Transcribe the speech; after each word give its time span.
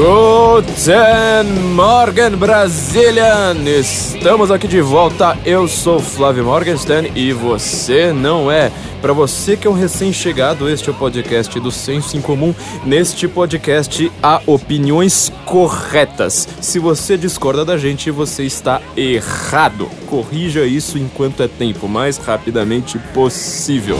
Guten 0.00 1.74
Morgen, 1.74 2.30
Brazilian! 2.30 3.54
Estamos 3.66 4.50
aqui 4.50 4.66
de 4.66 4.80
volta. 4.80 5.36
Eu 5.44 5.68
sou 5.68 6.00
Flávio 6.00 6.42
Morgenstern 6.42 7.12
e 7.14 7.34
você 7.34 8.10
não 8.10 8.50
é. 8.50 8.72
Para 9.02 9.12
você 9.12 9.58
que 9.58 9.66
é 9.66 9.70
um 9.70 9.74
recém-chegado, 9.74 10.70
este 10.70 10.88
é 10.88 10.92
o 10.92 10.94
podcast 10.94 11.60
do 11.60 11.70
Senso 11.70 12.16
em 12.16 12.22
Comum. 12.22 12.54
Neste 12.82 13.28
podcast 13.28 14.10
há 14.22 14.40
opiniões 14.46 15.30
corretas. 15.44 16.48
Se 16.62 16.78
você 16.78 17.18
discorda 17.18 17.62
da 17.62 17.76
gente, 17.76 18.10
você 18.10 18.44
está 18.44 18.80
errado. 18.96 19.86
Corrija 20.06 20.64
isso 20.64 20.96
enquanto 20.96 21.42
é 21.42 21.48
tempo, 21.48 21.86
mais 21.86 22.16
rapidamente 22.16 22.98
possível. 23.12 23.98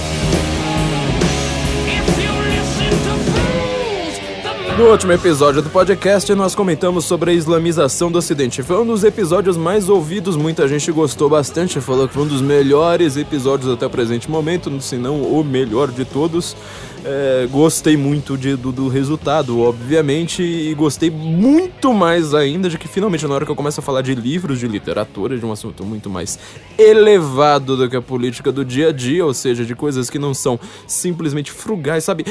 No 4.80 4.90
último 4.92 5.12
episódio 5.12 5.60
do 5.60 5.68
podcast, 5.68 6.34
nós 6.34 6.54
comentamos 6.54 7.04
sobre 7.04 7.32
a 7.32 7.34
islamização 7.34 8.10
do 8.10 8.16
Ocidente. 8.16 8.62
Foi 8.62 8.80
um 8.80 8.86
dos 8.86 9.04
episódios 9.04 9.54
mais 9.54 9.90
ouvidos, 9.90 10.36
muita 10.36 10.66
gente 10.66 10.90
gostou 10.90 11.28
bastante, 11.28 11.78
falou 11.82 12.08
que 12.08 12.14
foi 12.14 12.22
um 12.22 12.26
dos 12.26 12.40
melhores 12.40 13.18
episódios 13.18 13.70
até 13.70 13.84
o 13.84 13.90
presente 13.90 14.30
momento, 14.30 14.80
se 14.80 14.96
não 14.96 15.20
o 15.20 15.44
melhor 15.44 15.90
de 15.90 16.06
todos. 16.06 16.56
É, 17.04 17.48
gostei 17.50 17.96
muito 17.96 18.36
de, 18.36 18.56
do, 18.56 18.70
do, 18.70 18.88
resultado, 18.88 19.60
obviamente, 19.60 20.42
e 20.42 20.74
gostei 20.74 21.10
muito 21.10 21.94
mais 21.94 22.34
ainda 22.34 22.68
de 22.68 22.76
que 22.76 22.86
finalmente, 22.86 23.26
na 23.26 23.34
hora 23.34 23.44
que 23.46 23.50
eu 23.50 23.56
começo 23.56 23.80
a 23.80 23.82
falar 23.82 24.02
de 24.02 24.14
livros, 24.14 24.58
de 24.58 24.68
literatura, 24.68 25.38
de 25.38 25.44
um 25.44 25.50
assunto 25.50 25.84
muito 25.84 26.10
mais 26.10 26.38
elevado 26.76 27.76
do 27.76 27.88
que 27.88 27.96
a 27.96 28.02
política 28.02 28.52
do 28.52 28.64
dia 28.64 28.88
a 28.88 28.92
dia, 28.92 29.24
ou 29.24 29.32
seja, 29.32 29.64
de 29.64 29.74
coisas 29.74 30.10
que 30.10 30.18
não 30.18 30.34
são 30.34 30.60
simplesmente 30.86 31.50
frugais, 31.50 32.04
sabe? 32.04 32.24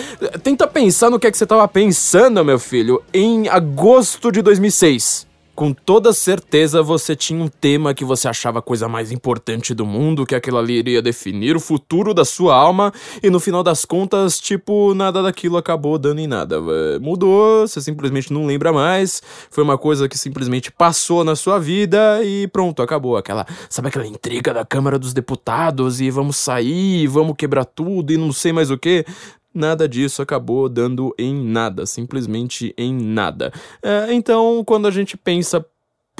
Tenta 0.43 0.67
pensar 0.67 1.09
no 1.09 1.19
que 1.19 1.25
é 1.25 1.31
que 1.31 1.37
você 1.37 1.45
estava 1.45 1.67
pensando, 1.67 2.45
meu 2.45 2.59
filho, 2.59 3.01
em 3.11 3.47
agosto 3.47 4.31
de 4.31 4.41
2006 4.41 5.28
com 5.59 5.73
toda 5.73 6.13
certeza 6.13 6.81
você 6.81 7.17
tinha 7.17 7.43
um 7.43 7.49
tema 7.49 7.93
que 7.93 8.05
você 8.05 8.29
achava 8.29 8.59
a 8.59 8.61
coisa 8.61 8.87
mais 8.87 9.11
importante 9.11 9.73
do 9.73 9.85
mundo, 9.85 10.25
que 10.25 10.33
aquilo 10.33 10.57
ali 10.57 10.75
iria 10.75 11.01
definir 11.01 11.53
o 11.53 11.59
futuro 11.59 12.13
da 12.13 12.23
sua 12.23 12.55
alma, 12.55 12.93
e 13.21 13.29
no 13.29 13.41
final 13.41 13.61
das 13.61 13.83
contas, 13.83 14.39
tipo, 14.39 14.93
nada 14.93 15.21
daquilo 15.21 15.57
acabou 15.57 15.99
dando 15.99 16.19
em 16.21 16.27
nada. 16.27 16.61
É, 16.95 16.99
mudou, 16.99 17.67
você 17.67 17.81
simplesmente 17.81 18.31
não 18.31 18.45
lembra 18.45 18.71
mais, 18.71 19.21
foi 19.51 19.61
uma 19.61 19.77
coisa 19.77 20.07
que 20.07 20.17
simplesmente 20.17 20.71
passou 20.71 21.25
na 21.25 21.35
sua 21.35 21.59
vida 21.59 22.23
e 22.23 22.47
pronto, 22.47 22.81
acabou. 22.81 23.17
Aquela, 23.17 23.45
sabe 23.69 23.89
aquela 23.89 24.07
intriga 24.07 24.53
da 24.53 24.63
Câmara 24.63 24.97
dos 24.97 25.11
Deputados 25.11 25.99
e 25.99 26.09
vamos 26.09 26.37
sair, 26.37 27.05
vamos 27.07 27.35
quebrar 27.37 27.65
tudo 27.65 28.13
e 28.13 28.17
não 28.17 28.31
sei 28.31 28.53
mais 28.53 28.71
o 28.71 28.77
que? 28.77 29.05
Nada 29.53 29.87
disso 29.87 30.21
acabou 30.21 30.69
dando 30.69 31.13
em 31.17 31.33
nada, 31.33 31.85
simplesmente 31.85 32.73
em 32.77 32.93
nada. 32.93 33.51
É, 33.81 34.13
então, 34.13 34.63
quando 34.65 34.87
a 34.87 34.91
gente 34.91 35.17
pensa 35.17 35.65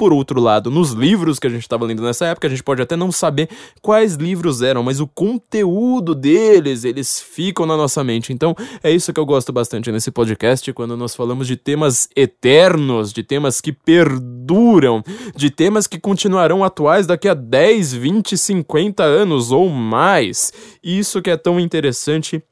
por 0.00 0.14
outro 0.14 0.40
lado, 0.40 0.70
nos 0.70 0.92
livros 0.92 1.38
que 1.38 1.46
a 1.46 1.50
gente 1.50 1.60
estava 1.60 1.84
lendo 1.84 2.02
nessa 2.02 2.24
época, 2.24 2.46
a 2.46 2.50
gente 2.50 2.62
pode 2.62 2.80
até 2.80 2.96
não 2.96 3.12
saber 3.12 3.50
quais 3.82 4.14
livros 4.14 4.62
eram, 4.62 4.82
mas 4.82 4.98
o 4.98 5.06
conteúdo 5.06 6.14
deles, 6.14 6.84
eles 6.84 7.20
ficam 7.20 7.66
na 7.66 7.76
nossa 7.76 8.02
mente. 8.02 8.32
Então, 8.32 8.56
é 8.82 8.90
isso 8.90 9.12
que 9.12 9.20
eu 9.20 9.26
gosto 9.26 9.52
bastante 9.52 9.92
nesse 9.92 10.10
podcast, 10.10 10.72
quando 10.72 10.96
nós 10.96 11.14
falamos 11.14 11.46
de 11.46 11.54
temas 11.54 12.08
eternos, 12.16 13.12
de 13.12 13.22
temas 13.22 13.60
que 13.60 13.74
perduram, 13.74 15.02
de 15.36 15.50
temas 15.50 15.86
que 15.86 16.00
continuarão 16.00 16.64
atuais 16.64 17.06
daqui 17.06 17.28
a 17.28 17.34
10, 17.34 17.92
20, 17.92 18.38
50 18.38 19.02
anos 19.02 19.52
ou 19.52 19.68
mais. 19.68 20.50
Isso 20.82 21.20
que 21.20 21.28
é 21.28 21.36
tão 21.36 21.60
interessante 21.60 22.42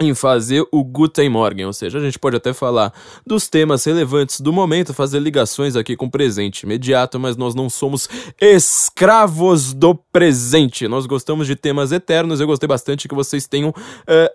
em 0.00 0.14
fazer 0.14 0.64
o 0.70 0.84
Guten 0.84 1.28
Morgen, 1.28 1.66
ou 1.66 1.72
seja, 1.72 1.98
a 1.98 2.00
gente 2.00 2.18
pode 2.18 2.36
até 2.36 2.52
falar 2.52 2.92
dos 3.26 3.48
temas 3.48 3.84
relevantes 3.84 4.40
do 4.40 4.52
momento, 4.52 4.94
fazer 4.94 5.18
ligações 5.18 5.76
aqui 5.76 5.96
com 5.96 6.06
o 6.06 6.10
presente 6.10 6.62
imediato, 6.62 7.18
mas 7.18 7.36
nós 7.36 7.54
não 7.54 7.68
somos 7.68 8.08
escravos 8.40 9.72
do 9.72 9.94
presente. 9.94 10.86
Nós 10.86 11.06
gostamos 11.06 11.46
de 11.46 11.56
temas 11.56 11.92
eternos. 11.92 12.40
Eu 12.40 12.46
gostei 12.46 12.66
bastante 12.66 13.08
que 13.08 13.14
vocês 13.14 13.46
tenham 13.46 13.70
uh, 13.70 13.74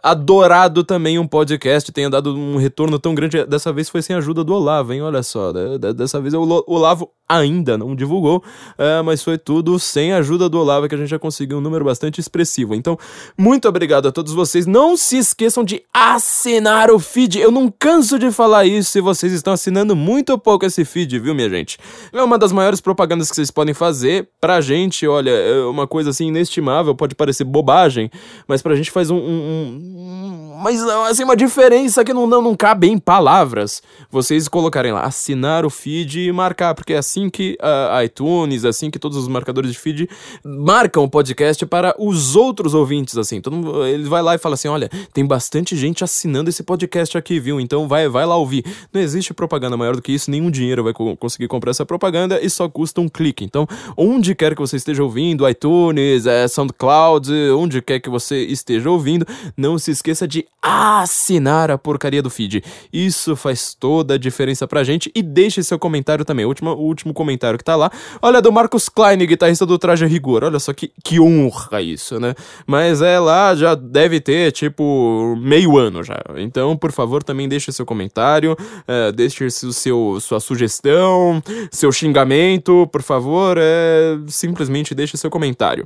adorado 0.01 0.83
também 0.83 1.19
um 1.19 1.27
podcast, 1.27 1.91
tenham 1.91 2.09
dado 2.09 2.35
um 2.35 2.57
retorno 2.57 2.97
tão 2.97 3.13
grande. 3.13 3.45
Dessa 3.45 3.71
vez 3.71 3.89
foi 3.89 4.01
sem 4.01 4.15
a 4.15 4.19
ajuda 4.19 4.43
do 4.43 4.53
Olavo, 4.53 4.93
hein? 4.93 5.01
Olha 5.01 5.23
só, 5.23 5.53
né? 5.53 5.77
dessa 5.93 6.19
vez 6.19 6.33
o 6.33 6.63
Olavo 6.67 7.09
ainda 7.27 7.77
não 7.77 7.95
divulgou, 7.95 8.37
uh, 8.37 9.03
mas 9.03 9.23
foi 9.23 9.37
tudo 9.37 9.79
sem 9.79 10.13
a 10.13 10.17
ajuda 10.17 10.47
do 10.47 10.59
Olavo 10.59 10.87
que 10.87 10.95
a 10.95 10.97
gente 10.97 11.09
já 11.09 11.19
conseguiu 11.19 11.57
um 11.57 11.61
número 11.61 11.83
bastante 11.83 12.19
expressivo. 12.19 12.75
Então, 12.75 12.97
muito 13.37 13.67
obrigado 13.67 14.07
a 14.07 14.11
todos 14.11 14.33
vocês. 14.33 14.65
Não 14.65 14.95
se 14.95 15.17
esqueçam 15.17 15.52
esqueçam 15.53 15.63
de 15.63 15.83
assinar 15.93 16.89
o 16.89 16.97
feed. 16.97 17.39
Eu 17.39 17.51
não 17.51 17.71
canso 17.71 18.17
de 18.17 18.31
falar 18.31 18.65
isso 18.65 18.97
e 18.97 19.01
vocês 19.01 19.31
estão 19.31 19.53
assinando 19.53 19.95
muito 19.95 20.37
pouco 20.37 20.65
esse 20.65 20.83
feed, 20.83 21.19
viu, 21.19 21.35
minha 21.35 21.49
gente? 21.49 21.77
É 22.11 22.23
uma 22.23 22.39
das 22.39 22.51
maiores 22.51 22.81
propagandas 22.81 23.29
que 23.29 23.35
vocês 23.35 23.51
podem 23.51 23.73
fazer 23.73 24.27
pra 24.41 24.59
gente. 24.61 25.07
Olha, 25.07 25.29
é 25.29 25.63
uma 25.65 25.85
coisa 25.85 26.09
assim 26.09 26.27
inestimável, 26.27 26.95
pode 26.95 27.13
parecer 27.13 27.43
bobagem, 27.43 28.09
mas 28.47 28.61
pra 28.61 28.75
gente 28.75 28.89
faz 28.89 29.11
um. 29.11 29.17
um, 29.17 30.51
um 30.52 30.52
mas 30.53 30.81
assim, 30.81 31.23
uma 31.23 31.35
diferença 31.35 32.03
que 32.03 32.13
não, 32.13 32.27
não, 32.27 32.41
não 32.41 32.55
cabe 32.55 32.87
em 32.87 32.97
palavras. 32.97 33.81
Vocês 34.11 34.47
colocarem 34.47 34.91
lá, 34.91 35.01
assinar 35.01 35.65
o 35.65 35.69
feed 35.69 36.27
e 36.27 36.31
marcar, 36.31 36.75
porque 36.75 36.93
é 36.93 36.97
assim 36.97 37.29
que 37.29 37.57
a 37.61 38.03
iTunes, 38.03 38.65
assim 38.65 38.91
que 38.91 38.99
todos 38.99 39.17
os 39.17 39.27
marcadores 39.27 39.71
de 39.71 39.79
feed 39.79 40.09
marcam 40.43 41.03
o 41.03 41.09
podcast 41.09 41.65
para 41.65 41.95
os 41.97 42.35
outros 42.35 42.73
ouvintes, 42.73 43.17
assim. 43.17 43.41
Todo 43.41 43.55
mundo, 43.55 43.85
ele 43.85 44.03
vai 44.03 44.21
lá 44.21 44.35
e 44.35 44.37
fala 44.37 44.55
assim: 44.55 44.67
olha, 44.67 44.89
tem 45.13 45.25
bastante 45.25 45.63
bastante 45.63 45.75
gente 45.75 46.03
assinando 46.03 46.49
esse 46.49 46.63
podcast 46.63 47.17
aqui, 47.17 47.39
viu? 47.39 47.59
Então 47.59 47.87
vai, 47.87 48.07
vai 48.09 48.25
lá 48.25 48.35
ouvir. 48.35 48.65
Não 48.91 49.01
existe 49.01 49.33
propaganda 49.33 49.77
maior 49.77 49.95
do 49.95 50.01
que 50.01 50.11
isso, 50.11 50.29
nenhum 50.31 50.49
dinheiro 50.51 50.83
vai 50.83 50.93
co 50.93 51.15
conseguir 51.15 51.47
comprar 51.47 51.71
essa 51.71 51.85
propaganda 51.85 52.39
e 52.41 52.49
só 52.49 52.67
custa 52.67 52.99
um 53.01 53.07
clique. 53.07 53.43
Então, 53.43 53.67
onde 53.95 54.33
quer 54.33 54.55
que 54.55 54.61
você 54.61 54.77
esteja 54.77 55.03
ouvindo, 55.03 55.47
iTunes, 55.47 56.25
é, 56.25 56.47
SoundCloud, 56.47 57.31
onde 57.57 57.81
quer 57.81 57.99
que 57.99 58.09
você 58.09 58.43
esteja 58.45 58.89
ouvindo, 58.89 59.25
não 59.55 59.77
se 59.77 59.91
esqueça 59.91 60.27
de 60.27 60.42
assinar 60.63 61.69
a 61.69 61.77
porcaria 61.77 62.21
do 62.21 62.29
feed. 62.29 62.63
Isso 62.91 63.35
faz 63.35 63.73
toda 63.73 64.13
a 64.13 64.17
diferença 64.17 64.65
pra 64.65 64.83
gente 64.83 65.11
e 65.13 65.21
deixe 65.21 65.61
seu 65.61 65.77
comentário 65.77 66.23
também. 66.23 66.45
O 66.45 66.47
último, 66.47 66.71
o 66.71 66.83
último 66.83 67.13
comentário 67.13 67.57
que 67.57 67.65
tá 67.65 67.75
lá. 67.75 67.91
Olha, 68.21 68.41
do 68.41 68.51
Marcos 68.51 68.87
Klein, 68.87 69.17
guitarrista 69.17 69.65
do 69.65 69.77
Traje 69.77 70.05
Rigor. 70.05 70.45
Olha 70.45 70.59
só 70.59 70.71
que, 70.71 70.91
que 71.03 71.19
honra 71.19 71.81
isso, 71.81 72.17
né? 72.17 72.33
Mas 72.65 73.01
é 73.01 73.19
lá, 73.19 73.53
já 73.55 73.75
deve 73.75 74.21
ter, 74.21 74.53
tipo, 74.53 75.35
meio 75.37 75.77
ano 75.77 76.01
já. 76.01 76.21
Então, 76.37 76.77
por 76.77 76.93
favor, 76.93 77.23
também 77.23 77.49
deixe 77.49 77.71
seu 77.71 77.85
comentário, 77.85 78.53
uh, 78.53 79.11
deixe 79.11 79.43
o 79.43 79.51
seu, 79.51 80.17
sua 80.21 80.39
sugestão, 80.39 81.43
seu 81.71 81.91
xingamento, 81.91 82.87
por 82.87 83.01
favor, 83.01 83.57
é, 83.59 84.17
simplesmente 84.27 84.95
deixe 84.95 85.17
seu 85.17 85.29
comentário. 85.29 85.85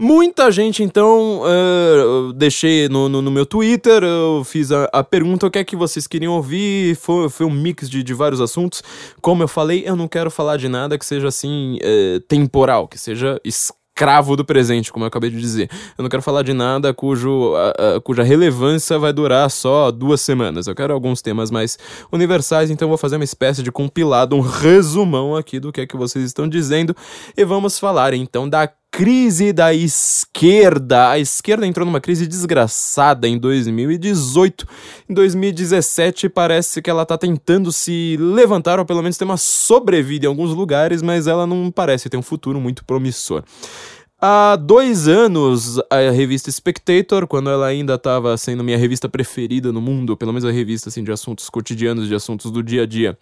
Muita 0.00 0.52
gente, 0.52 0.80
então, 0.84 1.40
uh, 1.40 2.32
deixei 2.32 2.88
no, 2.88 3.08
no, 3.08 3.20
no, 3.20 3.32
meu 3.32 3.44
Twitter, 3.44 4.04
eu 4.04 4.44
fiz 4.44 4.70
a, 4.70 4.84
a, 4.92 5.02
pergunta 5.02 5.44
o 5.44 5.50
que 5.50 5.58
é 5.58 5.64
que 5.64 5.74
vocês 5.74 6.06
queriam 6.06 6.34
ouvir, 6.34 6.94
foi, 6.94 7.28
foi 7.28 7.44
um 7.44 7.50
mix 7.50 7.90
de, 7.90 8.04
de 8.04 8.14
vários 8.14 8.40
assuntos. 8.40 8.80
Como 9.20 9.42
eu 9.42 9.48
falei, 9.48 9.82
eu 9.84 9.96
não 9.96 10.06
quero 10.06 10.30
falar 10.30 10.56
de 10.56 10.68
nada 10.68 10.96
que 10.96 11.04
seja 11.04 11.26
assim, 11.26 11.78
uh, 11.78 12.20
temporal, 12.28 12.86
que 12.86 12.96
seja 12.96 13.40
cravo 13.92 14.36
do 14.36 14.44
presente, 14.44 14.92
como 14.92 15.04
eu 15.04 15.08
acabei 15.08 15.30
de 15.30 15.40
dizer. 15.40 15.68
Eu 15.98 16.04
não 16.04 16.08
quero 16.08 16.22
falar 16.22 16.44
de 16.44 16.52
nada 16.52 16.94
cujo, 16.94 17.54
cuja 18.04 18.22
relevância 18.22 18.96
vai 18.96 19.12
durar 19.12 19.50
só 19.50 19.90
duas 19.90 20.20
semanas. 20.20 20.68
Eu 20.68 20.74
quero 20.76 20.94
alguns 20.94 21.20
temas 21.20 21.50
mais 21.50 21.76
universais, 22.12 22.70
então 22.70 22.86
vou 22.86 22.96
fazer 22.96 23.16
uma 23.16 23.24
espécie 23.24 23.60
de 23.60 23.72
compilado, 23.72 24.36
um 24.36 24.40
resumão 24.40 25.34
aqui 25.34 25.58
do 25.58 25.72
que 25.72 25.80
é 25.80 25.86
que 25.86 25.96
vocês 25.96 26.24
estão 26.24 26.48
dizendo. 26.48 26.94
E 27.36 27.44
vamos 27.44 27.80
falar 27.80 28.14
então 28.14 28.48
da 28.48 28.70
crise 28.90 29.52
da 29.52 29.72
esquerda. 29.72 31.10
A 31.10 31.18
esquerda 31.18 31.66
entrou 31.66 31.86
numa 31.86 32.00
crise 32.00 32.26
desgraçada 32.26 33.28
em 33.28 33.38
2018. 33.38 34.66
Em 35.08 35.14
2017 35.14 36.28
parece 36.28 36.82
que 36.82 36.90
ela 36.90 37.02
está 37.02 37.16
tentando 37.16 37.70
se 37.70 38.16
levantar 38.18 38.78
ou 38.78 38.84
pelo 38.84 39.02
menos 39.02 39.16
ter 39.16 39.24
uma 39.24 39.36
sobrevida 39.36 40.26
em 40.26 40.28
alguns 40.28 40.50
lugares, 40.50 41.02
mas 41.02 41.26
ela 41.26 41.46
não 41.46 41.70
parece 41.70 42.08
ter 42.08 42.16
um 42.16 42.22
futuro 42.22 42.60
muito 42.60 42.84
promissor. 42.84 43.44
Há 44.20 44.56
dois 44.56 45.06
anos, 45.06 45.78
a 45.88 46.10
revista 46.10 46.50
Spectator, 46.50 47.24
quando 47.28 47.50
ela 47.50 47.66
ainda 47.66 47.94
estava 47.94 48.36
sendo 48.36 48.64
minha 48.64 48.76
revista 48.76 49.08
preferida 49.08 49.70
no 49.70 49.80
mundo, 49.80 50.16
pelo 50.16 50.32
menos 50.32 50.44
a 50.44 50.50
revista 50.50 50.88
assim, 50.88 51.04
de 51.04 51.12
assuntos 51.12 51.48
cotidianos, 51.48 52.08
de 52.08 52.16
assuntos 52.16 52.50
do 52.50 52.60
dia 52.60 52.82
a 52.82 52.86
dia, 52.86 53.16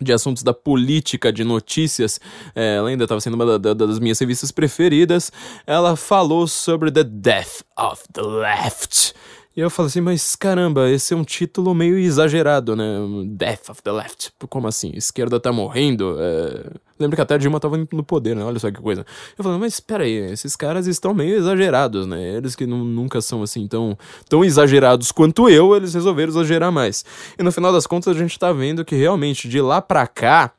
de 0.00 0.12
assuntos 0.12 0.42
da 0.42 0.54
política, 0.54 1.32
de 1.32 1.44
notícias, 1.44 2.20
é, 2.54 2.76
ela 2.76 2.88
ainda 2.88 3.04
estava 3.04 3.20
sendo 3.20 3.34
uma 3.34 3.58
da, 3.58 3.74
da, 3.74 3.86
das 3.86 3.98
minhas 3.98 4.18
revistas 4.18 4.50
preferidas. 4.50 5.32
Ela 5.66 5.96
falou 5.96 6.46
sobre 6.46 6.90
The 6.90 7.04
Death 7.04 7.62
of 7.76 8.02
the 8.12 8.22
Left. 8.22 9.14
E 9.56 9.60
eu 9.60 9.68
falo 9.68 9.88
assim, 9.88 10.00
mas 10.00 10.36
caramba, 10.36 10.88
esse 10.88 11.12
é 11.12 11.16
um 11.16 11.24
título 11.24 11.74
meio 11.74 11.98
exagerado, 11.98 12.76
né? 12.76 12.84
Death 13.26 13.70
of 13.70 13.82
the 13.82 13.90
Left. 13.90 14.32
Como 14.48 14.68
assim? 14.68 14.92
Esquerda 14.94 15.40
tá 15.40 15.52
morrendo? 15.52 16.16
É... 16.20 16.70
Lembra 17.00 17.16
que 17.16 17.22
até 17.22 17.34
a 17.34 17.38
Dilma 17.38 17.58
tava 17.58 17.76
no 17.92 18.04
poder, 18.04 18.36
né? 18.36 18.44
Olha 18.44 18.60
só 18.60 18.70
que 18.70 18.80
coisa. 18.80 19.04
Eu 19.36 19.42
falo, 19.42 19.58
mas 19.58 19.74
espera 19.74 20.04
aí, 20.04 20.12
esses 20.30 20.54
caras 20.54 20.86
estão 20.86 21.12
meio 21.12 21.36
exagerados, 21.36 22.06
né? 22.06 22.36
Eles 22.36 22.54
que 22.54 22.64
nunca 22.64 23.20
são 23.20 23.42
assim 23.42 23.66
tão, 23.66 23.98
tão 24.28 24.44
exagerados 24.44 25.10
quanto 25.10 25.48
eu, 25.48 25.74
eles 25.74 25.94
resolveram 25.94 26.30
exagerar 26.30 26.70
mais. 26.70 27.04
E 27.36 27.42
no 27.42 27.50
final 27.50 27.72
das 27.72 27.86
contas 27.86 28.14
a 28.14 28.18
gente 28.18 28.38
tá 28.38 28.52
vendo 28.52 28.84
que 28.84 28.94
realmente 28.94 29.48
de 29.48 29.60
lá 29.60 29.82
pra 29.82 30.06
cá 30.06 30.52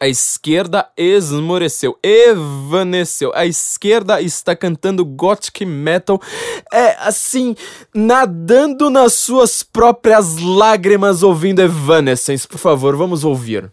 a 0.00 0.06
esquerda 0.06 0.88
esmoreceu, 0.96 1.98
evaneceu. 2.02 3.32
A 3.34 3.46
esquerda 3.46 4.20
está 4.20 4.54
cantando 4.54 5.04
gothic 5.04 5.64
metal, 5.66 6.20
é 6.72 6.96
assim, 7.00 7.56
nadando 7.94 8.90
nas 8.90 9.14
suas 9.14 9.62
próprias 9.62 10.38
lágrimas 10.38 11.22
ouvindo 11.22 11.60
Evanescence. 11.60 12.46
Por 12.46 12.58
favor, 12.58 12.96
vamos 12.96 13.24
ouvir. 13.24 13.72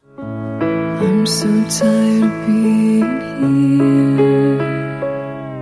I'm 1.02 1.26
so 1.26 1.48
tired 1.70 2.24
of 2.24 2.46
being 2.48 4.18
here. 4.18 4.35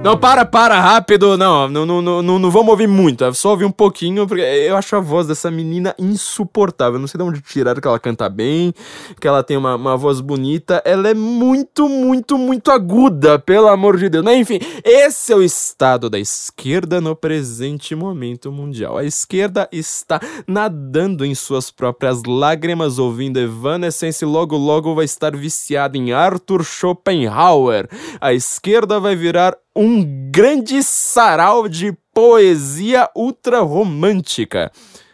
Não, 0.03 0.17
para, 0.17 0.43
para, 0.43 0.81
rápido. 0.81 1.37
Não, 1.37 1.69
não, 1.69 1.85
não, 1.85 2.01
não, 2.01 2.37
não 2.37 2.51
vamos 2.51 2.71
ouvir 2.71 2.87
muito. 2.87 3.23
É 3.23 3.31
só 3.31 3.51
ouvir 3.51 3.63
um 3.63 3.71
pouquinho, 3.71 4.27
porque 4.27 4.41
eu 4.41 4.75
acho 4.75 4.93
a 4.97 4.99
voz 4.99 5.25
dessa 5.27 5.49
menina 5.49 5.95
insuportável. 5.97 6.99
não 6.99 7.07
sei 7.07 7.17
de 7.17 7.23
onde 7.23 7.41
tiraram 7.41 7.79
que 7.79 7.87
ela 7.87 7.97
canta 7.97 8.27
bem, 8.27 8.73
que 9.21 9.25
ela 9.25 9.41
tem 9.41 9.55
uma, 9.55 9.75
uma 9.75 9.95
voz 9.95 10.19
bonita. 10.19 10.81
Ela 10.83 11.07
é 11.07 11.13
muito, 11.13 11.87
muito, 11.87 12.37
muito 12.37 12.69
aguda, 12.69 13.39
pelo 13.39 13.69
amor 13.69 13.95
de 13.95 14.09
Deus. 14.09 14.25
Mas 14.25 14.37
enfim, 14.37 14.59
esse 14.83 15.31
é 15.31 15.37
o 15.37 15.41
estado 15.41 16.09
da 16.09 16.19
esquerda 16.19 16.99
no 16.99 17.15
presente 17.15 17.95
momento 17.95 18.51
mundial. 18.51 18.97
A 18.97 19.05
esquerda 19.05 19.69
está 19.71 20.19
nadando 20.45 21.25
em 21.25 21.33
suas 21.33 21.71
próprias 21.71 22.21
lágrimas, 22.27 22.99
ouvindo 22.99 23.39
Evanescence. 23.39 24.25
Logo, 24.25 24.57
logo 24.57 24.93
vai 24.95 25.05
estar 25.05 25.33
viciada 25.33 25.97
em 25.97 26.11
Arthur 26.11 26.61
Schopenhauer. 26.61 27.87
A 28.19 28.33
esquerda 28.33 28.99
vai 28.99 29.15
virar 29.15 29.55
um 29.75 30.29
grande 30.31 30.83
sarau 30.83 31.67
de 31.67 31.93
poesia 32.13 33.09
ultra 33.15 33.61
romântica. 33.61 34.71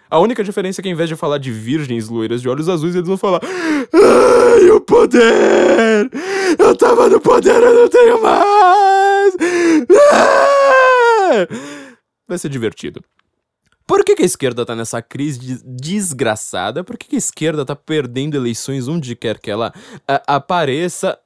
A 0.10 0.20
única 0.20 0.44
diferença 0.44 0.82
é 0.82 0.82
que, 0.82 0.90
ao 0.90 0.94
invés 0.94 1.08
de 1.08 1.16
falar 1.16 1.38
de 1.38 1.52
virgens 1.52 2.10
loiras 2.10 2.42
de 2.42 2.50
olhos 2.50 2.68
azuis, 2.68 2.96
eles 2.96 3.08
vão 3.08 3.18
falar: 3.18 3.42
Ai, 3.44 4.70
o 4.72 4.82
poder! 4.82 6.10
Eu 6.58 6.76
tava 6.76 7.08
no 7.08 7.22
poder, 7.22 7.62
eu 7.62 7.82
não 7.82 7.88
tenho 7.88 8.22
mais! 8.22 9.36
Ah! 10.12 11.48
Vai 12.28 12.38
ser 12.38 12.50
divertido. 12.50 13.04
Por 13.86 14.04
que, 14.04 14.16
que, 14.16 14.24
a 14.24 14.26
esquerda 14.26 14.66
tá 14.66 14.76
nessa 14.76 15.02
crise 15.02 15.64
desgraçada? 15.66 16.84
Por 16.84 16.98
que, 16.98 17.08
que, 17.08 17.16
a 17.16 17.20
esquerda 17.20 17.66
tá 17.66 17.76
perdendo 17.76 18.36
eleições 18.36 18.88
onde 18.88 19.16
quer 19.16 19.40
que 19.40 19.50
ela 19.50 19.74
apareça? 20.28 21.18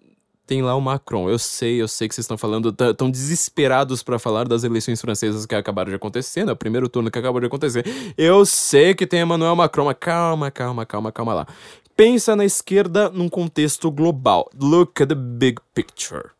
Tem 0.45 0.61
lá 0.61 0.75
o 0.75 0.81
Macron. 0.81 1.29
Eu 1.29 1.39
sei, 1.39 1.81
eu 1.81 1.87
sei 1.87 2.07
que 2.07 2.15
vocês 2.15 2.23
estão 2.23 2.37
falando, 2.37 2.71
tão 2.71 3.09
desesperados 3.09 4.03
para 4.03 4.19
falar 4.19 4.47
das 4.47 4.63
eleições 4.63 4.99
francesas 4.99 5.45
que 5.45 5.55
acabaram 5.55 5.89
de 5.89 5.95
acontecer, 5.95 6.45
né? 6.45 6.51
O 6.51 6.55
primeiro 6.55 6.89
turno 6.89 7.09
que 7.09 7.19
acabou 7.19 7.39
de 7.39 7.47
acontecer. 7.47 7.85
Eu 8.17 8.45
sei 8.45 8.93
que 8.93 9.07
tem 9.07 9.21
Emmanuel 9.21 9.55
Macron, 9.55 9.85
mas 9.85 9.97
calma, 9.99 10.51
calma, 10.51 10.85
calma, 10.85 11.11
calma 11.11 11.33
lá. 11.33 11.47
Pensa 11.95 12.35
na 12.35 12.43
esquerda 12.43 13.09
num 13.09 13.29
contexto 13.29 13.89
global. 13.91 14.49
Look 14.59 15.01
at 15.01 15.09
the 15.09 15.15
big 15.15 15.59
picture. 15.73 16.31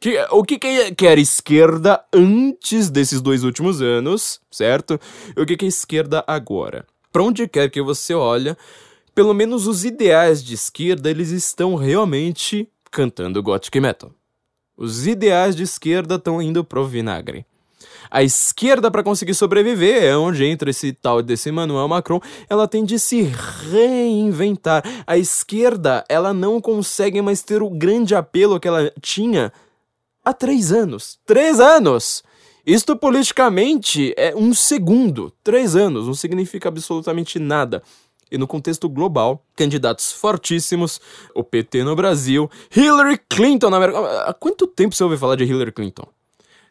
Que, 0.00 0.18
o 0.30 0.42
que, 0.42 0.58
que, 0.58 1.06
era 1.06 1.20
esquerda 1.20 2.04
antes 2.12 2.90
desses 2.90 3.20
dois 3.20 3.44
últimos 3.44 3.80
anos, 3.80 4.40
certo? 4.50 5.00
E 5.36 5.40
o 5.40 5.46
que, 5.46 5.56
que 5.56 5.64
é 5.64 5.68
esquerda 5.68 6.24
agora? 6.26 6.84
Pra 7.12 7.22
onde 7.22 7.46
quer 7.46 7.70
que 7.70 7.80
você 7.80 8.12
olha, 8.12 8.58
pelo 9.14 9.32
menos 9.32 9.68
os 9.68 9.84
ideais 9.84 10.42
de 10.42 10.54
esquerda, 10.54 11.08
eles 11.08 11.30
estão 11.30 11.76
realmente 11.76 12.68
cantando 12.92 13.42
gothic 13.42 13.80
metal. 13.80 14.12
Os 14.76 15.06
ideais 15.06 15.56
de 15.56 15.62
esquerda 15.62 16.16
estão 16.16 16.40
indo 16.40 16.62
pro 16.62 16.86
vinagre. 16.86 17.46
A 18.10 18.22
esquerda, 18.22 18.90
para 18.90 19.02
conseguir 19.02 19.34
sobreviver, 19.34 20.04
é 20.04 20.16
onde 20.16 20.44
entra 20.44 20.70
esse 20.70 20.92
tal 20.92 21.22
desse 21.22 21.48
Emmanuel 21.48 21.88
Macron, 21.88 22.20
ela 22.48 22.68
tem 22.68 22.84
de 22.84 22.98
se 22.98 23.22
reinventar. 23.22 24.84
A 25.06 25.16
esquerda, 25.16 26.04
ela 26.08 26.34
não 26.34 26.60
consegue 26.60 27.22
mais 27.22 27.42
ter 27.42 27.62
o 27.62 27.70
grande 27.70 28.14
apelo 28.14 28.60
que 28.60 28.68
ela 28.68 28.92
tinha 29.00 29.50
há 30.22 30.32
três 30.34 30.70
anos. 30.70 31.18
Três 31.24 31.58
anos! 31.58 32.22
Isto 32.64 32.94
politicamente 32.94 34.14
é 34.16 34.36
um 34.36 34.54
segundo. 34.54 35.32
Três 35.42 35.74
anos 35.74 36.06
não 36.06 36.14
significa 36.14 36.68
absolutamente 36.68 37.38
nada 37.38 37.82
e 38.32 38.38
no 38.38 38.46
contexto 38.46 38.88
global, 38.88 39.44
candidatos 39.54 40.10
fortíssimos, 40.10 40.98
o 41.34 41.44
PT 41.44 41.84
no 41.84 41.94
Brasil, 41.94 42.50
Hillary 42.74 43.20
Clinton 43.28 43.68
na 43.68 43.76
América. 43.76 43.98
Há 44.22 44.32
quanto 44.32 44.66
tempo 44.66 44.94
você 44.94 45.04
ouve 45.04 45.18
falar 45.18 45.36
de 45.36 45.44
Hillary 45.44 45.70
Clinton? 45.70 46.06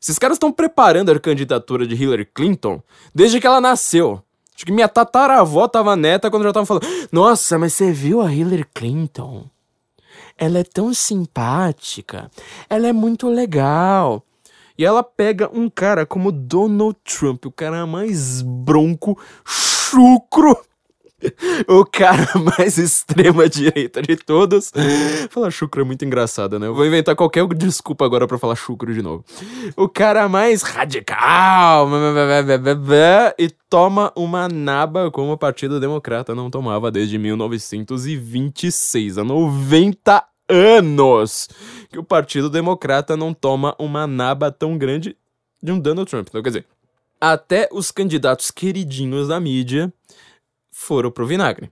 Esses 0.01 0.17
caras 0.17 0.37
estão 0.37 0.51
preparando 0.51 1.11
a 1.11 1.19
candidatura 1.19 1.85
de 1.85 1.93
Hillary 1.93 2.25
Clinton 2.25 2.81
desde 3.13 3.39
que 3.39 3.45
ela 3.45 3.61
nasceu. 3.61 4.23
Acho 4.55 4.65
que 4.65 4.71
minha 4.71 4.87
tataravó 4.87 5.67
tava 5.67 5.95
neta 5.95 6.31
quando 6.31 6.43
já 6.43 6.51
tava 6.51 6.65
falando: 6.65 6.87
Nossa, 7.11 7.59
mas 7.59 7.73
você 7.73 7.91
viu 7.91 8.21
a 8.21 8.33
Hillary 8.33 8.65
Clinton? 8.73 9.45
Ela 10.35 10.59
é 10.59 10.63
tão 10.63 10.91
simpática, 10.95 12.31
ela 12.67 12.87
é 12.87 12.91
muito 12.91 13.29
legal. 13.29 14.23
E 14.75 14.83
ela 14.83 15.03
pega 15.03 15.47
um 15.53 15.69
cara 15.69 16.07
como 16.07 16.31
Donald 16.31 16.97
Trump, 17.03 17.45
o 17.45 17.51
cara 17.51 17.85
mais 17.85 18.41
bronco, 18.41 19.15
chucro 19.45 20.57
o 21.67 21.85
cara 21.85 22.27
mais 22.57 22.77
extrema 22.77 23.47
direita 23.47 24.01
de 24.01 24.15
todos. 24.15 24.71
Falar 25.29 25.51
chucro 25.51 25.81
é 25.81 25.83
muito 25.83 26.03
engraçado, 26.03 26.59
né? 26.59 26.67
Eu 26.67 26.75
vou 26.75 26.85
inventar 26.85 27.15
qualquer 27.15 27.45
desculpa 27.47 28.05
agora 28.05 28.27
para 28.27 28.37
falar 28.37 28.55
chucro 28.55 28.93
de 28.93 29.01
novo. 29.01 29.23
O 29.75 29.87
cara 29.87 30.27
mais 30.27 30.61
radical 30.61 31.87
e 33.37 33.49
toma 33.69 34.11
uma 34.15 34.47
naba 34.47 35.11
como 35.11 35.33
o 35.33 35.37
Partido 35.37 35.79
Democrata 35.79 36.35
não 36.35 36.49
tomava 36.49 36.91
desde 36.91 37.17
1926, 37.17 39.17
há 39.17 39.23
90 39.23 40.23
anos 40.49 41.47
que 41.89 41.97
o 41.97 42.03
Partido 42.03 42.49
Democrata 42.49 43.15
não 43.15 43.33
toma 43.33 43.75
uma 43.79 44.05
naba 44.05 44.51
tão 44.51 44.77
grande 44.77 45.15
de 45.61 45.71
um 45.71 45.79
Donald 45.79 46.09
Trump. 46.09 46.27
Então, 46.27 46.41
quer 46.41 46.49
dizer, 46.49 46.65
até 47.19 47.69
os 47.71 47.91
candidatos 47.91 48.51
queridinhos 48.51 49.27
da 49.27 49.39
mídia 49.39 49.93
foram 50.81 51.11
pro 51.11 51.27
vinagre. 51.27 51.69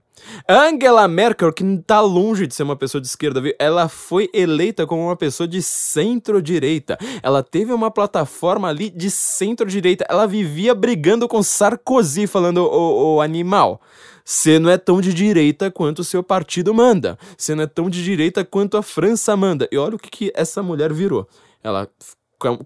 Angela 0.48 1.08
Merkel, 1.08 1.52
que 1.52 1.64
tá 1.78 2.00
longe 2.00 2.46
de 2.46 2.54
ser 2.54 2.62
uma 2.62 2.76
pessoa 2.76 3.00
de 3.00 3.08
esquerda, 3.08 3.42
ela 3.58 3.88
foi 3.88 4.30
eleita 4.32 4.86
como 4.86 5.02
uma 5.02 5.16
pessoa 5.16 5.48
de 5.48 5.60
centro-direita. 5.60 6.96
Ela 7.20 7.42
teve 7.42 7.72
uma 7.72 7.90
plataforma 7.90 8.68
ali 8.68 8.88
de 8.88 9.10
centro-direita. 9.10 10.06
Ela 10.08 10.26
vivia 10.26 10.74
brigando 10.74 11.26
com 11.26 11.42
Sarkozy, 11.42 12.28
falando: 12.28 12.58
o, 12.58 13.16
o 13.16 13.20
animal. 13.20 13.80
Você 14.24 14.60
não 14.60 14.70
é 14.70 14.78
tão 14.78 15.00
de 15.00 15.12
direita 15.12 15.72
quanto 15.72 16.00
o 16.00 16.04
seu 16.04 16.22
partido 16.22 16.72
manda. 16.72 17.18
Você 17.36 17.54
não 17.54 17.64
é 17.64 17.66
tão 17.66 17.90
de 17.90 18.04
direita 18.04 18.44
quanto 18.44 18.76
a 18.76 18.82
França 18.82 19.36
manda. 19.36 19.68
E 19.72 19.76
olha 19.76 19.96
o 19.96 19.98
que, 19.98 20.08
que 20.08 20.32
essa 20.36 20.62
mulher 20.62 20.92
virou. 20.92 21.26
Ela 21.64 21.88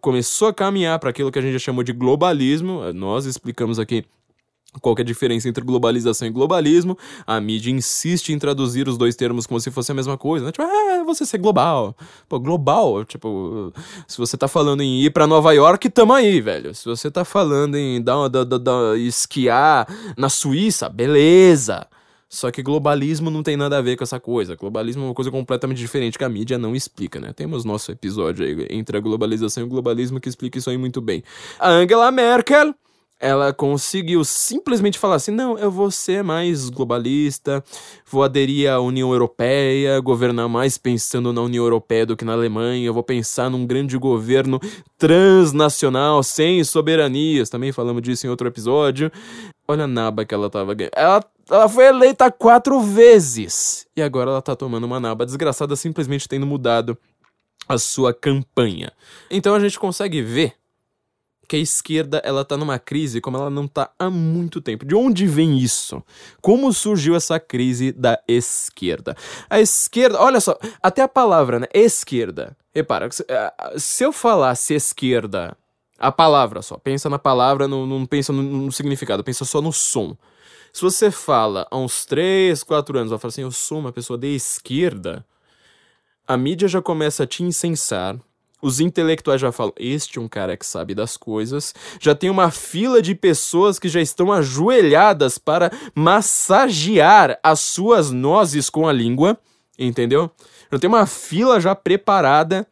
começou 0.00 0.48
a 0.48 0.54
caminhar 0.54 0.98
para 0.98 1.08
aquilo 1.08 1.32
que 1.32 1.38
a 1.38 1.42
gente 1.42 1.54
já 1.54 1.58
chamou 1.58 1.82
de 1.82 1.92
globalismo. 1.94 2.92
Nós 2.92 3.24
explicamos 3.24 3.78
aqui 3.78 4.04
qual 4.80 4.94
é 4.98 5.00
a 5.00 5.04
diferença 5.04 5.48
entre 5.48 5.64
globalização 5.64 6.28
e 6.28 6.30
globalismo? 6.30 6.96
A 7.26 7.40
mídia 7.40 7.70
insiste 7.70 8.30
em 8.30 8.38
traduzir 8.38 8.88
os 8.88 8.98
dois 8.98 9.16
termos 9.16 9.46
como 9.46 9.60
se 9.60 9.70
fosse 9.70 9.92
a 9.92 9.94
mesma 9.94 10.16
coisa, 10.16 10.46
né? 10.46 10.52
Tipo, 10.52 10.64
ah, 10.64 11.04
você 11.04 11.24
ser 11.26 11.38
global. 11.38 11.96
Pô, 12.28 12.38
global, 12.38 13.04
tipo, 13.04 13.72
se 14.06 14.18
você 14.18 14.36
tá 14.36 14.48
falando 14.48 14.82
em 14.82 15.02
ir 15.02 15.10
para 15.10 15.26
Nova 15.26 15.52
York, 15.52 15.88
tamo 15.90 16.12
aí, 16.12 16.40
velho. 16.40 16.74
Se 16.74 16.84
você 16.84 17.10
tá 17.10 17.24
falando 17.24 17.76
em 17.76 18.02
dar, 18.02 18.28
dar, 18.28 18.44
dar, 18.44 18.98
esquiar 18.98 19.86
na 20.16 20.28
Suíça, 20.28 20.88
beleza. 20.88 21.86
Só 22.34 22.50
que 22.50 22.62
globalismo 22.62 23.30
não 23.30 23.44
tem 23.44 23.56
nada 23.56 23.78
a 23.78 23.80
ver 23.80 23.96
com 23.96 24.02
essa 24.02 24.18
coisa. 24.18 24.56
Globalismo 24.56 25.04
é 25.04 25.06
uma 25.06 25.14
coisa 25.14 25.30
completamente 25.30 25.78
diferente 25.78 26.18
que 26.18 26.24
a 26.24 26.28
mídia 26.28 26.58
não 26.58 26.74
explica, 26.74 27.20
né? 27.20 27.32
Temos 27.32 27.64
nosso 27.64 27.92
episódio 27.92 28.44
aí 28.44 28.66
entre 28.70 28.96
a 28.96 29.00
globalização 29.00 29.62
e 29.62 29.66
o 29.66 29.68
globalismo 29.68 30.18
que 30.18 30.28
explica 30.28 30.58
isso 30.58 30.68
aí 30.68 30.76
muito 30.76 31.00
bem. 31.00 31.22
A 31.60 31.70
Angela 31.70 32.10
Merkel 32.10 32.74
ela 33.20 33.52
conseguiu 33.52 34.24
simplesmente 34.24 34.98
falar 34.98 35.16
assim: 35.16 35.30
não, 35.30 35.58
eu 35.58 35.70
vou 35.70 35.90
ser 35.90 36.22
mais 36.22 36.68
globalista, 36.68 37.64
vou 38.10 38.22
aderir 38.22 38.70
à 38.70 38.80
União 38.80 39.12
Europeia, 39.12 40.00
governar 40.00 40.48
mais 40.48 40.76
pensando 40.76 41.32
na 41.32 41.40
União 41.40 41.64
Europeia 41.64 42.06
do 42.06 42.16
que 42.16 42.24
na 42.24 42.32
Alemanha, 42.32 42.86
eu 42.86 42.94
vou 42.94 43.02
pensar 43.02 43.48
num 43.48 43.66
grande 43.66 43.96
governo 43.96 44.60
transnacional, 44.98 46.22
sem 46.22 46.62
soberanias. 46.64 47.48
Também 47.48 47.72
falamos 47.72 48.02
disso 48.02 48.26
em 48.26 48.30
outro 48.30 48.48
episódio. 48.48 49.10
Olha 49.66 49.84
a 49.84 49.88
naba 49.88 50.24
que 50.24 50.34
ela 50.34 50.50
tava 50.50 50.74
ganhando. 50.74 50.92
Ela, 50.94 51.24
ela 51.50 51.68
foi 51.68 51.86
eleita 51.86 52.30
quatro 52.30 52.80
vezes. 52.80 53.86
E 53.96 54.02
agora 54.02 54.30
ela 54.30 54.42
tá 54.42 54.54
tomando 54.54 54.84
uma 54.84 55.00
naba 55.00 55.24
desgraçada, 55.24 55.74
simplesmente 55.76 56.28
tendo 56.28 56.46
mudado 56.46 56.98
a 57.66 57.78
sua 57.78 58.12
campanha. 58.12 58.92
Então 59.30 59.54
a 59.54 59.60
gente 59.60 59.78
consegue 59.78 60.20
ver 60.20 60.54
que 61.46 61.56
a 61.56 61.58
esquerda 61.58 62.20
ela 62.24 62.44
tá 62.44 62.56
numa 62.56 62.78
crise 62.78 63.20
como 63.20 63.36
ela 63.36 63.50
não 63.50 63.68
tá 63.68 63.90
há 63.98 64.10
muito 64.10 64.60
tempo. 64.60 64.84
De 64.84 64.94
onde 64.94 65.26
vem 65.26 65.58
isso? 65.58 66.02
Como 66.40 66.72
surgiu 66.72 67.14
essa 67.14 67.38
crise 67.38 67.92
da 67.92 68.18
esquerda? 68.26 69.16
A 69.48 69.60
esquerda, 69.60 70.20
olha 70.20 70.40
só, 70.40 70.58
até 70.82 71.02
a 71.02 71.08
palavra, 71.08 71.60
né? 71.60 71.66
Esquerda. 71.72 72.56
Repara, 72.74 73.08
se 73.76 74.04
eu 74.04 74.12
falasse 74.12 74.74
esquerda, 74.74 75.56
a 75.98 76.10
palavra 76.10 76.60
só, 76.60 76.76
pensa 76.76 77.08
na 77.08 77.18
palavra, 77.18 77.68
não, 77.68 77.86
não 77.86 78.04
pensa 78.04 78.32
no, 78.32 78.42
no 78.42 78.72
significado, 78.72 79.22
pensa 79.22 79.44
só 79.44 79.62
no 79.62 79.72
som. 79.72 80.16
Se 80.72 80.82
você 80.82 81.10
fala 81.10 81.68
há 81.70 81.76
uns 81.76 82.04
3, 82.04 82.62
4 82.64 82.98
anos, 82.98 83.10
vai 83.10 83.18
falar 83.18 83.28
assim, 83.28 83.42
eu 83.42 83.52
sou 83.52 83.78
uma 83.78 83.92
pessoa 83.92 84.18
de 84.18 84.34
esquerda, 84.34 85.24
a 86.26 86.36
mídia 86.36 86.66
já 86.66 86.82
começa 86.82 87.22
a 87.22 87.26
te 87.26 87.42
incensar, 87.42 88.18
os 88.64 88.80
intelectuais 88.80 89.42
já 89.42 89.52
falam, 89.52 89.74
este 89.78 90.18
é 90.18 90.22
um 90.22 90.26
cara 90.26 90.56
que 90.56 90.64
sabe 90.64 90.94
das 90.94 91.18
coisas. 91.18 91.74
Já 92.00 92.14
tem 92.14 92.30
uma 92.30 92.50
fila 92.50 93.02
de 93.02 93.14
pessoas 93.14 93.78
que 93.78 93.90
já 93.90 94.00
estão 94.00 94.32
ajoelhadas 94.32 95.36
para 95.36 95.70
massagear 95.94 97.38
as 97.42 97.60
suas 97.60 98.10
nozes 98.10 98.70
com 98.70 98.88
a 98.88 98.92
língua, 98.92 99.38
entendeu? 99.78 100.30
Já 100.72 100.78
tem 100.78 100.88
uma 100.88 101.04
fila 101.04 101.60
já 101.60 101.74
preparada. 101.74 102.66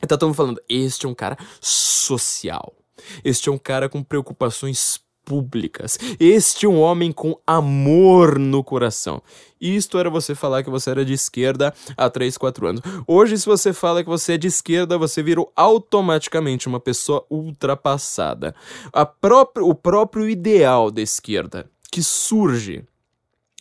Tá 0.00 0.16
todo 0.16 0.26
mundo 0.30 0.36
falando, 0.36 0.62
este 0.68 1.06
é 1.06 1.08
um 1.08 1.14
cara 1.14 1.38
social. 1.60 2.74
Este 3.22 3.48
é 3.48 3.52
um 3.52 3.58
cara 3.58 3.88
com 3.88 4.02
preocupações 4.02 5.00
públicas. 5.30 5.96
Este 6.18 6.66
é 6.66 6.68
um 6.68 6.80
homem 6.80 7.12
com 7.12 7.38
amor 7.46 8.36
no 8.36 8.64
coração. 8.64 9.22
Isto 9.60 9.96
era 9.96 10.10
você 10.10 10.34
falar 10.34 10.64
que 10.64 10.70
você 10.70 10.90
era 10.90 11.04
de 11.04 11.12
esquerda 11.12 11.72
há 11.96 12.10
3, 12.10 12.36
4 12.36 12.66
anos. 12.66 12.80
Hoje, 13.06 13.38
se 13.38 13.46
você 13.46 13.72
fala 13.72 14.02
que 14.02 14.08
você 14.08 14.32
é 14.32 14.36
de 14.36 14.48
esquerda, 14.48 14.98
você 14.98 15.22
virou 15.22 15.52
automaticamente 15.54 16.66
uma 16.66 16.80
pessoa 16.80 17.24
ultrapassada. 17.30 18.56
O 19.62 19.72
próprio 19.72 20.28
ideal 20.28 20.90
da 20.90 21.00
esquerda, 21.00 21.70
que 21.92 22.02
surge 22.02 22.84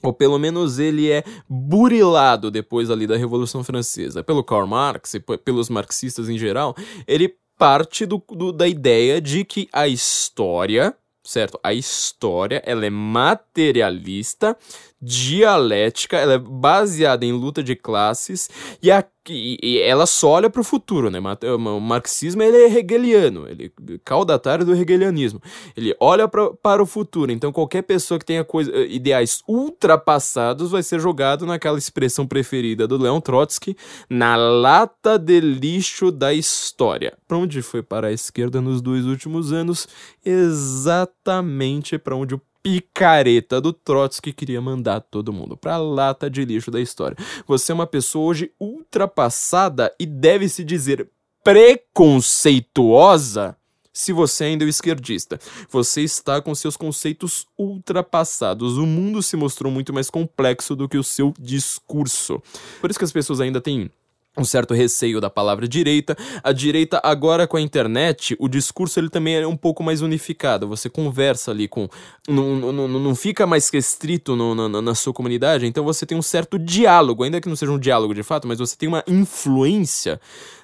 ou 0.02 0.14
pelo 0.14 0.40
menos 0.40 0.80
ele 0.80 1.12
é 1.12 1.26
burilado 1.48 2.50
depois 2.50 2.90
ali 2.90 3.06
da 3.06 3.18
Revolução 3.18 3.66
Francesa, 3.66 4.24
pelo 4.24 4.44
Karl 4.46 4.66
Marx 4.66 5.14
e 5.14 5.20
pelos 5.20 5.70
marxistas 5.70 6.30
em 6.30 6.38
geral, 6.38 6.74
ele 7.06 7.36
parte 7.60 8.06
do, 8.06 8.24
do, 8.30 8.54
da 8.54 8.66
ideia 8.66 9.20
de 9.20 9.44
que 9.44 9.68
a 9.74 9.86
história 9.90 10.96
certo? 11.24 11.60
A 11.64 11.74
história, 11.74 12.62
ela 12.66 12.86
é 12.86 12.90
materialista, 12.90 14.58
dialética, 15.02 16.18
ela 16.18 16.34
é 16.34 16.38
baseada 16.38 17.26
em 17.26 17.32
luta 17.32 17.64
de 17.64 17.76
classes 17.76 18.50
e, 18.84 18.92
a, 18.92 19.04
e 19.30 19.80
ela 19.80 20.06
só 20.06 20.32
olha 20.32 20.50
para 20.50 20.60
o 20.60 20.64
futuro, 20.64 21.10
né? 21.10 21.20
O 21.20 21.80
marxismo 21.80 22.44
ele 22.44 22.58
é 22.58 22.80
hegeliano, 22.80 23.48
ele 23.48 23.72
é 23.90 23.98
caudatário 24.04 24.66
do 24.66 24.76
hegelianismo. 24.76 25.42
Ele 25.76 25.96
olha 26.00 26.28
pra, 26.28 26.52
para 26.54 26.84
o 26.84 26.86
futuro. 26.86 27.32
Então 27.32 27.52
qualquer 27.52 27.84
pessoa 27.84 28.20
que 28.20 28.26
tenha 28.26 28.44
coisa, 28.44 28.72
eh, 28.72 28.88
ideais 28.90 29.42
ultrapassados 29.48 30.72
vai 30.72 30.84
ser 30.84 31.00
jogado 31.00 31.46
naquela 31.46 31.78
expressão 31.78 32.28
preferida 32.28 32.86
do 32.86 32.98
Leon 32.98 33.22
Trotsky, 33.22 33.78
na 34.10 34.36
lata 34.36 35.18
de 35.18 35.40
lixo 35.40 36.12
da 36.12 36.34
história. 36.34 37.18
Para 37.26 37.38
onde 37.38 37.62
foi 37.62 37.82
para 37.82 38.08
a 38.08 38.12
esquerda 38.12 38.60
nos 38.60 38.82
dois 38.82 39.06
últimos 39.06 39.54
anos? 39.54 39.88
Exatamente 40.26 41.98
para 41.98 42.16
onde 42.16 42.36
o 42.36 42.42
picareta 42.62 43.62
do 43.62 43.74
Trotsky 43.74 44.32
queria 44.34 44.62
mandar 44.62 45.02
todo 45.02 45.34
mundo 45.34 45.58
pra 45.58 45.78
lata 45.78 46.30
de 46.30 46.46
lixo 46.46 46.70
da 46.72 46.80
história. 46.80 47.18
Você 47.48 47.72
é 47.72 47.76
uma 47.76 47.88
pessoa 47.88 48.26
hoje 48.26 48.52
ultrapassada 48.60 49.92
e 50.00 50.06
deve 50.06 50.48
se 50.50 50.64
dizer 50.64 51.10
preconceituosa 51.44 53.56
se 53.92 54.14
você 54.14 54.44
ainda 54.46 54.64
é 54.64 54.68
um 54.68 54.70
esquerdista. 54.70 55.40
Você 55.70 56.02
está 56.02 56.42
com 56.42 56.56
seus 56.56 56.78
conceitos 56.78 57.46
ultrapassados. 57.58 58.78
O 58.78 58.86
mundo 58.86 59.22
se 59.22 59.36
mostrou 59.36 59.70
muito 59.72 59.94
mais 59.94 60.10
complexo 60.10 60.76
do 60.76 60.88
que 60.88 60.98
o 60.98 61.04
seu 61.04 61.34
discurso. 61.38 62.42
Por 62.80 62.90
isso 62.90 63.00
que 63.00 63.06
as 63.06 63.12
pessoas 63.12 63.42
ainda 63.42 63.60
têm 63.60 63.92
um 64.40 64.46
certo 64.46 64.74
receio 64.74 65.20
da 65.20 65.30
palavra 65.30 65.68
direita. 65.68 66.16
A 66.44 66.52
direita 66.52 67.00
agora 67.04 67.48
com 67.48 67.58
a 67.58 67.62
internet, 67.62 68.36
o 68.40 68.48
discurso 68.48 69.00
ele 69.00 69.10
também 69.10 69.36
é 69.36 69.48
um 69.48 69.58
pouco 69.58 69.84
mais 69.84 70.02
unificado. 70.02 70.68
Você 70.68 70.90
conversa 70.90 71.52
ali 71.52 71.68
com, 71.68 71.88
não, 72.28 72.56
não, 72.72 72.88
não 72.88 73.16
fica 73.16 73.46
mais 73.46 73.70
restrito 73.70 74.36
no, 74.36 74.56
na, 74.56 74.82
na 74.82 74.96
sua 74.96 75.14
comunidade. 75.14 75.66
Então 75.66 75.84
você 75.84 76.06
tem 76.06 76.18
um 76.18 76.22
certo 76.22 76.58
diálogo, 76.58 77.24
ainda 77.24 77.42
que 77.42 77.50
não 77.50 77.56
seja 77.56 77.72
um 77.72 77.80
diálogo 77.80 78.14
de 78.14 78.24
fato, 78.24 78.48
mas 78.48 78.60
você 78.60 78.76
tem 78.76 78.88
uma 78.90 79.04
influência, 79.08 80.20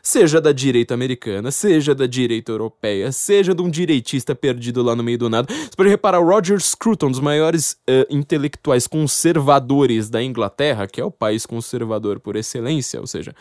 seja 0.05 0.39
da 0.39 0.51
direita 0.51 0.93
americana, 0.93 1.49
seja 1.49 1.95
da 1.95 2.05
direita 2.05 2.51
europeia, 2.51 3.11
seja 3.11 3.55
de 3.55 3.61
um 3.63 3.69
direitista 3.69 4.35
perdido 4.35 4.83
lá 4.83 4.95
no 4.95 5.03
meio 5.03 5.17
do 5.17 5.29
nada. 5.29 5.51
Você 5.51 5.75
pode 5.75 5.89
reparar 5.89 6.19
Roger 6.19 6.59
Scruton, 6.61 7.07
um 7.07 7.11
dos 7.11 7.19
maiores 7.19 7.71
uh, 7.89 8.05
intelectuais 8.07 8.85
conservadores 8.85 10.07
da 10.07 10.21
Inglaterra, 10.21 10.85
que 10.85 11.01
é 11.01 11.03
o 11.03 11.09
país 11.09 11.47
conservador 11.47 12.19
por 12.19 12.35
excelência, 12.35 13.01
ou 13.01 13.07
seja, 13.07 13.33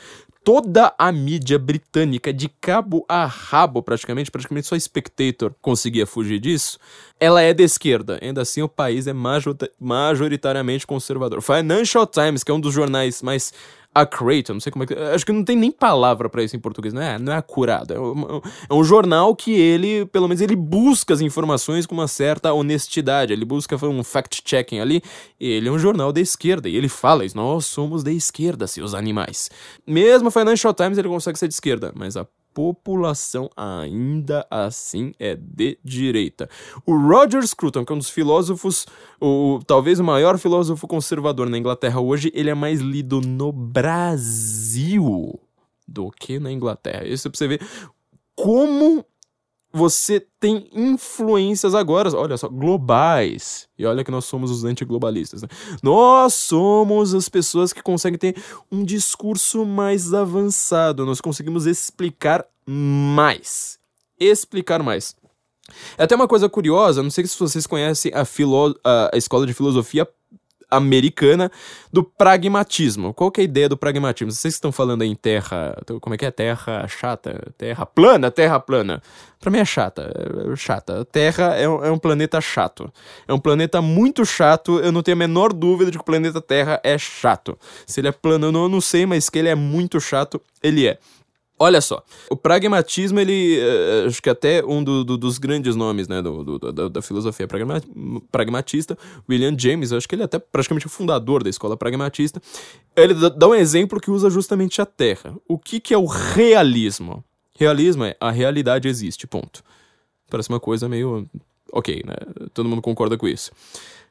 toda 0.43 0.95
a 0.99 1.13
mídia 1.13 1.59
britânica, 1.59 2.33
de 2.33 2.49
cabo 2.49 3.05
a 3.07 3.27
rabo, 3.27 3.83
praticamente, 3.83 4.31
praticamente 4.31 4.67
só 4.67 4.79
Spectator 4.79 5.55
conseguia 5.61 6.07
fugir 6.07 6.41
disso, 6.41 6.79
ela 7.21 7.43
é 7.43 7.53
de 7.53 7.63
esquerda. 7.63 8.19
Ainda 8.23 8.41
assim, 8.41 8.63
o 8.63 8.69
país 8.69 9.07
é 9.07 9.15
majoritariamente 9.81 10.87
conservador. 10.87 11.43
Financial 11.43 12.07
Times, 12.07 12.43
que 12.43 12.51
é 12.51 12.55
um 12.55 12.61
dos 12.61 12.73
jornais 12.73 13.21
mais 13.21 13.53
accurate, 13.95 14.53
não 14.53 14.61
sei 14.61 14.73
como 14.73 14.85
é 14.85 14.87
que. 14.87 14.95
Acho 14.95 15.25
que 15.25 15.33
não 15.33 15.45
tem 15.45 15.57
nem 15.57 15.71
palavra 15.71 16.29
para 16.29 16.43
isso 16.43 16.57
em 16.57 16.59
português, 16.59 16.93
não 16.93 17.01
é? 17.01 17.19
Não 17.19 17.33
é 17.33 17.37
acurado. 17.37 17.95
É 17.95 18.01
um, 18.01 18.41
é 18.69 18.75
um, 18.75 18.83
jornal 18.83 19.37
que 19.37 19.53
ele, 19.53 20.05
pelo 20.07 20.27
menos, 20.27 20.41
ele 20.41 20.57
busca 20.57 21.15
as 21.15 21.21
informações 21.21 21.87
com 21.87 21.95
uma 21.95 22.09
certa 22.09 22.53
honestidade. 22.53 23.33
Ele 23.33 23.45
busca 23.45 23.77
um 23.87 24.03
fact-checking 24.03 24.81
ali. 24.81 25.03
Ele 25.39 25.69
é 25.69 25.73
um 25.73 25.79
jornal 25.79 26.13
da 26.13 26.21
esquerda 26.21 26.69
e 26.69 26.77
ele 26.77 26.89
fala 26.89 27.25
isso. 27.25 27.37
Nós 27.37 27.67
somos 27.67 28.03
da 28.03 28.11
esquerda, 28.11 28.67
seus 28.67 28.95
animais. 28.95 29.51
Mesmo 29.87 30.29
a 30.29 30.31
Financial 30.31 30.75
Times 30.75 30.99
ele 30.99 31.09
consegue 31.09 31.39
ser 31.39 31.49
de 31.49 31.55
esquerda, 31.55 31.93
mas 31.95 32.17
a 32.17 32.27
população 32.55 33.51
ainda 33.57 34.47
assim 34.49 35.13
é 35.19 35.35
de 35.35 35.77
direita. 35.85 36.49
O 36.87 36.97
Roger 36.97 37.45
Scruton, 37.47 37.85
que 37.85 37.93
é 37.93 37.97
um 37.97 37.99
dos 37.99 38.09
filósofos, 38.09 38.87
o, 39.21 39.61
talvez 39.67 39.99
o 39.99 40.05
maior 40.05 40.39
filósofo 40.39 40.87
conservador 40.87 41.51
na 41.51 41.59
Inglaterra 41.59 42.01
hoje, 42.01 42.31
ele 42.33 42.49
é 42.49 42.55
mais 42.55 42.81
lido 42.81 43.21
no 43.21 43.51
Brasil 43.51 45.39
do 45.87 46.11
que 46.11 46.39
na 46.39 46.53
Inglaterra. 46.53 47.05
Isso 47.07 47.27
é 47.27 47.31
pra 47.31 47.39
você 47.39 47.49
ver 47.49 47.61
como 48.37 49.05
você 49.75 50.25
tem 50.39 50.69
influências 50.73 51.75
agora, 51.75 52.17
olha 52.17 52.37
só, 52.37 52.49
globais. 52.49 53.69
E 53.77 53.85
olha 53.85 54.05
que 54.05 54.11
nós 54.11 54.25
somos 54.25 54.49
os 54.49 54.65
antiglobalistas. 54.65 55.43
Né? 55.43 55.49
Nós 55.83 56.33
somos 56.33 57.13
as 57.13 57.29
pessoas 57.29 57.73
que 57.73 57.83
conseguem 57.83 58.17
ter 58.17 58.37
um 58.71 58.85
discurso 58.85 59.67
mais 59.67 60.15
avançado. 60.15 61.05
Nós 61.05 61.21
conseguimos 61.21 61.67
explicar 61.67 62.47
mais. 62.65 63.81
Explicar 64.19 64.81
mais. 64.81 65.17
É 65.99 66.05
até 66.05 66.15
uma 66.15 66.29
coisa 66.29 66.49
curiosa, 66.49 67.03
não 67.03 67.11
sei 67.11 67.27
se 67.27 67.39
vocês 67.39 67.67
conhecem 67.67 68.13
a, 68.15 68.25
filo, 68.25 68.79
a, 68.85 69.11
a 69.13 69.17
escola 69.17 69.45
de 69.45 69.55
filosofia 69.55 70.07
americana 70.71 71.51
do 71.93 72.03
pragmatismo. 72.03 73.13
Qual 73.15 73.31
que 73.31 73.41
é 73.41 73.43
a 73.43 73.45
ideia 73.45 73.69
do 73.69 73.77
pragmatismo? 73.77 74.33
Vocês 74.33 74.55
estão 74.55 74.73
falando 74.73 75.03
em 75.03 75.15
terra. 75.15 75.77
Como 76.01 76.15
é 76.15 76.19
que 76.19 76.27
é? 76.27 76.31
Terra 76.31 76.87
chata? 76.89 77.53
Terra 77.57 77.87
plana? 77.87 78.31
Terra 78.31 78.59
plana. 78.61 79.03
Pra 79.41 79.51
mim 79.51 79.59
é 79.59 79.65
chata. 79.65 80.11
É 80.53 80.57
chata. 80.57 81.05
Terra 81.05 81.55
é 81.55 81.69
um, 81.69 81.85
é 81.85 81.91
um 81.91 81.99
planeta 81.99 82.41
chato. 82.41 82.93
É 83.29 83.33
um 83.33 83.39
planeta 83.39 83.83
muito 83.83 84.25
chato. 84.25 84.79
Eu 84.81 84.93
não 84.93 85.03
tenho 85.03 85.17
a 85.17 85.19
menor 85.19 85.53
dúvida 85.53 85.91
de 85.91 85.99
que 85.99 86.03
o 86.03 86.07
planeta 86.07 86.41
Terra 86.41 86.81
é 86.83 86.97
chato. 86.97 87.59
Se 87.87 88.01
ele 88.01 88.09
é 88.09 88.13
plano, 88.13 88.51
não, 88.51 88.65
eu 88.65 88.69
não 88.69 88.81
sei, 88.81 89.07
mas 89.07 89.29
que 89.29 89.39
ele 89.39 89.49
é 89.49 89.55
muito 89.55 90.01
chato, 90.01 90.41
ele 90.63 90.87
é. 90.87 90.99
Olha 91.57 91.81
só, 91.81 92.03
o 92.29 92.37
pragmatismo, 92.37 93.21
ele, 93.21 93.61
uh, 93.61 94.09
acho 94.09 94.21
que 94.21 94.29
até 94.29 94.65
um 94.65 94.83
do, 94.83 95.05
do, 95.05 95.17
dos 95.17 95.39
grandes 95.39 95.77
nomes, 95.77 96.09
né, 96.09 96.21
do, 96.21 96.43
do 96.43 96.73
da, 96.73 96.89
da, 96.89 97.01
filosofia 97.01 97.47
pragmatista, 98.33 98.99
William 99.31 99.57
James, 99.57 99.93
acho 99.93 100.09
que 100.09 100.17
ele 100.17 100.23
é 100.23 100.25
até 100.25 100.41
praticamente 100.41 100.87
o 100.87 100.91
fundador 100.91 101.45
da 101.45 101.51
escola 101.51 101.77
pragmatista, 101.77 102.43
ele 102.97 103.15
dá 103.31 103.47
um 103.47 103.55
exemplo 103.55 104.01
que 104.01 104.11
usa 104.11 104.29
justamente 104.29 104.83
a 104.83 104.87
Terra. 104.87 105.37
O 105.47 105.57
que, 105.57 105.79
que 105.79 105.95
é 105.95 105.99
o 105.99 106.07
realismo? 106.07 107.25
Realismo 107.57 108.05
é 108.05 108.17
a 108.21 108.33
realidade 108.33 108.89
existe, 108.89 109.25
ponto. 109.25 109.63
Parece 110.29 110.49
uma 110.49 110.59
coisa 110.59 110.89
meio... 110.89 111.25
ok, 111.73 112.03
né, 112.05 112.17
todo 112.53 112.69
mundo 112.69 112.83
concorda 112.83 113.17
com 113.17 113.29
isso. 113.29 113.53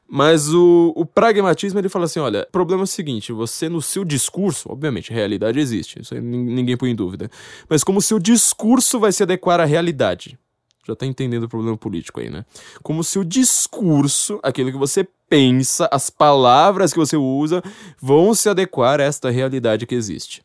Mas 0.08 0.52
o, 0.52 0.92
o, 0.94 1.06
pragmatismo 1.06 1.78
ele 1.78 1.88
fala 1.88 2.04
assim: 2.04 2.20
olha, 2.20 2.46
o 2.48 2.52
problema 2.52 2.82
é 2.82 2.84
o 2.84 2.86
seguinte, 2.86 3.32
você 3.32 3.68
no 3.68 3.80
seu 3.80 4.04
discurso, 4.04 4.70
obviamente, 4.70 5.12
realidade 5.12 5.58
existe, 5.58 6.00
isso 6.00 6.14
ninguém 6.14 6.76
põe 6.76 6.90
em 6.90 6.94
dúvida. 6.94 7.30
Mas 7.68 7.82
como 7.82 7.98
o 7.98 8.02
seu 8.02 8.18
discurso 8.18 9.00
vai 9.00 9.12
se 9.12 9.22
adequar 9.22 9.60
à 9.60 9.64
realidade? 9.64 10.38
Já 10.86 10.94
tá 10.94 11.06
entendendo 11.06 11.44
o 11.44 11.48
problema 11.48 11.76
político 11.78 12.20
aí, 12.20 12.28
né? 12.28 12.44
Como 12.82 13.02
seu 13.02 13.24
discurso, 13.24 14.38
aquilo 14.42 14.70
que 14.70 14.76
você 14.76 15.08
pensa, 15.28 15.88
as 15.90 16.10
palavras 16.10 16.92
que 16.92 16.98
você 16.98 17.16
usa, 17.16 17.62
vão 17.98 18.34
se 18.34 18.48
adequar 18.50 19.00
a 19.00 19.04
esta 19.04 19.30
realidade 19.30 19.86
que 19.86 19.94
existe. 19.94 20.42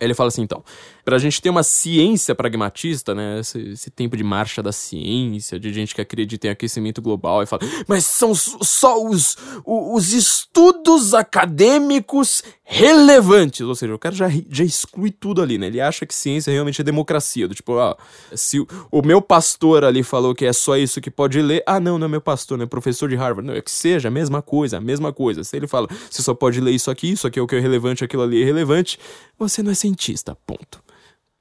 Ele 0.00 0.14
fala 0.14 0.28
assim, 0.28 0.42
então, 0.42 0.62
pra 1.08 1.16
gente 1.16 1.40
ter 1.40 1.48
uma 1.48 1.62
ciência 1.62 2.34
pragmatista, 2.34 3.14
né? 3.14 3.40
Esse, 3.40 3.58
esse, 3.70 3.90
tempo 3.90 4.14
de 4.14 4.22
marcha 4.22 4.62
da 4.62 4.72
ciência, 4.72 5.58
de 5.58 5.72
gente 5.72 5.94
que 5.94 6.02
acredita 6.02 6.48
em 6.48 6.50
aquecimento 6.50 7.00
global 7.00 7.42
e 7.42 7.46
fala, 7.46 7.62
mas 7.86 8.04
são 8.04 8.34
só 8.34 9.02
os, 9.02 9.34
os 9.64 10.12
estudos 10.12 11.14
acadêmicos 11.14 12.42
relevantes. 12.62 13.62
Ou 13.62 13.74
seja, 13.74 13.94
o 13.94 13.98
cara 13.98 14.14
já, 14.14 14.28
já 14.50 14.62
exclui 14.62 15.10
tudo 15.10 15.40
ali, 15.40 15.56
né? 15.56 15.68
Ele 15.68 15.80
acha 15.80 16.04
que 16.04 16.14
ciência 16.14 16.52
realmente 16.52 16.82
é 16.82 16.84
democracia. 16.84 17.48
Do 17.48 17.54
tipo, 17.54 17.72
ó, 17.72 17.96
se 18.34 18.60
o, 18.60 18.68
o 18.92 19.00
meu 19.00 19.22
pastor 19.22 19.84
ali 19.84 20.02
falou 20.02 20.34
que 20.34 20.44
é 20.44 20.52
só 20.52 20.76
isso 20.76 21.00
que 21.00 21.10
pode 21.10 21.40
ler, 21.40 21.62
ah, 21.66 21.80
não, 21.80 21.98
não 21.98 22.04
é 22.04 22.10
meu 22.10 22.20
pastor, 22.20 22.58
não 22.58 22.64
é 22.64 22.66
professor 22.66 23.08
de 23.08 23.16
Harvard. 23.16 23.48
Não, 23.48 23.54
é 23.54 23.62
que 23.62 23.70
seja 23.70 24.08
a 24.08 24.10
mesma 24.10 24.42
coisa, 24.42 24.76
a 24.76 24.80
mesma 24.80 25.10
coisa. 25.10 25.42
Se 25.42 25.56
ele 25.56 25.66
fala, 25.66 25.88
você 26.10 26.20
só 26.20 26.34
pode 26.34 26.60
ler 26.60 26.72
isso 26.72 26.90
aqui, 26.90 27.12
isso 27.12 27.26
aqui 27.26 27.38
é 27.38 27.42
o 27.42 27.46
que 27.46 27.56
é 27.56 27.60
relevante, 27.60 28.04
aquilo 28.04 28.24
ali 28.24 28.42
é 28.42 28.44
relevante, 28.44 28.98
você 29.38 29.62
não 29.62 29.70
é 29.70 29.74
cientista, 29.74 30.36
ponto. 30.46 30.86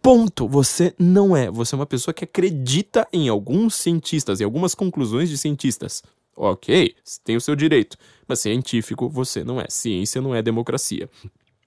Ponto. 0.08 0.48
Você 0.48 0.96
não 0.98 1.36
é. 1.36 1.52
Você 1.52 1.76
é 1.76 1.78
uma 1.78 1.86
pessoa 1.86 2.14
que 2.14 2.24
acredita 2.24 3.06
em 3.12 3.28
alguns 3.28 3.76
cientistas, 3.76 4.40
em 4.40 4.46
algumas 4.46 4.74
conclusões 4.74 5.28
de 5.28 5.38
cientistas. 5.38 6.02
Ok, 6.34 6.96
tem 7.26 7.36
o 7.36 7.42
seu 7.42 7.58
direito. 7.58 7.98
Mas 8.26 8.40
científico 8.40 9.10
você 9.10 9.44
não 9.44 9.60
é. 9.60 9.66
Ciência 9.68 10.22
não 10.22 10.34
é 10.34 10.42
democracia. 10.42 11.10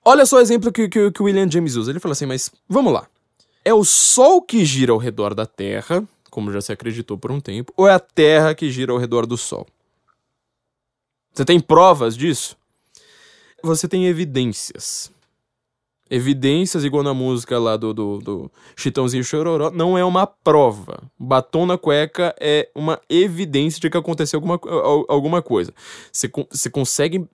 Olha 0.02 0.24
só 0.24 0.36
o 0.36 0.40
exemplo 0.40 0.72
que, 0.72 0.88
que, 0.88 1.10
que 1.10 1.20
o 1.20 1.26
William 1.26 1.50
James 1.50 1.74
usa. 1.76 1.92
Ele 1.92 2.00
fala 2.00 2.12
assim, 2.12 2.24
mas 2.24 2.50
vamos 2.66 2.94
lá. 2.94 3.06
É 3.62 3.74
o 3.74 3.84
Sol 3.84 4.40
que 4.40 4.64
gira 4.64 4.92
ao 4.92 4.98
redor 4.98 5.34
da 5.34 5.44
Terra, 5.44 6.02
como 6.30 6.50
já 6.50 6.62
se 6.62 6.72
acreditou 6.72 7.18
por 7.18 7.30
um 7.30 7.40
tempo, 7.40 7.74
ou 7.76 7.86
é 7.86 7.92
a 7.92 8.00
Terra 8.00 8.54
que 8.54 8.70
gira 8.70 8.90
ao 8.90 8.96
redor 8.96 9.26
do 9.26 9.36
Sol? 9.36 9.66
Você 11.34 11.44
tem 11.44 11.60
provas 11.60 12.16
disso? 12.16 12.56
Você 13.62 13.86
tem 13.86 14.06
evidências 14.06 15.12
evidências, 16.10 16.84
igual 16.84 17.04
na 17.04 17.14
música 17.14 17.58
lá 17.58 17.76
do, 17.76 17.94
do, 17.94 18.18
do 18.18 18.52
Chitãozinho 18.76 19.22
Chororó, 19.22 19.70
não 19.70 19.96
é 19.96 20.04
uma 20.04 20.26
prova. 20.26 21.10
Batom 21.18 21.64
na 21.64 21.78
cueca 21.78 22.34
é 22.40 22.68
uma 22.74 23.00
evidência 23.08 23.80
de 23.80 23.88
que 23.88 23.96
aconteceu 23.96 24.38
alguma, 24.38 24.60
alguma 25.08 25.40
coisa. 25.40 25.72
Você, 26.12 26.30
você 26.50 26.68
consegue 26.68 27.26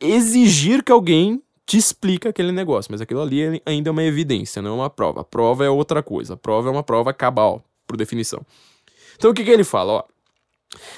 exigir 0.00 0.82
que 0.82 0.90
alguém 0.90 1.40
te 1.64 1.76
explique 1.76 2.26
aquele 2.26 2.50
negócio, 2.50 2.90
mas 2.90 3.00
aquilo 3.00 3.20
ali 3.20 3.62
ainda 3.64 3.88
é 3.88 3.92
uma 3.92 4.02
evidência, 4.02 4.60
não 4.60 4.72
é 4.72 4.74
uma 4.74 4.90
prova. 4.90 5.20
A 5.20 5.24
prova 5.24 5.64
é 5.64 5.70
outra 5.70 6.02
coisa. 6.02 6.34
A 6.34 6.36
prova 6.36 6.68
é 6.68 6.72
uma 6.72 6.82
prova 6.82 7.12
cabal, 7.12 7.64
por 7.86 7.96
definição. 7.96 8.44
Então 9.16 9.30
o 9.30 9.34
que, 9.34 9.44
que 9.44 9.50
ele 9.50 9.64
fala? 9.64 9.92
Ó, 9.92 10.04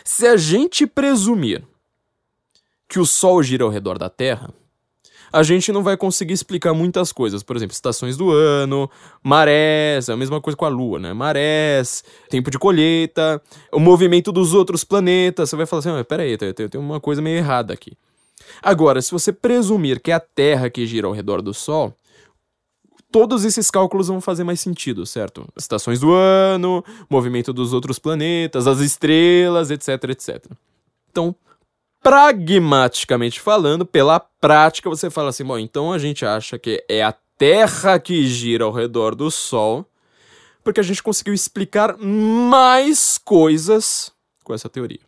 se 0.03 0.27
a 0.27 0.37
gente 0.37 0.87
presumir 0.87 1.63
que 2.89 2.99
o 2.99 3.05
Sol 3.05 3.43
gira 3.43 3.65
ao 3.65 3.71
redor 3.71 3.99
da 3.99 4.09
Terra, 4.09 4.55
a 5.35 5.43
gente 5.43 5.73
não 5.73 5.83
vai 5.83 5.97
conseguir 5.97 6.33
explicar 6.33 6.73
muitas 6.73 7.11
coisas. 7.11 7.43
Por 7.43 7.57
exemplo, 7.57 7.75
estações 7.75 8.17
do 8.17 8.31
ano, 8.31 8.89
marés, 9.21 10.09
é 10.09 10.13
a 10.13 10.17
mesma 10.17 10.41
coisa 10.41 10.57
com 10.57 10.65
a 10.65 10.69
Lua, 10.69 11.01
né? 11.01 11.13
Marés, 11.13 12.05
tempo 12.31 12.53
de 12.53 12.59
colheita, 12.59 13.43
o 13.73 13.81
movimento 13.81 14.31
dos 14.31 14.55
outros 14.55 14.85
planetas. 14.85 15.51
Você 15.51 15.57
vai 15.57 15.67
falar 15.67 15.81
assim: 15.81 15.91
ah, 15.91 16.05
peraí, 16.05 16.39
tem, 16.39 16.53
tem 16.55 16.81
uma 16.81 17.01
coisa 17.01 17.21
meio 17.21 17.37
errada 17.37 17.75
aqui. 17.75 17.95
Agora, 18.63 19.03
se 19.03 19.11
você 19.11 19.33
presumir 19.33 20.01
que 20.01 20.13
é 20.13 20.15
a 20.15 20.21
Terra 20.21 20.71
que 20.71 20.87
gira 20.87 21.09
ao 21.09 21.13
redor 21.13 21.43
do 21.43 21.53
Sol, 21.53 21.93
todos 23.11 23.45
esses 23.45 23.73
cálculos 23.73 24.07
vão 24.07 24.21
fazer 24.21 24.45
mais 24.45 24.61
sentido, 24.61 25.05
certo? 25.05 25.49
Estações 25.57 25.99
do 25.99 26.13
ano, 26.13 26.85
movimento 27.11 27.53
dos 27.53 27.73
outros 27.73 27.99
planetas, 27.99 28.69
as 28.69 28.79
estrelas, 28.79 29.73
etc, 29.73 29.89
etc. 30.11 30.47
Então, 31.11 31.35
pragmaticamente 32.05 33.41
falando, 33.41 33.87
pela 33.87 34.21
prática, 34.21 34.91
você 34.91 35.09
fala 35.09 35.31
assim: 35.31 35.43
bom, 35.43 35.59
então 35.59 35.91
a 35.91 35.99
gente 35.99 36.25
acha 36.25 36.59
que 36.59 36.85
é 36.89 37.03
a 37.03 37.15
Terra 37.37 37.99
que 37.99 38.29
gira 38.29 38.65
ao 38.65 38.71
redor 38.71 39.17
do 39.17 39.29
Sol, 39.29 39.85
porque 40.63 40.79
a 40.79 40.85
gente 40.85 41.03
conseguiu 41.03 41.35
explicar 41.35 41.97
mais 41.99 43.19
coisas 43.19 44.13
com 44.45 44.55
essa 44.55 44.69
teoria. 44.69 45.01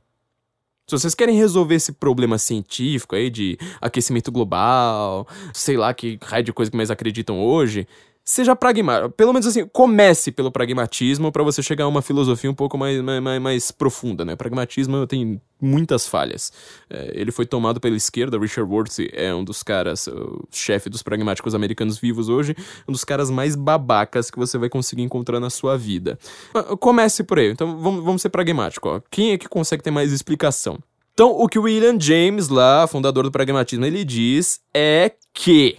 Se 0.88 0.98
vocês 0.98 1.14
querem 1.14 1.36
resolver 1.36 1.74
esse 1.74 1.92
problema 1.92 2.38
científico 2.38 3.14
aí 3.14 3.28
de 3.28 3.58
aquecimento 3.80 4.32
global, 4.32 5.28
sei 5.52 5.76
lá 5.76 5.92
que 5.92 6.18
raio 6.22 6.44
de 6.44 6.52
coisa 6.52 6.70
que 6.70 6.76
mais 6.76 6.90
acreditam 6.90 7.40
hoje, 7.44 7.86
seja 8.26 8.56
pragmático. 8.56 9.10
Pelo 9.10 9.32
menos 9.32 9.46
assim, 9.46 9.64
comece 9.68 10.32
pelo 10.32 10.50
pragmatismo 10.50 11.30
para 11.30 11.44
você 11.44 11.62
chegar 11.62 11.84
a 11.84 11.88
uma 11.88 12.02
filosofia 12.02 12.50
um 12.50 12.54
pouco 12.54 12.76
mais, 12.76 13.00
mais, 13.00 13.40
mais 13.40 13.70
profunda, 13.70 14.24
né? 14.24 14.34
Pragmatismo 14.34 15.06
tem 15.06 15.40
muitas 15.62 16.08
falhas. 16.08 16.52
É, 16.90 17.12
ele 17.14 17.30
foi 17.30 17.46
tomado 17.46 17.80
pela 17.80 17.96
esquerda, 17.96 18.36
Richard 18.36 18.70
Worthy 18.70 19.08
é 19.12 19.32
um 19.32 19.44
dos 19.44 19.62
caras, 19.62 20.08
chefe 20.50 20.90
dos 20.90 21.04
pragmáticos 21.04 21.54
americanos 21.54 21.98
vivos 21.98 22.28
hoje, 22.28 22.54
um 22.88 22.92
dos 22.92 23.04
caras 23.04 23.30
mais 23.30 23.54
babacas 23.54 24.28
que 24.28 24.38
você 24.38 24.58
vai 24.58 24.68
conseguir 24.68 25.02
encontrar 25.02 25.38
na 25.38 25.48
sua 25.48 25.78
vida. 25.78 26.18
Comece 26.80 27.22
por 27.22 27.38
aí, 27.38 27.52
então 27.52 27.78
vamos, 27.78 28.04
vamos 28.04 28.22
ser 28.22 28.30
pragmáticos. 28.30 29.02
Quem 29.08 29.32
é 29.32 29.38
que 29.38 29.48
consegue 29.48 29.84
ter 29.84 29.92
mais 29.92 30.12
explicação? 30.12 30.78
Então, 31.14 31.30
o 31.30 31.48
que 31.48 31.58
o 31.58 31.62
William 31.62 31.98
James, 31.98 32.48
lá, 32.48 32.86
fundador 32.86 33.24
do 33.24 33.30
pragmatismo, 33.30 33.86
ele 33.86 34.04
diz 34.04 34.60
é 34.74 35.10
que 35.32 35.78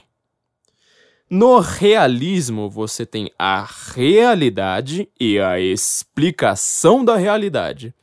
no 1.30 1.60
realismo, 1.60 2.70
você 2.70 3.06
tem 3.06 3.30
a 3.38 3.68
realidade 3.94 5.10
e 5.20 5.40
a 5.40 5.60
explicação 5.60 7.04
da 7.04 7.18
realidade. 7.18 7.94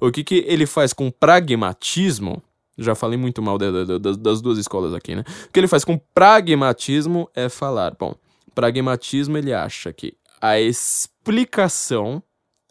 O 0.00 0.12
que, 0.12 0.22
que 0.22 0.44
ele 0.46 0.64
faz 0.64 0.92
com 0.92 1.10
pragmatismo? 1.10 2.42
Já 2.76 2.94
falei 2.94 3.18
muito 3.18 3.42
mal 3.42 3.58
de, 3.58 3.72
de, 3.72 3.98
de, 3.98 4.16
das 4.18 4.40
duas 4.40 4.58
escolas 4.58 4.94
aqui, 4.94 5.16
né? 5.16 5.24
O 5.48 5.52
que 5.52 5.58
ele 5.58 5.66
faz 5.66 5.84
com 5.84 5.98
pragmatismo 6.14 7.28
é 7.34 7.48
falar. 7.48 7.96
Bom, 7.98 8.14
pragmatismo 8.54 9.36
ele 9.36 9.52
acha 9.52 9.92
que 9.92 10.14
a 10.40 10.60
explicação 10.60 12.22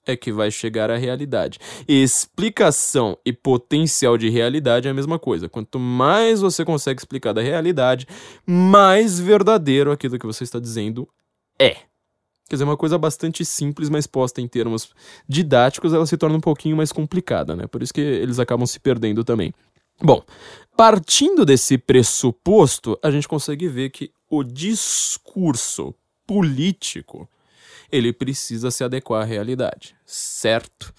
é 0.07 0.15
que 0.15 0.31
vai 0.31 0.49
chegar 0.49 0.89
à 0.89 0.97
realidade. 0.97 1.59
E 1.87 2.01
explicação 2.01 3.17
e 3.25 3.33
potencial 3.33 4.17
de 4.17 4.29
realidade 4.29 4.87
é 4.87 4.91
a 4.91 4.93
mesma 4.93 5.19
coisa. 5.19 5.49
Quanto 5.49 5.77
mais 5.77 6.41
você 6.41 6.63
consegue 6.63 6.99
explicar 6.99 7.33
da 7.33 7.41
realidade, 7.41 8.07
mais 8.45 9.19
verdadeiro 9.19 9.91
aquilo 9.91 10.17
que 10.17 10.25
você 10.25 10.43
está 10.43 10.59
dizendo 10.59 11.07
é. 11.59 11.77
Quer 12.49 12.55
dizer, 12.55 12.63
uma 12.63 12.77
coisa 12.77 12.97
bastante 12.97 13.43
simples, 13.43 13.89
mas 13.89 14.07
posta 14.07 14.39
em 14.39 14.47
termos 14.47 14.89
didáticos, 15.27 15.91
ela 15.93 16.05
se 16.05 16.15
torna 16.15 16.37
um 16.37 16.41
pouquinho 16.41 16.77
mais 16.77 16.93
complicada, 16.93 17.55
né? 17.55 17.67
Por 17.67 17.83
isso 17.83 17.93
que 17.93 17.99
eles 17.99 18.39
acabam 18.39 18.65
se 18.65 18.79
perdendo 18.79 19.21
também. 19.23 19.53
Bom, 20.01 20.23
partindo 20.77 21.43
desse 21.43 21.77
pressuposto, 21.77 22.97
a 23.03 23.11
gente 23.11 23.27
consegue 23.27 23.67
ver 23.67 23.89
que 23.89 24.11
o 24.29 24.43
discurso 24.43 25.93
político 26.25 27.27
ele 27.91 28.13
precisa 28.13 28.71
se 28.71 28.83
adequar 28.83 29.21
à 29.21 29.25
realidade, 29.25 29.95
certo? 30.05 30.93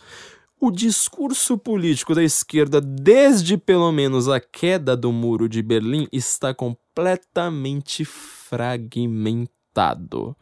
O 0.61 0.73
discurso 0.73 1.57
político 1.57 2.13
da 2.15 2.23
esquerda, 2.23 2.81
desde 2.81 3.57
pelo 3.57 3.93
menos 3.93 4.29
a 4.29 4.41
queda 4.41 4.97
do 4.97 5.13
Muro 5.13 5.49
de 5.49 5.63
Berlim, 5.63 6.09
está 6.13 6.53
completamente 6.53 8.05
fragmentado. 8.05 10.37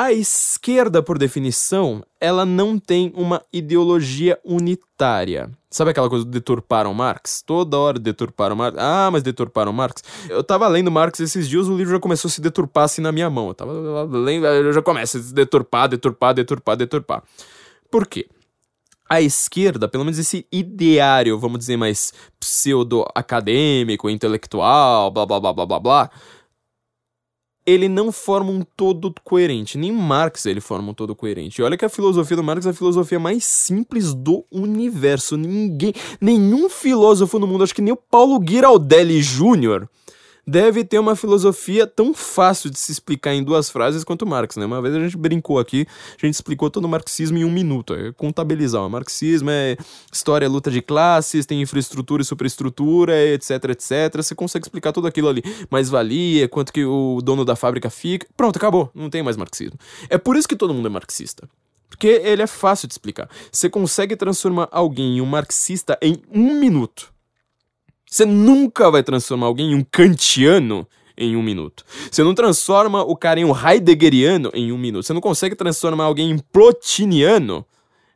A 0.00 0.14
esquerda, 0.14 1.02
por 1.02 1.18
definição, 1.18 2.02
ela 2.18 2.46
não 2.46 2.78
tem 2.78 3.12
uma 3.14 3.42
ideologia 3.52 4.40
unitária. 4.42 5.50
Sabe 5.70 5.90
aquela 5.90 6.08
coisa 6.08 6.24
do 6.24 6.30
deturparam 6.30 6.94
Marx? 6.94 7.42
Toda 7.42 7.76
hora 7.76 7.98
deturparam 7.98 8.56
Marx. 8.56 8.78
Ah, 8.80 9.10
mas 9.12 9.22
deturparam 9.22 9.74
Marx. 9.74 10.02
Eu 10.26 10.42
tava 10.42 10.66
lendo 10.68 10.90
Marx 10.90 11.20
esses 11.20 11.46
dias, 11.46 11.68
o 11.68 11.76
livro 11.76 11.92
já 11.92 12.00
começou 12.00 12.30
a 12.30 12.32
se 12.32 12.40
deturpar 12.40 12.84
assim 12.84 13.02
na 13.02 13.12
minha 13.12 13.28
mão. 13.28 13.48
Eu 13.48 13.54
tava 13.54 13.74
lendo, 14.04 14.72
já 14.72 14.80
começa 14.80 15.18
a 15.18 15.20
se 15.20 15.34
deturpar, 15.34 15.86
deturpar, 15.86 16.32
deturpar, 16.32 16.76
deturpar. 16.78 17.22
Por 17.90 18.06
quê? 18.06 18.26
a 19.10 19.20
esquerda, 19.20 19.88
pelo 19.88 20.04
menos 20.04 20.20
esse 20.20 20.46
ideário, 20.52 21.36
vamos 21.36 21.58
dizer, 21.58 21.76
mais 21.76 22.12
pseudo-acadêmico, 22.38 24.08
intelectual, 24.08 25.10
blá 25.10 25.26
blá 25.26 25.40
blá 25.40 25.52
blá 25.52 25.66
blá 25.66 25.80
blá, 25.80 26.10
ele 27.70 27.88
não 27.88 28.10
forma 28.10 28.50
um 28.50 28.62
todo 28.76 29.14
coerente. 29.22 29.78
Nem 29.78 29.92
Marx 29.92 30.46
ele 30.46 30.60
forma 30.60 30.90
um 30.90 30.94
todo 30.94 31.14
coerente. 31.14 31.60
E 31.60 31.64
olha 31.64 31.76
que 31.76 31.84
a 31.84 31.88
filosofia 31.88 32.36
do 32.36 32.42
Marx 32.42 32.66
é 32.66 32.70
a 32.70 32.74
filosofia 32.74 33.18
mais 33.20 33.44
simples 33.44 34.12
do 34.12 34.44
universo. 34.50 35.36
Ninguém, 35.36 35.92
nenhum 36.20 36.68
filósofo 36.68 37.38
no 37.38 37.46
mundo, 37.46 37.62
acho 37.62 37.74
que 37.74 37.82
nem 37.82 37.92
o 37.92 37.96
Paulo 37.96 38.42
Giraldelli 38.46 39.20
Jr., 39.20 39.86
deve 40.50 40.84
ter 40.84 40.98
uma 40.98 41.14
filosofia 41.14 41.86
tão 41.86 42.12
fácil 42.12 42.70
de 42.70 42.78
se 42.78 42.90
explicar 42.90 43.32
em 43.32 43.42
duas 43.42 43.70
frases 43.70 44.02
quanto 44.02 44.26
Marx, 44.26 44.56
né? 44.56 44.66
Uma 44.66 44.82
vez 44.82 44.94
a 44.96 45.00
gente 45.00 45.16
brincou 45.16 45.60
aqui, 45.60 45.86
a 46.20 46.26
gente 46.26 46.34
explicou 46.34 46.68
todo 46.68 46.84
o 46.86 46.88
marxismo 46.88 47.38
em 47.38 47.44
um 47.44 47.50
minuto, 47.50 47.94
é 47.94 48.12
contabilizar. 48.12 48.84
O 48.84 48.90
marxismo 48.90 49.48
é 49.48 49.76
história, 50.12 50.48
luta 50.48 50.70
de 50.70 50.82
classes, 50.82 51.46
tem 51.46 51.62
infraestrutura 51.62 52.22
e 52.22 52.24
superestrutura, 52.24 53.16
etc, 53.26 53.50
etc. 53.70 54.16
Você 54.16 54.34
consegue 54.34 54.64
explicar 54.64 54.92
tudo 54.92 55.06
aquilo 55.06 55.28
ali. 55.28 55.42
Mais 55.70 55.88
valia, 55.88 56.48
quanto 56.48 56.72
que 56.72 56.84
o 56.84 57.20
dono 57.22 57.44
da 57.44 57.54
fábrica 57.54 57.88
fica. 57.88 58.26
Pronto, 58.36 58.56
acabou. 58.56 58.90
Não 58.92 59.08
tem 59.08 59.22
mais 59.22 59.36
marxismo. 59.36 59.78
É 60.08 60.18
por 60.18 60.36
isso 60.36 60.48
que 60.48 60.56
todo 60.56 60.74
mundo 60.74 60.86
é 60.86 60.90
marxista. 60.90 61.48
Porque 61.88 62.08
ele 62.08 62.42
é 62.42 62.46
fácil 62.46 62.88
de 62.88 62.94
explicar. 62.94 63.28
Você 63.52 63.70
consegue 63.70 64.16
transformar 64.16 64.68
alguém 64.72 65.18
em 65.18 65.20
um 65.20 65.26
marxista 65.26 65.96
em 66.02 66.20
um 66.32 66.58
minuto. 66.58 67.12
Você 68.10 68.26
nunca 68.26 68.90
vai 68.90 69.04
transformar 69.04 69.46
alguém 69.46 69.70
em 69.70 69.74
um 69.76 69.84
kantiano 69.84 70.84
em 71.16 71.36
um 71.36 71.42
minuto. 71.42 71.84
Você 72.10 72.24
não 72.24 72.34
transforma 72.34 73.04
o 73.04 73.14
cara 73.14 73.38
em 73.38 73.44
um 73.44 73.54
heideggeriano 73.54 74.50
em 74.52 74.72
um 74.72 74.78
minuto. 74.78 75.06
Você 75.06 75.12
não 75.12 75.20
consegue 75.20 75.54
transformar 75.54 76.04
alguém 76.04 76.28
em 76.28 76.38
plotiniano 76.38 77.64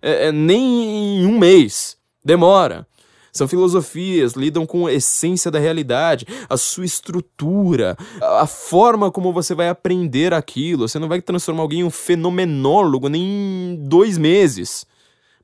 é, 0.03 0.27
é, 0.27 0.33
nem 0.33 1.21
em 1.21 1.27
um 1.27 1.39
mês. 1.39 1.97
Demora. 2.25 2.89
São 3.33 3.47
filosofias, 3.47 4.33
lidam 4.33 4.67
com 4.67 4.87
a 4.87 4.93
essência 4.93 5.51
da 5.51 5.59
realidade, 5.59 6.27
a 6.49 6.57
sua 6.57 6.85
estrutura, 6.85 7.97
a 8.21 8.47
forma 8.47 9.11
como 9.11 9.33
você 9.33 9.55
vai 9.55 9.69
aprender 9.69 10.33
aquilo. 10.33 10.89
Você 10.89 10.99
não 10.99 11.09
vai 11.09 11.21
transformar 11.21 11.63
alguém 11.63 11.81
em 11.81 11.85
um 11.85 11.91
fenomenólogo 11.91 13.09
nem 13.09 13.23
em 13.23 13.77
dois 13.77 14.19
meses. 14.19 14.87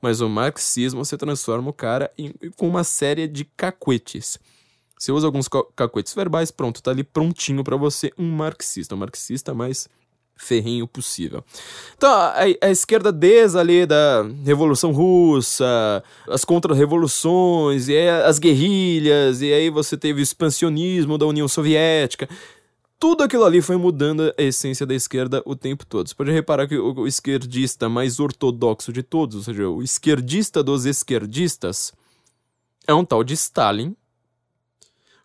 Mas 0.01 0.21
o 0.21 0.29
marxismo 0.29 1.05
você 1.05 1.17
transforma 1.17 1.71
o 1.71 1.73
cara 1.73 2.11
em, 2.17 2.33
com 2.57 2.69
uma 2.69 2.85
série 2.85 3.29
de 3.29 3.45
cacuetes. 3.45 4.39
Você 4.99 5.13
usa 5.13 5.27
alguns 5.27 5.49
cacuetes 5.75 6.15
verbais, 6.15 6.51
pronto, 6.51 6.83
tá 6.83 6.91
ali 6.91 7.03
prontinho 7.03 7.65
para 7.65 7.77
você 7.77 8.13
um 8.19 8.31
marxista. 8.31 8.95
Um 8.95 8.99
marxista 8.99 9.55
mais 9.55 9.89
ferrinho 10.41 10.89
possível. 10.89 11.45
Então, 11.97 12.11
a, 12.11 12.35
a, 12.63 12.71
esquerda 12.71 13.13
desde 13.13 13.59
ali 13.59 13.85
da 13.85 14.27
Revolução 14.45 14.91
Russa, 14.91 16.03
as 16.29 16.45
contra-revoluções, 16.45 17.89
e 17.89 17.97
as 18.09 18.39
guerrilhas, 18.39 19.43
e 19.43 19.53
aí 19.53 19.69
você 19.69 19.97
teve 19.97 20.21
o 20.21 20.23
expansionismo 20.23 21.19
da 21.19 21.27
União 21.27 21.47
Soviética. 21.47 22.29
Tudo 23.01 23.25
aquilo 23.25 23.47
ali 23.47 23.63
foi 23.63 23.79
mudando 23.79 24.31
a 24.37 24.43
essência 24.43 24.85
da 24.85 24.95
esquerda 24.95 25.43
o 25.47 25.57
tempo 25.57 25.87
todo. 25.87 26.07
Você 26.07 26.15
pode 26.15 26.31
reparar 26.31 26.69
que 26.69 26.77
o, 26.77 27.07
esquerdista 27.07 27.89
mais 27.89 28.21
ortodoxo 28.21 28.93
de 28.93 29.03
todos, 29.03 29.37
ou 29.37 29.43
seja, 29.43 29.67
o 29.71 29.83
esquerdista 29.83 30.63
dos 30.63 30.85
esquerdistas, 30.85 31.95
é 32.87 32.93
um 32.93 33.03
tal 33.03 33.25
de 33.25 33.33
Stalin, 33.33 33.97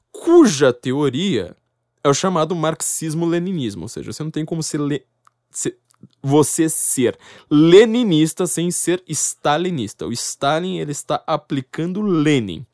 cuja 0.09 0.71
teoria 0.71 1.57
é 2.01 2.07
o 2.07 2.13
chamado 2.13 2.55
marxismo-leninismo, 2.55 3.81
ou 3.81 3.89
seja, 3.89 4.13
você 4.13 4.23
não 4.23 4.31
tem 4.31 4.45
como 4.45 4.63
ser, 4.63 4.79
le... 4.79 5.05
ser, 5.51 5.77
você 6.23 6.69
ser 6.69 7.19
leninista 7.51 8.47
sem 8.47 8.71
ser 8.71 9.03
stalinista. 9.09 10.07
O 10.07 10.13
Stalin 10.13 10.77
ele 10.77 10.93
está 10.93 11.21
aplicando 11.27 12.01
Lenin 12.01 12.65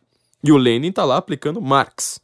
e 0.44 0.52
o 0.52 0.58
Lenin 0.58 0.90
está 0.90 1.04
lá 1.06 1.18
aplicando 1.18 1.60
Marx. 1.60 2.22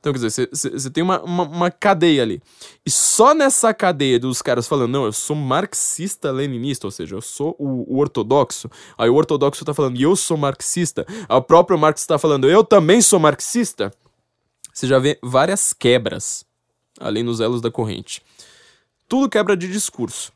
Então, 0.00 0.12
quer 0.12 0.18
dizer, 0.18 0.48
você 0.50 0.90
tem 0.90 1.04
uma, 1.04 1.20
uma, 1.22 1.42
uma, 1.44 1.70
cadeia 1.70 2.22
ali. 2.22 2.42
E 2.86 2.90
só 2.90 3.34
nessa 3.34 3.72
cadeia 3.74 4.18
dos 4.18 4.40
caras 4.40 4.66
falando, 4.66 4.90
não, 4.90 5.04
eu 5.04 5.12
sou 5.12 5.36
marxista-leninista, 5.36 6.86
ou 6.86 6.90
seja, 6.90 7.14
eu 7.14 7.20
sou 7.20 7.54
o, 7.58 7.94
o, 7.94 7.98
ortodoxo. 7.98 8.70
Aí 8.96 9.10
o 9.10 9.14
ortodoxo 9.14 9.62
tá 9.62 9.74
falando, 9.74 10.00
eu 10.00 10.16
sou 10.16 10.38
marxista. 10.38 11.06
Aí 11.28 11.36
o 11.36 11.42
próprio 11.42 11.78
Marx 11.78 12.06
tá 12.06 12.18
falando, 12.18 12.48
eu 12.48 12.64
também 12.64 13.02
sou 13.02 13.20
marxista 13.20 13.92
você 14.72 14.86
já 14.86 14.98
vê 14.98 15.18
várias 15.22 15.72
quebras 15.72 16.44
ali 16.98 17.22
nos 17.22 17.40
elos 17.40 17.60
da 17.60 17.70
corrente. 17.70 18.22
Tudo 19.08 19.28
quebra 19.28 19.56
de 19.56 19.68
discurso. 19.68 20.32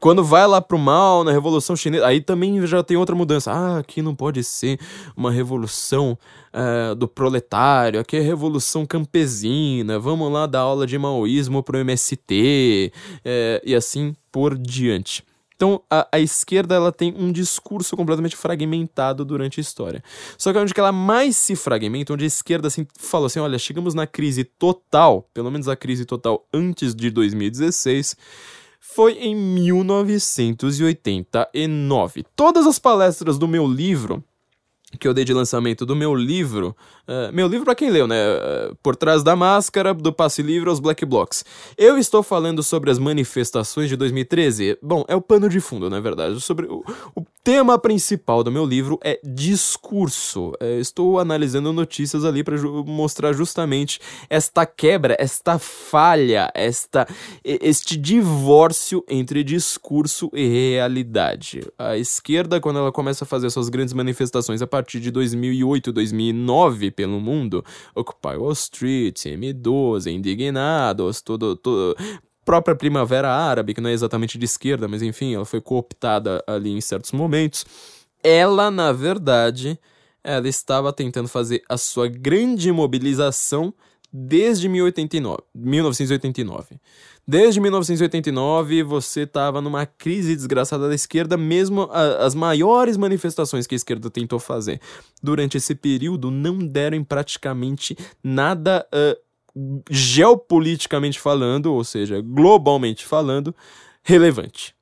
Quando 0.00 0.22
vai 0.22 0.46
lá 0.46 0.60
pro 0.60 0.78
mal, 0.78 1.24
na 1.24 1.32
Revolução 1.32 1.74
Chinesa, 1.74 2.06
aí 2.06 2.20
também 2.20 2.64
já 2.66 2.82
tem 2.82 2.96
outra 2.96 3.16
mudança. 3.16 3.50
Ah, 3.50 3.78
aqui 3.78 4.00
não 4.00 4.14
pode 4.14 4.44
ser 4.44 4.78
uma 5.16 5.30
revolução 5.30 6.16
uh, 6.54 6.94
do 6.94 7.08
proletário, 7.08 7.98
aqui 7.98 8.16
é 8.16 8.20
revolução 8.20 8.86
campesina, 8.86 9.98
vamos 9.98 10.30
lá 10.30 10.46
dar 10.46 10.60
aula 10.60 10.86
de 10.86 10.96
maoísmo 10.96 11.62
pro 11.62 11.78
MST, 11.78 12.92
eh, 13.24 13.62
e 13.64 13.74
assim 13.74 14.14
por 14.30 14.56
diante. 14.56 15.24
Então, 15.58 15.82
a, 15.90 16.06
a, 16.12 16.20
esquerda 16.20 16.76
ela 16.76 16.92
tem 16.92 17.12
um 17.18 17.32
discurso 17.32 17.96
completamente 17.96 18.36
fragmentado 18.36 19.24
durante 19.24 19.58
a 19.58 19.60
história. 19.60 20.04
Só 20.38 20.52
que 20.52 20.58
onde 20.60 20.72
que 20.72 20.78
ela 20.78 20.92
mais 20.92 21.36
se 21.36 21.56
fragmenta, 21.56 22.12
onde 22.12 22.22
a 22.22 22.28
esquerda 22.28 22.68
assim, 22.68 22.86
falou 22.96 23.26
assim: 23.26 23.40
olha, 23.40 23.58
chegamos 23.58 23.92
na 23.92 24.06
crise 24.06 24.44
total, 24.44 25.28
pelo 25.34 25.50
menos 25.50 25.66
a 25.66 25.74
crise 25.74 26.04
total 26.04 26.46
antes 26.54 26.94
de 26.94 27.10
2016 27.10 28.16
foi 28.80 29.14
em 29.14 29.34
1989. 29.34 32.24
Todas 32.34 32.66
as 32.66 32.78
palestras 32.78 33.36
do 33.38 33.48
meu 33.48 33.66
livro 33.66 34.24
que 34.98 35.06
eu 35.06 35.12
dei 35.12 35.24
de 35.24 35.34
lançamento 35.34 35.84
do 35.84 35.94
meu 35.94 36.14
livro. 36.14 36.74
Uh, 37.06 37.32
meu 37.32 37.46
livro 37.46 37.64
para 37.64 37.74
quem 37.74 37.90
leu, 37.90 38.06
né? 38.06 38.16
Uh, 38.16 38.76
Por 38.82 38.96
trás 38.96 39.22
da 39.22 39.36
máscara, 39.36 39.92
do 39.92 40.12
passe 40.12 40.42
livre 40.42 40.68
aos 40.68 40.80
Black 40.80 41.04
Blocks. 41.04 41.44
Eu 41.76 41.98
estou 41.98 42.22
falando 42.22 42.62
sobre 42.62 42.90
as 42.90 42.98
manifestações 42.98 43.88
de 43.88 43.96
2013. 43.96 44.78
Bom, 44.82 45.04
é 45.06 45.14
o 45.14 45.20
pano 45.20 45.48
de 45.48 45.60
fundo, 45.60 45.90
na 45.90 45.98
é 45.98 46.00
verdade. 46.00 46.40
Sobre 46.40 46.66
o, 46.66 46.82
o, 47.14 47.24
tema 47.44 47.78
principal 47.78 48.42
do 48.44 48.50
meu 48.50 48.64
livro 48.64 48.98
é 49.02 49.20
discurso. 49.22 50.52
Uh, 50.60 50.80
estou 50.80 51.18
analisando 51.18 51.72
notícias 51.72 52.24
ali 52.24 52.42
para 52.42 52.56
ju 52.56 52.84
mostrar 52.84 53.32
justamente 53.32 54.00
esta 54.30 54.64
quebra, 54.64 55.16
esta 55.18 55.58
falha, 55.58 56.50
esta, 56.54 57.06
este 57.44 57.96
divórcio 57.96 59.04
entre 59.08 59.44
discurso 59.44 60.30
e 60.32 60.46
realidade. 60.46 61.60
A 61.78 61.96
esquerda, 61.96 62.60
quando 62.60 62.78
ela 62.78 62.92
começa 62.92 63.24
a 63.24 63.26
fazer 63.26 63.50
suas 63.50 63.68
grandes 63.68 63.94
manifestações 63.94 64.62
a 64.62 64.66
partir 64.78 65.00
de 65.00 65.10
2008, 65.10 65.92
2009 65.92 66.90
pelo 66.92 67.20
mundo. 67.20 67.64
Occupy 67.94 68.36
Wall 68.36 68.52
Street, 68.52 69.24
M12, 69.26 70.12
Indignados, 70.12 71.20
tudo, 71.20 71.56
tudo, 71.56 71.96
própria 72.44 72.76
Primavera 72.76 73.28
Árabe, 73.28 73.74
que 73.74 73.80
não 73.80 73.90
é 73.90 73.92
exatamente 73.92 74.38
de 74.38 74.44
esquerda, 74.44 74.86
mas 74.86 75.02
enfim, 75.02 75.34
ela 75.34 75.44
foi 75.44 75.60
cooptada 75.60 76.42
ali 76.46 76.70
em 76.70 76.80
certos 76.80 77.10
momentos. 77.10 77.66
Ela, 78.22 78.70
na 78.70 78.92
verdade, 78.92 79.78
ela 80.22 80.48
estava 80.48 80.92
tentando 80.92 81.28
fazer 81.28 81.62
a 81.68 81.76
sua 81.76 82.06
grande 82.06 82.70
mobilização 82.70 83.74
desde 84.12 84.68
1089, 84.68 85.38
1989. 85.54 86.76
Desde 87.26 87.60
1989, 87.60 88.82
você 88.82 89.22
estava 89.22 89.60
numa 89.60 89.84
crise 89.84 90.34
desgraçada 90.34 90.88
da 90.88 90.94
esquerda, 90.94 91.36
mesmo 91.36 91.82
a, 91.90 92.24
as 92.24 92.34
maiores 92.34 92.96
manifestações 92.96 93.66
que 93.66 93.74
a 93.74 93.76
esquerda 93.76 94.08
tentou 94.08 94.38
fazer 94.38 94.80
durante 95.22 95.56
esse 95.58 95.74
período 95.74 96.30
não 96.30 96.58
deram 96.58 96.96
em 96.96 97.04
praticamente 97.04 97.96
nada 98.24 98.86
uh, 98.94 99.82
geopoliticamente 99.90 101.20
falando, 101.20 101.74
ou 101.74 101.84
seja, 101.84 102.20
globalmente 102.20 103.04
falando, 103.04 103.54
relevante 104.02 104.77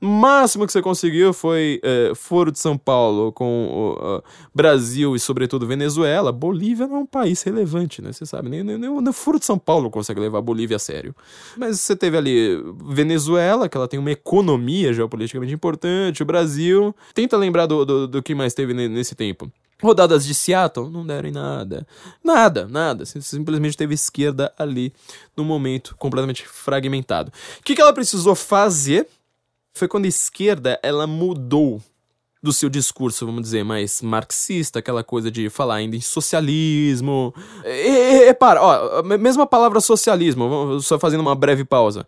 máximo 0.00 0.66
que 0.66 0.72
você 0.72 0.80
conseguiu 0.80 1.32
foi 1.32 1.80
é, 1.82 2.12
Foro 2.14 2.50
de 2.50 2.58
São 2.58 2.76
Paulo 2.76 3.32
com 3.32 3.68
o 3.68 4.16
uh, 4.16 4.22
Brasil 4.54 5.14
e, 5.14 5.20
sobretudo, 5.20 5.66
Venezuela. 5.66 6.32
Bolívia 6.32 6.86
não 6.86 6.96
é 6.96 6.98
um 7.00 7.06
país 7.06 7.42
relevante, 7.42 8.00
né? 8.00 8.12
Você 8.12 8.24
sabe, 8.24 8.48
nem, 8.48 8.64
nem, 8.64 8.78
nem 8.78 8.90
o 8.90 9.12
Foro 9.12 9.38
de 9.38 9.44
São 9.44 9.58
Paulo 9.58 9.90
consegue 9.90 10.20
levar 10.20 10.38
a 10.38 10.42
Bolívia 10.42 10.76
a 10.76 10.80
sério. 10.80 11.14
Mas 11.56 11.80
você 11.80 11.94
teve 11.94 12.16
ali 12.16 12.62
Venezuela, 12.88 13.68
que 13.68 13.76
ela 13.76 13.88
tem 13.88 14.00
uma 14.00 14.10
economia 14.10 14.92
geopoliticamente 14.92 15.52
importante, 15.52 16.22
o 16.22 16.26
Brasil. 16.26 16.94
Tenta 17.14 17.36
lembrar 17.36 17.66
do, 17.66 17.84
do, 17.84 18.08
do 18.08 18.22
que 18.22 18.34
mais 18.34 18.54
teve 18.54 18.72
nesse 18.72 19.14
tempo. 19.14 19.50
Rodadas 19.82 20.26
de 20.26 20.34
Seattle 20.34 20.90
não 20.90 21.06
deram 21.06 21.28
em 21.28 21.32
nada. 21.32 21.86
Nada, 22.22 22.68
nada. 22.68 23.04
Simplesmente 23.06 23.76
teve 23.76 23.94
esquerda 23.94 24.52
ali 24.58 24.92
no 25.36 25.44
momento 25.44 25.96
completamente 25.98 26.46
fragmentado. 26.46 27.32
O 27.58 27.62
que, 27.62 27.74
que 27.74 27.80
ela 27.80 27.92
precisou 27.92 28.34
fazer? 28.34 29.06
Foi 29.72 29.88
quando 29.88 30.04
a 30.04 30.08
esquerda 30.08 30.78
ela 30.82 31.06
mudou 31.06 31.80
do 32.42 32.52
seu 32.52 32.70
discurso, 32.70 33.26
vamos 33.26 33.42
dizer, 33.42 33.64
mais 33.64 34.00
marxista, 34.00 34.78
aquela 34.78 35.04
coisa 35.04 35.30
de 35.30 35.50
falar 35.50 35.76
ainda 35.76 35.94
em 35.94 36.00
socialismo. 36.00 37.34
E, 37.64 38.28
e, 38.28 38.34
para, 38.34 38.62
ó, 38.62 39.02
mesma 39.02 39.46
palavra 39.46 39.80
socialismo, 39.80 40.80
só 40.80 40.98
fazendo 40.98 41.20
uma 41.20 41.34
breve 41.34 41.64
pausa. 41.64 42.06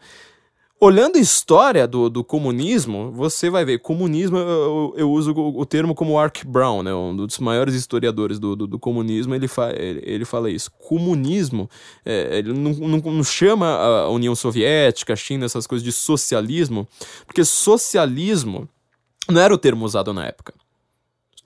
Olhando 0.85 1.17
a 1.17 1.21
história 1.21 1.87
do, 1.87 2.11
do 2.11 2.25
comunismo, 2.25 3.13
você 3.13 3.49
vai 3.49 3.65
ver, 3.65 3.79
comunismo, 3.79 4.37
eu, 4.37 4.93
eu 4.97 5.13
uso 5.13 5.33
o, 5.33 5.61
o, 5.61 5.65
termo 5.65 5.95
como 5.95 6.19
Ark 6.19 6.45
Brown, 6.45 6.83
né, 6.83 6.93
um 6.93 7.15
dos 7.15 7.39
maiores 7.39 7.77
historiadores 7.77 8.41
do, 8.41 8.57
do, 8.57 8.67
do 8.67 8.81
comunismo, 8.81 9.33
ele, 9.33 9.47
fa, 9.47 9.71
ele, 9.71 10.03
ele, 10.03 10.25
fala 10.25 10.51
isso. 10.51 10.73
Comunismo, 10.73 11.71
é, 12.05 12.37
ele 12.37 12.53
não, 12.53 12.73
não, 12.73 12.99
não, 12.99 13.23
chama 13.23 13.69
a 13.69 14.11
União 14.11 14.35
Soviética, 14.35 15.13
a 15.13 15.17
China, 15.17 15.47
essas 15.47 15.69
coisas 15.69 15.85
de 15.85 15.93
socialismo, 15.93 16.89
porque 17.27 17.45
socialismo 17.45 18.69
não 19.31 19.41
era 19.41 19.55
o 19.55 19.59
termo 19.59 19.85
usado 19.85 20.13
na 20.13 20.27
época 20.27 20.53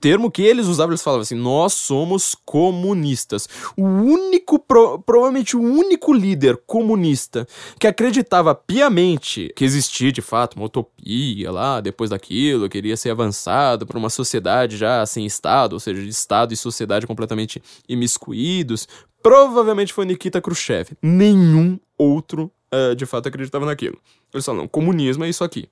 termo 0.00 0.30
que 0.30 0.42
eles 0.42 0.66
usavam, 0.66 0.92
eles 0.92 1.02
falavam 1.02 1.22
assim: 1.22 1.34
nós 1.34 1.72
somos 1.72 2.34
comunistas. 2.44 3.48
O 3.76 3.84
único, 3.84 4.58
pro, 4.58 4.98
provavelmente 5.00 5.56
o 5.56 5.60
único 5.60 6.12
líder 6.12 6.56
comunista 6.66 7.46
que 7.78 7.86
acreditava 7.86 8.54
piamente 8.54 9.52
que 9.56 9.64
existia 9.64 10.12
de 10.12 10.22
fato 10.22 10.56
uma 10.56 10.66
utopia 10.66 11.50
lá, 11.50 11.80
depois 11.80 12.10
daquilo, 12.10 12.68
queria 12.68 12.96
ser 12.96 13.10
avançado 13.10 13.86
para 13.86 13.98
uma 13.98 14.10
sociedade 14.10 14.76
já 14.76 15.04
sem 15.06 15.26
Estado, 15.26 15.74
ou 15.74 15.80
seja, 15.80 16.02
de 16.02 16.08
Estado 16.08 16.52
e 16.52 16.56
sociedade 16.56 17.06
completamente 17.06 17.62
imiscuídos, 17.88 18.88
provavelmente 19.22 19.92
foi 19.92 20.04
Nikita 20.04 20.40
Khrushchev. 20.40 20.90
Nenhum 21.02 21.78
outro 21.98 22.50
uh, 22.72 22.94
de 22.94 23.06
fato 23.06 23.28
acreditava 23.28 23.66
naquilo. 23.66 23.98
Eles 24.32 24.44
falaram: 24.44 24.68
comunismo 24.68 25.24
é 25.24 25.28
isso 25.28 25.42
aqui. 25.44 25.68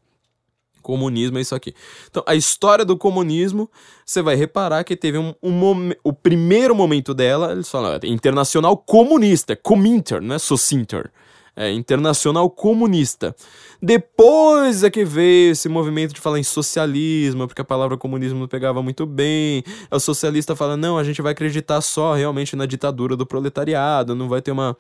Comunismo 0.85 1.39
é 1.39 1.41
isso 1.41 1.55
aqui. 1.55 1.75
Então, 2.11 2.23
a 2.27 2.35
história 2.35 2.85
do 2.85 2.95
comunismo, 2.95 3.71
você 4.05 4.21
vai 4.21 4.37
reparar 4.37 4.85
que 4.85 4.95
teve 4.95 5.17
um, 5.17 5.35
um 5.43 5.93
o 6.05 6.13
primeiro 6.13 6.75
momento 6.75 7.15
dela, 7.15 7.53
eles 7.53 7.71
falam, 7.71 7.95
é 7.95 8.07
internacional 8.07 8.77
comunista, 8.77 9.57
Cominter, 9.57 10.21
não 10.21 10.35
é 10.35 10.39
Socinter. 10.39 11.11
É 11.57 11.71
internacional 11.71 12.51
comunista. 12.51 13.35
Depois 13.81 14.83
é 14.83 14.91
que 14.91 15.05
veio 15.05 15.53
esse 15.53 15.69
movimento 15.69 16.13
de 16.13 16.21
falar 16.21 16.41
em 16.41 16.43
socialismo, 16.43 17.47
porque 17.47 17.63
a 17.63 17.65
palavra 17.65 17.97
comunismo 17.97 18.41
não 18.41 18.49
pegava 18.49 18.83
muito 18.83 19.07
bem. 19.07 19.63
O 19.89 20.01
socialista 20.01 20.57
fala: 20.57 20.77
não, 20.77 20.99
a 20.99 21.05
gente 21.05 21.23
vai 21.23 21.31
acreditar 21.31 21.81
só 21.81 22.13
realmente 22.13 22.57
na 22.57 22.67
ditadura 22.67 23.17
do 23.17 23.25
proletariado, 23.25 24.17
não 24.17 24.29
vai 24.29 24.43
ter 24.43 24.51
uma 24.51 24.77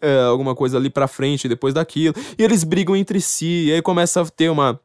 é, 0.00 0.20
alguma 0.22 0.54
coisa 0.54 0.76
ali 0.76 0.90
pra 0.90 1.08
frente 1.08 1.48
depois 1.48 1.74
daquilo. 1.74 2.14
E 2.38 2.42
eles 2.42 2.64
brigam 2.64 2.96
entre 2.96 3.20
si, 3.20 3.66
e 3.66 3.72
aí 3.72 3.82
começa 3.82 4.20
a 4.20 4.26
ter 4.26 4.50
uma 4.50 4.80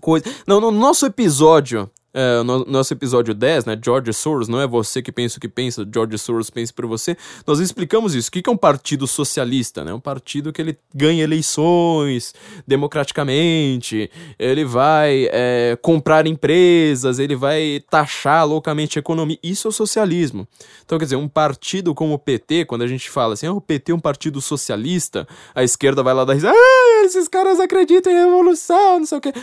coisa. 0.00 0.24
Não, 0.46 0.60
no 0.60 0.70
nosso 0.70 1.06
episódio 1.06 1.90
é, 2.16 2.42
no 2.42 2.64
nosso 2.64 2.94
episódio 2.94 3.34
10, 3.34 3.66
né, 3.66 3.78
George 3.84 4.10
Soros, 4.14 4.48
não 4.48 4.58
é 4.58 4.66
você 4.66 5.02
que 5.02 5.12
pensa 5.12 5.36
o 5.36 5.40
que 5.40 5.50
pensa, 5.50 5.86
George 5.92 6.16
Soros 6.16 6.48
pensa 6.48 6.72
por 6.72 6.86
você, 6.86 7.14
nós 7.46 7.60
explicamos 7.60 8.14
isso. 8.14 8.30
O 8.30 8.32
que 8.32 8.48
é 8.48 8.50
um 8.50 8.56
partido 8.56 9.06
socialista? 9.06 9.84
Né? 9.84 9.92
Um 9.92 10.00
partido 10.00 10.50
que 10.50 10.62
ele 10.62 10.78
ganha 10.94 11.22
eleições 11.22 12.34
democraticamente, 12.66 14.10
ele 14.38 14.64
vai 14.64 15.28
é, 15.30 15.76
comprar 15.82 16.26
empresas, 16.26 17.18
ele 17.18 17.36
vai 17.36 17.84
taxar 17.90 18.46
loucamente 18.46 18.98
a 18.98 19.00
economia. 19.00 19.38
Isso 19.42 19.68
é 19.68 19.70
o 19.70 19.72
socialismo. 19.72 20.48
Então, 20.86 20.96
quer 20.96 21.04
dizer, 21.04 21.16
um 21.16 21.28
partido 21.28 21.94
como 21.94 22.14
o 22.14 22.18
PT, 22.18 22.64
quando 22.64 22.80
a 22.80 22.86
gente 22.86 23.10
fala 23.10 23.34
assim, 23.34 23.46
ah, 23.46 23.52
o 23.52 23.60
PT 23.60 23.92
é 23.92 23.94
um 23.94 24.00
partido 24.00 24.40
socialista, 24.40 25.28
a 25.54 25.62
esquerda 25.62 26.02
vai 26.02 26.14
lá 26.14 26.24
dar 26.24 26.32
risada, 26.32 26.56
ah, 26.56 27.02
esses 27.04 27.28
caras 27.28 27.60
acreditam 27.60 28.10
em 28.10 28.16
revolução, 28.16 29.00
não 29.00 29.06
sei 29.06 29.18
o 29.18 29.20
quê. 29.20 29.34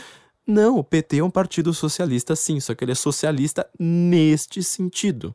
Não, 0.45 0.77
o 0.77 0.83
PT 0.83 1.17
é 1.17 1.23
um 1.23 1.29
partido 1.29 1.73
socialista 1.73 2.35
sim, 2.35 2.59
só 2.59 2.75
que 2.75 2.83
ele 2.83 2.91
é 2.91 2.95
socialista 2.95 3.65
neste 3.79 4.61
sentido. 4.61 5.33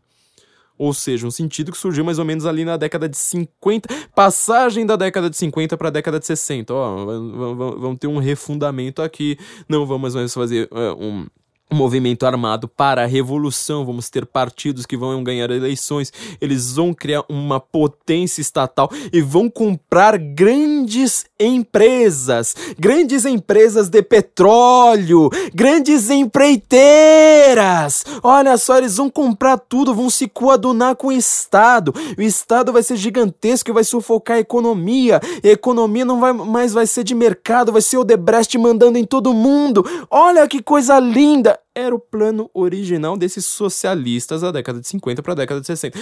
Ou 0.76 0.94
seja, 0.94 1.26
um 1.26 1.30
sentido 1.30 1.72
que 1.72 1.78
surgiu 1.78 2.04
mais 2.04 2.20
ou 2.20 2.24
menos 2.24 2.46
ali 2.46 2.64
na 2.64 2.76
década 2.76 3.08
de 3.08 3.16
50, 3.16 3.88
passagem 4.14 4.86
da 4.86 4.94
década 4.94 5.28
de 5.28 5.36
50 5.36 5.76
para 5.76 5.88
a 5.88 5.90
década 5.90 6.20
de 6.20 6.26
60. 6.26 6.72
Ó, 6.72 7.04
vamos 7.04 7.98
ter 7.98 8.06
um 8.06 8.18
refundamento 8.18 9.02
aqui, 9.02 9.36
não 9.68 9.84
vamos 9.84 10.14
mais 10.14 10.32
fazer 10.32 10.68
uh, 10.70 10.94
um 10.96 11.26
um 11.70 11.76
movimento 11.76 12.24
armado 12.24 12.66
para 12.66 13.02
a 13.02 13.06
revolução, 13.06 13.84
vamos 13.84 14.08
ter 14.08 14.24
partidos 14.24 14.86
que 14.86 14.96
vão 14.96 15.22
ganhar 15.22 15.50
eleições, 15.50 16.10
eles 16.40 16.74
vão 16.74 16.94
criar 16.94 17.24
uma 17.28 17.60
potência 17.60 18.40
estatal 18.40 18.90
e 19.12 19.20
vão 19.20 19.50
comprar 19.50 20.16
grandes 20.16 21.26
empresas, 21.38 22.56
grandes 22.78 23.26
empresas 23.26 23.88
de 23.88 24.02
petróleo, 24.02 25.28
grandes 25.54 26.08
empreiteiras. 26.08 28.04
Olha 28.22 28.56
só, 28.56 28.78
eles 28.78 28.96
vão 28.96 29.10
comprar 29.10 29.58
tudo, 29.58 29.94
vão 29.94 30.08
se 30.08 30.26
coadunar 30.26 30.96
com 30.96 31.08
o 31.08 31.12
Estado. 31.12 31.92
O 32.16 32.22
Estado 32.22 32.72
vai 32.72 32.82
ser 32.82 32.96
gigantesco 32.96 33.68
e 33.70 33.74
vai 33.74 33.84
sufocar 33.84 34.38
a 34.38 34.40
economia. 34.40 35.20
A 35.44 35.48
economia 35.48 36.04
não 36.04 36.18
vai 36.18 36.32
mais 36.32 36.72
vai 36.72 36.86
ser 36.86 37.04
de 37.04 37.14
mercado, 37.14 37.72
vai 37.72 37.82
ser 37.82 37.98
o 37.98 38.04
Debrecht 38.04 38.56
mandando 38.56 38.96
em 38.96 39.04
todo 39.04 39.34
mundo. 39.34 39.84
Olha 40.10 40.48
que 40.48 40.62
coisa 40.62 40.98
linda 40.98 41.57
era 41.74 41.94
o 41.94 41.98
plano 41.98 42.50
original 42.54 43.16
desses 43.16 43.46
socialistas 43.46 44.40
da 44.40 44.50
década 44.50 44.80
de 44.80 44.88
50 44.88 45.22
para 45.22 45.32
a 45.32 45.36
década 45.36 45.60
de 45.60 45.66
60. 45.66 45.98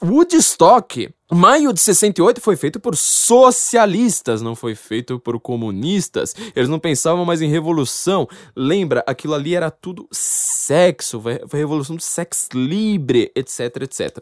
Woodstock, 0.00 1.12
maio 1.30 1.72
de 1.72 1.80
68, 1.80 2.40
foi 2.40 2.56
feito 2.56 2.78
por 2.78 2.96
socialistas, 2.96 4.40
não 4.40 4.54
foi 4.54 4.76
feito 4.76 5.18
por 5.18 5.40
comunistas. 5.40 6.36
Eles 6.54 6.68
não 6.68 6.78
pensavam 6.78 7.24
mais 7.24 7.42
em 7.42 7.50
revolução. 7.50 8.28
Lembra, 8.54 9.02
aquilo 9.06 9.34
ali 9.34 9.56
era 9.56 9.72
tudo 9.72 10.08
sexo, 10.12 11.20
foi 11.20 11.58
revolução 11.58 11.96
do 11.96 12.02
sexo 12.02 12.48
livre, 12.54 13.32
etc, 13.34 13.82
etc. 13.82 14.18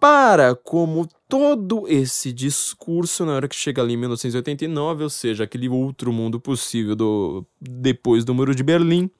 Repara 0.00 0.54
como 0.54 1.06
todo 1.28 1.86
esse 1.86 2.32
discurso, 2.32 3.26
na 3.26 3.34
hora 3.34 3.46
que 3.46 3.54
chega 3.54 3.82
ali 3.82 3.92
em 3.92 3.98
1989, 3.98 5.02
ou 5.02 5.10
seja, 5.10 5.44
aquele 5.44 5.68
outro 5.68 6.10
mundo 6.10 6.40
possível 6.40 6.96
do 6.96 7.46
depois 7.60 8.24
do 8.24 8.34
Muro 8.34 8.54
de 8.54 8.62
Berlim, 8.62 9.10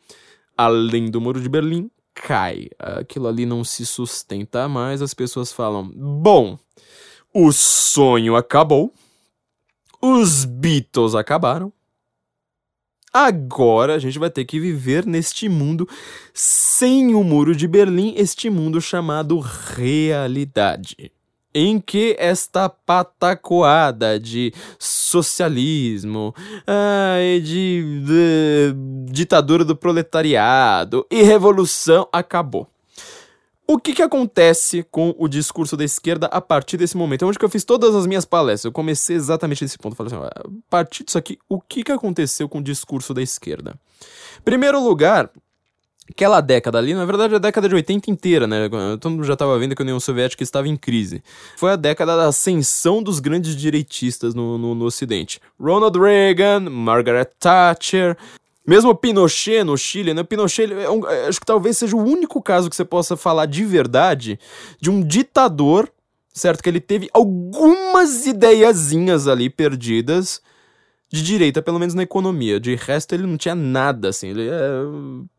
além 0.56 1.10
do 1.10 1.20
Muro 1.20 1.38
de 1.38 1.50
Berlim, 1.50 1.90
cai. 2.14 2.70
Aquilo 2.78 3.28
ali 3.28 3.44
não 3.44 3.62
se 3.62 3.84
sustenta 3.84 4.66
mais, 4.68 5.02
as 5.02 5.12
pessoas 5.12 5.52
falam: 5.52 5.92
"Bom, 5.94 6.58
o 7.34 7.52
sonho 7.52 8.34
acabou. 8.34 8.90
Os 10.00 10.46
Beatles 10.46 11.14
acabaram. 11.14 11.70
Agora 13.12 13.94
a 13.94 13.98
gente 13.98 14.18
vai 14.18 14.30
ter 14.30 14.44
que 14.44 14.60
viver 14.60 15.04
neste 15.04 15.48
mundo 15.48 15.88
sem 16.32 17.14
o 17.14 17.24
Muro 17.24 17.54
de 17.54 17.66
Berlim, 17.66 18.14
este 18.16 18.48
mundo 18.48 18.80
chamado 18.80 19.38
realidade 19.38 21.12
em 21.54 21.80
que 21.80 22.16
esta 22.18 22.68
patacoada 22.68 24.18
de 24.18 24.52
socialismo, 24.78 26.34
ai, 26.66 27.40
de, 27.40 28.02
de 28.06 28.74
ditadura 29.12 29.64
do 29.64 29.74
proletariado 29.74 31.06
e 31.10 31.22
revolução 31.22 32.08
acabou. 32.12 32.68
O 33.72 33.78
que, 33.78 33.92
que 33.92 34.02
acontece 34.02 34.84
com 34.90 35.14
o 35.16 35.28
discurso 35.28 35.76
da 35.76 35.84
esquerda 35.84 36.26
a 36.26 36.40
partir 36.40 36.76
desse 36.76 36.96
momento? 36.96 37.24
É 37.24 37.28
onde 37.28 37.38
que 37.38 37.44
eu 37.44 37.48
fiz 37.48 37.62
todas 37.62 37.94
as 37.94 38.04
minhas 38.04 38.24
palestras. 38.24 38.64
Eu 38.64 38.72
comecei 38.72 39.14
exatamente 39.14 39.62
nesse 39.62 39.78
ponto. 39.78 39.94
Falei 39.94 40.12
assim, 40.12 40.26
a 40.26 40.50
partir 40.68 41.04
disso 41.04 41.16
aqui, 41.16 41.38
o 41.48 41.60
que, 41.60 41.84
que 41.84 41.92
aconteceu 41.92 42.48
com 42.48 42.58
o 42.58 42.62
discurso 42.64 43.14
da 43.14 43.22
esquerda? 43.22 43.78
Primeiro 44.44 44.82
lugar, 44.82 45.30
aquela 46.10 46.40
década 46.40 46.78
ali, 46.78 46.94
na 46.94 47.04
verdade 47.04 47.36
a 47.36 47.38
década 47.38 47.68
de 47.68 47.76
80 47.76 48.10
inteira, 48.10 48.48
né? 48.48 48.68
Todo 49.00 49.10
mundo 49.10 49.22
já 49.22 49.34
estava 49.34 49.56
vendo 49.56 49.76
que 49.76 49.82
a 49.82 49.84
União 49.84 50.00
Soviética 50.00 50.42
estava 50.42 50.66
em 50.66 50.76
crise. 50.76 51.22
Foi 51.56 51.70
a 51.70 51.76
década 51.76 52.16
da 52.16 52.26
ascensão 52.26 53.00
dos 53.00 53.20
grandes 53.20 53.54
direitistas 53.54 54.34
no, 54.34 54.58
no, 54.58 54.74
no 54.74 54.84
Ocidente. 54.84 55.40
Ronald 55.60 55.96
Reagan, 55.96 56.68
Margaret 56.68 57.30
Thatcher, 57.38 58.16
mesmo 58.66 58.94
Pinochet 58.94 59.64
no 59.64 59.76
Chile, 59.76 60.14
né? 60.14 60.22
Pinochet, 60.22 60.72
é 60.72 60.90
um, 60.90 61.06
é, 61.08 61.28
acho 61.28 61.40
que 61.40 61.46
talvez 61.46 61.78
seja 61.78 61.96
o 61.96 62.02
único 62.02 62.42
caso 62.42 62.68
que 62.68 62.76
você 62.76 62.84
possa 62.84 63.16
falar 63.16 63.46
de 63.46 63.64
verdade 63.64 64.38
de 64.80 64.90
um 64.90 65.02
ditador, 65.02 65.90
certo? 66.32 66.62
Que 66.62 66.68
ele 66.68 66.80
teve 66.80 67.08
algumas 67.12 68.26
ideiazinhas 68.26 69.26
ali 69.26 69.48
perdidas 69.50 70.40
de 71.12 71.22
direita, 71.22 71.60
pelo 71.60 71.78
menos 71.78 71.94
na 71.94 72.04
economia. 72.04 72.60
De 72.60 72.76
resto, 72.76 73.14
ele 73.14 73.26
não 73.26 73.36
tinha 73.36 73.54
nada, 73.54 74.08
assim. 74.08 74.28
Ele 74.28 74.48
é 74.48 74.82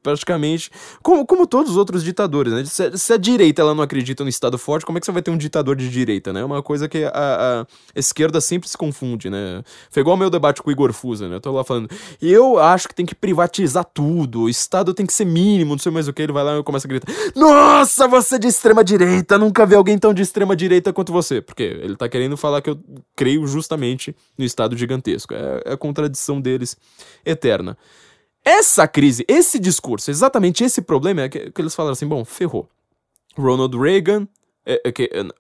praticamente. 0.01 0.71
Como, 1.01 1.25
como 1.25 1.45
todos 1.45 1.71
os 1.71 1.77
outros 1.77 2.03
ditadores, 2.03 2.51
né? 2.51 2.65
Se, 2.65 2.97
se, 2.97 3.13
a 3.13 3.17
direita 3.17 3.61
ela 3.61 3.75
não 3.75 3.83
acredita 3.83 4.23
no 4.23 4.29
Estado 4.29 4.57
forte, 4.57 4.85
como 4.85 4.97
é 4.97 4.99
que 4.99 5.05
você 5.05 5.11
vai 5.11 5.21
ter 5.21 5.31
um 5.31 5.37
ditador 5.37 5.75
de 5.75 5.89
direita, 5.89 6.33
né? 6.33 6.41
É 6.41 6.45
uma 6.45 6.61
coisa 6.61 6.89
que 6.89 7.03
a, 7.03 7.11
a 7.13 7.65
esquerda 7.95 8.41
sempre 8.41 8.67
se 8.67 8.77
confunde, 8.77 9.29
né? 9.29 9.63
Foi 9.89 10.01
igual 10.01 10.15
o 10.15 10.19
meu 10.19 10.29
debate 10.29 10.61
com 10.61 10.69
o 10.69 10.73
Igor 10.73 10.91
Fusa, 10.91 11.29
né? 11.29 11.35
Eu 11.35 11.41
tô 11.41 11.51
lá 11.51 11.63
falando. 11.63 11.89
Eu 12.21 12.59
acho 12.59 12.87
que 12.87 12.95
tem 12.95 13.05
que 13.05 13.15
privatizar 13.15 13.85
tudo. 13.85 14.43
O 14.43 14.49
Estado 14.49 14.93
tem 14.93 15.05
que 15.05 15.13
ser 15.13 15.25
mínimo, 15.25 15.71
não 15.71 15.79
sei 15.79 15.91
mais 15.91 16.07
o 16.07 16.13
que. 16.13 16.21
Ele 16.21 16.33
vai 16.33 16.43
lá 16.43 16.57
e 16.57 16.63
começa 16.63 16.87
a 16.87 16.89
gritar: 16.89 17.11
Nossa, 17.35 18.07
você 18.07 18.35
é 18.35 18.39
de 18.39 18.47
extrema 18.47 18.83
direita! 18.83 19.37
Nunca 19.37 19.65
vi 19.65 19.75
alguém 19.75 19.97
tão 19.97 20.13
de 20.13 20.21
extrema 20.21 20.55
direita 20.55 20.91
quanto 20.91 21.13
você. 21.13 21.41
Porque 21.41 21.63
ele 21.63 21.95
tá 21.95 22.09
querendo 22.09 22.35
falar 22.35 22.61
que 22.61 22.69
eu 22.69 22.79
creio 23.15 23.45
justamente 23.47 24.15
no 24.37 24.43
Estado 24.43 24.75
gigantesco. 24.75 25.33
É 25.33 25.51
é 25.65 25.73
a 25.73 25.77
contradição 25.77 26.39
deles 26.39 26.77
eterna. 27.25 27.77
Essa 28.43 28.87
crise, 28.87 29.23
esse 29.27 29.59
discurso, 29.59 30.09
exatamente 30.09 30.63
esse 30.63 30.81
problema 30.81 31.21
é 31.21 31.29
que, 31.29 31.51
que 31.51 31.61
eles 31.61 31.75
falaram 31.75 31.93
assim: 31.93 32.07
bom, 32.07 32.25
ferrou. 32.25 32.67
Ronald 33.37 33.77
Reagan, 33.77 34.27
é, 34.65 34.81
é, 34.85 34.91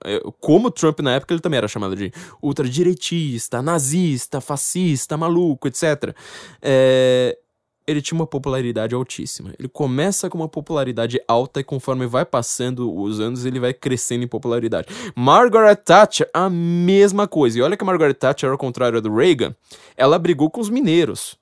é, 0.05 0.21
como 0.39 0.71
Trump 0.71 0.99
na 1.01 1.13
época 1.13 1.33
ele 1.33 1.41
também 1.41 1.57
era 1.57 1.67
chamado 1.67 1.95
de 1.95 2.11
ultradireitista, 2.41 3.61
nazista, 3.61 4.41
fascista, 4.41 5.17
maluco, 5.17 5.67
etc. 5.67 6.15
É, 6.61 7.37
ele 7.85 8.01
tinha 8.01 8.17
uma 8.17 8.27
popularidade 8.27 8.95
altíssima. 8.95 9.53
Ele 9.59 9.67
começa 9.67 10.29
com 10.29 10.37
uma 10.37 10.47
popularidade 10.47 11.19
alta 11.27 11.59
e 11.59 11.63
conforme 11.63 12.05
vai 12.07 12.25
passando 12.25 12.93
os 12.95 13.19
anos, 13.19 13.45
ele 13.45 13.59
vai 13.59 13.73
crescendo 13.73 14.23
em 14.23 14.27
popularidade. 14.27 14.87
Margaret 15.15 15.75
Thatcher, 15.75 16.29
a 16.33 16.49
mesma 16.49 17.27
coisa. 17.27 17.59
E 17.59 17.61
olha 17.61 17.75
que 17.75 17.83
Margaret 17.83 18.13
Thatcher, 18.13 18.51
ao 18.51 18.57
contrário 18.57 19.01
do 19.01 19.13
Reagan, 19.13 19.55
ela 19.97 20.17
brigou 20.17 20.49
com 20.49 20.61
os 20.61 20.69
mineiros. 20.69 21.40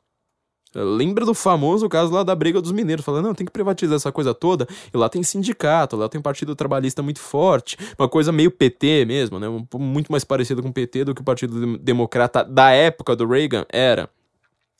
Lembra 0.75 1.25
do 1.25 1.33
famoso 1.33 1.89
caso 1.89 2.13
lá 2.13 2.21
da 2.21 2.35
briga 2.35 2.61
dos 2.61 2.71
mineiros, 2.71 3.03
falando, 3.03 3.25
não, 3.25 3.33
tem 3.33 3.45
que 3.45 3.51
privatizar 3.51 3.95
essa 3.95 4.11
coisa 4.11 4.35
toda, 4.35 4.67
e 4.93 4.97
lá 4.97 5.09
tem 5.09 5.23
sindicato, 5.23 5.95
lá 5.95 6.07
tem 6.07 6.19
um 6.19 6.21
partido 6.21 6.55
trabalhista 6.55 7.01
muito 7.01 7.19
forte, 7.19 7.75
uma 7.97 8.07
coisa 8.07 8.31
meio 8.31 8.51
PT 8.51 9.05
mesmo, 9.05 9.39
né, 9.39 9.47
muito 9.73 10.11
mais 10.11 10.23
parecido 10.23 10.61
com 10.61 10.69
o 10.69 10.73
PT 10.73 11.05
do 11.05 11.15
que 11.15 11.21
o 11.21 11.23
Partido 11.23 11.77
Democrata 11.79 12.43
da 12.43 12.69
época 12.69 13.15
do 13.15 13.27
Reagan 13.27 13.65
era. 13.71 14.09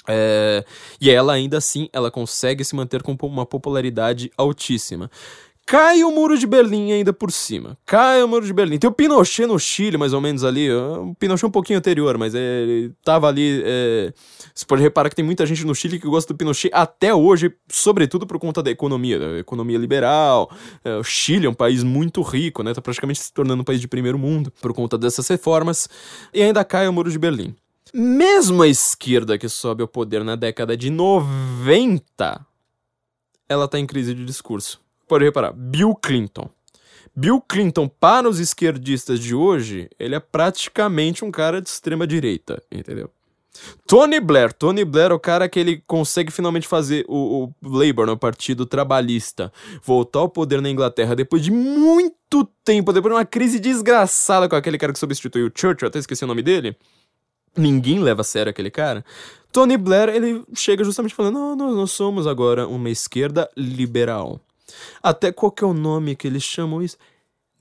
É, 0.07 0.63
e 0.99 1.09
ela 1.09 1.33
ainda 1.33 1.57
assim, 1.57 1.89
ela 1.93 2.09
consegue 2.09 2.63
se 2.63 2.75
manter 2.75 3.03
com 3.03 3.15
uma 3.23 3.45
popularidade 3.45 4.31
altíssima. 4.37 5.09
Cai 5.69 6.03
o 6.03 6.11
muro 6.11 6.35
de 6.35 6.47
Berlim 6.47 6.91
ainda 6.91 7.13
por 7.13 7.31
cima. 7.31 7.77
Cai 7.85 8.23
o 8.23 8.27
muro 8.27 8.43
de 8.43 8.51
Berlim. 8.51 8.79
Tem 8.79 8.89
o 8.89 8.91
Pinochet 8.91 9.45
no 9.45 9.59
Chile, 9.59 9.99
mais 9.99 10.13
ou 10.13 10.19
menos 10.19 10.43
ali. 10.43 10.71
O 10.71 11.13
Pinochet 11.13 11.45
um 11.45 11.51
pouquinho 11.51 11.77
anterior, 11.77 12.17
mas 12.17 12.33
é, 12.33 12.61
ele 12.63 12.91
tava 13.03 13.27
ali. 13.27 13.61
É... 13.63 14.11
Você 14.51 14.65
pode 14.65 14.81
reparar 14.81 15.11
que 15.11 15.15
tem 15.15 15.23
muita 15.23 15.45
gente 15.45 15.63
no 15.63 15.75
Chile 15.75 15.99
que 15.99 16.07
gosta 16.07 16.33
do 16.33 16.37
Pinochet 16.37 16.71
até 16.73 17.13
hoje, 17.13 17.53
sobretudo 17.67 18.25
por 18.25 18.39
conta 18.39 18.63
da 18.63 18.71
economia, 18.71 19.19
da 19.19 19.37
economia 19.37 19.77
liberal. 19.77 20.49
É, 20.83 20.95
o 20.95 21.03
Chile 21.03 21.45
é 21.45 21.49
um 21.49 21.53
país 21.53 21.83
muito 21.83 22.23
rico, 22.23 22.63
né? 22.63 22.73
Tá 22.73 22.81
praticamente 22.81 23.19
se 23.19 23.31
tornando 23.31 23.61
um 23.61 23.65
país 23.65 23.79
de 23.79 23.87
primeiro 23.87 24.17
mundo 24.17 24.51
por 24.59 24.73
conta 24.73 24.97
dessas 24.97 25.27
reformas. 25.27 25.87
E 26.33 26.41
ainda 26.41 26.65
cai 26.65 26.87
o 26.87 26.93
muro 26.93 27.11
de 27.11 27.19
Berlim. 27.19 27.55
Mesmo 27.93 28.63
a 28.63 28.67
esquerda 28.67 29.37
que 29.37 29.47
sobe 29.47 29.83
ao 29.83 29.87
poder 29.87 30.23
na 30.23 30.35
década 30.35 30.75
de 30.75 30.89
90, 30.89 32.43
ela 33.47 33.67
tá 33.67 33.77
em 33.77 33.85
crise 33.85 34.15
de 34.15 34.25
discurso 34.25 34.88
pode 35.09 35.25
reparar, 35.25 35.51
Bill 35.51 35.93
Clinton. 35.95 36.49
Bill 37.15 37.41
Clinton, 37.41 37.87
para 37.87 38.29
os 38.29 38.39
esquerdistas 38.39 39.19
de 39.19 39.35
hoje, 39.35 39.89
ele 39.99 40.15
é 40.15 40.19
praticamente 40.19 41.25
um 41.25 41.31
cara 41.31 41.61
de 41.61 41.67
extrema 41.67 42.07
direita, 42.07 42.61
entendeu? 42.71 43.09
Tony 43.85 44.19
Blair, 44.19 44.53
Tony 44.53 44.85
Blair 44.85 45.11
é 45.11 45.13
o 45.13 45.19
cara 45.19 45.49
que 45.49 45.59
ele 45.59 45.83
consegue 45.85 46.31
finalmente 46.31 46.67
fazer 46.67 47.03
o, 47.09 47.51
o 47.61 47.67
Labour, 47.67 48.05
né, 48.05 48.15
Partido 48.15 48.65
Trabalhista, 48.65 49.51
voltar 49.83 50.19
ao 50.19 50.29
poder 50.29 50.61
na 50.61 50.69
Inglaterra 50.69 51.15
depois 51.15 51.43
de 51.43 51.51
muito 51.51 52.45
tempo, 52.63 52.93
depois 52.93 53.13
de 53.13 53.17
uma 53.17 53.25
crise 53.25 53.59
desgraçada 53.59 54.47
com 54.47 54.55
aquele 54.55 54.77
cara 54.77 54.93
que 54.93 54.99
substituiu 54.99 55.47
o 55.47 55.51
Churchill, 55.53 55.87
até 55.87 55.99
esqueci 55.99 56.23
o 56.23 56.27
nome 56.27 56.41
dele. 56.41 56.77
Ninguém 57.57 57.99
leva 57.99 58.21
a 58.21 58.23
sério 58.23 58.51
aquele 58.51 58.69
cara. 58.69 59.03
Tony 59.51 59.75
Blair, 59.75 60.09
ele 60.09 60.43
chega 60.53 60.83
justamente 60.83 61.15
falando: 61.15 61.33
não, 61.33 61.55
nós, 61.55 61.75
nós 61.75 61.91
somos 61.91 62.27
agora 62.27 62.67
uma 62.67 62.89
esquerda 62.89 63.49
liberal. 63.57 64.39
Até 65.01 65.31
qual 65.31 65.51
que 65.51 65.63
é 65.63 65.67
o 65.67 65.73
nome 65.73 66.15
que 66.15 66.27
eles 66.27 66.43
chamam 66.43 66.81
isso? 66.81 66.97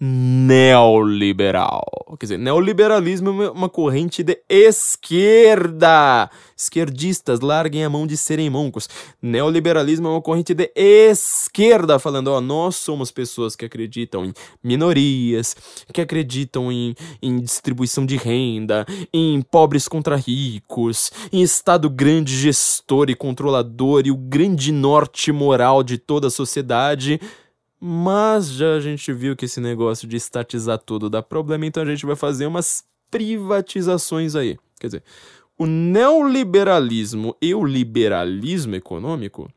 Neoliberal. 0.01 1.85
Quer 2.19 2.27
dizer, 2.27 2.39
neoliberalismo 2.39 3.43
é 3.43 3.51
uma 3.51 3.69
corrente 3.69 4.23
de 4.23 4.41
esquerda. 4.49 6.31
Esquerdistas, 6.57 7.41
larguem 7.41 7.85
a 7.85 7.91
mão 7.91 8.07
de 8.07 8.17
serem 8.17 8.49
moncos. 8.49 8.89
Neoliberalismo 9.21 10.09
é 10.09 10.11
uma 10.11 10.23
corrente 10.23 10.55
de 10.55 10.71
esquerda, 10.75 11.99
falando: 11.99 12.29
ó, 12.29 12.41
nós 12.41 12.77
somos 12.77 13.11
pessoas 13.11 13.57
que 13.57 13.65
acreditam 13.65 14.25
em 14.25 14.33
minorias, 14.63 15.57
que 15.93 16.01
acreditam 16.01 16.71
em, 16.71 16.95
em 17.21 17.39
distribuição 17.41 18.07
de 18.07 18.17
renda, 18.17 18.87
em 19.13 19.43
pobres 19.43 19.89
contra 19.89 20.17
ricos, 20.17 21.11
em 21.33 21.43
Estado 21.43 21.91
grande 21.91 22.37
gestor 22.37 23.11
e 23.11 23.15
controlador 23.15 24.03
e 24.07 24.11
o 24.11 24.17
grande 24.17 24.73
norte 24.73 25.33
moral 25.33 25.83
de 25.83 25.99
toda 25.99 26.29
a 26.29 26.31
sociedade. 26.31 27.21
Mas 27.81 28.51
já 28.51 28.75
a 28.75 28.81
gente 28.81 29.13
viu 29.13 29.37
que 29.37 29.45
esse 29.45 29.61
negócio 29.61 30.09
de 30.09 30.17
estatizar 30.17 30.79
tudo 30.79 31.09
dá 31.09 31.23
problema, 31.23 31.65
então 31.65 31.83
a 31.83 31.87
gente 31.87 32.05
vai 32.05 32.17
fazer 32.17 32.47
umas 32.47 32.85
privatizações 33.11 34.35
aí. 34.35 34.59
Quer 34.81 34.87
dizer, 34.89 35.03
o 35.57 35.67
neoliberalismo 35.67 37.37
e 37.41 37.55
o 37.55 37.65
liberalismo 37.65 38.75
econômico, 38.75 39.49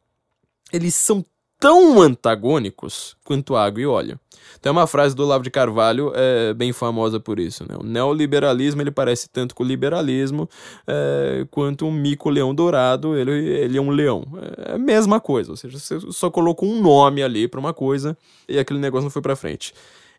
eles 0.71 0.95
são 0.95 1.25
tão 1.61 2.01
antagônicos 2.01 3.15
quanto 3.23 3.55
água 3.55 3.79
e 3.79 3.85
óleo. 3.85 4.19
Tem 4.59 4.71
uma 4.71 4.87
frase 4.87 5.15
do 5.15 5.23
Olavo 5.23 5.43
de 5.43 5.51
Carvalho 5.51 6.11
é, 6.15 6.53
bem 6.55 6.73
famosa 6.73 7.19
por 7.19 7.39
isso. 7.39 7.63
Né? 7.69 7.75
O 7.79 7.83
neoliberalismo 7.83 8.81
ele 8.81 8.89
parece 8.89 9.29
tanto 9.29 9.53
com 9.53 9.63
o 9.63 9.65
liberalismo 9.65 10.49
é, 10.87 11.45
quanto 11.51 11.85
um 11.85 11.91
mico-leão 11.91 12.53
dourado, 12.53 13.15
ele, 13.15 13.31
ele 13.31 13.77
é 13.77 13.81
um 13.81 13.91
leão. 13.91 14.25
É 14.65 14.73
a 14.73 14.77
mesma 14.77 15.19
coisa, 15.19 15.51
ou 15.51 15.57
seja, 15.57 15.77
você 15.77 15.99
só 16.11 16.31
colocou 16.31 16.67
um 16.67 16.81
nome 16.81 17.21
ali 17.21 17.47
para 17.47 17.59
uma 17.59 17.73
coisa 17.73 18.17
e 18.49 18.57
aquele 18.57 18.79
negócio 18.79 19.03
não 19.03 19.11
foi 19.11 19.21
para 19.21 19.35
frente. 19.35 19.73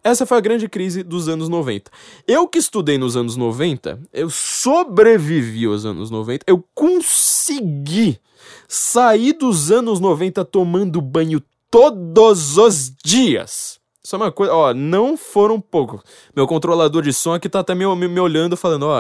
Essa 0.04 0.26
foi 0.26 0.38
a 0.38 0.40
grande 0.40 0.68
crise 0.68 1.02
dos 1.02 1.28
anos 1.28 1.48
90. 1.48 1.90
Eu 2.26 2.48
que 2.48 2.58
estudei 2.58 2.98
nos 2.98 3.16
anos 3.16 3.36
90, 3.36 4.00
eu 4.12 4.28
sobrevivi 4.28 5.64
aos 5.66 5.84
anos 5.84 6.10
90, 6.10 6.44
eu 6.48 6.64
consegui 6.74 8.18
sair 8.66 9.32
dos 9.32 9.70
anos 9.70 10.00
90 10.00 10.44
tomando 10.44 11.00
banho 11.00 11.40
todos 11.70 12.58
os 12.58 12.92
dias. 13.04 13.80
Isso 14.04 14.16
é 14.16 14.18
uma 14.18 14.32
coisa, 14.32 14.52
ó, 14.52 14.74
não 14.74 15.16
foram 15.16 15.60
pouco. 15.60 16.02
Meu 16.34 16.48
controlador 16.48 17.02
de 17.02 17.12
som 17.12 17.34
aqui 17.34 17.48
tá 17.48 17.60
até 17.60 17.72
me, 17.72 17.86
me, 17.94 18.08
me 18.08 18.18
olhando, 18.18 18.56
falando, 18.56 18.86
ó, 18.86 18.98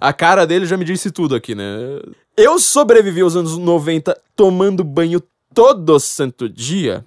a 0.00 0.12
cara 0.12 0.46
dele 0.46 0.64
já 0.64 0.76
me 0.76 0.84
disse 0.84 1.10
tudo 1.10 1.34
aqui, 1.34 1.56
né? 1.56 1.64
Eu 2.36 2.60
sobrevivi 2.60 3.20
aos 3.22 3.34
anos 3.34 3.58
90 3.58 4.16
tomando 4.36 4.84
banho 4.84 5.20
todo 5.52 5.98
santo 5.98 6.48
dia 6.48 7.04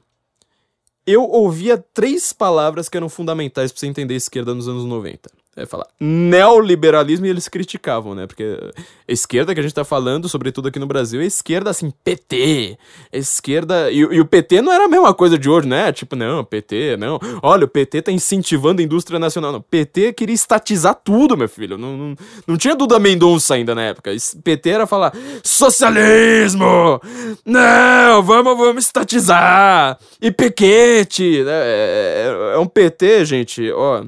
eu 1.12 1.24
ouvia 1.24 1.78
três 1.78 2.32
palavras 2.32 2.88
que 2.88 2.98
eram 2.98 3.10
fundamentais 3.10 3.72
para 3.72 3.80
você 3.80 3.88
entender 3.88 4.16
esquerda 4.16 4.54
nos 4.54 4.68
anos 4.68 4.86
90. 4.86 5.41
É 5.54 5.66
falar 5.66 5.86
neoliberalismo 6.00 7.26
e 7.26 7.30
eles 7.30 7.50
criticavam, 7.50 8.16
né? 8.16 8.26
Porque 8.26 8.58
a 9.06 9.12
esquerda 9.12 9.54
que 9.54 9.60
a 9.60 9.64
gente 9.64 9.76
tá 9.76 9.84
falando, 9.84 10.30
sobretudo 10.30 10.70
aqui 10.70 10.80
no 10.80 10.88
Brasil, 10.88 11.20
é 11.20 11.26
esquerda 11.26 11.70
assim, 11.70 11.92
PT. 12.06 12.78
Esquerda. 13.12 13.92
E, 13.92 13.98
e, 13.98 14.22
o 14.22 14.26
PT 14.26 14.62
não 14.62 14.72
era 14.72 14.86
a 14.86 14.88
mesma 14.88 15.14
coisa 15.14 15.38
de 15.38 15.50
hoje, 15.50 15.68
né? 15.68 15.92
Tipo, 15.92 16.16
não, 16.16 16.46
PT, 16.46 16.96
não. 16.98 17.20
Olha, 17.44 17.66
o 17.66 17.68
PT 17.68 18.04
tá 18.04 18.14
incentivando 18.14 18.82
a 18.82 18.86
indústria 18.86 19.20
nacional. 19.20 19.52
Não, 19.52 19.62
PT 19.62 20.14
queria 20.14 20.34
estatizar 20.34 20.96
tudo, 20.96 21.36
meu 21.36 21.50
filho. 21.50 21.78
Não, 21.78 21.98
não, 21.98 22.16
não 22.48 22.56
tinha 22.56 22.74
Duda 22.74 22.98
Mendonça 22.98 23.56
ainda 23.56 23.76
na 23.76 23.84
época. 23.84 24.12
PT 24.42 24.70
era 24.70 24.88
falar 24.88 25.14
socialismo! 25.44 27.02
Não, 27.46 28.24
vamos, 28.24 28.58
vamos 28.58 28.86
estatizar! 28.86 30.00
E 30.22 30.32
Pequete! 30.32 31.44
Né? 31.44 31.52
É, 31.52 32.26
é, 32.54 32.56
é 32.56 32.58
um 32.58 32.68
PT, 32.68 33.26
gente, 33.26 33.70
ó. 33.74 34.06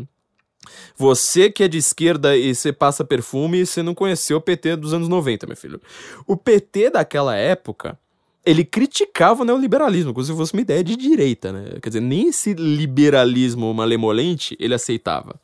Você 0.96 1.50
que 1.50 1.64
é 1.64 1.68
de 1.68 1.78
esquerda 1.78 2.38
e 2.38 2.54
você 2.54 2.72
passa 2.72 3.04
perfume 3.04 3.60
e 3.60 3.66
você 3.66 3.82
não 3.82 3.96
conheceu 3.96 4.38
o 4.38 4.42
PT 4.42 4.76
dos 4.76 4.94
anos 4.94 5.08
90, 5.08 5.48
meu 5.48 5.58
filho. 5.58 5.82
O 6.28 6.38
PT 6.38 6.92
daquela 6.92 7.36
época, 7.36 7.98
ele 8.46 8.64
criticava 8.64 9.42
o 9.42 9.46
neoliberalismo, 9.46 10.14
como 10.14 10.26
se 10.26 10.34
fosse 10.34 10.54
uma 10.54 10.62
ideia 10.62 10.84
de 10.84 10.96
direita, 10.96 11.52
né? 11.52 11.80
Quer 11.82 11.90
dizer, 11.90 12.02
nem 12.02 12.28
esse 12.28 12.54
liberalismo 12.54 13.74
malemolente 13.74 14.56
ele 14.60 14.74
aceitava. 14.74 15.40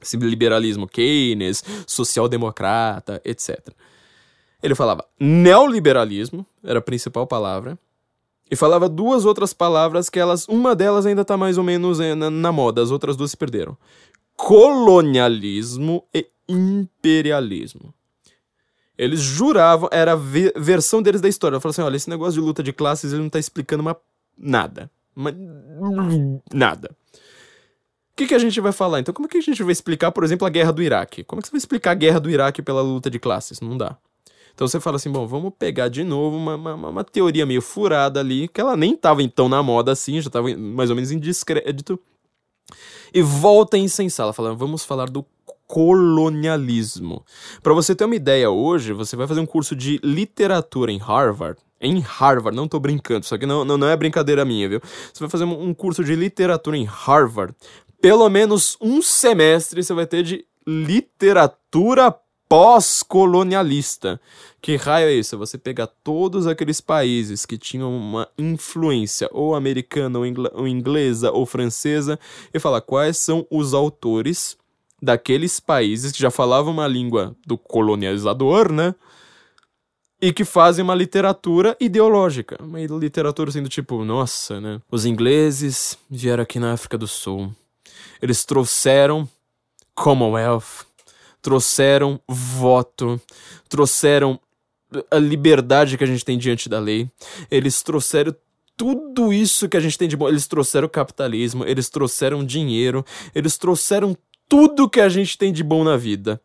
Esse 0.00 0.16
liberalismo 0.18 0.86
Keynes, 0.86 1.64
social-democrata, 1.86 3.20
etc. 3.24 3.58
Ele 4.62 4.74
falava 4.74 5.04
neoliberalismo, 5.18 6.46
era 6.62 6.78
a 6.78 6.82
principal 6.82 7.26
palavra, 7.26 7.78
e 8.48 8.54
falava 8.54 8.88
duas 8.88 9.24
outras 9.24 9.52
palavras 9.52 10.08
que 10.08 10.20
elas, 10.20 10.46
uma 10.46 10.76
delas 10.76 11.06
ainda 11.06 11.22
está 11.22 11.36
mais 11.36 11.58
ou 11.58 11.64
menos 11.64 11.98
eh, 11.98 12.14
na, 12.14 12.30
na 12.30 12.52
moda, 12.52 12.80
as 12.80 12.92
outras 12.92 13.16
duas 13.16 13.32
se 13.32 13.36
perderam 13.36 13.76
colonialismo 14.36 16.04
e 16.14 16.28
imperialismo. 16.48 17.92
Eles 18.98 19.20
juravam, 19.20 19.88
era 19.92 20.12
a 20.12 20.16
versão 20.16 21.02
deles 21.02 21.20
da 21.20 21.28
história. 21.28 21.60
Falaram 21.60 21.70
assim: 21.70 21.82
olha, 21.82 21.96
esse 21.96 22.08
negócio 22.08 22.34
de 22.34 22.40
luta 22.40 22.62
de 22.62 22.72
classes 22.72 23.12
ele 23.12 23.22
não 23.22 23.28
tá 23.28 23.38
explicando 23.38 23.82
uma, 23.82 23.96
nada. 24.38 24.90
Uma, 25.14 25.32
nada. 26.52 26.90
O 27.12 28.16
que, 28.16 28.26
que 28.26 28.34
a 28.34 28.38
gente 28.38 28.58
vai 28.60 28.72
falar? 28.72 29.00
Então, 29.00 29.12
como 29.12 29.26
é 29.26 29.30
que 29.30 29.36
a 29.36 29.42
gente 29.42 29.62
vai 29.62 29.72
explicar, 29.72 30.10
por 30.10 30.24
exemplo, 30.24 30.46
a 30.46 30.50
guerra 30.50 30.72
do 30.72 30.82
Iraque? 30.82 31.22
Como 31.24 31.38
é 31.38 31.42
que 31.42 31.48
você 31.48 31.52
vai 31.52 31.58
explicar 31.58 31.90
a 31.90 31.94
guerra 31.94 32.18
do 32.18 32.30
Iraque 32.30 32.62
pela 32.62 32.80
luta 32.80 33.10
de 33.10 33.18
classes? 33.18 33.60
Não 33.60 33.76
dá. 33.76 33.98
Então 34.54 34.66
você 34.66 34.80
fala 34.80 34.96
assim: 34.96 35.10
bom, 35.10 35.26
vamos 35.26 35.52
pegar 35.58 35.88
de 35.88 36.02
novo 36.02 36.34
uma, 36.34 36.54
uma, 36.54 36.88
uma 36.88 37.04
teoria 37.04 37.44
meio 37.44 37.60
furada 37.60 38.20
ali, 38.20 38.48
que 38.48 38.58
ela 38.58 38.74
nem 38.74 38.94
estava 38.94 39.22
então 39.22 39.50
na 39.50 39.62
moda 39.62 39.92
assim, 39.92 40.18
já 40.22 40.28
estava 40.28 40.48
mais 40.56 40.88
ou 40.88 40.96
menos 40.96 41.12
em 41.12 41.18
descrédito 41.18 42.00
e 43.12 43.22
volta 43.22 43.76
a 43.76 43.80
incensá-la, 43.80 44.32
falando: 44.32 44.56
vamos 44.56 44.84
falar 44.84 45.08
do 45.08 45.24
colonialismo. 45.66 47.24
Para 47.62 47.74
você 47.74 47.94
ter 47.94 48.04
uma 48.04 48.14
ideia, 48.14 48.50
hoje 48.50 48.92
você 48.92 49.16
vai 49.16 49.26
fazer 49.26 49.40
um 49.40 49.46
curso 49.46 49.74
de 49.74 50.00
literatura 50.02 50.92
em 50.92 50.98
Harvard. 50.98 51.60
Em 51.80 52.00
Harvard, 52.00 52.56
não 52.56 52.66
tô 52.66 52.80
brincando, 52.80 53.24
isso 53.24 53.34
aqui 53.34 53.44
não, 53.44 53.64
não, 53.64 53.76
não 53.76 53.88
é 53.88 53.96
brincadeira 53.96 54.44
minha, 54.44 54.68
viu? 54.68 54.80
Você 54.80 55.20
vai 55.20 55.28
fazer 55.28 55.44
um 55.44 55.74
curso 55.74 56.02
de 56.02 56.14
literatura 56.14 56.76
em 56.76 56.84
Harvard. 56.84 57.54
Pelo 58.00 58.28
menos 58.28 58.76
um 58.80 59.02
semestre 59.02 59.82
você 59.82 59.92
vai 59.92 60.06
ter 60.06 60.22
de 60.22 60.46
literatura 60.66 62.14
pós-colonialista. 62.48 64.20
Que 64.60 64.76
raio 64.76 65.08
é 65.08 65.14
isso? 65.14 65.38
Você 65.38 65.56
pegar 65.56 65.86
todos 65.86 66.46
aqueles 66.46 66.80
países 66.80 67.46
que 67.46 67.56
tinham 67.56 67.96
uma 67.96 68.28
influência 68.36 69.28
ou 69.32 69.54
americana, 69.54 70.18
ou 70.18 70.66
inglesa, 70.66 71.30
ou 71.30 71.46
francesa, 71.46 72.18
e 72.52 72.58
falar 72.58 72.80
quais 72.80 73.16
são 73.16 73.46
os 73.50 73.74
autores 73.74 74.56
daqueles 75.00 75.60
países 75.60 76.10
que 76.10 76.18
já 76.18 76.30
falavam 76.30 76.72
uma 76.72 76.88
língua 76.88 77.36
do 77.46 77.58
colonializador, 77.58 78.72
né? 78.72 78.94
E 80.20 80.32
que 80.32 80.44
fazem 80.44 80.82
uma 80.82 80.94
literatura 80.94 81.76
ideológica. 81.78 82.56
Uma 82.60 82.80
literatura 82.80 83.50
sendo 83.50 83.64
assim 83.64 83.70
tipo, 83.70 84.02
nossa, 84.04 84.60
né? 84.60 84.80
Os 84.90 85.04
ingleses 85.04 85.98
vieram 86.10 86.42
aqui 86.42 86.58
na 86.58 86.72
África 86.72 86.96
do 86.96 87.06
Sul. 87.06 87.52
Eles 88.22 88.44
trouxeram 88.44 89.28
Commonwealth, 89.94 90.85
trouxeram 91.46 92.20
voto, 92.26 93.20
trouxeram 93.68 94.40
a 95.08 95.16
liberdade 95.16 95.96
que 95.96 96.02
a 96.02 96.06
gente 96.06 96.24
tem 96.24 96.36
diante 96.36 96.68
da 96.68 96.80
lei. 96.80 97.08
Eles 97.48 97.84
trouxeram 97.84 98.34
tudo 98.76 99.32
isso 99.32 99.68
que 99.68 99.76
a 99.76 99.80
gente 99.80 99.96
tem 99.96 100.08
de 100.08 100.16
bom. 100.16 100.28
Eles 100.28 100.48
trouxeram 100.48 100.88
capitalismo, 100.88 101.64
eles 101.64 101.88
trouxeram 101.88 102.44
dinheiro, 102.44 103.06
eles 103.32 103.56
trouxeram 103.56 104.16
tudo 104.48 104.90
que 104.90 104.98
a 104.98 105.08
gente 105.08 105.38
tem 105.38 105.52
de 105.52 105.62
bom 105.62 105.84
na 105.84 105.96
vida. 105.96 106.40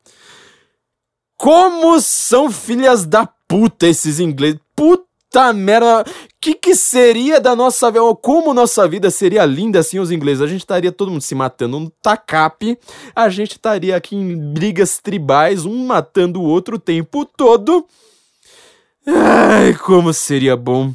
Como 1.35 1.99
são 1.99 2.51
filhas 2.51 3.03
da 3.03 3.25
puta 3.25 3.87
esses 3.87 4.19
ingleses. 4.19 4.59
Puta 4.75 5.10
merda. 5.53 6.01
O 6.01 6.05
que, 6.41 6.53
que 6.53 6.75
seria 6.75 7.39
da 7.39 7.55
nossa 7.55 7.89
vida? 7.89 8.03
Como 8.21 8.53
nossa 8.53 8.87
vida 8.87 9.09
seria 9.09 9.45
linda 9.45 9.81
sem 9.81 9.99
os 9.99 10.11
ingleses? 10.11 10.41
A 10.41 10.47
gente 10.47 10.61
estaria 10.61 10.91
todo 10.91 11.11
mundo 11.11 11.21
se 11.21 11.33
matando 11.33 11.79
no 11.79 11.89
tacape. 11.89 12.77
A 13.15 13.29
gente 13.29 13.51
estaria 13.51 13.95
aqui 13.95 14.15
em 14.15 14.53
brigas 14.53 14.99
tribais, 14.99 15.65
um 15.65 15.85
matando 15.85 16.41
o 16.41 16.43
outro 16.43 16.75
o 16.75 16.79
tempo 16.79 17.25
todo. 17.25 17.85
Ai, 19.07 19.73
como 19.75 20.13
seria 20.13 20.55
bom 20.55 20.93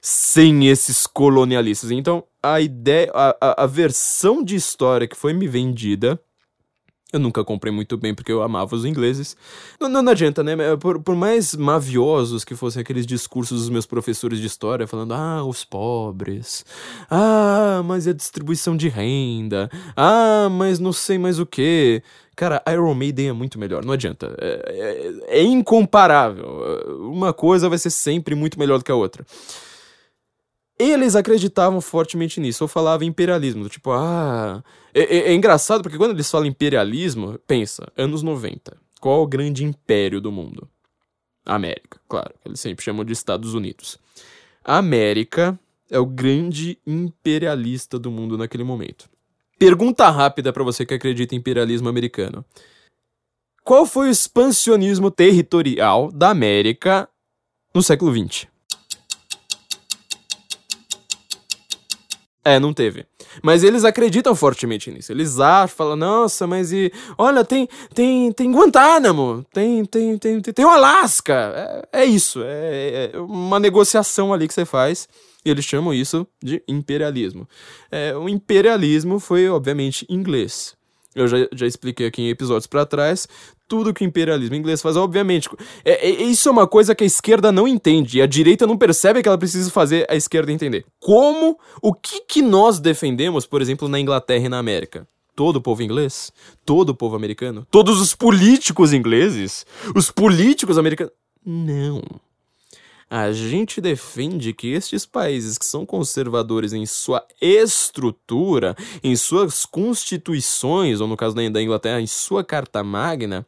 sem 0.00 0.68
esses 0.68 1.06
colonialistas. 1.06 1.90
Então, 1.90 2.24
a 2.42 2.60
ideia, 2.60 3.10
a, 3.14 3.36
a, 3.40 3.64
a 3.64 3.66
versão 3.66 4.42
de 4.42 4.56
história 4.56 5.06
que 5.06 5.16
foi 5.16 5.32
me 5.32 5.46
vendida 5.46 6.20
eu 7.12 7.18
nunca 7.18 7.44
comprei 7.44 7.72
muito 7.72 7.96
bem 7.96 8.14
porque 8.14 8.30
eu 8.30 8.42
amava 8.42 8.74
os 8.74 8.84
ingleses. 8.84 9.36
Não, 9.80 9.88
não, 9.88 10.02
não 10.02 10.12
adianta, 10.12 10.42
né? 10.42 10.56
Por, 10.76 11.00
por, 11.02 11.16
mais 11.16 11.54
maviosos 11.54 12.44
que 12.44 12.54
fossem 12.54 12.80
aqueles 12.80 13.04
discursos 13.04 13.60
dos 13.60 13.70
meus 13.70 13.86
professores 13.86 14.38
de 14.38 14.46
história, 14.46 14.86
falando, 14.86 15.12
ah, 15.12 15.44
os 15.44 15.64
pobres. 15.64 16.64
Ah, 17.10 17.82
mas 17.84 18.06
a 18.06 18.12
distribuição 18.12 18.76
de 18.76 18.88
renda. 18.88 19.68
Ah, 19.96 20.48
mas 20.50 20.78
não 20.78 20.92
sei 20.92 21.18
mais 21.18 21.38
o 21.38 21.46
que. 21.46 22.02
Cara, 22.36 22.62
Iron 22.72 22.94
Maiden 22.94 23.28
é 23.28 23.32
muito 23.32 23.58
melhor, 23.58 23.84
não 23.84 23.92
adianta. 23.92 24.34
É, 24.40 25.12
é, 25.28 25.40
é 25.40 25.42
incomparável. 25.42 26.46
Uma 27.00 27.32
coisa 27.32 27.68
vai 27.68 27.76
ser 27.76 27.90
sempre 27.90 28.34
muito 28.34 28.58
melhor 28.58 28.78
do 28.78 28.84
que 28.84 28.92
a 28.92 28.94
outra. 28.94 29.26
Eles 30.80 31.14
acreditavam 31.14 31.78
fortemente 31.78 32.40
nisso, 32.40 32.64
ou 32.64 32.68
falavam 32.68 33.06
imperialismo, 33.06 33.68
tipo, 33.68 33.90
ah. 33.92 34.64
É, 34.94 35.02
é, 35.02 35.18
é, 35.28 35.34
engraçado 35.34 35.82
porque 35.82 35.98
quando 35.98 36.12
eles 36.12 36.30
falam 36.30 36.46
imperialismo, 36.46 37.38
pensa, 37.46 37.92
anos 37.94 38.22
90. 38.22 38.74
Qual 38.98 39.22
o 39.22 39.26
grande 39.26 39.62
império 39.62 40.22
do 40.22 40.32
mundo? 40.32 40.66
América, 41.44 42.00
claro. 42.08 42.32
Eles 42.46 42.60
sempre 42.60 42.82
chamam 42.82 43.04
de 43.04 43.12
Estados 43.12 43.52
Unidos. 43.52 43.98
A 44.64 44.78
América 44.78 45.60
é 45.90 45.98
o 45.98 46.06
grande 46.06 46.78
imperialista 46.86 47.98
do 47.98 48.10
mundo 48.10 48.38
naquele 48.38 48.64
momento. 48.64 49.06
Pergunta 49.58 50.08
rápida 50.08 50.50
para 50.50 50.64
você 50.64 50.86
que 50.86 50.94
acredita 50.94 51.34
em 51.34 51.38
imperialismo 51.38 51.90
americano. 51.90 52.42
Qual 53.62 53.84
foi 53.84 54.08
o 54.08 54.10
expansionismo 54.10 55.10
territorial 55.10 56.10
da 56.10 56.30
América 56.30 57.06
no 57.74 57.82
século 57.82 58.12
XX? 58.12 58.49
É, 62.42 62.58
não 62.58 62.72
teve. 62.72 63.04
Mas 63.42 63.62
eles 63.62 63.84
acreditam 63.84 64.34
fortemente 64.34 64.90
nisso. 64.90 65.12
Eles 65.12 65.38
acham, 65.38 65.76
falam, 65.76 65.96
nossa, 65.96 66.46
mas 66.46 66.72
e. 66.72 66.90
Olha, 67.18 67.44
tem 67.44 67.68
tem, 67.94 68.32
tem 68.32 68.50
Guantánamo, 68.50 69.44
tem, 69.52 69.84
tem, 69.84 70.16
tem, 70.16 70.40
tem, 70.40 70.54
tem 70.54 70.64
o 70.64 70.70
Alasca. 70.70 71.84
É, 71.92 72.02
é 72.02 72.04
isso. 72.04 72.42
É, 72.42 73.10
é, 73.12 73.18
uma 73.18 73.60
negociação 73.60 74.32
ali 74.32 74.48
que 74.48 74.54
você 74.54 74.64
faz. 74.64 75.06
E 75.44 75.50
eles 75.50 75.64
chamam 75.64 75.92
isso 75.92 76.26
de 76.42 76.62
imperialismo. 76.68 77.48
É, 77.90 78.14
o 78.16 78.28
imperialismo 78.28 79.18
foi, 79.18 79.48
obviamente, 79.48 80.06
inglês. 80.08 80.74
Eu 81.14 81.26
já, 81.26 81.36
já 81.52 81.66
expliquei 81.66 82.06
aqui 82.06 82.22
em 82.22 82.28
episódios 82.28 82.66
para 82.66 82.86
trás 82.86 83.26
tudo 83.70 83.94
que 83.94 84.04
o 84.04 84.06
imperialismo 84.06 84.56
inglês 84.56 84.82
faz, 84.82 84.96
obviamente. 84.96 85.48
É, 85.84 86.08
é, 86.08 86.10
isso 86.24 86.48
é 86.48 86.52
uma 86.52 86.66
coisa 86.66 86.92
que 86.92 87.04
a 87.04 87.06
esquerda 87.06 87.52
não 87.52 87.68
entende 87.68 88.18
e 88.18 88.22
a 88.22 88.26
direita 88.26 88.66
não 88.66 88.76
percebe 88.76 89.22
que 89.22 89.28
ela 89.28 89.38
precisa 89.38 89.70
fazer 89.70 90.04
a 90.10 90.16
esquerda 90.16 90.50
entender. 90.50 90.84
Como, 90.98 91.56
o 91.80 91.94
que, 91.94 92.22
que 92.22 92.42
nós 92.42 92.80
defendemos, 92.80 93.46
por 93.46 93.62
exemplo, 93.62 93.86
na 93.86 94.00
Inglaterra 94.00 94.46
e 94.46 94.48
na 94.48 94.58
América? 94.58 95.06
Todo 95.36 95.56
o 95.56 95.60
povo 95.60 95.84
inglês? 95.84 96.32
Todo 96.66 96.90
o 96.90 96.94
povo 96.96 97.14
americano? 97.14 97.64
Todos 97.70 98.00
os 98.00 98.12
políticos 98.12 98.92
ingleses? 98.92 99.64
Os 99.94 100.10
políticos 100.10 100.76
americanos? 100.76 101.12
Não. 101.46 102.02
A 103.10 103.32
gente 103.32 103.80
defende 103.80 104.54
que 104.54 104.68
estes 104.68 105.04
países 105.04 105.58
que 105.58 105.66
são 105.66 105.84
conservadores 105.84 106.72
em 106.72 106.86
sua 106.86 107.26
estrutura, 107.42 108.76
em 109.02 109.16
suas 109.16 109.66
constituições, 109.66 111.00
ou 111.00 111.08
no 111.08 111.16
caso 111.16 111.34
da 111.34 111.60
Inglaterra, 111.60 112.00
em 112.00 112.06
sua 112.06 112.44
Carta 112.44 112.84
Magna, 112.84 113.44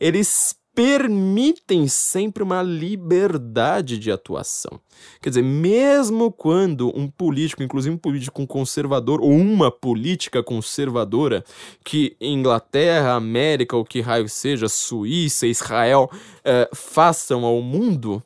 eles 0.00 0.56
permitem 0.74 1.86
sempre 1.86 2.42
uma 2.42 2.62
liberdade 2.62 3.98
de 3.98 4.10
atuação. 4.10 4.80
Quer 5.20 5.28
dizer, 5.28 5.42
mesmo 5.42 6.32
quando 6.32 6.90
um 6.98 7.06
político, 7.06 7.62
inclusive 7.62 7.94
um 7.94 7.98
político 7.98 8.46
conservador 8.46 9.20
ou 9.20 9.32
uma 9.32 9.70
política 9.70 10.42
conservadora, 10.42 11.44
que 11.84 12.16
Inglaterra, 12.18 13.12
América, 13.12 13.76
ou 13.76 13.84
que 13.84 14.00
raio 14.00 14.28
seja, 14.28 14.68
Suíça, 14.68 15.46
Israel, 15.46 16.10
eh, 16.42 16.70
façam 16.74 17.44
ao 17.44 17.60
mundo, 17.60 18.22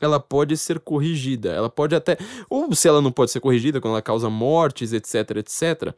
ela 0.00 0.20
pode 0.20 0.56
ser 0.56 0.80
corrigida. 0.80 1.50
Ela 1.50 1.68
pode 1.68 1.94
até. 1.94 2.16
Ou 2.48 2.74
se 2.74 2.88
ela 2.88 3.00
não 3.00 3.12
pode 3.12 3.30
ser 3.30 3.40
corrigida, 3.40 3.80
quando 3.80 3.92
ela 3.92 4.02
causa 4.02 4.30
mortes, 4.30 4.92
etc, 4.92 5.36
etc 5.38 5.94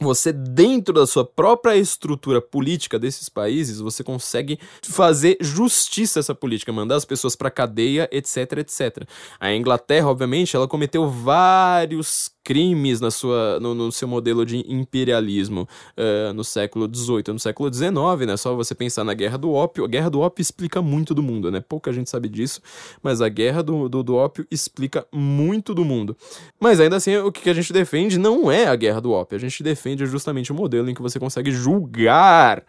você 0.00 0.30
dentro 0.30 0.92
da 0.92 1.06
sua 1.06 1.24
própria 1.24 1.74
estrutura 1.76 2.40
política 2.40 2.98
desses 2.98 3.28
países, 3.28 3.80
você 3.80 4.04
consegue 4.04 4.58
fazer 4.82 5.38
justiça 5.40 6.18
a 6.18 6.20
essa 6.20 6.34
política, 6.34 6.72
mandar 6.72 6.96
as 6.96 7.04
pessoas 7.04 7.34
para 7.34 7.50
cadeia, 7.50 8.08
etc, 8.12 8.58
etc. 8.58 9.08
A 9.40 9.52
Inglaterra, 9.54 10.08
obviamente, 10.08 10.54
ela 10.54 10.68
cometeu 10.68 11.08
vários 11.08 12.30
crimes 12.46 13.00
na 13.00 13.10
sua, 13.10 13.58
no, 13.58 13.74
no 13.74 13.90
seu 13.90 14.06
modelo 14.06 14.46
de 14.46 14.64
imperialismo 14.72 15.68
uh, 15.98 16.32
no 16.32 16.44
século 16.44 16.88
XVIII, 16.88 17.24
no 17.32 17.40
século 17.40 17.74
XIX, 17.74 17.90
né? 18.24 18.36
Só 18.36 18.54
você 18.54 18.72
pensar 18.72 19.02
na 19.02 19.14
Guerra 19.14 19.36
do 19.36 19.50
Ópio. 19.52 19.84
A 19.84 19.88
Guerra 19.88 20.08
do 20.08 20.20
Ópio 20.20 20.40
explica 20.40 20.80
muito 20.80 21.12
do 21.12 21.24
mundo, 21.24 21.50
né? 21.50 21.60
Pouca 21.60 21.92
gente 21.92 22.08
sabe 22.08 22.28
disso, 22.28 22.60
mas 23.02 23.20
a 23.20 23.28
Guerra 23.28 23.64
do, 23.64 23.88
do, 23.88 24.00
do 24.00 24.14
Ópio 24.14 24.46
explica 24.48 25.04
muito 25.12 25.74
do 25.74 25.84
mundo. 25.84 26.16
Mas 26.60 26.78
ainda 26.78 26.94
assim, 26.94 27.16
o 27.16 27.32
que 27.32 27.50
a 27.50 27.54
gente 27.54 27.72
defende 27.72 28.16
não 28.16 28.48
é 28.48 28.66
a 28.66 28.76
Guerra 28.76 29.00
do 29.00 29.10
Ópio, 29.10 29.34
a 29.34 29.40
gente 29.40 29.60
defende 29.64 30.06
justamente 30.06 30.52
o 30.52 30.54
modelo 30.54 30.88
em 30.88 30.94
que 30.94 31.02
você 31.02 31.18
consegue 31.18 31.50
julgar 31.50 32.62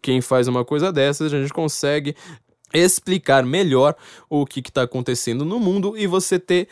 quem 0.00 0.20
faz 0.20 0.46
uma 0.46 0.64
coisa 0.64 0.92
dessas, 0.92 1.34
a 1.34 1.40
gente 1.40 1.52
consegue 1.52 2.14
explicar 2.72 3.44
melhor 3.44 3.96
o 4.30 4.46
que 4.46 4.60
está 4.60 4.82
acontecendo 4.82 5.44
no 5.44 5.58
mundo 5.58 5.98
e 5.98 6.06
você 6.06 6.38
ter 6.38 6.68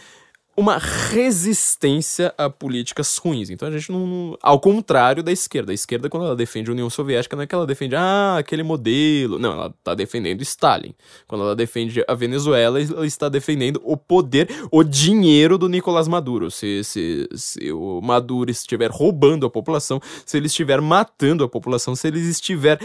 uma 0.55 0.77
resistência 0.77 2.35
a 2.37 2.51
políticas 2.51 3.17
ruins. 3.17 3.49
Então 3.49 3.69
a 3.69 3.71
gente 3.71 3.91
não. 3.91 4.37
Ao 4.43 4.61
contrário 4.61 5.23
da 5.23 5.33
esquerda. 5.33 5.73
A 5.73 5.75
esquerda, 5.75 6.09
quando 6.09 6.27
ela 6.27 6.37
defende 6.37 6.71
a 6.71 6.73
União 6.73 6.91
Soviética, 6.91 7.35
não 7.35 7.43
é 7.43 7.47
que 7.47 7.55
ela 7.55 7.67
defende, 7.67 7.97
ah, 7.97 8.37
aquele 8.39 8.63
modelo. 8.63 9.39
Não, 9.39 9.53
ela 9.53 9.75
está 9.79 9.95
defendendo 9.95 10.43
Stalin. 10.43 10.95
Quando 11.27 11.45
ela 11.45 11.57
defende 11.57 12.05
a 12.07 12.15
Venezuela, 12.15 12.81
ela 12.81 13.07
está 13.07 13.29
defendendo 13.29 13.81
o 13.83 13.97
poder, 13.97 14.49
o 14.71 14.85
dinheiro 14.85 15.57
do 15.57 15.69
Nicolás 15.69 16.07
Maduro. 16.07 16.51
Se, 16.51 16.85
se, 16.85 17.29
se 17.35 17.73
o 17.73 18.01
Maduro 18.03 18.51
estiver 18.51 18.91
roubando 18.91 19.47
a 19.47 19.51
população, 19.51 20.01
se 20.27 20.37
ele 20.37 20.47
estiver 20.47 20.81
matando 20.81 21.45
a 21.45 21.49
população, 21.49 21.97
se 21.97 22.09
ele 22.09 22.21
estiver 22.21 22.79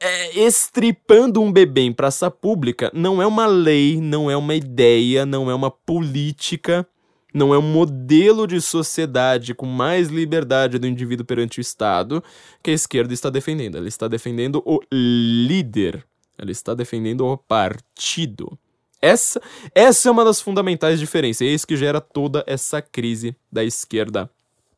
é, 0.00 0.38
estripando 0.38 1.40
um 1.40 1.50
bebê 1.50 1.82
em 1.82 1.92
praça 1.92 2.30
pública, 2.30 2.90
não 2.92 3.22
é 3.22 3.26
uma 3.26 3.46
lei, 3.46 3.98
não 3.98 4.30
é 4.30 4.36
uma 4.36 4.54
ideia, 4.54 5.24
não 5.24 5.50
é 5.50 5.54
uma 5.54 5.70
política 5.70 6.86
não 7.34 7.52
é 7.52 7.58
um 7.58 7.62
modelo 7.62 8.46
de 8.46 8.60
sociedade 8.60 9.54
com 9.54 9.66
mais 9.66 10.08
liberdade 10.08 10.78
do 10.78 10.86
indivíduo 10.86 11.26
perante 11.26 11.58
o 11.58 11.60
Estado 11.60 12.22
que 12.62 12.70
a 12.70 12.74
esquerda 12.74 13.12
está 13.12 13.28
defendendo. 13.28 13.76
Ela 13.76 13.88
está 13.88 14.06
defendendo 14.06 14.62
o 14.64 14.80
líder. 14.92 16.06
Ela 16.38 16.52
está 16.52 16.74
defendendo 16.74 17.26
o 17.26 17.36
partido. 17.36 18.56
Essa, 19.02 19.42
essa 19.74 20.08
é 20.08 20.12
uma 20.12 20.24
das 20.24 20.40
fundamentais 20.40 21.00
diferenças. 21.00 21.42
É 21.46 21.50
isso 21.50 21.66
que 21.66 21.76
gera 21.76 22.00
toda 22.00 22.44
essa 22.46 22.80
crise 22.80 23.36
da 23.50 23.64
esquerda 23.64 24.30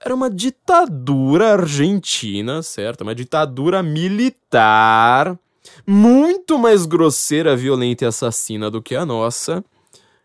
Era 0.00 0.14
uma 0.14 0.30
ditadura 0.30 1.54
argentina, 1.54 2.62
certo? 2.62 3.00
Uma 3.00 3.14
ditadura 3.14 3.82
militar, 3.82 5.36
muito 5.84 6.56
mais 6.60 6.86
grosseira, 6.86 7.56
violenta 7.56 8.04
e 8.04 8.06
assassina 8.06 8.70
do 8.70 8.80
que 8.80 8.94
a 8.94 9.04
nossa, 9.04 9.64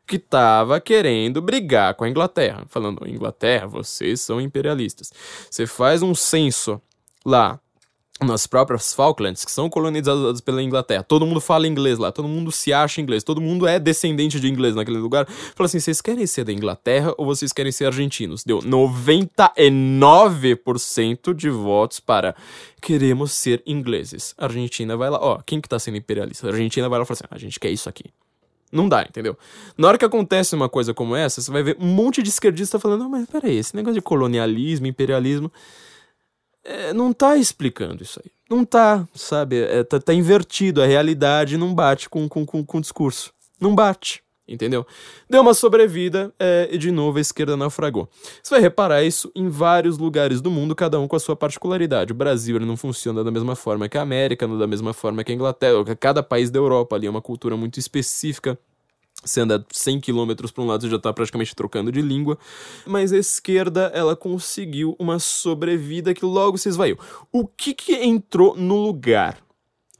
que 0.08 0.18
estava 0.18 0.80
querendo 0.80 1.41
brigar 1.41 1.95
com 1.95 2.03
a 2.03 2.10
Inglaterra. 2.10 2.66
Falando, 2.70 3.08
Inglaterra, 3.08 3.68
vocês 3.68 4.22
são 4.22 4.39
imperialistas. 4.39 5.12
Você 5.49 5.66
faz 5.66 6.01
um 6.01 6.14
censo 6.14 6.82
lá 7.26 7.60
nas 8.22 8.47
próprias 8.47 8.93
Falklands, 8.93 9.43
que 9.43 9.51
são 9.51 9.70
colonizadas 9.70 10.39
pela 10.39 10.64
Inglaterra. 10.64 11.03
Todo 11.03 11.26
mundo 11.26 11.41
fala 11.41 11.68
inglês 11.68 11.97
lá, 11.97 12.14
todo 12.14 12.30
mundo 12.30 12.49
se 12.49 12.72
acha 12.72 13.01
inglês, 13.01 13.26
todo 13.26 13.41
mundo 13.41 13.68
é 13.68 13.78
descendente 13.78 14.39
de 14.39 14.47
inglês 14.47 14.74
naquele 14.74 14.97
lugar. 14.97 15.28
Fala 15.28 15.66
assim: 15.66 15.82
vocês 15.82 15.99
querem 16.01 16.26
ser 16.26 16.45
da 16.45 16.53
Inglaterra 16.53 17.14
ou 17.18 17.26
vocês 17.26 17.51
querem 17.51 17.74
ser 17.74 17.86
argentinos? 17.86 18.45
Deu 18.45 18.60
99% 18.60 21.34
de 21.34 21.49
votos 21.49 21.99
para 21.99 22.34
queremos 22.82 23.34
ser 23.34 23.62
ingleses. 23.66 24.34
A 24.38 24.45
Argentina 24.45 24.95
vai 24.95 25.10
lá, 25.10 25.20
ó, 25.22 25.41
quem 25.45 25.60
que 25.60 25.68
tá 25.68 25.78
sendo 25.78 25.97
imperialista? 25.97 26.47
A 26.47 26.51
Argentina 26.51 26.88
vai 26.88 26.99
lá 26.99 27.03
e 27.03 27.08
fala 27.08 27.18
assim: 27.18 27.26
a 27.30 27.38
gente 27.38 27.60
quer 27.60 27.72
isso 27.72 27.89
aqui. 27.89 28.06
Não 28.76 28.89
dá, 28.89 29.03
entendeu? 29.03 29.38
Na 29.78 29.88
hora 29.88 29.97
que 29.97 30.03
acontece 30.03 30.53
uma 30.53 30.67
coisa 30.67 30.93
como 30.93 31.15
essa, 31.15 31.41
você 31.41 31.49
vai 31.49 31.63
ver 31.63 31.78
um 31.80 31.88
monte 31.88 32.21
de 32.21 32.30
esquerdista 32.30 32.78
falando: 32.78 33.03
não, 33.03 33.09
mas 33.09 33.26
peraí, 33.26 33.57
esse 33.57 33.76
negócio 33.76 33.95
de 33.95 34.01
colonialismo, 34.01 34.86
imperialismo 34.86 35.51
é, 36.65 36.91
não 36.93 37.13
tá 37.13 37.38
explicando 37.38 38.03
isso 38.03 38.19
aí. 38.23 38.32
Não 38.49 38.65
tá, 38.65 39.07
sabe? 39.13 39.61
É, 39.61 39.84
tá, 39.84 39.99
tá, 39.99 40.13
invertido. 40.13 40.82
A 40.82 40.86
realidade 40.86 41.57
não 41.57 41.73
bate 41.73 42.09
com, 42.09 42.28
com, 42.28 42.45
com, 42.45 42.65
com 42.65 42.78
o 42.78 42.82
discurso. 42.82 43.34
Não 43.59 43.73
bate. 43.73 44.24
Entendeu? 44.47 44.85
Deu 45.29 45.41
uma 45.41 45.53
sobrevida 45.53 46.33
é, 46.39 46.69
e 46.71 46.77
de 46.77 46.91
novo 46.91 47.17
a 47.17 47.21
esquerda 47.21 47.57
naufragou. 47.57 48.07
Você 48.43 48.51
vai 48.51 48.61
reparar 48.61 49.03
isso 49.03 49.31
em 49.35 49.49
vários 49.49 49.97
lugares 49.97 50.39
do 50.39 50.51
mundo, 50.51 50.75
cada 50.75 50.99
um 50.99 51.07
com 51.07 51.15
a 51.15 51.19
sua 51.19 51.35
particularidade. 51.35 52.11
O 52.11 52.15
Brasil 52.15 52.55
ele 52.55 52.65
não 52.65 52.77
funciona 52.77 53.23
da 53.23 53.31
mesma 53.31 53.55
forma 53.55 53.89
que 53.89 53.97
a 53.97 54.01
América, 54.01 54.45
não 54.45 54.57
da 54.57 54.67
mesma 54.67 54.93
forma 54.93 55.23
que 55.23 55.31
a 55.31 55.35
Inglaterra. 55.35 55.83
Cada 55.99 56.21
país 56.21 56.51
da 56.51 56.59
Europa 56.59 56.95
ali 56.95 57.07
é 57.07 57.09
uma 57.09 57.21
cultura 57.21 57.57
muito 57.57 57.79
específica 57.79 58.57
você 59.23 59.41
anda 59.41 59.65
100 59.71 60.01
km 60.01 60.33
para 60.53 60.63
um 60.63 60.67
lado, 60.67 60.81
você 60.81 60.89
já 60.89 60.97
está 60.97 61.11
praticamente 61.11 61.55
trocando 61.55 61.91
de 61.91 62.01
língua. 62.01 62.37
Mas 62.85 63.11
a 63.11 63.17
esquerda, 63.17 63.91
ela 63.93 64.15
conseguiu 64.15 64.95
uma 64.99 65.19
sobrevida 65.19 66.13
que 66.13 66.23
logo 66.23 66.57
se 66.57 66.69
esvaiu. 66.69 66.97
O 67.31 67.47
que, 67.47 67.73
que 67.73 67.95
entrou 67.95 68.55
no 68.55 68.75
lugar? 68.75 69.39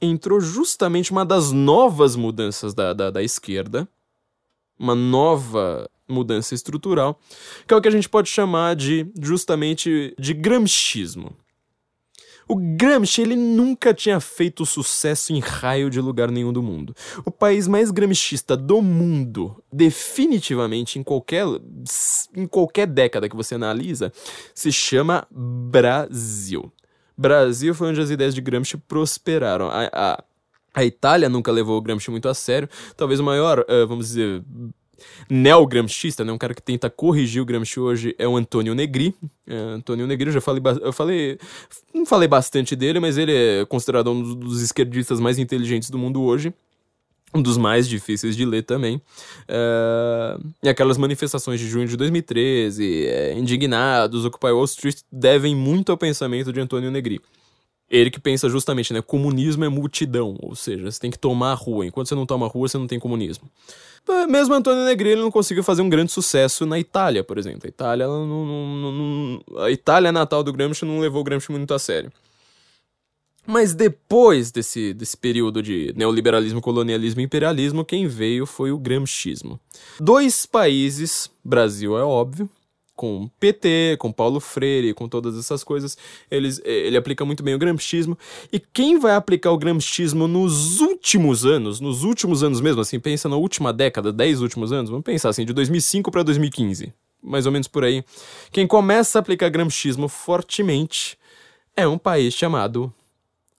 Entrou 0.00 0.40
justamente 0.40 1.10
uma 1.10 1.24
das 1.24 1.50
novas 1.50 2.14
mudanças 2.14 2.74
da, 2.74 2.92
da, 2.92 3.10
da 3.10 3.22
esquerda. 3.22 3.88
Uma 4.78 4.94
nova 4.94 5.88
mudança 6.08 6.54
estrutural, 6.54 7.18
que 7.66 7.74
é 7.74 7.76
o 7.76 7.80
que 7.80 7.88
a 7.88 7.92
gente 7.92 8.08
pode 8.08 8.28
chamar 8.28 8.76
de 8.76 9.10
justamente 9.20 10.14
de 10.18 10.32
gramscismo. 10.32 11.34
O 12.48 12.54
Gramsci 12.54 13.22
ele 13.22 13.34
nunca 13.34 13.92
tinha 13.92 14.20
feito 14.20 14.64
sucesso 14.64 15.32
em 15.32 15.40
raio 15.40 15.90
de 15.90 16.00
lugar 16.00 16.30
nenhum 16.30 16.52
do 16.52 16.62
mundo. 16.62 16.94
O 17.24 17.30
país 17.30 17.66
mais 17.66 17.90
gramscista 17.90 18.56
do 18.56 18.80
mundo, 18.80 19.60
definitivamente 19.72 20.96
em 20.96 21.02
qualquer 21.02 21.44
em 22.36 22.46
qualquer 22.46 22.86
década 22.86 23.28
que 23.28 23.34
você 23.34 23.56
analisa, 23.56 24.12
se 24.54 24.70
chama 24.70 25.26
Brasil. 25.28 26.72
Brasil 27.18 27.74
foi 27.74 27.88
onde 27.88 28.00
as 28.00 28.10
ideias 28.10 28.34
de 28.34 28.40
Gramsci 28.40 28.76
prosperaram. 28.76 29.68
A, 29.68 29.90
a, 29.92 30.24
a 30.76 30.84
Itália 30.84 31.28
nunca 31.28 31.50
levou 31.50 31.78
o 31.78 31.80
Gramsci 31.80 32.10
muito 32.10 32.28
a 32.28 32.34
sério. 32.34 32.68
Talvez 32.96 33.18
o 33.18 33.24
maior, 33.24 33.60
uh, 33.60 33.86
vamos 33.86 34.08
dizer, 34.08 34.44
neogramscista, 35.28 36.22
né? 36.22 36.30
Um 36.30 36.38
cara 36.38 36.54
que 36.54 36.62
tenta 36.62 36.90
corrigir 36.90 37.40
o 37.40 37.46
Gramsci 37.46 37.80
hoje 37.80 38.14
é 38.18 38.28
o 38.28 38.36
Antônio 38.36 38.74
Negri. 38.74 39.14
É, 39.46 39.56
Antônio 39.56 40.06
Negri, 40.06 40.28
eu 40.28 40.34
já 40.34 40.40
falei, 40.40 40.62
eu 40.82 40.92
falei, 40.92 41.38
não 41.94 42.04
falei 42.04 42.28
bastante 42.28 42.76
dele, 42.76 43.00
mas 43.00 43.16
ele 43.16 43.32
é 43.32 43.64
considerado 43.64 44.10
um 44.10 44.34
dos 44.34 44.60
esquerdistas 44.60 45.18
mais 45.18 45.38
inteligentes 45.38 45.88
do 45.88 45.98
mundo 45.98 46.22
hoje. 46.22 46.52
Um 47.34 47.42
dos 47.42 47.56
mais 47.56 47.88
difíceis 47.88 48.36
de 48.36 48.44
ler 48.44 48.62
também. 48.62 49.00
É, 49.48 50.38
e 50.62 50.68
aquelas 50.68 50.98
manifestações 50.98 51.58
de 51.58 51.68
junho 51.68 51.88
de 51.88 51.96
2013, 51.96 53.06
é, 53.06 53.32
indignados, 53.32 54.26
Occupy 54.26 54.52
Wall 54.52 54.64
Street, 54.66 54.98
devem 55.10 55.56
muito 55.56 55.90
ao 55.90 55.96
pensamento 55.96 56.52
de 56.52 56.60
Antônio 56.60 56.90
Negri. 56.90 57.20
Ele 57.88 58.10
que 58.10 58.18
pensa 58.18 58.48
justamente, 58.48 58.92
né? 58.92 59.00
Comunismo 59.00 59.64
é 59.64 59.68
multidão, 59.68 60.36
ou 60.40 60.56
seja, 60.56 60.90
você 60.90 60.98
tem 60.98 61.10
que 61.10 61.18
tomar 61.18 61.52
a 61.52 61.54
rua. 61.54 61.86
Enquanto 61.86 62.08
você 62.08 62.16
não 62.16 62.26
toma 62.26 62.46
a 62.46 62.48
rua, 62.48 62.68
você 62.68 62.76
não 62.76 62.86
tem 62.86 62.98
comunismo. 62.98 63.48
Mesmo 64.28 64.54
Antônio 64.54 64.84
Negri 64.84 65.14
não 65.16 65.30
conseguiu 65.30 65.62
fazer 65.62 65.82
um 65.82 65.88
grande 65.88 66.12
sucesso 66.12 66.66
na 66.66 66.78
Itália, 66.78 67.22
por 67.22 67.38
exemplo. 67.38 67.62
A 67.64 67.68
Itália, 67.68 68.06
não, 68.06 68.26
não, 68.26 68.92
não, 68.92 69.62
a 69.62 69.70
Itália 69.70 70.12
natal 70.12 70.42
do 70.42 70.52
Gramsci 70.52 70.84
não 70.84 71.00
levou 71.00 71.20
o 71.20 71.24
Gramsci 71.24 71.50
muito 71.52 71.72
a 71.74 71.78
sério. 71.78 72.12
Mas 73.46 73.72
depois 73.72 74.50
desse, 74.50 74.92
desse 74.92 75.16
período 75.16 75.62
de 75.62 75.92
neoliberalismo, 75.96 76.60
colonialismo 76.60 77.20
e 77.20 77.24
imperialismo, 77.24 77.84
quem 77.84 78.08
veio 78.08 78.44
foi 78.44 78.72
o 78.72 78.78
gramscismo. 78.78 79.60
Dois 80.00 80.44
países, 80.44 81.30
Brasil 81.44 81.96
é 81.96 82.02
óbvio, 82.02 82.50
com 82.96 83.30
PT, 83.38 83.96
com 83.98 84.10
Paulo 84.10 84.40
Freire, 84.40 84.94
com 84.94 85.06
todas 85.06 85.38
essas 85.38 85.62
coisas, 85.62 85.96
eles, 86.30 86.60
eh, 86.64 86.86
ele 86.86 86.96
aplica 86.96 87.24
muito 87.24 87.42
bem 87.42 87.54
o 87.54 87.58
gramscismo. 87.58 88.18
E 88.50 88.58
quem 88.58 88.98
vai 88.98 89.14
aplicar 89.14 89.52
o 89.52 89.58
gramscismo 89.58 90.26
nos 90.26 90.80
últimos 90.80 91.44
anos, 91.44 91.78
nos 91.78 92.02
últimos 92.02 92.42
anos 92.42 92.60
mesmo, 92.60 92.80
assim, 92.80 92.98
pensa 92.98 93.28
na 93.28 93.36
última 93.36 93.72
década, 93.72 94.10
10 94.10 94.40
últimos 94.40 94.72
anos, 94.72 94.90
vamos 94.90 95.04
pensar 95.04 95.28
assim, 95.28 95.44
de 95.44 95.52
2005 95.52 96.10
para 96.10 96.22
2015, 96.22 96.92
mais 97.22 97.44
ou 97.44 97.52
menos 97.52 97.68
por 97.68 97.84
aí. 97.84 98.02
Quem 98.50 98.66
começa 98.66 99.18
a 99.18 99.20
aplicar 99.20 99.50
gramscismo 99.50 100.08
fortemente 100.08 101.18
é 101.76 101.86
um 101.86 101.98
país 101.98 102.32
chamado 102.32 102.92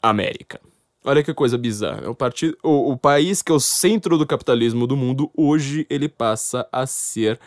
América. 0.02 0.60
Olha 1.06 1.24
que 1.24 1.34
coisa 1.34 1.58
bizarra. 1.58 2.10
O, 2.10 2.16
partido, 2.16 2.58
o, 2.62 2.92
o 2.92 2.98
país 2.98 3.42
que 3.42 3.52
é 3.52 3.56
o 3.56 3.60
centro 3.60 4.18
do 4.18 4.26
capitalismo 4.26 4.86
do 4.88 4.98
mundo, 4.98 5.32
hoje 5.38 5.86
ele 5.90 6.10
passa 6.10 6.68
a 6.72 6.86
ser 6.86 7.40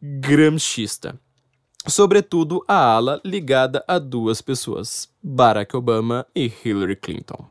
gramscista. 0.00 1.18
Sobretudo 1.86 2.64
a 2.66 2.74
ala 2.74 3.20
ligada 3.24 3.84
a 3.86 3.98
duas 3.98 4.42
pessoas, 4.42 5.08
Barack 5.22 5.76
Obama 5.76 6.26
e 6.34 6.50
Hillary 6.64 6.96
Clinton. 6.96 7.46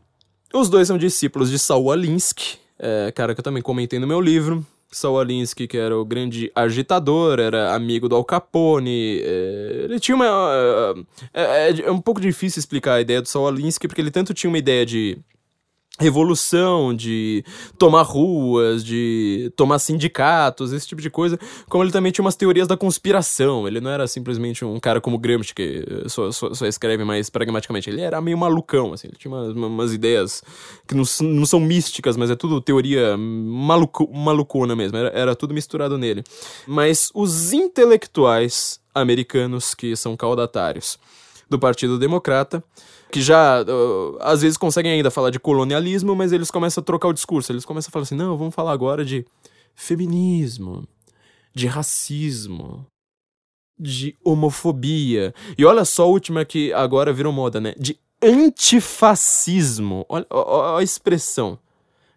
Os 0.54 0.70
dois 0.70 0.88
são 0.88 0.98
discípulos 0.98 1.50
de 1.50 1.58
Saul 1.58 1.92
Alinsky, 1.92 2.58
é, 2.78 3.12
cara 3.12 3.34
que 3.34 3.40
eu 3.40 3.44
também 3.44 3.64
comentei 3.64 4.00
no 4.00 4.08
meu 4.08 4.20
livro. 4.20 4.66
Saul 4.92 5.20
Alinsky, 5.20 5.68
que 5.68 5.78
era 5.78 5.98
o 5.98 6.06
grande 6.06 6.52
agitador, 6.56 7.40
era 7.40 7.74
amigo 7.76 8.08
do 8.08 8.16
Al 8.16 8.24
Capone. 8.24 9.20
É, 9.22 9.82
ele 9.84 10.00
tinha 10.00 10.16
uma. 10.16 10.26
É, 11.34 11.70
é, 11.70 11.82
é, 11.82 11.92
um 11.92 12.00
pouco 12.00 12.22
difícil 12.22 12.60
explicar 12.60 12.96
a 12.96 13.02
ideia 13.02 13.22
do 13.22 13.28
Saul 13.28 13.48
Alinsky, 13.48 13.88
porque 13.88 14.02
ele 14.02 14.12
tanto 14.12 14.34
tinha 14.34 14.50
uma 14.50 14.58
ideia 14.58 14.86
de 14.86 15.18
revolução, 16.00 16.94
de 16.94 17.44
tomar 17.78 18.04
ruas, 18.04 18.84
de 18.84 19.52
tomar 19.56 19.80
sindicatos, 19.80 20.74
esse 20.74 20.88
tipo 20.88 21.02
de 21.02 21.10
coisa, 21.10 21.40
como 21.70 21.84
ele 21.84 21.92
também 21.92 22.12
tinha 22.12 22.24
umas 22.24 22.36
teorias 22.36 22.68
da 22.68 22.76
conspiração. 22.76 23.68
Ele 23.68 23.80
não 23.80 23.90
era 23.90 24.06
simplesmente 24.08 24.66
um 24.66 24.80
cara 24.80 25.00
como 25.00 25.18
Gramsci, 25.18 25.54
que 25.54 25.86
só, 26.08 26.32
só, 26.32 26.54
só 26.54 26.66
escreve 26.66 27.04
mais 27.04 27.30
pragmaticamente. 27.30 27.90
Ele 27.90 28.02
era 28.02 28.20
meio 28.20 28.38
malucão, 28.38 28.94
assim, 28.94 29.08
ele 29.08 29.18
tinha 29.18 29.34
umas, 29.34 29.56
umas 29.56 29.94
ideias 29.94 30.44
que 30.88 30.96
não, 30.96 31.04
não 31.22 31.46
são 31.46 31.60
místicas, 31.60 32.18
mas 32.18 32.30
é 32.30 32.36
tudo 32.36 32.60
teoria 32.60 33.16
maluco, 33.18 34.10
malucona 34.14 34.76
mesmo, 34.76 34.98
era, 34.98 35.10
era 35.10 35.36
tudo 35.36 35.54
misturado 35.54 35.98
nele. 35.98 36.24
Mas 36.68 37.10
os 37.14 37.54
intelectuais 37.54 38.82
americanos 38.94 39.74
que 39.74 39.96
são 39.96 40.16
caudatários 40.18 40.98
do 41.50 41.60
Partido 41.60 42.00
Democrata 42.00 42.64
que 43.12 43.22
já 43.22 43.62
uh, 43.62 44.18
às 44.20 44.42
vezes 44.42 44.58
conseguem 44.58 44.92
ainda 44.92 45.12
falar 45.12 45.30
de 45.30 45.40
colonialismo, 45.40 46.16
mas 46.16 46.32
eles 46.32 46.52
começam 46.52 46.82
a 46.82 46.86
trocar 46.86 47.08
o 47.08 47.14
discurso. 47.14 47.52
Eles 47.52 47.66
começam 47.66 47.90
a 47.90 47.92
falar 47.92 48.04
assim: 48.04 48.16
não, 48.16 48.38
vamos 48.38 48.54
falar 48.54 48.72
agora 48.72 49.06
de 49.06 49.26
feminismo, 49.74 50.88
de 51.54 51.68
racismo, 51.68 52.86
de 53.80 54.16
homofobia. 54.24 55.34
E 55.58 55.66
olha 55.66 55.86
só 55.86 56.04
a 56.04 56.08
última 56.08 56.46
que 56.46 56.74
agora 56.74 57.14
virou 57.14 57.32
moda, 57.32 57.60
né? 57.60 57.74
De 57.78 57.98
antifascismo. 58.22 60.06
Olha, 60.10 60.26
olha 60.30 60.80
a 60.80 60.84
expressão. 60.84 61.60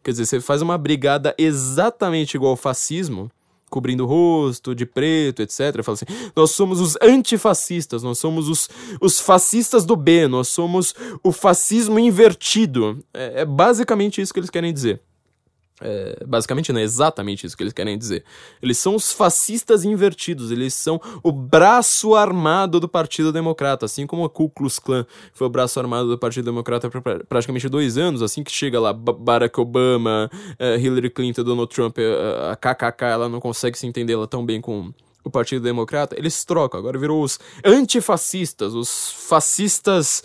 Quer 0.02 0.12
dizer, 0.12 0.26
você 0.26 0.40
faz 0.40 0.62
uma 0.62 0.78
brigada 0.78 1.34
exatamente 1.36 2.34
igual 2.34 2.52
ao 2.52 2.56
fascismo, 2.56 3.30
cobrindo 3.68 4.04
o 4.04 4.06
rosto, 4.06 4.74
de 4.74 4.86
preto, 4.86 5.42
etc. 5.42 5.82
Fala 5.82 5.94
assim: 5.94 6.30
nós 6.34 6.50
somos 6.52 6.80
os 6.80 6.96
antifascistas, 7.02 8.02
nós 8.02 8.18
somos 8.18 8.48
os, 8.48 8.68
os 9.00 9.20
fascistas 9.20 9.84
do 9.84 9.96
B, 9.96 10.28
nós 10.28 10.48
somos 10.48 10.94
o 11.22 11.32
fascismo 11.32 11.98
invertido. 11.98 13.02
É, 13.12 13.42
é 13.42 13.44
basicamente 13.44 14.20
isso 14.20 14.32
que 14.32 14.40
eles 14.40 14.50
querem 14.50 14.72
dizer. 14.72 15.02
É, 15.80 16.24
basicamente 16.26 16.72
não 16.72 16.80
é 16.80 16.82
exatamente 16.82 17.46
isso 17.46 17.56
que 17.56 17.62
eles 17.62 17.72
querem 17.72 17.96
dizer. 17.96 18.24
Eles 18.60 18.78
são 18.78 18.94
os 18.94 19.12
fascistas 19.12 19.84
invertidos, 19.84 20.50
eles 20.50 20.74
são 20.74 21.00
o 21.22 21.30
braço 21.30 22.14
armado 22.14 22.80
do 22.80 22.88
Partido 22.88 23.32
Democrata, 23.32 23.86
assim 23.86 24.06
como 24.06 24.24
a 24.24 24.30
Ku 24.30 24.50
Klux 24.50 24.78
Klan 24.78 25.06
foi 25.32 25.46
o 25.46 25.50
braço 25.50 25.78
armado 25.78 26.08
do 26.08 26.18
Partido 26.18 26.46
Democrata 26.46 26.90
por 26.90 27.02
praticamente 27.28 27.68
dois 27.68 27.96
anos, 27.96 28.22
assim 28.22 28.42
que 28.42 28.50
chega 28.50 28.80
lá 28.80 28.92
Barack 28.92 29.60
Obama, 29.60 30.30
é, 30.58 30.76
Hillary 30.78 31.10
Clinton, 31.10 31.44
Donald 31.44 31.72
Trump, 31.72 31.98
é, 31.98 32.50
a 32.50 32.56
KKK, 32.56 33.04
ela 33.04 33.28
não 33.28 33.40
consegue 33.40 33.78
se 33.78 33.86
entender 33.86 34.14
ela 34.14 34.26
tão 34.26 34.44
bem 34.44 34.60
com 34.60 34.92
o 35.24 35.30
Partido 35.30 35.62
Democrata, 35.62 36.16
eles 36.18 36.44
trocam, 36.44 36.80
agora 36.80 36.98
virou 36.98 37.22
os 37.22 37.38
antifascistas, 37.64 38.74
os 38.74 39.10
fascistas 39.28 40.24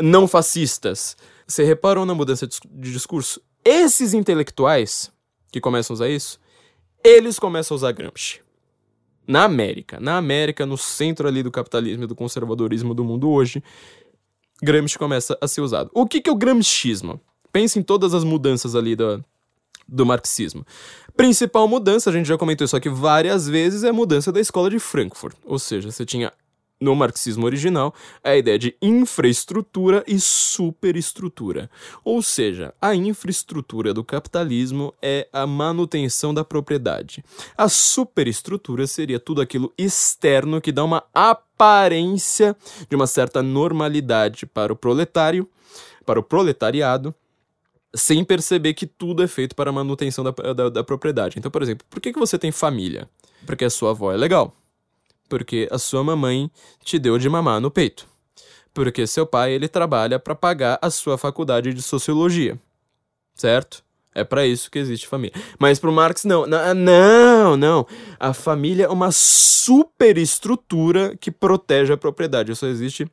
não 0.00 0.26
fascistas. 0.26 1.16
Você 1.46 1.62
reparou 1.62 2.06
na 2.06 2.14
mudança 2.14 2.46
de 2.46 2.92
discurso? 2.92 3.40
Esses 3.64 4.12
intelectuais 4.12 5.10
que 5.50 5.60
começam 5.60 5.94
a 5.94 5.96
usar 5.96 6.08
isso, 6.08 6.38
eles 7.02 7.38
começam 7.38 7.74
a 7.74 7.76
usar 7.76 7.92
Gramsci. 7.92 8.40
Na 9.26 9.44
América, 9.44 9.98
na 9.98 10.18
América, 10.18 10.66
no 10.66 10.76
centro 10.76 11.26
ali 11.26 11.42
do 11.42 11.50
capitalismo 11.50 12.04
e 12.04 12.06
do 12.06 12.14
conservadorismo 12.14 12.92
do 12.92 13.04
mundo 13.04 13.30
hoje, 13.30 13.62
Gramsci 14.62 14.98
começa 14.98 15.38
a 15.40 15.48
ser 15.48 15.62
usado. 15.62 15.90
O 15.94 16.06
que, 16.06 16.20
que 16.20 16.28
é 16.28 16.32
o 16.32 16.36
gramscismo? 16.36 17.20
Pense 17.50 17.78
em 17.78 17.82
todas 17.82 18.12
as 18.12 18.24
mudanças 18.24 18.74
ali 18.74 18.94
do, 18.94 19.24
do 19.88 20.04
marxismo. 20.04 20.66
Principal 21.16 21.66
mudança, 21.68 22.10
a 22.10 22.12
gente 22.12 22.26
já 22.26 22.36
comentou 22.36 22.64
isso 22.64 22.76
aqui 22.76 22.88
várias 22.88 23.48
vezes, 23.48 23.84
é 23.84 23.88
a 23.88 23.92
mudança 23.92 24.32
da 24.32 24.40
escola 24.40 24.68
de 24.68 24.78
Frankfurt. 24.78 25.36
Ou 25.44 25.58
seja, 25.58 25.90
você 25.90 26.04
tinha 26.04 26.32
no 26.84 26.94
marxismo 26.94 27.46
original, 27.46 27.94
a 28.22 28.36
ideia 28.36 28.58
de 28.58 28.76
infraestrutura 28.80 30.04
e 30.06 30.20
superestrutura. 30.20 31.70
Ou 32.04 32.22
seja, 32.22 32.74
a 32.80 32.94
infraestrutura 32.94 33.94
do 33.94 34.04
capitalismo 34.04 34.94
é 35.00 35.26
a 35.32 35.46
manutenção 35.46 36.34
da 36.34 36.44
propriedade. 36.44 37.24
A 37.56 37.68
superestrutura 37.68 38.86
seria 38.86 39.18
tudo 39.18 39.40
aquilo 39.40 39.72
externo 39.78 40.60
que 40.60 40.70
dá 40.70 40.84
uma 40.84 41.02
aparência 41.12 42.54
de 42.88 42.94
uma 42.94 43.06
certa 43.06 43.42
normalidade 43.42 44.46
para 44.46 44.72
o 44.72 44.76
proletário, 44.76 45.48
para 46.04 46.20
o 46.20 46.22
proletariado, 46.22 47.14
sem 47.94 48.24
perceber 48.24 48.74
que 48.74 48.86
tudo 48.86 49.22
é 49.22 49.26
feito 49.26 49.54
para 49.54 49.70
a 49.70 49.72
manutenção 49.72 50.24
da, 50.24 50.30
da, 50.52 50.68
da 50.68 50.84
propriedade. 50.84 51.38
Então, 51.38 51.50
por 51.50 51.62
exemplo, 51.62 51.86
por 51.88 52.00
que, 52.00 52.12
que 52.12 52.18
você 52.18 52.38
tem 52.38 52.52
família? 52.52 53.08
Porque 53.46 53.64
a 53.64 53.70
sua 53.70 53.90
avó 53.90 54.12
é 54.12 54.16
legal 54.16 54.54
porque 55.28 55.68
a 55.70 55.78
sua 55.78 56.04
mamãe 56.04 56.50
te 56.82 56.98
deu 56.98 57.18
de 57.18 57.28
mamar 57.28 57.60
no 57.60 57.70
peito. 57.70 58.06
Porque 58.72 59.06
seu 59.06 59.26
pai 59.26 59.52
ele 59.52 59.68
trabalha 59.68 60.18
para 60.18 60.34
pagar 60.34 60.78
a 60.82 60.90
sua 60.90 61.16
faculdade 61.16 61.72
de 61.72 61.82
sociologia. 61.82 62.58
Certo? 63.34 63.84
É 64.14 64.22
para 64.22 64.46
isso 64.46 64.70
que 64.70 64.78
existe 64.78 65.08
família. 65.08 65.34
Mas 65.58 65.78
pro 65.78 65.92
Marx 65.92 66.24
não, 66.24 66.46
não, 66.46 67.56
não. 67.56 67.86
A 68.18 68.32
família 68.32 68.84
é 68.84 68.88
uma 68.88 69.10
superestrutura 69.10 71.16
que 71.16 71.32
protege 71.32 71.92
a 71.92 71.96
propriedade. 71.96 72.54
Só 72.54 72.66
existe 72.66 73.10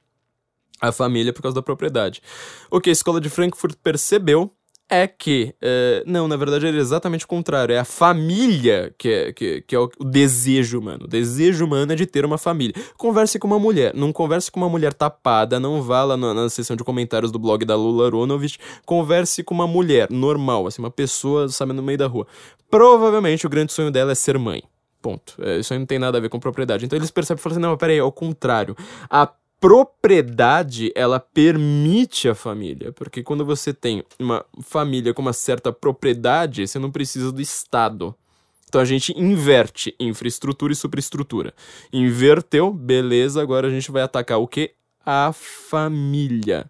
a 0.80 0.92
família 0.92 1.34
por 1.34 1.42
causa 1.42 1.56
da 1.56 1.62
propriedade. 1.62 2.22
O 2.70 2.80
que 2.80 2.90
a 2.90 2.94
escola 2.94 3.20
de 3.20 3.30
Frankfurt 3.30 3.76
percebeu 3.84 4.54
é 4.92 5.08
que, 5.08 5.56
uh, 5.64 6.04
não, 6.06 6.28
na 6.28 6.36
verdade 6.36 6.68
é 6.68 6.70
exatamente 6.70 7.24
o 7.24 7.28
contrário. 7.28 7.74
É 7.74 7.80
a 7.80 7.86
família 7.86 8.94
que 8.98 9.08
é, 9.08 9.32
que, 9.32 9.62
que 9.62 9.74
é 9.74 9.80
o, 9.80 9.90
o, 9.98 10.04
desejo 10.04 10.78
humano. 10.78 11.06
O 11.06 11.08
desejo 11.08 11.66
humano 11.66 11.94
é 11.94 11.96
de 11.96 12.06
ter 12.06 12.26
uma 12.26 12.38
família. 12.38 12.76
Converse 12.98 13.40
com 13.40 13.48
uma 13.48 13.58
mulher. 13.58 13.94
Não 13.96 14.12
converse 14.12 14.52
com 14.52 14.60
uma 14.60 14.68
mulher 14.68 14.94
tapada. 14.94 15.62
Não 15.62 15.82
vá 15.82 16.04
lá 16.04 16.18
na, 16.18 16.34
na 16.34 16.50
seção 16.50 16.76
de 16.76 16.84
comentários 16.84 17.32
do 17.32 17.40
blog 17.40 17.64
da 17.64 17.76
Lula 17.76 18.10
Ronovich. 18.10 18.60
Converse 18.86 19.44
com 19.44 19.56
uma 19.56 19.66
mulher 19.66 20.12
normal, 20.12 20.68
assim, 20.68 20.82
uma 20.82 20.92
pessoa, 20.92 21.48
sabe, 21.48 21.72
no 21.72 21.82
meio 21.82 21.98
da 21.98 22.08
rua. 22.08 22.28
Provavelmente 22.70 23.48
o 23.48 23.50
grande 23.50 23.72
sonho 23.72 23.92
dela 23.92 24.12
é 24.12 24.16
ser 24.16 24.38
mãe. 24.38 24.62
Ponto. 25.02 25.36
É, 25.42 25.58
isso 25.58 25.74
aí 25.74 25.80
não 25.80 25.86
tem 25.86 25.98
nada 25.98 26.18
a 26.18 26.22
ver 26.22 26.30
com 26.30 26.38
propriedade. 26.38 26.86
Então 26.86 27.00
eles 27.00 27.10
percebem 27.10 27.40
e 27.40 27.44
falam 27.44 27.58
assim: 27.58 27.62
não, 27.62 27.78
peraí, 27.78 27.98
é 27.98 28.04
o 28.04 28.12
contrário. 28.12 28.76
A 29.10 29.26
propriedade 29.62 30.92
ela 30.96 31.20
permite 31.20 32.28
a 32.28 32.34
família, 32.34 32.92
porque 32.92 33.22
quando 33.22 33.46
você 33.46 33.72
tem 33.72 34.04
uma 34.20 34.44
família 34.64 35.14
com 35.14 35.22
uma 35.22 35.34
certa 35.34 35.72
propriedade, 35.72 36.68
você 36.68 36.80
não 36.80 36.92
precisa 36.92 37.32
do 37.32 37.40
Estado. 37.40 38.16
Então 38.68 38.82
a 38.82 38.86
gente 38.86 39.14
inverte 39.16 39.94
infraestrutura 40.00 40.74
e 40.74 40.76
superestrutura. 40.76 41.54
Inverteu, 41.94 42.74
beleza, 42.74 43.40
agora 43.40 43.68
a 43.68 43.70
gente 43.70 43.92
vai 43.92 44.02
atacar 44.02 44.40
o 44.40 44.48
que? 44.48 44.72
A 45.06 45.32
família. 45.32 46.68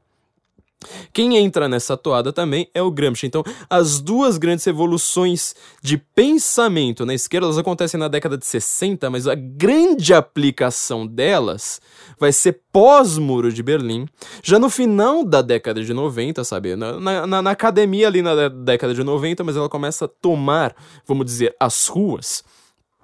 Quem 1.14 1.38
entra 1.38 1.68
nessa 1.68 1.96
toada 1.96 2.34
também 2.34 2.68
é 2.74 2.82
o 2.82 2.92
Gramsci. 2.92 3.28
Então, 3.28 3.44
as 3.70 4.00
duas 4.00 4.38
grandes 4.38 4.66
revoluções 4.66 5.56
de 5.82 5.98
pensamento 5.98 7.06
na 7.06 7.14
esquerda 7.14 7.48
elas 7.48 7.58
acontecem 7.58 8.00
na 8.00 8.08
década 8.08 8.38
de 8.38 8.46
60, 8.46 9.10
mas 9.10 9.28
a 9.28 9.36
grande 9.36 10.14
aplicação 10.14 11.06
delas 11.06 11.82
vai 12.20 12.32
ser 12.32 12.62
pós-muro 12.72 13.52
de 13.52 13.64
Berlim, 13.64 14.08
já 14.44 14.60
no 14.60 14.70
final 14.70 15.24
da 15.24 15.42
década 15.42 15.84
de 15.84 15.94
90, 15.94 16.44
sabe? 16.44 16.76
Na, 16.76 17.26
na, 17.28 17.42
na 17.42 17.52
academia 17.52 18.08
ali 18.08 18.22
na 18.22 18.48
década 18.48 18.94
de 18.94 19.04
90, 19.04 19.44
mas 19.44 19.56
ela 19.56 19.70
começa 19.70 20.06
a 20.06 20.08
tomar, 20.08 20.76
vamos 21.08 21.26
dizer, 21.26 21.56
as 21.60 21.88
ruas 21.88 22.44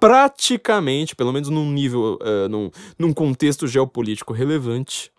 praticamente, 0.00 1.16
pelo 1.16 1.32
menos 1.32 1.48
num 1.48 1.70
nível, 1.70 2.18
uh, 2.22 2.48
num, 2.48 2.70
num 2.98 3.12
contexto 3.12 3.66
geopolítico 3.66 4.32
relevante, 4.32 5.10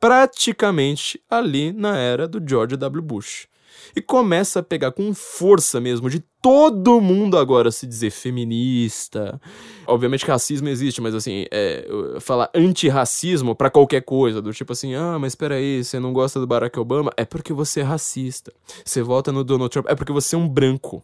praticamente 0.00 1.20
ali 1.28 1.72
na 1.72 1.96
era 1.96 2.28
do 2.28 2.42
George 2.46 2.76
W. 2.76 3.02
Bush. 3.02 3.48
E 3.94 4.00
começa 4.00 4.60
a 4.60 4.62
pegar 4.62 4.92
com 4.92 5.14
força 5.14 5.80
mesmo 5.80 6.10
de 6.10 6.22
todo 6.42 7.00
mundo 7.00 7.38
agora 7.38 7.70
se 7.70 7.86
dizer 7.86 8.10
feminista. 8.10 9.40
Obviamente 9.86 10.24
que 10.24 10.30
racismo 10.30 10.68
existe, 10.68 11.00
mas 11.00 11.14
assim, 11.14 11.46
é, 11.50 11.86
falar 12.20 12.50
antirracismo 12.54 13.54
para 13.54 13.70
qualquer 13.70 14.02
coisa, 14.02 14.42
do 14.42 14.52
tipo 14.52 14.72
assim, 14.72 14.94
ah, 14.94 15.18
mas 15.18 15.32
espera 15.32 15.56
aí, 15.56 15.82
você 15.84 15.98
não 15.98 16.12
gosta 16.12 16.40
do 16.40 16.46
Barack 16.46 16.78
Obama? 16.78 17.10
É 17.16 17.24
porque 17.24 17.52
você 17.52 17.80
é 17.80 17.84
racista. 17.84 18.52
Você 18.84 19.02
vota 19.02 19.32
no 19.32 19.44
Donald 19.44 19.70
Trump, 19.70 19.86
é 19.88 19.94
porque 19.94 20.12
você 20.12 20.34
é 20.34 20.38
um 20.38 20.48
branco. 20.48 21.02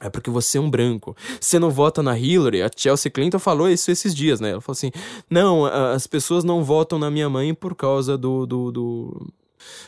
É 0.00 0.10
porque 0.10 0.28
você 0.28 0.58
é 0.58 0.60
um 0.60 0.68
branco. 0.68 1.16
Você 1.40 1.58
não 1.58 1.70
vota 1.70 2.02
na 2.02 2.18
Hillary. 2.18 2.62
A 2.62 2.70
Chelsea 2.74 3.10
Clinton 3.10 3.38
falou 3.38 3.68
isso 3.68 3.90
esses 3.90 4.14
dias, 4.14 4.40
né? 4.40 4.50
Ela 4.50 4.60
falou 4.60 4.74
assim: 4.74 4.90
não, 5.30 5.64
as 5.64 6.06
pessoas 6.06 6.42
não 6.42 6.64
votam 6.64 6.98
na 6.98 7.10
minha 7.10 7.28
mãe 7.28 7.54
por 7.54 7.74
causa 7.74 8.18
do. 8.18 8.44
do, 8.44 8.72
do... 8.72 9.32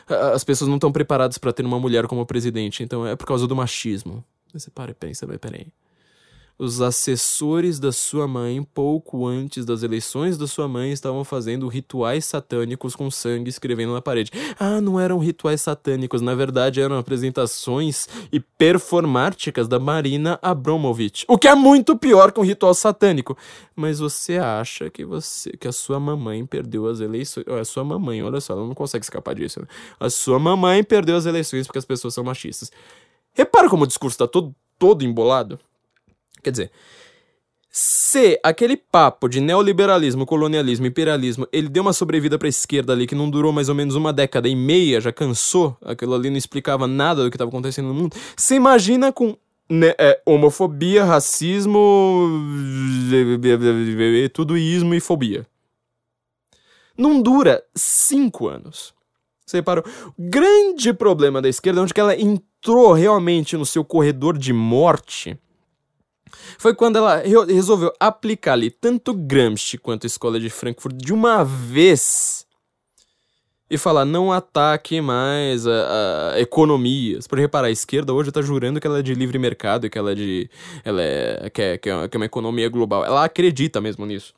As 0.08 0.44
pessoas 0.44 0.68
não 0.68 0.76
estão 0.76 0.92
preparadas 0.92 1.38
para 1.38 1.52
ter 1.52 1.64
uma 1.66 1.78
mulher 1.78 2.06
como 2.06 2.24
presidente, 2.24 2.82
então 2.82 3.06
é 3.06 3.16
por 3.16 3.26
causa 3.26 3.46
do 3.46 3.56
machismo. 3.56 4.24
Você 4.54 4.70
para 4.70 4.92
e 4.92 4.94
pensa, 4.94 5.26
peraí 5.38 5.66
os 6.58 6.80
assessores 6.80 7.78
da 7.78 7.92
sua 7.92 8.26
mãe, 8.26 8.62
pouco 8.62 9.26
antes 9.26 9.64
das 9.64 9.82
eleições 9.82 10.38
da 10.38 10.46
sua 10.46 10.66
mãe, 10.66 10.92
estavam 10.92 11.24
fazendo 11.24 11.68
rituais 11.68 12.24
satânicos 12.24 12.96
com 12.96 13.10
sangue 13.10 13.50
escrevendo 13.50 13.92
na 13.92 14.00
parede. 14.00 14.30
Ah, 14.58 14.80
não 14.80 14.98
eram 14.98 15.18
rituais 15.18 15.60
satânicos, 15.60 16.20
na 16.20 16.34
verdade 16.34 16.80
eram 16.80 16.98
apresentações 16.98 18.08
e 18.32 18.40
performáticas 18.40 19.68
da 19.68 19.78
Marina 19.78 20.38
Abramovich. 20.40 21.24
O 21.28 21.36
que 21.36 21.48
é 21.48 21.54
muito 21.54 21.96
pior 21.96 22.32
que 22.32 22.40
um 22.40 22.44
ritual 22.44 22.74
satânico. 22.74 23.36
Mas 23.74 23.98
você 23.98 24.38
acha 24.38 24.88
que 24.88 25.04
você 25.04 25.50
que 25.50 25.68
a 25.68 25.72
sua 25.72 26.00
mamãe 26.00 26.46
perdeu 26.46 26.86
as 26.86 27.00
eleições? 27.00 27.46
A 27.48 27.64
sua 27.64 27.84
mamãe, 27.84 28.22
olha 28.22 28.40
só, 28.40 28.54
ela 28.54 28.66
não 28.66 28.74
consegue 28.74 29.04
escapar 29.04 29.34
disso. 29.34 29.60
Né? 29.60 29.66
A 30.00 30.08
sua 30.08 30.38
mamãe 30.38 30.82
perdeu 30.82 31.16
as 31.16 31.26
eleições 31.26 31.66
porque 31.66 31.78
as 31.78 31.84
pessoas 31.84 32.14
são 32.14 32.24
machistas. 32.24 32.72
Repara 33.34 33.68
como 33.68 33.84
o 33.84 33.86
discurso 33.86 34.14
está 34.14 34.26
todo, 34.26 34.54
todo 34.78 35.04
embolado. 35.04 35.58
Quer 36.46 36.52
dizer, 36.52 36.70
se 37.68 38.38
aquele 38.40 38.76
papo 38.76 39.28
de 39.28 39.40
neoliberalismo, 39.40 40.24
colonialismo, 40.24 40.86
imperialismo, 40.86 41.44
ele 41.52 41.68
deu 41.68 41.82
uma 41.82 41.92
sobrevida 41.92 42.38
para 42.38 42.46
a 42.46 42.48
esquerda 42.48 42.92
ali 42.92 43.04
que 43.04 43.16
não 43.16 43.28
durou 43.28 43.52
mais 43.52 43.68
ou 43.68 43.74
menos 43.74 43.96
uma 43.96 44.12
década 44.12 44.48
e 44.48 44.54
meia, 44.54 45.00
já 45.00 45.10
cansou, 45.10 45.76
aquilo 45.82 46.14
ali 46.14 46.30
não 46.30 46.36
explicava 46.36 46.86
nada 46.86 47.24
do 47.24 47.30
que 47.30 47.34
estava 47.34 47.48
acontecendo 47.48 47.88
no 47.88 47.94
mundo. 47.94 48.16
Você 48.36 48.54
imagina 48.54 49.12
com 49.12 49.36
né, 49.68 49.92
é, 49.98 50.22
homofobia, 50.24 51.04
racismo, 51.04 52.30
tudo 54.32 54.56
ismo 54.56 54.94
e 54.94 55.00
fobia. 55.00 55.44
Não 56.96 57.20
dura 57.20 57.60
cinco 57.74 58.46
anos. 58.46 58.94
Você 59.44 59.56
reparou? 59.56 59.84
O 60.16 60.30
grande 60.30 60.92
problema 60.92 61.42
da 61.42 61.48
esquerda, 61.48 61.82
onde 61.82 61.92
que 61.92 62.00
ela 62.00 62.14
entrou 62.14 62.92
realmente 62.92 63.56
no 63.56 63.66
seu 63.66 63.84
corredor 63.84 64.38
de 64.38 64.52
morte, 64.52 65.36
foi 66.58 66.74
quando 66.74 66.96
ela 66.96 67.22
resolveu 67.46 67.92
aplicar 68.00 68.52
ali 68.52 68.70
tanto 68.70 69.14
Gramsci 69.14 69.78
quanto 69.78 70.04
a 70.04 70.08
escola 70.08 70.40
de 70.40 70.50
Frankfurt 70.50 70.96
de 70.96 71.12
uma 71.12 71.44
vez. 71.44 72.46
e 73.68 73.76
falar 73.76 74.04
não 74.04 74.32
ataque 74.32 75.00
mais 75.00 75.66
a, 75.66 76.34
a 76.34 76.40
economias. 76.40 77.26
Por 77.26 77.38
reparar, 77.38 77.68
a 77.68 77.70
esquerda 77.70 78.12
hoje 78.12 78.28
está 78.30 78.40
jurando 78.40 78.80
que 78.80 78.86
ela 78.86 79.00
é 79.00 79.02
de 79.02 79.14
livre 79.14 79.38
mercado 79.38 79.86
e 79.86 79.90
que 79.90 79.98
ela 79.98 80.12
é 80.12 80.14
de. 80.14 80.50
Ela 80.84 81.02
é, 81.02 81.50
que 81.50 81.62
é, 81.62 81.72
é, 81.74 81.78
que 81.78 81.88
é 81.90 82.16
uma 82.16 82.26
economia 82.26 82.68
global. 82.68 83.04
Ela 83.04 83.24
acredita 83.24 83.80
mesmo 83.80 84.06
nisso. 84.06 84.32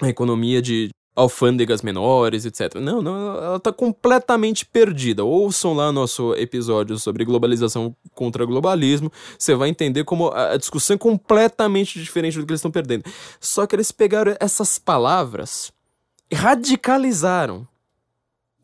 A 0.00 0.08
economia 0.08 0.60
de 0.60 0.90
alfândegas 1.14 1.82
menores, 1.82 2.44
etc. 2.44 2.74
Não, 2.76 3.00
não, 3.00 3.36
ela 3.36 3.56
está 3.56 3.72
completamente 3.72 4.66
perdida. 4.66 5.24
Ouçam 5.24 5.74
lá 5.74 5.92
nosso 5.92 6.34
episódio 6.34 6.98
sobre 6.98 7.24
globalização 7.24 7.94
contra 8.14 8.44
globalismo, 8.44 9.12
você 9.38 9.54
vai 9.54 9.68
entender 9.68 10.04
como 10.04 10.30
a 10.30 10.56
discussão 10.56 10.94
é 10.94 10.98
completamente 10.98 12.00
diferente 12.00 12.38
do 12.38 12.46
que 12.46 12.52
eles 12.52 12.58
estão 12.58 12.70
perdendo. 12.70 13.04
Só 13.40 13.66
que 13.66 13.76
eles 13.76 13.92
pegaram 13.92 14.36
essas 14.40 14.78
palavras 14.78 15.72
e 16.30 16.34
radicalizaram 16.34 17.66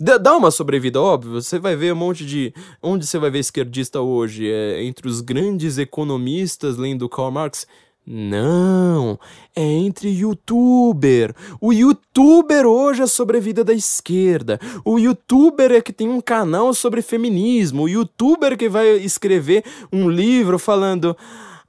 Dá 0.01 0.35
uma 0.35 0.51
sobrevida, 0.51 0.99
óbvio. 0.99 1.33
Você 1.33 1.59
vai 1.59 1.77
ver 1.77 1.93
um 1.93 1.97
monte 1.97 2.25
de. 2.25 2.55
Onde 2.83 3.07
você 3.07 3.19
vai 3.19 3.31
ver 3.31 3.41
esquerdista 3.41 4.01
hoje? 4.01 4.51
É 4.51 4.83
entre 4.83 5.07
os 5.07 5.21
grandes 5.21 5.77
economistas 5.77 6.79
lendo 6.79 7.07
Karl 7.07 7.31
Marx? 7.31 7.67
Não, 8.07 9.19
é 9.55 9.63
entre 9.63 10.09
youtuber. 10.09 11.35
O 11.61 11.73
youtuber 11.73 12.67
hoje 12.67 13.03
é 13.03 13.07
sobre 13.07 13.37
a 13.37 13.41
vida 13.41 13.63
da 13.63 13.73
esquerda. 13.73 14.59
O 14.85 14.99
youtuber 14.99 15.71
é 15.71 15.81
que 15.81 15.93
tem 15.93 16.09
um 16.09 16.21
canal 16.21 16.75
sobre 16.75 17.03
feminismo. 17.03 17.83
O 17.83 17.89
youtuber 17.89 18.57
que 18.57 18.69
vai 18.69 18.97
escrever 18.97 19.65
um 19.93 20.09
livro 20.09 20.59
falando. 20.59 21.17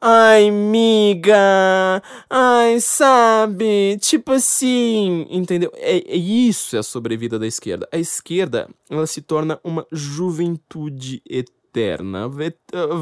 Ai, 0.03 0.49
miga. 0.49 2.01
Ai, 2.27 2.79
sabe? 2.79 3.99
Tipo 3.99 4.31
assim, 4.31 5.27
entendeu? 5.29 5.71
É, 5.75 5.97
é, 5.97 6.15
isso 6.15 6.75
é 6.75 6.79
a 6.79 6.83
sobrevida 6.83 7.37
da 7.37 7.45
esquerda. 7.45 7.87
A 7.91 7.99
esquerda, 7.99 8.67
ela 8.89 9.05
se 9.05 9.21
torna 9.21 9.59
uma 9.63 9.85
juventude 9.91 11.21
eterna. 11.29 12.27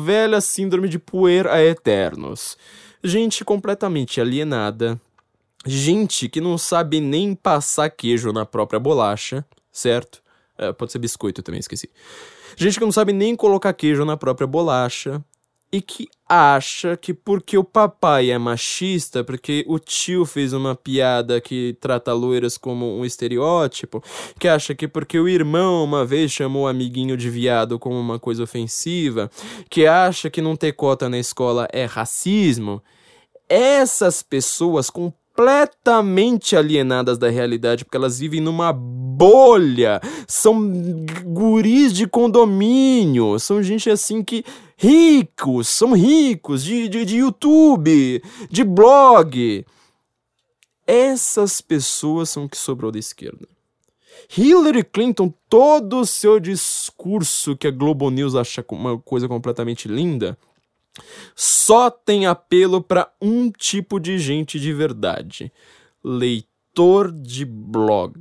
Velha 0.04 0.42
síndrome 0.42 0.90
de 0.90 1.00
puer 1.00 1.48
a 1.48 1.64
eternos. 1.64 2.58
Gente 3.04 3.45
completamente 3.45 4.20
alienada. 4.20 5.00
Gente 5.66 6.28
que 6.30 6.41
não 6.41 6.58
sabe 6.58 7.00
nem 7.00 7.36
passar 7.36 7.89
queijo 7.89 8.32
na 8.32 8.45
própria 8.45 8.80
bolacha, 8.80 9.45
certo? 9.72 10.22
É, 10.58 10.72
pode 10.74 10.91
ser 10.91 11.00
biscoito 11.00 11.41
também, 11.41 11.60
esqueci. 11.60 11.89
Gente 12.56 12.78
que 12.78 12.86
não 12.86 12.91
sabe 12.91 13.14
nem 13.14 13.36
colocar 13.36 13.74
queijo 13.74 14.04
na 14.04 14.18
própria 14.18 14.47
bolacha 14.47 15.24
e 15.72 15.82
que 15.82 16.08
acha 16.28 16.98
que 16.98 17.14
porque 17.14 17.58
o 17.58 17.64
papai 17.64 18.32
é 18.32 18.38
machista, 18.38 19.24
porque 19.24 19.64
o 19.68 19.78
tio 19.78 20.26
fez 20.26 20.54
uma 20.54 20.76
piada 20.76 21.40
que 21.40 21.78
trata 21.80 22.14
loiras 22.14 22.58
como 22.58 22.98
um 22.98 23.06
estereótipo, 23.06 24.04
que 24.40 24.48
acha 24.48 24.74
que 24.74 24.88
porque 24.88 25.20
o 25.20 25.28
irmão 25.28 25.84
uma 25.84 26.06
vez 26.06 26.32
chamou 26.32 26.64
o 26.64 26.68
amiguinho 26.68 27.16
de 27.16 27.30
viado 27.30 27.78
como 27.78 28.00
uma 28.00 28.20
coisa 28.20 28.44
ofensiva, 28.44 29.30
que 29.70 29.86
acha 29.86 30.30
que 30.30 30.42
não 30.42 30.56
ter 30.56 30.74
cota 30.74 31.08
na 31.08 31.20
escola 31.20 31.68
é 31.72 31.86
racismo, 31.86 32.82
essas 33.48 34.22
pessoas 34.22 34.90
com 34.90 35.12
completamente 35.40 36.58
alienadas 36.58 37.18
da 37.18 37.30
realidade, 37.30 37.86
porque 37.86 37.96
elas 37.96 38.20
vivem 38.20 38.42
numa 38.42 38.74
bolha. 38.74 40.02
São 40.28 40.70
guris 41.24 41.94
de 41.94 42.06
condomínio, 42.06 43.40
são 43.40 43.64
gente 43.64 43.90
assim 43.90 44.22
que. 44.22 44.44
Ricos, 44.80 45.68
são 45.68 45.92
ricos, 45.94 46.64
de, 46.64 46.88
de, 46.88 47.04
de 47.04 47.18
YouTube, 47.18 48.24
de 48.50 48.64
blog. 48.64 49.66
Essas 50.88 51.60
pessoas 51.60 52.30
são 52.30 52.48
que 52.48 52.58
sobrou 52.58 52.90
da 52.90 52.98
esquerda. 52.98 53.46
Hillary 54.36 54.86
Clinton, 54.86 55.34
todo 55.50 56.00
o 56.00 56.06
seu 56.06 56.40
discurso 56.40 57.58
que 57.58 57.68
a 57.68 57.72
Globo 57.72 58.10
News 58.10 58.36
acha 58.36 58.66
uma 58.70 58.98
coisa 58.98 59.28
completamente 59.28 59.88
linda, 59.88 60.38
só 61.36 61.90
tem 61.90 62.26
apelo 62.26 62.82
para 62.82 63.12
um 63.22 63.52
tipo 63.52 64.00
de 64.00 64.18
gente 64.18 64.60
de 64.60 64.72
verdade: 64.72 65.52
leitor 66.02 66.48
leitor 66.70 67.12
de 67.12 67.46
blog, 67.46 68.14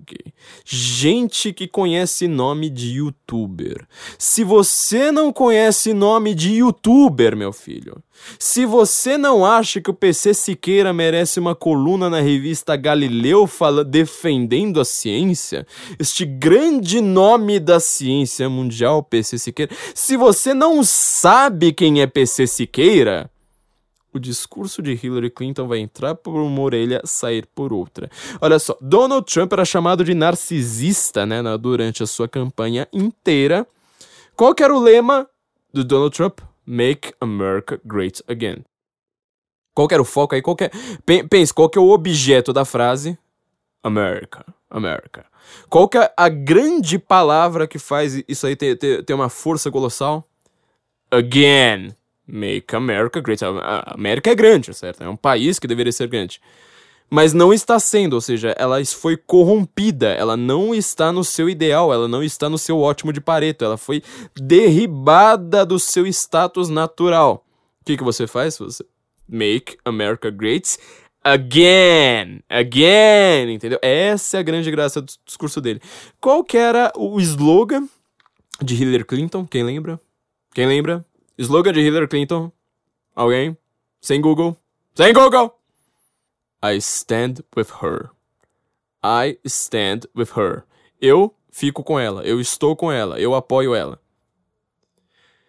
gente 0.65 1.53
que 1.53 1.69
conhece 1.69 2.27
nome 2.27 2.71
de 2.71 2.97
youtuber. 2.97 3.87
Se 4.19 4.43
você 4.43 5.13
não 5.13 5.33
conhece 5.33 5.93
nome 5.93 6.35
de 6.35 6.55
youtuber, 6.55 7.37
meu 7.37 7.53
filho, 7.53 8.03
se 8.39 8.65
você 8.65 9.17
não 9.17 9.45
acha 9.45 9.81
que 9.81 9.91
o 9.91 9.95
PC 9.95 10.35
Siqueira 10.35 10.93
merece 10.93 11.39
uma 11.39 11.55
coluna 11.55 12.11
na 12.11 12.21
revista 12.21 12.75
Galileu 12.75 13.47
fala, 13.47 13.85
defendendo 13.85 14.81
a 14.81 14.85
ciência, 14.85 15.67
este 15.99 16.25
grande 16.25 17.01
nome 17.01 17.61
da 17.61 17.79
ciência 17.79 18.49
mundial, 18.49 19.03
PC 19.03 19.39
Siqueira, 19.39 19.73
se 19.95 20.17
você 20.17 20.53
não 20.53 20.83
sabe 20.83 21.73
quem 21.73 22.01
é 22.01 22.07
PC 22.07 22.47
Siqueira, 22.47 23.31
o 24.13 24.19
discurso 24.19 24.83
de 24.83 24.93
Hillary 24.93 25.31
Clinton 25.31 25.67
vai 25.67 25.79
entrar 25.79 26.15
por 26.15 26.41
uma 26.41 26.61
orelha, 26.61 27.01
sair 27.05 27.47
por 27.55 27.73
outra. 27.73 28.11
Olha 28.41 28.59
só, 28.59 28.77
Donald 28.81 29.31
Trump 29.33 29.53
era 29.53 29.65
chamado 29.65 30.05
de 30.05 30.15
narcisista, 30.15 31.27
né, 31.27 31.43
durante 31.59 32.03
a 32.03 32.07
sua 32.07 32.29
campanha 32.29 32.89
inteira. 32.93 33.67
Qual 34.35 34.55
que 34.55 34.63
era 34.63 34.75
o 34.75 34.81
lema 34.81 35.29
do 35.73 35.85
Donald 35.85 36.15
Trump? 36.17 36.41
Make 36.65 37.15
America 37.21 37.81
Great 37.85 38.23
Again. 38.29 38.65
Qual 39.75 39.87
que 39.87 39.95
era 39.95 40.03
o 40.03 40.07
foco 40.07 40.35
aí? 40.35 40.43
Qual 40.43 40.57
que 40.57 40.65
é... 40.65 40.71
Pense, 41.31 41.55
qual 41.55 41.69
que 41.69 41.79
é 41.79 41.81
o 41.81 41.91
objeto 41.91 42.53
da 42.53 42.65
frase? 42.65 43.19
America, 43.83 44.45
America. 44.69 45.25
Qual 45.69 45.89
que 45.89 45.97
é 45.97 46.13
a 46.17 46.29
grande 46.29 46.99
palavra 46.99 47.67
que 47.67 47.79
faz 47.79 48.23
isso 48.29 48.47
aí 48.47 48.57
ter, 48.57 48.77
ter, 48.77 49.05
ter 49.05 49.15
uma 49.15 49.29
força 49.29 49.71
colossal? 49.71 50.29
Again. 51.11 51.95
Make 52.29 52.77
America 52.77 53.21
Great. 53.21 53.43
A 53.45 53.95
América 53.95 54.31
é 54.31 54.35
grande, 54.35 54.75
certo? 54.75 55.03
É 55.03 55.09
um 55.09 55.17
país 55.17 55.59
que 55.59 55.67
deveria 55.67 55.93
ser 55.93 56.09
grande. 56.09 56.41
Mas 57.11 57.33
não 57.33 57.55
está 57.55 57.81
sendo, 57.81 58.13
ou 58.15 58.21
seja, 58.21 58.55
ela 58.59 58.85
foi 58.85 59.17
corrompida, 59.17 60.09
ela 60.09 60.37
não 60.37 60.75
está 60.75 61.11
no 61.11 61.25
seu 61.25 61.49
ideal, 61.49 61.91
ela 61.91 62.07
não 62.07 62.23
está 62.23 62.51
no 62.51 62.59
seu 62.59 62.79
ótimo 62.79 63.15
de 63.15 63.21
Pareto, 63.21 63.65
ela 63.65 63.79
foi 63.79 64.03
derribada 64.37 65.65
do 65.65 65.79
seu 65.79 66.07
status 66.07 66.69
natural. 66.69 67.47
O 67.81 67.85
que, 67.87 67.97
que 67.97 68.05
você 68.05 68.27
faz? 68.27 68.59
Você 68.59 68.85
make 69.27 69.79
America 69.87 70.31
great 70.31 70.79
again, 71.25 72.41
again, 72.49 73.55
entendeu? 73.55 73.79
Essa 73.83 74.37
é 74.37 74.41
a 74.41 74.43
grande 74.43 74.71
graça 74.71 75.01
do 75.01 75.13
discurso 75.25 75.61
dele. 75.61 75.81
Qual 76.21 76.45
que 76.45 76.57
era 76.57 76.93
o 76.95 77.19
slogan 77.21 77.89
de 78.63 78.75
Hillary 78.75 79.05
Clinton? 79.05 79.47
Quem 79.47 79.63
lembra? 79.63 80.01
Quem 80.55 80.67
lembra? 80.67 81.05
Slogan 81.39 81.73
de 81.73 81.81
Hillary 81.81 82.09
Clinton. 82.09 82.51
Alguém? 83.15 83.57
Sem 84.01 84.21
Google? 84.21 84.57
Sem 84.95 85.13
Google! 85.13 85.55
I 86.61 86.77
stand 86.79 87.45
with 87.57 87.69
her. 87.81 88.11
I 89.05 89.39
stand 89.45 90.09
with 90.17 90.31
her. 90.37 90.65
Eu 91.01 91.33
fico 91.53 91.85
com 91.85 91.99
ela. 91.99 92.23
Eu 92.25 92.41
estou 92.41 92.75
com 92.75 92.91
ela. 92.91 93.21
Eu 93.21 93.35
apoio 93.35 93.75
ela. 93.75 94.01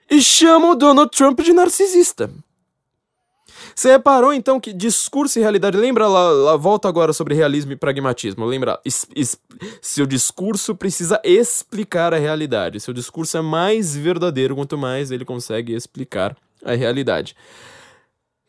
E 0.09 0.21
chama 0.21 0.71
o 0.71 0.75
Donald 0.75 1.09
Trump 1.15 1.39
de 1.39 1.53
narcisista. 1.53 2.31
Você 3.79 3.91
reparou 3.91 4.33
então 4.33 4.59
que 4.59 4.73
discurso 4.73 5.39
e 5.39 5.41
realidade. 5.41 5.77
Lembra 5.77 6.05
lá, 6.05 6.29
lá 6.31 6.57
volta 6.57 6.89
agora 6.89 7.13
sobre 7.13 7.33
realismo 7.33 7.71
e 7.71 7.77
pragmatismo. 7.77 8.43
Lembra, 8.43 8.77
es, 8.83 9.07
es, 9.15 9.39
seu 9.81 10.05
discurso 10.05 10.75
precisa 10.75 11.17
explicar 11.23 12.13
a 12.13 12.17
realidade. 12.17 12.81
Seu 12.81 12.93
discurso 12.93 13.37
é 13.37 13.41
mais 13.41 13.95
verdadeiro 13.95 14.53
quanto 14.53 14.77
mais 14.77 15.11
ele 15.11 15.23
consegue 15.23 15.73
explicar 15.73 16.35
a 16.61 16.73
realidade. 16.73 17.37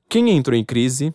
Quem 0.09 0.31
entrou 0.31 0.57
em 0.59 0.65
crise 0.65 1.15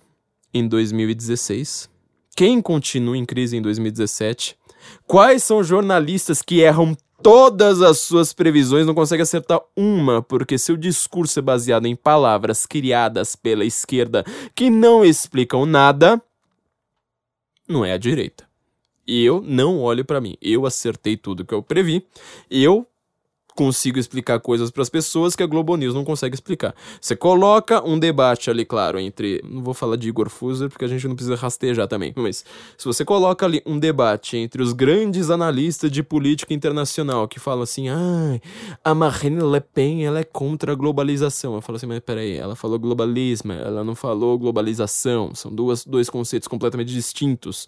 em 0.53 0.65
2016? 0.65 1.89
Quem 2.37 2.61
continua 2.61 3.17
em 3.17 3.25
crise 3.25 3.57
em 3.57 3.61
2017? 3.61 4.57
Quais 5.05 5.43
são 5.43 5.61
jornalistas 5.61 6.41
que 6.41 6.61
erram 6.61 6.95
todas 7.25 7.81
as 7.81 8.01
suas 8.01 8.33
previsões, 8.33 8.85
não 8.85 8.93
consegue 8.93 9.23
acertar 9.23 9.59
uma, 9.75 10.21
porque 10.21 10.59
seu 10.59 10.77
discurso 10.77 11.39
é 11.39 11.41
baseado 11.41 11.87
em 11.87 11.95
palavras 11.95 12.67
criadas 12.67 13.35
pela 13.35 13.65
esquerda 13.65 14.23
que 14.53 14.69
não 14.69 15.03
explicam 15.03 15.65
nada, 15.65 16.21
não 17.67 17.83
é 17.83 17.93
a 17.93 17.97
direita. 17.97 18.47
Eu 19.07 19.41
não 19.41 19.79
olho 19.79 20.05
para 20.05 20.21
mim. 20.21 20.37
Eu 20.39 20.67
acertei 20.67 21.17
tudo 21.17 21.43
que 21.43 21.53
eu 21.55 21.63
previ. 21.63 22.05
Eu 22.47 22.85
consigo 23.55 23.97
explicar 23.97 24.39
coisas 24.39 24.69
para 24.69 24.83
as 24.83 24.89
pessoas 24.89 25.35
que 25.35 25.41
a 25.41 25.47
Globo 25.47 25.75
News 25.77 25.95
não 25.95 26.03
consegue 26.03 26.35
explicar. 26.35 26.75
Você 26.99 27.15
coloca 27.15 27.83
um 27.87 27.97
debate 27.97 28.49
ali, 28.49 28.65
claro, 28.65 28.99
entre. 28.99 29.41
Não 29.49 29.63
vou 29.63 29.73
falar 29.73 29.95
de 29.95 30.09
Igor 30.09 30.29
Fuser, 30.29 30.69
porque 30.69 30.83
a 30.83 30.87
gente 30.87 31.07
não 31.07 31.15
precisa 31.15 31.35
rastejar 31.35 31.87
também. 31.87 32.13
Mas 32.15 32.43
se 32.77 32.85
você 32.85 33.05
coloca 33.05 33.45
ali 33.45 33.63
um 33.65 33.79
debate 33.79 34.35
entre 34.35 34.61
os 34.61 34.73
grandes 34.73 35.29
analistas 35.29 35.89
de 35.89 36.03
política 36.03 36.53
internacional 36.53 37.27
que 37.27 37.39
falam 37.39 37.63
assim: 37.63 37.87
ah, 37.87 38.39
a 38.83 38.93
Marine 38.93 39.41
Le 39.41 39.61
Pen 39.61 40.05
ela 40.05 40.19
é 40.19 40.23
contra 40.23 40.73
a 40.73 40.75
globalização. 40.75 41.55
Eu 41.55 41.61
falo 41.61 41.77
assim, 41.77 41.87
mas 41.87 41.99
peraí, 41.99 42.35
ela 42.35 42.55
falou 42.55 42.77
globalismo, 42.77 43.53
ela 43.53 43.83
não 43.83 43.95
falou 43.95 44.37
globalização. 44.37 45.33
São 45.33 45.53
duas, 45.53 45.85
dois 45.85 46.09
conceitos 46.09 46.47
completamente 46.47 46.91
distintos. 46.91 47.67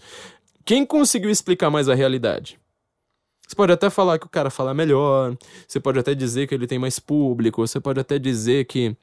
Quem 0.66 0.86
conseguiu 0.86 1.30
explicar 1.30 1.70
mais 1.70 1.88
a 1.88 1.96
realidade? 1.96 2.60
Você 3.48 3.56
pode 3.56 3.72
até 3.72 3.90
falar 3.90 4.20
que 4.20 4.26
o 4.26 4.30
cara 4.30 4.50
fala 4.50 4.74
melhor, 4.74 5.38
você 5.66 5.80
pode 5.80 5.98
até 5.98 6.14
dizer 6.14 6.48
que 6.48 6.54
ele 6.54 6.68
tem 6.68 6.78
mais 6.78 7.00
público, 7.00 7.66
você 7.66 7.80
pode 7.80 7.98
até 7.98 8.20
dizer 8.20 8.66
que 8.66 8.96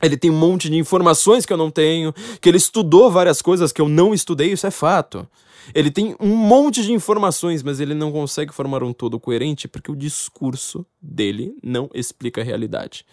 ele 0.00 0.16
tem 0.16 0.30
um 0.30 0.38
monte 0.38 0.70
de 0.70 0.76
informações 0.76 1.44
que 1.44 1.52
eu 1.52 1.56
não 1.56 1.70
tenho, 1.70 2.14
que 2.40 2.48
ele 2.48 2.56
estudou 2.56 3.10
várias 3.10 3.42
coisas 3.42 3.72
que 3.72 3.80
eu 3.80 3.88
não 3.88 4.14
estudei, 4.14 4.52
isso 4.52 4.66
é 4.66 4.70
fato. 4.70 5.28
Ele 5.74 5.90
tem 5.90 6.16
um 6.20 6.34
monte 6.34 6.82
de 6.82 6.92
informações, 6.92 7.62
mas 7.62 7.80
ele 7.80 7.92
não 7.92 8.12
consegue 8.12 8.54
formar 8.54 8.82
um 8.82 8.92
todo 8.92 9.20
coerente 9.20 9.68
porque 9.68 9.90
o 9.90 9.96
discurso 9.96 10.86
dele 11.02 11.54
não 11.62 11.90
explica 11.92 12.40
a 12.40 12.44
realidade. 12.44 13.04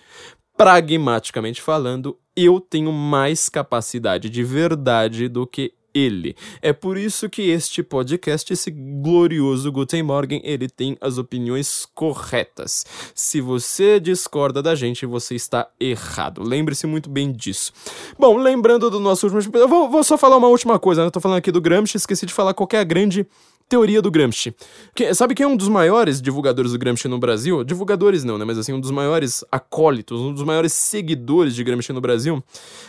Pragmaticamente 0.55 1.61
falando, 1.61 2.17
eu 2.36 2.59
tenho 2.59 2.91
mais 2.91 3.49
capacidade 3.49 4.30
de 4.30 4.43
verdade 4.43 5.28
do 5.28 5.45
que 5.45 5.73
ele. 5.98 6.36
É 6.62 6.72
por 6.72 6.98
isso 6.98 7.30
que 7.30 7.50
este 7.50 7.82
podcast, 7.82 8.52
esse 8.52 8.70
glorioso 8.72 9.72
Guten 9.72 10.04
Morgen, 10.04 10.41
ele 10.43 10.70
tem 10.70 10.98
as 11.02 11.18
opiniões 11.18 11.88
corretas. 11.93 12.86
Se 13.16 13.41
você 13.41 14.00
discorda 14.00 14.62
da 14.62 14.76
gente, 14.76 15.06
você 15.06 15.36
está 15.36 15.68
errado. 15.80 16.43
Lembre-se 16.43 16.86
muito 16.86 17.10
bem 17.10 17.32
disso. 17.32 17.72
Bom, 18.18 18.38
lembrando 18.38 18.89
do 18.89 19.00
nosso 19.00 19.28
último... 19.28 19.58
Eu 19.58 19.68
vou, 19.68 19.89
vou 19.89 20.04
só 20.04 20.18
falar 20.18 20.38
uma 20.38 20.48
última 20.48 20.78
coisa, 20.78 21.02
né? 21.02 21.08
Eu 21.08 21.12
tô 21.12 21.20
falando 21.20 21.38
aqui 21.38 21.52
do 21.52 21.62
Gramsci, 21.62 21.98
esqueci 21.98 22.26
de 22.26 22.34
falar 22.34 22.54
qual 22.54 22.68
é 22.74 22.78
a 22.78 22.84
grande 22.84 23.26
Teoria 23.70 24.01
do 24.01 24.09
Gramsci. 24.09 24.55
Que, 24.95 25.13
sabe 25.13 25.36
quem 25.36 25.43
é 25.43 25.47
um 25.47 25.57
dos 25.57 25.68
maiores 25.68 26.22
divulgadores 26.22 26.72
do 26.72 26.80
Gramsci 26.80 27.07
no 27.09 27.20
Brasil? 27.20 27.63
Divulgadores 27.65 28.24
não, 28.24 28.38
né? 28.38 28.45
Mas 28.45 28.57
assim, 28.57 28.72
um 28.72 28.80
dos 28.80 28.91
maiores 28.91 29.43
acólitos, 29.51 30.22
um 30.22 30.34
dos 30.34 30.43
maiores 30.43 30.72
seguidores 30.72 31.53
de 31.53 31.63
Gramsci 31.63 31.91
no 31.91 31.99
Brasil. 31.99 32.41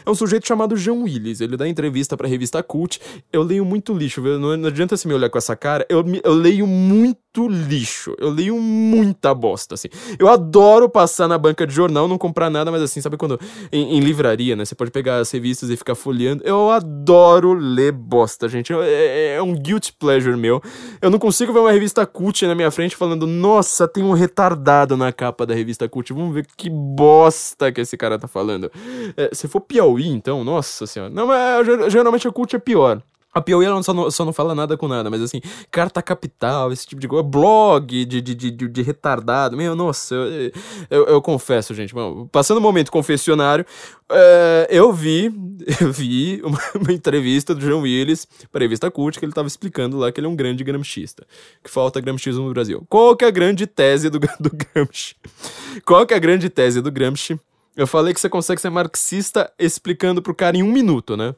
É 0.07 0.11
um 0.11 0.14
sujeito 0.14 0.47
chamado 0.47 0.76
João 0.76 1.03
Willis. 1.03 1.41
Ele 1.41 1.57
dá 1.57 1.66
entrevista 1.66 2.16
pra 2.16 2.29
revista 2.29 2.62
Cult. 2.62 3.01
Eu 3.33 3.43
leio 3.43 3.64
muito 3.64 3.93
lixo, 3.93 4.22
viu? 4.22 4.39
Não, 4.39 4.57
não 4.57 4.68
adianta 4.68 4.97
você 4.97 5.09
me 5.09 5.14
olhar 5.14 5.29
com 5.29 5.39
essa 5.39 5.57
cara. 5.57 5.85
Eu, 5.89 6.05
eu 6.22 6.33
leio 6.33 6.66
muito 6.66 7.49
lixo. 7.49 8.14
Eu 8.18 8.31
leio 8.31 8.57
muita 8.61 9.35
bosta, 9.35 9.74
assim. 9.74 9.89
Eu 10.16 10.29
adoro 10.29 10.89
passar 10.89 11.26
na 11.26 11.37
banca 11.37 11.66
de 11.66 11.74
jornal, 11.74 12.07
não 12.07 12.18
comprar 12.18 12.51
nada, 12.51 12.70
mas 12.70 12.83
assim, 12.83 13.01
sabe 13.01 13.16
quando. 13.16 13.39
Em, 13.72 13.97
em 13.97 14.01
livraria, 14.01 14.55
né? 14.55 14.64
Você 14.64 14.76
pode 14.76 14.93
pegar 14.93 15.18
as 15.18 15.31
revistas 15.31 15.70
e 15.70 15.76
ficar 15.76 15.97
folheando. 15.97 16.45
Eu 16.45 16.70
adoro 16.70 17.53
ler 17.53 17.91
bosta, 17.93 18.49
gente. 18.49 18.72
É, 18.72 19.35
é 19.35 19.43
um 19.43 19.55
guilty 19.55 19.93
pleasure 19.93 20.37
meu. 20.37 20.62
Eu 21.01 21.11
não 21.11 21.19
consigo 21.19 21.53
ver 21.53 21.61
uma 21.61 21.73
revista 21.73 22.05
cult 22.07 22.47
na 22.47 22.55
minha 22.55 22.71
frente 22.71 22.97
falando, 22.97 23.27
nossa, 23.27 23.87
tem 23.87 24.03
um 24.03 24.12
retardado 24.12 24.97
na 24.97 25.12
capa 25.12 25.47
da 25.47 25.55
revista 25.55 25.89
cult. 25.89 26.12
Vamos 26.12 26.35
ver 26.35 26.47
que 26.57 26.69
bosta 26.71 27.71
que 27.71 27.81
esse 27.81 27.97
cara 27.97 28.19
tá 28.19 28.27
falando. 28.27 28.71
É, 29.16 29.31
se 29.33 29.47
for 29.49 29.61
Piauí, 29.61 30.09
então, 30.09 30.45
nossa 30.45 30.87
senhora. 30.87 31.12
Não, 31.12 31.27
mas 31.27 31.66
geralmente 31.93 32.27
a 32.27 32.33
cult 32.33 32.55
é 32.55 32.59
pior. 32.59 33.03
A 33.39 33.43
Piauí 33.43 33.64
ela 33.64 33.82
só 33.82 33.95
não, 33.95 34.11
só 34.11 34.24
não 34.24 34.32
fala 34.32 34.55
nada 34.55 34.76
com 34.76 34.89
nada, 34.89 35.09
mas 35.09 35.22
assim, 35.22 35.41
carta 35.70 36.03
capital, 36.03 36.72
esse 36.72 36.86
tipo 36.86 37.01
de 37.01 37.09
coisa, 37.09 37.22
blog 37.22 38.05
de, 38.05 38.20
de, 38.20 38.34
de, 38.34 38.51
de 38.51 38.82
retardado, 38.82 39.57
meu, 39.57 39.74
nossa, 39.74 40.14
eu, 40.14 40.53
eu, 40.91 41.07
eu 41.07 41.22
confesso, 41.22 41.74
gente, 41.74 41.95
passando 42.30 42.57
o 42.57 42.61
um 42.61 42.62
momento 42.62 42.91
confessionário, 42.91 43.64
é, 44.11 44.68
eu 44.70 44.93
vi, 44.93 45.32
eu 45.80 45.93
vi 45.93 46.41
uma, 46.43 46.59
uma, 46.74 46.93
entrevista 46.93 47.55
do 47.55 47.61
João 47.61 47.82
Willis 47.82 48.26
para 48.51 48.61
a 48.61 48.64
revista 48.64 48.91
Cult, 48.91 49.18
que 49.18 49.24
ele 49.24 49.32
estava 49.32 49.49
explicando 49.49 49.99
lá 49.99 50.11
que 50.11 50.18
ele 50.18 50.26
é 50.26 50.30
um 50.30 50.36
grande 50.36 50.64
gramscista, 50.64 51.26
que 51.62 51.70
falta 51.70 52.01
gramscismo 52.01 52.45
no 52.47 52.53
Brasil. 52.53 52.84
Qual 52.89 53.16
que 53.16 53.24
é 53.24 53.28
a 53.28 53.30
grande 53.30 53.66
tese 53.66 54.09
do, 54.09 54.18
do 54.41 54.51
Gramsci? 54.51 55.14
Qual 55.84 56.07
que 56.07 56.14
é 56.14 56.16
a 56.16 56.20
grande 56.20 56.49
tese 56.49 56.80
do 56.80 56.91
Gramsci? 56.91 57.39
Eu 57.76 57.86
falei 57.86 58.12
que 58.12 58.20
você 58.20 58.28
consegue 58.28 58.61
ser 58.61 58.70
marxista 58.70 59.53
explicando 59.59 60.20
pro 60.20 60.34
cara 60.34 60.57
em 60.57 60.62
um 60.62 60.72
minuto, 60.72 61.16
né? 61.16 61.34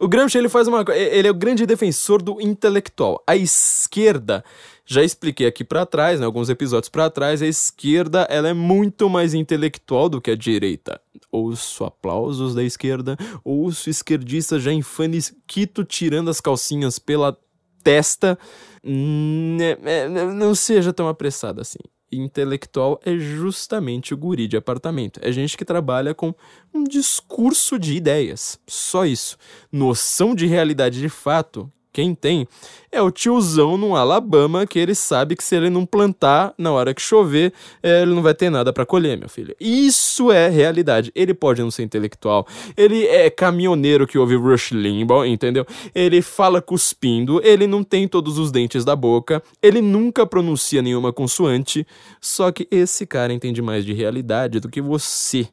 O 0.00 0.08
Gramsci 0.08 0.38
ele 0.38 0.48
faz 0.48 0.68
uma 0.68 0.84
ele 0.94 1.28
é 1.28 1.30
o 1.30 1.34
grande 1.34 1.66
defensor 1.66 2.22
do 2.22 2.40
intelectual. 2.40 3.22
A 3.26 3.36
esquerda, 3.36 4.44
já 4.84 5.02
expliquei 5.02 5.46
aqui 5.46 5.64
para 5.64 5.86
trás, 5.86 6.20
né, 6.20 6.26
alguns 6.26 6.48
episódios 6.48 6.88
para 6.88 7.10
trás, 7.10 7.42
a 7.42 7.46
esquerda 7.46 8.26
ela 8.30 8.48
é 8.48 8.54
muito 8.54 9.08
mais 9.08 9.34
intelectual 9.34 10.08
do 10.08 10.20
que 10.20 10.30
a 10.30 10.36
direita. 10.36 11.00
Ouço 11.30 11.84
aplausos 11.84 12.54
da 12.54 12.62
esquerda, 12.62 13.16
ouço 13.44 13.90
esquerdista 13.90 14.58
já 14.58 14.72
em 14.72 14.82
fanisquito 14.82 15.84
tirando 15.84 16.30
as 16.30 16.40
calcinhas 16.40 16.98
pela 16.98 17.36
testa. 17.82 18.38
Né, 18.82 19.76
é, 19.84 20.08
não 20.08 20.54
seja 20.54 20.92
tão 20.92 21.08
apressado 21.08 21.60
assim 21.60 21.78
intelectual 22.10 23.00
é 23.04 23.16
justamente 23.16 24.14
o 24.14 24.16
guri 24.16 24.48
de 24.48 24.56
apartamento. 24.56 25.20
É 25.22 25.30
gente 25.30 25.56
que 25.56 25.64
trabalha 25.64 26.14
com 26.14 26.34
um 26.72 26.84
discurso 26.84 27.78
de 27.78 27.94
ideias. 27.94 28.58
Só 28.66 29.04
isso. 29.04 29.36
Noção 29.70 30.34
de 30.34 30.46
realidade 30.46 31.00
de 31.00 31.08
fato 31.08 31.70
quem 31.98 32.14
tem 32.14 32.46
é 32.92 33.02
o 33.02 33.10
tiozão 33.10 33.76
no 33.76 33.96
Alabama 33.96 34.64
que 34.64 34.78
ele 34.78 34.94
sabe 34.94 35.34
que 35.34 35.42
se 35.42 35.56
ele 35.56 35.68
não 35.68 35.84
plantar 35.84 36.54
na 36.56 36.70
hora 36.70 36.94
que 36.94 37.02
chover, 37.02 37.52
é, 37.82 38.02
ele 38.02 38.14
não 38.14 38.22
vai 38.22 38.34
ter 38.34 38.48
nada 38.50 38.72
para 38.72 38.86
colher, 38.86 39.18
meu 39.18 39.28
filho. 39.28 39.52
Isso 39.58 40.30
é 40.30 40.48
realidade. 40.48 41.10
Ele 41.12 41.34
pode 41.34 41.60
não 41.60 41.72
ser 41.72 41.82
intelectual, 41.82 42.46
ele 42.76 43.04
é 43.04 43.28
caminhoneiro 43.28 44.06
que 44.06 44.16
ouve 44.16 44.36
Rush 44.36 44.70
Limbaugh, 44.70 45.24
entendeu? 45.24 45.66
Ele 45.92 46.22
fala 46.22 46.62
cuspindo, 46.62 47.40
ele 47.44 47.66
não 47.66 47.82
tem 47.82 48.06
todos 48.06 48.38
os 48.38 48.52
dentes 48.52 48.84
da 48.84 48.94
boca, 48.94 49.42
ele 49.60 49.82
nunca 49.82 50.24
pronuncia 50.24 50.80
nenhuma 50.80 51.12
consoante, 51.12 51.84
só 52.20 52.52
que 52.52 52.68
esse 52.70 53.04
cara 53.06 53.32
entende 53.32 53.60
mais 53.60 53.84
de 53.84 53.92
realidade 53.92 54.60
do 54.60 54.68
que 54.68 54.80
você, 54.80 55.48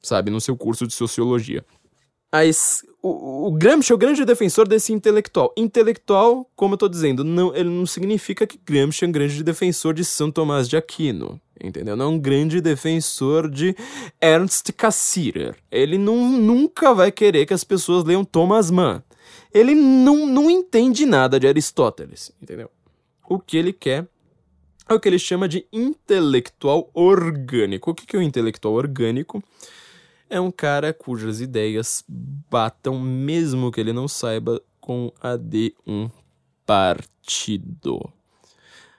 sabe, 0.00 0.30
no 0.30 0.40
seu 0.40 0.56
curso 0.56 0.86
de 0.86 0.94
sociologia. 0.94 1.62
As, 2.32 2.82
o, 3.02 3.48
o 3.48 3.52
Gramsci 3.52 3.92
é 3.92 3.94
o 3.94 3.98
grande 3.98 4.24
defensor 4.24 4.66
desse 4.66 4.90
intelectual. 4.90 5.52
Intelectual, 5.54 6.50
como 6.56 6.74
eu 6.74 6.78
tô 6.78 6.88
dizendo, 6.88 7.22
não, 7.22 7.54
ele 7.54 7.68
não 7.68 7.84
significa 7.84 8.46
que 8.46 8.58
Gramsci 8.64 9.04
é 9.04 9.08
um 9.08 9.12
grande 9.12 9.44
defensor 9.44 9.92
de 9.92 10.02
São 10.02 10.30
Tomás 10.30 10.66
de 10.66 10.76
Aquino. 10.76 11.38
Entendeu? 11.62 11.94
Não 11.94 12.06
é 12.06 12.08
um 12.08 12.18
grande 12.18 12.60
defensor 12.60 13.50
de 13.50 13.76
Ernst 14.20 14.72
Cassirer. 14.72 15.54
Ele 15.70 15.98
não, 15.98 16.16
nunca 16.32 16.94
vai 16.94 17.12
querer 17.12 17.44
que 17.44 17.54
as 17.54 17.62
pessoas 17.62 18.02
leiam 18.02 18.24
Thomas 18.24 18.70
Mann. 18.70 19.02
Ele 19.52 19.74
não, 19.74 20.26
não 20.26 20.50
entende 20.50 21.04
nada 21.04 21.38
de 21.38 21.46
Aristóteles. 21.46 22.32
Entendeu? 22.40 22.70
O 23.28 23.38
que 23.38 23.58
ele 23.58 23.72
quer 23.72 24.08
é 24.88 24.94
o 24.94 24.98
que 24.98 25.08
ele 25.08 25.18
chama 25.18 25.46
de 25.46 25.66
intelectual 25.72 26.90
orgânico. 26.94 27.90
O 27.90 27.94
que 27.94 28.16
é 28.16 28.18
o 28.18 28.22
intelectual 28.22 28.74
orgânico? 28.74 29.42
É 30.32 30.40
um 30.40 30.50
cara 30.50 30.94
cujas 30.94 31.42
ideias 31.42 32.02
batam, 32.08 32.98
mesmo 32.98 33.70
que 33.70 33.78
ele 33.78 33.92
não 33.92 34.08
saiba, 34.08 34.62
com 34.80 35.12
a 35.20 35.36
de 35.36 35.74
um 35.86 36.08
partido. 36.64 38.00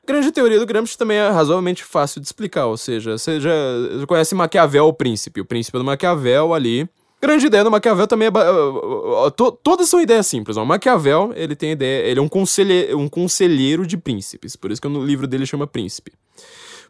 A 0.04 0.06
grande 0.06 0.32
teoria 0.32 0.60
do 0.60 0.66
Gramsci 0.66 0.96
também 0.96 1.18
é 1.18 1.30
razoavelmente 1.30 1.84
fácil 1.84 2.22
de 2.22 2.28
explicar, 2.28 2.68
ou 2.68 2.78
seja, 2.78 3.18
você 3.18 3.42
já 3.42 3.52
conhece 4.08 4.36
Maquiavel, 4.36 4.86
o 4.86 4.94
príncipe, 4.94 5.42
o 5.42 5.46
príncipe 5.46 5.76
do 5.76 5.84
Maquiavel 5.84 6.54
ali. 6.54 6.88
Grande 7.20 7.48
ideia 7.48 7.64
do 7.64 7.72
Maquiavel 7.72 8.06
também 8.06 8.28
é. 8.28 8.32
todas 9.64 9.90
são 9.90 10.00
ideias 10.00 10.28
simples. 10.28 10.56
O 10.56 10.66
Maquiavel, 10.66 11.32
ele 11.36 11.56
tem 11.56 11.72
ideia. 11.72 12.06
Ele 12.06 12.20
é 12.20 12.22
um, 12.22 12.28
conselhe, 12.28 12.94
um 12.94 13.08
conselheiro 13.08 13.88
de 13.88 13.98
príncipes. 13.98 14.58
Por 14.58 14.72
isso 14.72 14.82
que 14.82 14.90
no 14.90 15.04
livro 15.04 15.26
dele 15.26 15.46
chama 15.46 15.66
Príncipe. 15.66 16.12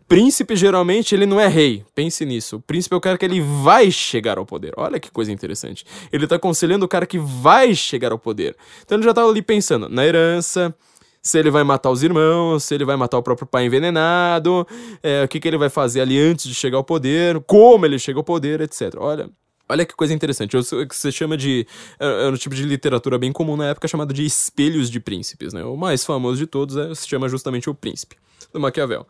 Príncipe, 0.07 0.55
geralmente, 0.55 1.15
ele 1.15 1.25
não 1.25 1.39
é 1.39 1.47
rei. 1.47 1.83
Pense 1.95 2.25
nisso. 2.25 2.57
O 2.57 2.61
príncipe 2.61 2.93
é 2.93 2.97
o 2.97 3.01
cara 3.01 3.17
que 3.17 3.25
ele 3.25 3.41
vai 3.41 3.89
chegar 3.89 4.37
ao 4.37 4.45
poder. 4.45 4.73
Olha 4.77 4.99
que 4.99 5.11
coisa 5.11 5.31
interessante. 5.31 5.85
Ele 6.11 6.27
tá 6.27 6.35
aconselhando 6.35 6.85
o 6.85 6.87
cara 6.87 7.05
que 7.05 7.17
vai 7.17 7.73
chegar 7.73 8.11
ao 8.11 8.19
poder. 8.19 8.55
Então 8.83 8.97
ele 8.97 9.05
já 9.05 9.13
tava 9.13 9.29
ali 9.29 9.41
pensando 9.41 9.87
na 9.89 10.05
herança, 10.05 10.75
se 11.21 11.39
ele 11.39 11.49
vai 11.49 11.63
matar 11.63 11.89
os 11.89 12.03
irmãos, 12.03 12.65
se 12.65 12.75
ele 12.75 12.83
vai 12.83 12.97
matar 12.97 13.17
o 13.17 13.23
próprio 13.23 13.47
pai 13.47 13.65
envenenado, 13.65 14.67
é, 15.01 15.23
o 15.23 15.27
que, 15.27 15.39
que 15.39 15.47
ele 15.47 15.57
vai 15.57 15.69
fazer 15.69 16.01
ali 16.01 16.19
antes 16.19 16.45
de 16.45 16.53
chegar 16.53 16.77
ao 16.77 16.83
poder, 16.83 17.39
como 17.41 17.85
ele 17.85 17.97
chega 17.97 18.19
ao 18.19 18.23
poder, 18.23 18.59
etc. 18.61 18.95
Olha, 18.97 19.29
Olha 19.69 19.85
que 19.85 19.95
coisa 19.95 20.13
interessante. 20.13 20.57
O 20.57 20.87
que 20.87 20.95
você 20.95 21.11
chama 21.11 21.37
de. 21.37 21.65
É, 21.97 22.25
é 22.25 22.27
um 22.27 22.35
tipo 22.35 22.53
de 22.53 22.63
literatura 22.63 23.17
bem 23.17 23.31
comum 23.31 23.55
na 23.55 23.69
época 23.69 23.87
chamado 23.87 24.13
de 24.13 24.25
espelhos 24.25 24.89
de 24.89 24.99
príncipes, 24.99 25.53
né? 25.53 25.63
O 25.63 25.77
mais 25.77 26.03
famoso 26.03 26.37
de 26.37 26.45
todos 26.45 26.75
é, 26.75 26.93
se 26.93 27.07
chama 27.07 27.29
justamente 27.29 27.69
o 27.69 27.73
príncipe, 27.73 28.17
do 28.51 28.59
Maquiavel. 28.59 29.07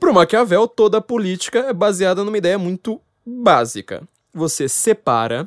Para 0.00 0.10
o 0.10 0.14
Maquiavel, 0.14 0.66
toda 0.66 0.96
a 0.96 1.02
política 1.02 1.58
é 1.58 1.74
baseada 1.74 2.24
numa 2.24 2.38
ideia 2.38 2.58
muito 2.58 2.98
básica. 3.24 4.02
Você 4.32 4.66
separa 4.66 5.46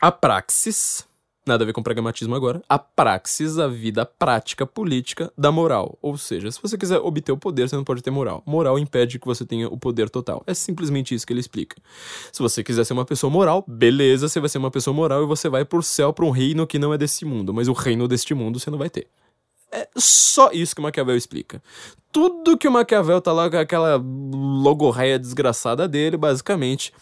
a 0.00 0.12
praxis, 0.12 1.04
nada 1.44 1.64
a 1.64 1.66
ver 1.66 1.72
com 1.72 1.82
pragmatismo 1.82 2.36
agora, 2.36 2.62
a 2.68 2.78
praxis, 2.78 3.58
a 3.58 3.66
vida 3.66 4.06
prática 4.06 4.64
política 4.64 5.32
da 5.36 5.50
moral. 5.50 5.98
Ou 6.00 6.16
seja, 6.16 6.52
se 6.52 6.62
você 6.62 6.78
quiser 6.78 6.98
obter 6.98 7.32
o 7.32 7.36
poder, 7.36 7.68
você 7.68 7.74
não 7.74 7.82
pode 7.82 8.00
ter 8.00 8.12
moral. 8.12 8.44
Moral 8.46 8.78
impede 8.78 9.18
que 9.18 9.26
você 9.26 9.44
tenha 9.44 9.66
o 9.66 9.76
poder 9.76 10.08
total. 10.08 10.44
É 10.46 10.54
simplesmente 10.54 11.12
isso 11.12 11.26
que 11.26 11.32
ele 11.32 11.40
explica. 11.40 11.76
Se 12.32 12.40
você 12.40 12.62
quiser 12.62 12.84
ser 12.84 12.92
uma 12.92 13.04
pessoa 13.04 13.28
moral, 13.28 13.64
beleza, 13.66 14.28
você 14.28 14.38
vai 14.38 14.48
ser 14.48 14.58
uma 14.58 14.70
pessoa 14.70 14.94
moral 14.94 15.24
e 15.24 15.26
você 15.26 15.48
vai 15.48 15.64
pro 15.64 15.82
céu 15.82 16.12
para 16.12 16.24
um 16.24 16.30
reino 16.30 16.64
que 16.64 16.78
não 16.78 16.94
é 16.94 16.96
desse 16.96 17.24
mundo, 17.24 17.52
mas 17.52 17.66
o 17.66 17.72
reino 17.72 18.06
deste 18.06 18.34
mundo 18.34 18.60
você 18.60 18.70
não 18.70 18.78
vai 18.78 18.88
ter. 18.88 19.08
É 19.72 19.88
só 19.96 20.50
isso 20.52 20.74
que 20.74 20.80
o 20.80 20.84
Maquiavel 20.84 21.16
explica. 21.16 21.62
Tudo 22.12 22.58
que 22.58 22.68
o 22.68 22.70
Maquiavel 22.70 23.20
tá 23.22 23.32
lá 23.32 23.50
com 23.50 23.56
aquela 23.56 23.96
logorreia 23.96 25.18
desgraçada 25.18 25.88
dele, 25.88 26.18
basicamente, 26.18 26.92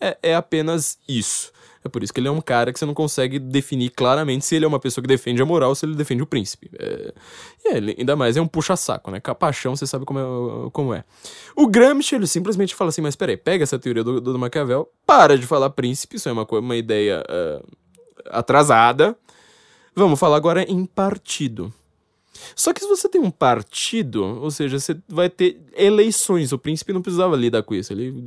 é, 0.00 0.16
é 0.22 0.34
apenas 0.34 0.98
isso. 1.08 1.50
É 1.84 1.88
por 1.88 2.02
isso 2.02 2.12
que 2.14 2.20
ele 2.20 2.28
é 2.28 2.30
um 2.30 2.40
cara 2.40 2.72
que 2.72 2.78
você 2.78 2.86
não 2.86 2.94
consegue 2.94 3.40
definir 3.40 3.90
claramente 3.90 4.44
se 4.44 4.54
ele 4.54 4.64
é 4.64 4.68
uma 4.68 4.78
pessoa 4.78 5.02
que 5.02 5.08
defende 5.08 5.42
a 5.42 5.44
moral 5.44 5.70
ou 5.70 5.74
se 5.74 5.84
ele 5.84 5.96
defende 5.96 6.22
o 6.22 6.26
príncipe. 6.26 6.70
É... 6.78 7.12
E 7.64 7.68
é, 7.68 7.76
ele, 7.76 7.96
ainda 7.98 8.14
mais 8.14 8.36
é 8.36 8.40
um 8.40 8.46
puxa-saco, 8.46 9.10
né? 9.10 9.20
Capachão, 9.20 9.74
você 9.74 9.86
sabe 9.86 10.04
como 10.04 10.20
é, 10.20 10.70
como 10.70 10.94
é. 10.94 11.04
O 11.56 11.66
Gramsci, 11.66 12.14
ele 12.14 12.26
simplesmente 12.28 12.74
fala 12.74 12.90
assim, 12.90 13.02
mas 13.02 13.16
peraí, 13.16 13.36
pega 13.36 13.64
essa 13.64 13.78
teoria 13.78 14.04
do, 14.04 14.20
do 14.20 14.38
Maquiavel, 14.38 14.88
para 15.04 15.36
de 15.36 15.46
falar 15.46 15.70
príncipe, 15.70 16.16
isso 16.16 16.28
é 16.28 16.32
uma, 16.32 16.46
uma 16.48 16.76
ideia 16.76 17.24
uh, 17.28 17.66
atrasada. 18.30 19.16
Vamos 19.94 20.20
falar 20.20 20.36
agora 20.36 20.62
em 20.62 20.86
partido. 20.86 21.72
Só 22.54 22.72
que 22.72 22.80
se 22.80 22.88
você 22.88 23.08
tem 23.08 23.20
um 23.20 23.30
partido, 23.30 24.24
ou 24.24 24.50
seja, 24.50 24.78
você 24.78 24.96
vai 25.08 25.28
ter 25.28 25.60
eleições. 25.74 26.52
O 26.52 26.58
príncipe 26.58 26.92
não 26.92 27.02
precisava 27.02 27.36
lidar 27.36 27.62
com 27.62 27.74
isso. 27.74 27.92
Ele 27.92 28.22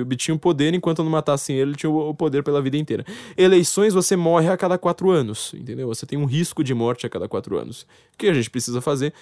obtinha 0.00 0.34
o 0.34 0.38
poder 0.38 0.74
enquanto 0.74 1.02
não 1.02 1.10
matassem 1.10 1.56
ele, 1.56 1.70
ele 1.70 1.76
tinha 1.76 1.90
o 1.90 2.14
poder 2.14 2.42
pela 2.42 2.60
vida 2.60 2.76
inteira. 2.76 3.04
Eleições 3.36 3.94
você 3.94 4.16
morre 4.16 4.48
a 4.48 4.56
cada 4.56 4.78
quatro 4.78 5.10
anos, 5.10 5.52
entendeu? 5.54 5.88
Você 5.88 6.06
tem 6.06 6.18
um 6.18 6.24
risco 6.24 6.62
de 6.62 6.74
morte 6.74 7.06
a 7.06 7.08
cada 7.08 7.28
quatro 7.28 7.58
anos. 7.58 7.82
O 8.14 8.18
que 8.18 8.28
a 8.28 8.34
gente 8.34 8.50
precisa 8.50 8.80
fazer? 8.80 9.12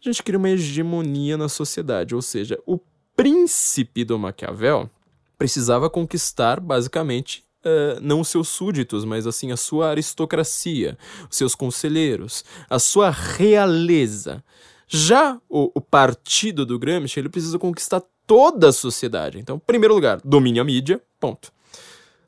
A 0.00 0.08
gente 0.08 0.22
cria 0.22 0.38
uma 0.38 0.50
hegemonia 0.50 1.36
na 1.36 1.48
sociedade, 1.48 2.14
ou 2.14 2.22
seja, 2.22 2.58
o 2.64 2.78
príncipe 3.16 4.04
do 4.04 4.16
Maquiavel 4.16 4.88
precisava 5.36 5.90
conquistar 5.90 6.60
basicamente 6.60 7.47
uh, 7.64 8.00
não 8.00 8.20
os 8.20 8.28
seus 8.28 8.48
súditos, 8.48 9.04
mas 9.04 9.26
assim 9.26 9.52
a 9.52 9.56
sua 9.56 9.90
aristocracia, 9.90 10.98
os 11.30 11.36
seus 11.36 11.54
conselheiros, 11.54 12.44
a 12.68 12.78
sua 12.78 13.10
realeza. 13.10 14.42
Já 14.86 15.38
o, 15.48 15.70
o 15.74 15.80
partido 15.80 16.64
do 16.64 16.78
Gramsci, 16.78 17.20
ele 17.20 17.28
precisa 17.28 17.58
conquistar 17.58 18.02
toda 18.26 18.68
a 18.68 18.72
sociedade. 18.72 19.38
Então, 19.38 19.56
em 19.56 19.60
primeiro 19.66 19.94
lugar, 19.94 20.20
domine 20.24 20.60
a 20.60 20.64
mídia, 20.64 21.00
ponto. 21.20 21.52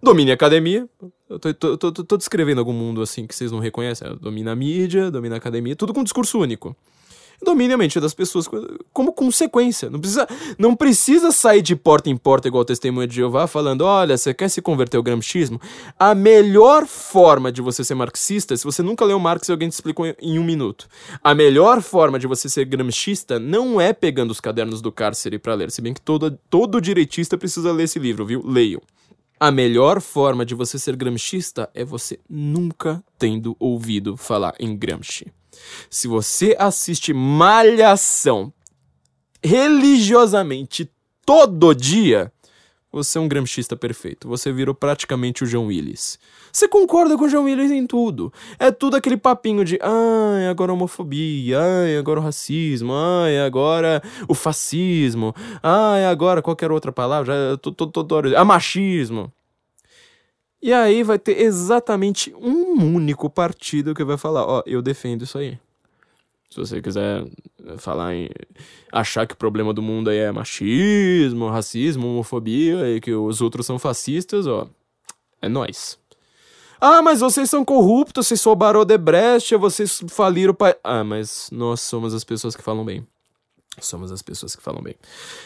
Domine 0.03 0.31
a 0.31 0.35
academia. 0.35 0.89
Eu 1.29 1.39
tô, 1.39 1.55
tô, 1.55 1.77
tô, 1.77 1.93
tô 1.93 2.17
descrevendo 2.17 2.59
algum 2.59 2.73
mundo 2.73 3.03
assim 3.03 3.27
que 3.27 3.35
vocês 3.35 3.53
não 3.53 3.59
reconhecem. 3.59 4.15
Domina 4.17 4.53
a 4.53 4.57
mídia, 4.57 5.11
domina 5.11 5.37
a 5.37 5.39
academia, 5.39 5.77
tudo 5.77 5.95
com 5.95 6.03
discurso 6.03 6.39
único 6.39 6.77
domine 7.43 7.75
a 7.75 7.79
mente 7.79 7.99
das 8.01 8.15
pessoas 8.15 8.49
como 8.93 9.13
consequência. 9.13 9.91
Não 9.91 9.99
precisa, 9.99 10.29
não 10.59 10.77
precisa 10.77 11.33
sair 11.33 11.63
de 11.63 11.75
porta 11.75 12.11
em 12.11 12.17
porta 12.17 12.49
igual 12.49 12.63
o 12.63 12.65
testemunho 12.65 13.07
de 13.07 13.17
Jeová 13.17 13.47
falando: 13.47 13.83
olha, 13.83 14.17
você 14.17 14.33
quer 14.35 14.49
se 14.49 14.61
converter 14.63 14.97
ao 14.97 15.03
gramscismo? 15.03 15.61
A 15.99 16.15
melhor 16.15 16.87
forma 16.87 17.51
de 17.51 17.63
você 17.63 17.83
ser 17.85 17.95
marxista, 17.95 18.57
se 18.57 18.65
você 18.65 18.83
nunca 18.83 19.05
leu 19.05 19.19
Marx 19.19 19.49
e 19.49 19.53
alguém 19.53 19.69
te 19.69 19.73
explicou 19.73 20.07
em 20.07 20.39
um 20.39 20.45
minuto, 20.45 20.89
a 21.23 21.35
melhor 21.35 21.83
forma 21.83 22.19
de 22.19 22.27
você 22.27 22.49
ser 22.49 22.65
gramscista 22.65 23.39
não 23.39 23.81
é 23.81 23.93
pegando 23.93 24.31
os 24.31 24.41
cadernos 24.41 24.81
do 24.81 24.93
cárcere 24.93 25.39
para 25.39 25.55
ler, 25.55 25.71
se 25.71 25.81
bem 25.81 25.95
que 25.95 26.01
todo, 26.01 26.31
todo 26.49 26.81
direitista 26.81 27.39
precisa 27.39 27.73
ler 27.73 27.85
esse 27.85 27.99
livro, 27.99 28.25
viu? 28.25 28.43
Leiam. 28.45 28.81
A 29.43 29.51
melhor 29.51 30.03
forma 30.03 30.45
de 30.45 30.55
você 30.55 30.79
ser 30.79 30.95
gramscista 30.97 31.71
é 31.75 31.83
você 31.83 32.19
nunca 32.29 33.03
tendo 33.19 33.57
ouvido 33.59 34.15
falar 34.15 34.55
em 34.61 34.77
Gramsci. 34.77 35.33
Se 35.89 36.09
você 36.09 36.57
assiste 36.59 37.13
Malhação 37.13 38.53
religiosamente 39.43 40.91
todo 41.25 41.75
dia, 41.75 42.33
você 42.93 43.19
é 43.19 43.21
um 43.21 43.29
gramscista 43.29 43.77
perfeito. 43.77 44.29
Você 44.29 44.53
virou 44.53 44.75
praticamente 44.75 45.45
o 45.45 45.47
João 45.47 45.67
Willis. 45.67 46.19
Você 46.53 46.67
concorda 46.67 47.17
com 47.17 47.25
o 47.25 47.29
João 47.29 47.45
Willis 47.45 47.71
em 47.71 47.87
tudo. 47.87 48.33
É 48.59 48.71
tudo 48.71 48.97
aquele 48.97 49.17
papinho 49.17 49.65
de 49.65 49.79
ai, 49.81 50.49
agora 50.49 50.73
a 50.73 50.75
homofobia, 50.75 51.61
ai, 51.61 51.97
agora 51.97 52.19
o 52.19 52.23
racismo, 52.23 52.93
ai, 52.93 53.39
agora 53.39 54.03
o 54.27 54.35
fascismo, 54.35 55.33
ai, 55.63 56.05
agora 56.05 56.43
qualquer 56.43 56.73
outra 56.73 56.91
palavra, 56.91 57.53
já, 57.53 57.57
tô, 57.59 57.71
tô, 57.71 57.87
tô, 57.87 58.19
a 58.37 58.45
machismo. 58.45 59.33
E 60.63 60.73
aí 60.73 61.03
vai 61.03 61.19
ter 61.19 61.41
exatamente 61.41 62.35
um 62.35 62.95
único 62.95 63.31
partido 63.31 63.95
que 63.95 64.05
vai 64.05 64.19
falar, 64.19 64.45
ó, 64.45 64.63
eu 64.67 64.83
defendo 64.83 65.23
isso 65.23 65.39
aí. 65.39 65.59
Se 66.51 66.59
você 66.59 66.83
quiser 66.83 67.25
falar 67.79 68.15
em 68.15 68.29
achar 68.93 69.27
que 69.27 69.35
o 69.35 69.37
problema 69.37 69.73
do 69.73 69.81
mundo 69.81 70.11
aí 70.11 70.19
é 70.19 70.33
machismo, 70.33 71.49
racismo, 71.49 72.09
homofobia 72.09 72.91
e 72.91 73.01
que 73.01 73.13
os 73.15 73.41
outros 73.41 73.65
são 73.65 73.79
fascistas, 73.79 74.47
ó, 74.47 74.67
é 75.41 75.49
nós. 75.49 75.99
Ah, 76.81 77.01
mas 77.01 77.21
vocês 77.21 77.49
são 77.49 77.65
corruptos, 77.65 78.27
vocês 78.27 78.41
soubaram 78.41 78.85
de 78.85 78.99
Brecht, 78.99 79.55
vocês 79.57 80.03
faliram 80.09 80.53
pai. 80.53 80.75
Ah, 80.83 81.05
mas 81.05 81.49
nós 81.53 81.81
somos 81.81 82.13
as 82.15 82.25
pessoas 82.25 82.57
que 82.57 82.63
falam 82.63 82.85
bem. 82.85 83.07
Somos 83.81 84.11
as 84.11 84.21
pessoas 84.21 84.57
que 84.57 84.63
falam 84.63 84.83
bem. 84.83 84.97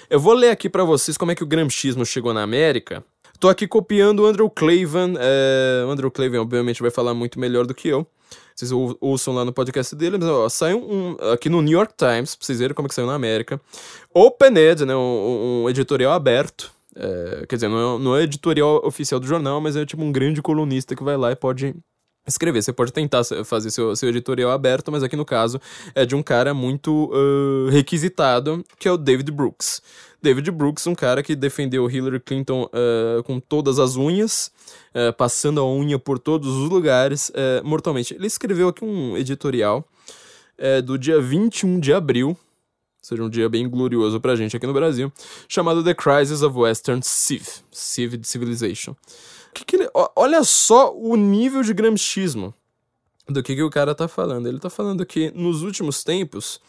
Eu 0.09 0.19
vou 0.19 0.33
ler 0.33 0.51
aqui 0.51 0.71
para 0.71 0.85
vocês 0.85 1.19
como 1.19 1.33
é 1.33 1.35
que 1.35 1.43
o 1.43 1.47
gramscismo 1.47 2.07
chegou 2.07 2.33
na 2.33 2.43
América 2.43 3.05
Tô 3.45 3.51
aqui 3.51 3.69
copiando 3.69 4.21
o 4.21 4.27
Andrew 4.27 4.49
Clavin. 4.49 5.17
É, 5.19 5.85
o 5.87 5.91
Andrew 5.91 6.11
Clavin, 6.11 6.39
obviamente, 6.39 6.81
vai 6.81 6.91
falar 6.91 7.13
muito 7.13 7.39
melhor 7.39 7.67
do 7.67 7.75
que 7.75 7.89
eu. 7.89 8.07
Vocês 8.57 8.73
ou, 8.73 8.97
ouçam 9.03 9.35
lá 9.35 9.45
no 9.45 9.53
podcast 9.53 9.95
dele. 9.95 10.17
Mas, 10.17 10.27
ó, 10.27 10.49
saiu 10.49 10.79
um, 10.79 11.15
aqui 11.31 11.51
no 11.51 11.61
New 11.61 11.75
York 11.75 11.93
Times, 11.95 12.35
pra 12.35 12.47
vocês 12.47 12.59
verem 12.59 12.75
como 12.75 12.87
é 12.87 12.89
que 12.89 12.95
saiu 12.95 13.07
na 13.07 13.13
América. 13.13 13.61
Open 14.15 14.57
Ed, 14.57 14.87
né? 14.87 14.97
Um, 14.97 15.65
um 15.65 15.69
editorial 15.69 16.15
aberto. 16.15 16.73
É, 16.97 17.45
quer 17.47 17.57
dizer, 17.57 17.69
não 17.69 17.97
é, 17.97 17.99
não 17.99 18.17
é 18.17 18.23
editorial 18.23 18.81
oficial 18.83 19.21
do 19.21 19.27
jornal, 19.27 19.61
mas 19.61 19.77
é 19.77 19.85
tipo 19.85 20.03
um 20.03 20.11
grande 20.11 20.41
colunista 20.41 20.97
que 20.97 21.05
vai 21.05 21.19
lá 21.19 21.31
e 21.31 21.37
pode 21.37 21.75
escrever. 22.27 22.63
Você 22.63 22.73
pode 22.73 22.93
tentar 22.93 23.23
fazer 23.45 23.71
seu, 23.71 23.95
seu 23.95 24.09
editorial 24.09 24.51
aberto, 24.51 24.91
mas 24.91 25.03
aqui 25.03 25.17
no 25.17 25.25
caso 25.25 25.61
é 25.95 26.07
de 26.07 26.15
um 26.15 26.23
cara 26.23 26.55
muito 26.55 27.11
uh, 27.13 27.69
requisitado, 27.71 28.65
que 28.79 28.89
é 28.89 28.93
o 28.93 28.97
David 28.97 29.31
Brooks. 29.31 29.83
David 30.23 30.51
Brooks, 30.51 30.87
um 30.87 30.95
cara 30.95 31.23
que 31.23 31.37
defendeu 31.37 31.89
Hillary 31.91 32.19
Clinton 32.19 32.65
uh, 32.65 33.23
com 33.25 33.39
todas 33.39 33.79
as 33.79 33.97
unhas, 33.97 34.51
uh, 34.95 35.13
passando 35.13 35.61
a 35.61 35.71
unha 35.71 35.99
por 35.99 36.19
todos 36.19 36.49
os 36.49 36.71
lugares, 36.71 37.31
mortalmente. 37.63 38.15
Ele 38.15 38.27
escreveu 38.27 38.69
aqui 38.69 38.85
um 38.85 39.17
editorial 39.17 39.87
do 40.85 40.97
dia 40.97 41.21
21 41.21 41.81
de 41.81 41.93
abril, 41.93 42.37
seja, 43.03 43.23
um 43.23 43.29
dia 43.29 43.49
bem 43.49 43.69
glorioso 43.69 44.21
pra 44.21 44.37
gente 44.37 44.57
aqui 44.57 44.67
no 44.67 44.73
Brasil, 44.73 45.13
chamado 45.49 45.83
The 45.83 45.95
Crisis 45.95 46.43
of 46.43 46.57
Western 46.57 47.03
Civ, 47.03 47.45
Civ 47.73 48.21
Civilization. 48.23 48.95
Que 49.55 49.65
que 49.65 49.77
ele, 49.77 49.89
olha 50.17 50.43
só 50.43 50.95
o 50.95 51.17
nível 51.17 51.63
de 51.63 51.73
gramscismo 51.73 52.53
do 53.29 53.43
que, 53.43 53.55
que 53.55 53.63
o 53.63 53.71
cara 53.71 53.95
tá 53.95 54.07
falando. 54.07 54.49
Ele 54.49 54.59
tá 54.59 54.69
falando 54.69 55.05
que 55.07 55.31
nos 55.35 55.63
últimos 55.63 56.05
tempos 56.05 56.61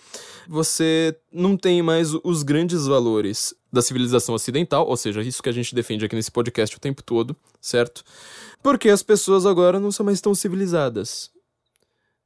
você 0.47 1.17
não 1.31 1.57
tem 1.57 1.81
mais 1.81 2.13
os 2.23 2.43
grandes 2.43 2.85
valores 2.85 3.53
da 3.71 3.81
civilização 3.81 4.35
ocidental, 4.35 4.87
ou 4.87 4.95
seja, 4.95 5.21
isso 5.21 5.43
que 5.43 5.49
a 5.49 5.51
gente 5.51 5.75
defende 5.75 6.05
aqui 6.05 6.15
nesse 6.15 6.31
podcast 6.31 6.77
o 6.77 6.79
tempo 6.79 7.03
todo, 7.03 7.35
certo? 7.59 8.03
Porque 8.63 8.89
as 8.89 9.03
pessoas 9.03 9.45
agora 9.45 9.79
não 9.79 9.91
são 9.91 10.05
mais 10.05 10.21
tão 10.21 10.33
civilizadas. 10.33 11.29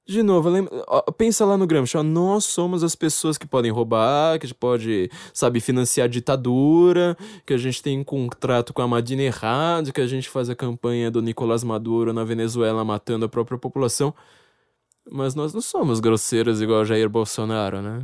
De 0.10 0.24
novo, 0.24 0.50
lembra, 0.50 0.72
pensa 1.16 1.46
lá 1.46 1.56
no 1.56 1.68
Gramsci, 1.68 1.96
ó, 1.96 2.02
nós 2.02 2.44
somos 2.44 2.84
as 2.84 2.96
pessoas 2.96 3.38
que 3.38 3.46
podem 3.46 3.70
roubar, 3.70 4.40
que 4.40 4.48
a 4.48 4.50
gente 4.50 4.58
pode, 4.58 5.08
sabe, 5.32 5.60
financiar 5.60 6.10
ditadura, 6.10 7.16
que 7.46 7.54
a 7.54 7.58
gente 7.60 7.80
tem 7.84 8.00
um 8.00 8.04
contrato 8.04 8.74
com 8.74 8.82
a 8.82 8.88
Madina 8.88 9.22
errado, 9.22 9.94
que 9.94 10.02
a 10.02 10.08
gente 10.08 10.28
faz 10.28 10.50
a 10.50 10.56
campanha 10.56 11.12
do 11.12 11.22
Nicolás 11.22 11.64
Maduro 11.64 12.12
na 12.12 12.24
Venezuela 12.24 12.84
matando 12.84 13.26
a 13.26 13.30
própria 13.30 13.60
população. 13.60 14.12
Mas 15.12 15.36
nós 15.36 15.54
não 15.54 15.62
somos 15.62 16.00
grosseiros 16.00 16.60
igual 16.60 16.84
Jair 16.84 17.08
Bolsonaro, 17.08 17.80
né? 17.80 18.04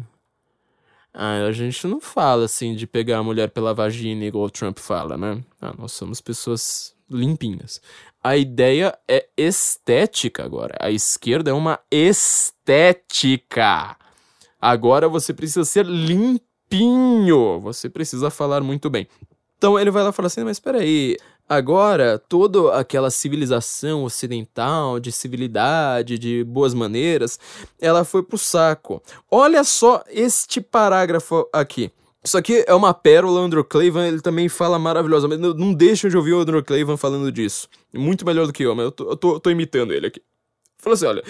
Ah, 1.11 1.45
a 1.47 1.51
gente 1.51 1.87
não 1.87 1.99
fala 1.99 2.45
assim 2.45 2.75
de 2.75 2.85
pegar 2.85 3.17
a 3.17 3.23
mulher 3.23 3.49
pela 3.49 3.73
vagina 3.73 4.25
igual 4.25 4.45
o 4.45 4.51
Trump 4.51 4.77
fala, 4.77 5.17
né? 5.17 5.43
Ah, 5.59 5.73
nós 5.75 5.93
somos 5.93 6.21
pessoas 6.21 6.95
limpinhas. 7.09 7.81
A 8.25 8.35
ideia 8.35 8.97
é 9.07 9.27
estética 9.37 10.43
agora. 10.43 10.75
A 10.79 10.89
esquerda 10.89 11.51
é 11.51 11.53
uma 11.53 11.79
estética. 11.91 12.75
Agora 14.59 15.07
você 15.07 15.31
precisa 15.31 15.63
ser 15.63 15.85
limpinho. 15.85 17.59
Você 17.59 17.87
precisa 17.87 18.31
falar 18.31 18.61
muito 18.61 18.89
bem. 18.89 19.07
Então 19.55 19.77
ele 19.77 19.91
vai 19.91 20.01
lá 20.01 20.09
e 20.09 20.11
fala 20.11 20.25
assim: 20.25 20.43
mas 20.43 20.57
espera 20.57 20.79
aí. 20.79 21.15
Agora, 21.47 22.17
toda 22.17 22.73
aquela 22.73 23.11
civilização 23.11 24.03
ocidental, 24.03 24.99
de 24.99 25.11
civilidade, 25.11 26.17
de 26.17 26.43
boas 26.45 26.73
maneiras, 26.73 27.39
ela 27.79 28.03
foi 28.03 28.23
pro 28.23 28.39
saco. 28.39 29.03
Olha 29.29 29.63
só 29.63 30.03
este 30.09 30.59
parágrafo 30.59 31.47
aqui. 31.53 31.91
Isso 32.25 32.37
aqui 32.37 32.63
é 32.67 32.73
uma 32.73 32.93
pérola, 32.93 33.39
Andrew 33.39 33.63
Clavan, 33.63 34.07
ele 34.07 34.19
também 34.19 34.49
fala 34.49 34.79
maravilhosamente. 34.79 35.41
Não, 35.41 35.53
não 35.53 35.73
deixa 35.73 36.09
de 36.09 36.17
ouvir 36.17 36.33
o 36.33 36.39
Andrew 36.39 36.63
Clavan 36.63 36.97
falando 36.97 37.31
disso. 37.31 37.69
Muito 37.93 38.25
melhor 38.25 38.47
do 38.47 38.53
que 38.53 38.63
eu, 38.63 38.73
mas 38.73 38.85
eu 38.85 38.91
tô, 38.91 39.09
eu 39.11 39.15
tô, 39.15 39.39
tô 39.39 39.49
imitando 39.51 39.93
ele 39.93 40.07
aqui. 40.07 40.21
Falou 40.77 40.95
assim, 40.95 41.05
olha... 41.05 41.23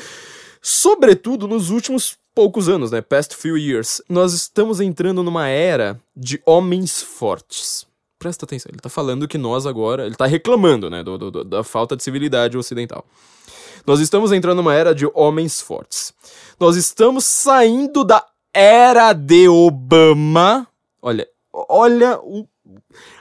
Sobretudo 0.67 1.47
nos 1.47 1.69
últimos 1.69 2.17
poucos 2.33 2.67
anos, 2.67 2.89
né? 2.89 2.99
Past 2.99 3.35
few 3.35 3.55
years, 3.55 4.01
nós 4.09 4.33
estamos 4.33 4.81
entrando 4.81 5.21
numa 5.21 5.47
era 5.47 6.01
de 6.17 6.41
homens 6.43 7.03
fortes. 7.03 7.85
Presta 8.17 8.45
atenção, 8.45 8.71
ele 8.71 8.81
tá 8.81 8.89
falando 8.89 9.27
que 9.27 9.37
nós 9.37 9.67
agora. 9.67 10.07
Ele 10.07 10.15
tá 10.15 10.25
reclamando, 10.25 10.89
né? 10.89 11.03
Do, 11.03 11.19
do, 11.19 11.43
da 11.43 11.63
falta 11.63 11.95
de 11.95 12.01
civilidade 12.01 12.57
ocidental. 12.57 13.05
Nós 13.85 13.99
estamos 13.99 14.31
entrando 14.31 14.57
numa 14.57 14.73
era 14.73 14.95
de 14.95 15.07
homens 15.13 15.61
fortes. 15.61 16.11
Nós 16.59 16.75
estamos 16.77 17.25
saindo 17.25 18.03
da 18.03 18.25
era 18.51 19.13
de 19.13 19.47
Obama 19.47 20.67
Olha, 21.05 21.27
olha 21.53 22.19
o, 22.19 22.47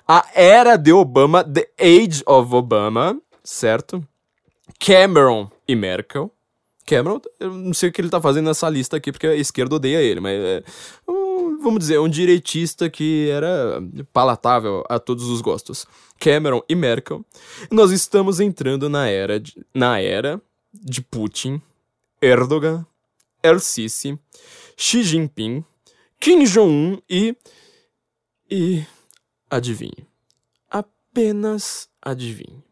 a 0.08 0.26
era 0.34 0.78
de 0.78 0.90
Obama, 0.90 1.44
The 1.44 1.68
Age 1.78 2.22
of 2.24 2.54
Obama, 2.54 3.20
certo? 3.42 4.02
Cameron 4.80 5.50
e 5.68 5.76
Merkel. 5.76 6.30
Cameron, 6.86 7.20
eu 7.38 7.52
não 7.52 7.74
sei 7.74 7.90
o 7.90 7.92
que 7.92 8.00
ele 8.00 8.08
tá 8.08 8.22
fazendo 8.22 8.46
nessa 8.46 8.70
lista 8.70 8.96
aqui, 8.96 9.12
porque 9.12 9.26
a 9.26 9.34
esquerda 9.34 9.74
odeia 9.74 10.00
ele, 10.00 10.18
mas 10.18 10.32
é, 10.32 10.64
um, 11.06 11.58
vamos 11.62 11.80
dizer, 11.80 12.00
um 12.00 12.08
direitista 12.08 12.88
que 12.88 13.28
era 13.28 13.82
palatável 14.14 14.82
a 14.88 14.98
todos 14.98 15.28
os 15.28 15.42
gostos. 15.42 15.86
Cameron 16.18 16.62
e 16.66 16.74
Merkel. 16.74 17.22
Nós 17.70 17.90
estamos 17.90 18.40
entrando 18.40 18.88
na 18.88 19.08
era 19.10 19.38
de, 19.38 19.62
na 19.74 20.00
era 20.00 20.40
de 20.72 21.02
Putin, 21.02 21.60
Erdogan, 22.18 22.86
El-Sisi, 23.42 24.18
Xi 24.74 25.02
Jinping, 25.02 25.62
Kim 26.18 26.44
Jong-un 26.44 27.02
e. 27.10 27.36
E. 28.50 28.84
Adivinhe. 29.50 30.06
Apenas 30.70 31.88
adivinhe. 32.02 32.62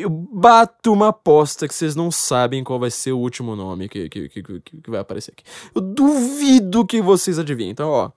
Eu 0.00 0.08
bato 0.08 0.92
uma 0.92 1.08
aposta 1.08 1.68
que 1.68 1.74
vocês 1.74 1.94
não 1.94 2.10
sabem 2.10 2.64
qual 2.64 2.78
vai 2.78 2.90
ser 2.90 3.12
o 3.12 3.18
último 3.18 3.54
nome 3.54 3.88
que, 3.88 4.08
que, 4.08 4.28
que, 4.28 4.42
que 4.42 4.90
vai 4.90 5.00
aparecer 5.00 5.32
aqui. 5.32 5.44
Eu 5.74 5.82
duvido 5.82 6.86
que 6.86 7.02
vocês 7.02 7.38
adivinhem. 7.38 7.70
Então, 7.70 7.90
ó. 7.90 8.10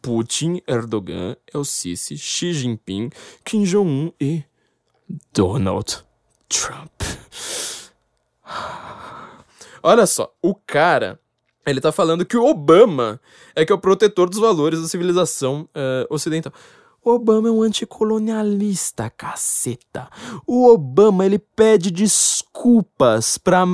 Putin, 0.00 0.60
Erdogan, 0.66 1.36
El 1.52 1.64
Sisi, 1.64 2.16
Xi 2.16 2.52
Jinping, 2.52 3.10
Kim 3.44 3.64
Jong-un 3.64 4.12
e 4.20 4.44
Donald 5.32 6.04
Trump. 6.48 7.02
Olha 9.82 10.06
só, 10.06 10.32
o 10.40 10.54
cara, 10.54 11.20
ele 11.70 11.80
tá 11.80 11.92
falando 11.92 12.24
que 12.24 12.36
o 12.36 12.44
Obama 12.44 13.20
é 13.54 13.64
que 13.64 13.72
é 13.72 13.74
o 13.74 13.78
protetor 13.78 14.28
dos 14.28 14.38
valores 14.38 14.80
da 14.80 14.88
civilização 14.88 15.68
uh, 15.74 16.06
ocidental. 16.12 16.52
Obama 17.08 17.48
é 17.48 17.50
um 17.50 17.62
anticolonialista, 17.62 19.10
caceta. 19.10 20.08
O 20.46 20.68
Obama, 20.68 21.24
ele 21.24 21.38
pede 21.38 21.90
desculpas 21.90 23.38
para 23.38 23.64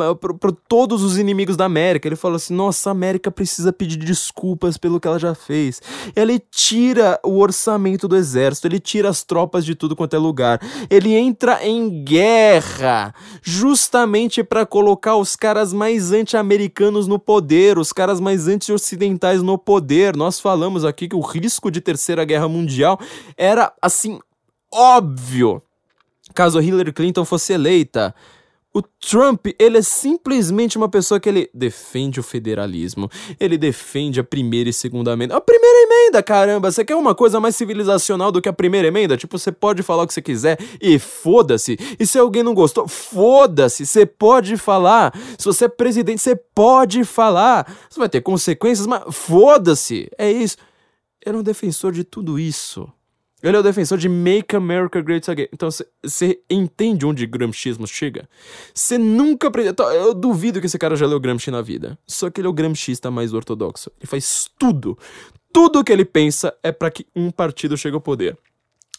todos 0.69 1.03
os 1.03 1.19
inimigos 1.19 1.57
da 1.57 1.65
América. 1.65 2.07
Ele 2.07 2.17
fala 2.17 2.37
assim: 2.37 2.55
nossa, 2.55 2.91
a 2.91 2.93
América 2.93 3.31
precisa 3.31 3.73
pedir 3.73 3.99
desculpas 3.99 4.77
pelo 4.77 5.01
que 5.01 5.09
ela 5.09 5.19
já 5.19 5.35
fez. 5.35 5.83
Ele 6.15 6.39
tira 6.39 7.19
o 7.25 7.39
orçamento 7.39 8.07
do 8.07 8.17
exército, 8.17 8.67
ele 8.67 8.79
tira 8.79 9.09
as 9.09 9.23
tropas 9.23 9.65
de 9.65 9.75
tudo 9.75 9.97
quanto 9.97 10.15
é 10.15 10.19
lugar. 10.19 10.61
Ele 10.89 11.15
entra 11.15 11.67
em 11.67 12.05
guerra 12.05 13.15
justamente 13.43 14.45
para 14.45 14.65
colocar 14.67 15.17
os 15.17 15.37
caras 15.37 15.73
mais 15.73 16.13
anti-americanos 16.13 17.07
no 17.07 17.19
poder, 17.19 17.79
os 17.79 17.93
caras 17.93 18.21
mais 18.21 18.49
anti-ocidentais 18.49 19.43
no 19.43 19.59
poder. 19.59 20.17
Nós 20.17 20.39
falamos 20.41 20.85
aqui 20.85 21.09
que 21.09 21.17
o 21.17 21.21
risco 21.21 21.71
de 21.71 21.81
terceira 21.81 22.25
guerra 22.25 22.49
mundial 22.49 22.99
era 23.37 23.73
assim 23.81 24.19
óbvio 24.73 25.63
caso 26.35 26.61
Hillary 26.61 26.93
Clinton 26.93 27.25
fosse 27.25 27.53
eleita. 27.53 28.15
O 28.77 28.83
Trump, 28.83 29.47
ele 29.57 29.79
é 29.79 29.83
simplesmente 29.83 30.77
uma 30.77 30.89
pessoa 30.89 31.21
que 31.21 31.29
ele 31.29 31.49
defende 31.55 32.19
o 32.19 32.25
federalismo, 32.25 33.09
ele 33.39 33.57
defende 33.57 34.19
a 34.19 34.25
primeira 34.25 34.69
e 34.69 34.73
segunda 34.73 35.13
emenda. 35.13 35.37
A 35.37 35.41
primeira 35.41 35.83
emenda, 35.85 36.21
caramba, 36.21 36.73
você 36.73 36.85
quer 36.85 36.97
uma 36.97 37.15
coisa 37.15 37.39
mais 37.39 37.55
civilizacional 37.55 38.33
do 38.33 38.43
que 38.43 38.49
a 38.49 38.53
primeira 38.53 38.89
emenda? 38.89 39.17
Tipo, 39.17 39.39
você 39.39 39.53
pode 39.53 39.85
falar 39.85 40.03
o 40.03 40.07
que 40.09 40.15
você 40.15 40.21
quiser 40.21 40.59
e 40.83 40.99
foda-se. 40.99 41.79
E 42.01 42.05
se 42.05 42.19
alguém 42.19 42.43
não 42.43 42.53
gostou, 42.53 42.89
foda-se, 42.89 43.87
você 43.87 44.05
pode 44.05 44.57
falar. 44.57 45.17
Se 45.39 45.45
você 45.45 45.67
é 45.67 45.69
presidente, 45.69 46.21
você 46.21 46.35
pode 46.35 47.05
falar. 47.05 47.73
Você 47.89 48.01
vai 48.01 48.09
ter 48.09 48.23
consequências, 48.23 48.89
mas 48.89 49.05
foda-se. 49.15 50.11
É 50.19 50.33
isso. 50.33 50.57
É 51.25 51.31
um 51.31 51.45
defensor 51.45 51.93
de 51.93 52.03
tudo 52.03 52.41
isso. 52.41 52.93
Ele 53.49 53.59
é 53.59 53.61
o 53.61 53.63
defensor 53.63 53.99
de 53.99 54.09
Make 54.09 54.57
America 54.57 55.01
Great 55.03 55.31
Again. 55.31 55.49
Então 55.53 55.69
você 56.03 56.41
entende 56.49 57.05
onde 57.05 57.27
Gramscismo 57.27 57.87
chega? 57.87 58.27
Você 58.73 58.97
nunca. 58.97 59.53
Então, 59.63 59.91
eu 59.93 60.15
duvido 60.15 60.61
que 60.61 60.67
esse 60.67 60.79
cara 60.79 60.97
já 60.97 61.07
leu 61.07 61.21
Gramsci 61.21 61.51
na 61.51 61.61
vida. 61.61 61.99
Só 62.07 62.31
que 62.31 62.41
ele 62.41 62.47
é 62.47 62.51
o 62.51 62.55
gramscista 62.55 63.11
mais 63.11 63.35
ortodoxo. 63.35 63.91
Ele 64.01 64.07
faz 64.07 64.51
tudo. 64.59 64.99
Tudo 65.53 65.85
que 65.85 65.93
ele 65.93 66.05
pensa 66.05 66.57
é 66.63 66.73
para 66.73 66.91
que 66.91 67.07
um 67.15 67.31
partido 67.31 67.77
chegue 67.77 67.95
ao 67.95 68.01
poder. 68.01 68.37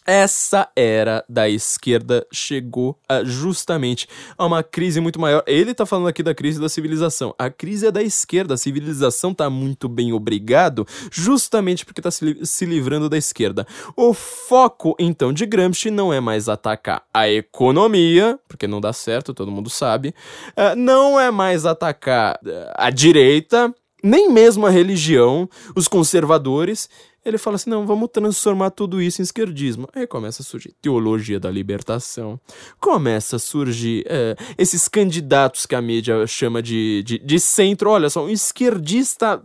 Essa 0.06 0.68
era 0.76 1.24
da 1.28 1.48
esquerda 1.48 2.24
chegou 2.32 2.96
a, 3.08 3.24
justamente 3.24 4.08
a 4.38 4.46
uma 4.46 4.62
crise 4.62 5.00
muito 5.00 5.20
maior. 5.20 5.42
Ele 5.46 5.74
tá 5.74 5.84
falando 5.84 6.06
aqui 6.06 6.22
da 6.22 6.34
crise 6.34 6.60
da 6.60 6.68
civilização. 6.68 7.34
A 7.36 7.50
crise 7.50 7.86
é 7.86 7.90
da 7.90 8.02
esquerda. 8.02 8.54
A 8.54 8.56
civilização 8.56 9.34
tá 9.34 9.50
muito 9.50 9.88
bem 9.88 10.12
obrigado, 10.12 10.86
justamente 11.10 11.84
porque 11.84 12.00
tá 12.00 12.10
se, 12.10 12.38
se 12.44 12.64
livrando 12.64 13.08
da 13.08 13.18
esquerda. 13.18 13.66
O 13.96 14.14
foco, 14.14 14.94
então, 14.98 15.32
de 15.32 15.44
Gramsci 15.44 15.90
não 15.90 16.12
é 16.12 16.20
mais 16.20 16.48
atacar 16.48 17.02
a 17.12 17.28
economia, 17.28 18.38
porque 18.46 18.68
não 18.68 18.80
dá 18.80 18.92
certo, 18.92 19.34
todo 19.34 19.50
mundo 19.50 19.68
sabe. 19.68 20.14
Uh, 20.50 20.76
não 20.76 21.18
é 21.18 21.30
mais 21.32 21.66
atacar 21.66 22.38
uh, 22.44 22.72
a 22.74 22.90
direita, 22.90 23.74
nem 24.02 24.30
mesmo 24.30 24.66
a 24.66 24.70
religião, 24.70 25.48
os 25.74 25.88
conservadores 25.88 26.88
ele 27.26 27.38
fala 27.38 27.56
assim: 27.56 27.68
não, 27.68 27.84
vamos 27.84 28.08
transformar 28.12 28.70
tudo 28.70 29.02
isso 29.02 29.20
em 29.20 29.24
esquerdismo. 29.24 29.88
Aí 29.92 30.06
começa 30.06 30.42
a 30.42 30.44
surgir 30.44 30.72
teologia 30.80 31.40
da 31.40 31.50
libertação, 31.50 32.38
começa 32.80 33.36
a 33.36 33.38
surgir 33.38 34.04
é, 34.08 34.36
esses 34.56 34.86
candidatos 34.86 35.66
que 35.66 35.74
a 35.74 35.82
mídia 35.82 36.24
chama 36.26 36.62
de, 36.62 37.02
de, 37.02 37.18
de 37.18 37.40
centro. 37.40 37.90
Olha 37.90 38.08
só, 38.08 38.24
um 38.24 38.30
esquerdista 38.30 39.42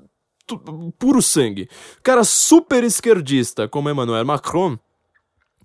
puro 0.99 1.21
sangue, 1.21 1.69
cara 2.03 2.23
super 2.23 2.83
esquerdista 2.83 3.67
como 3.67 3.89
Emmanuel 3.89 4.25
Macron 4.25 4.77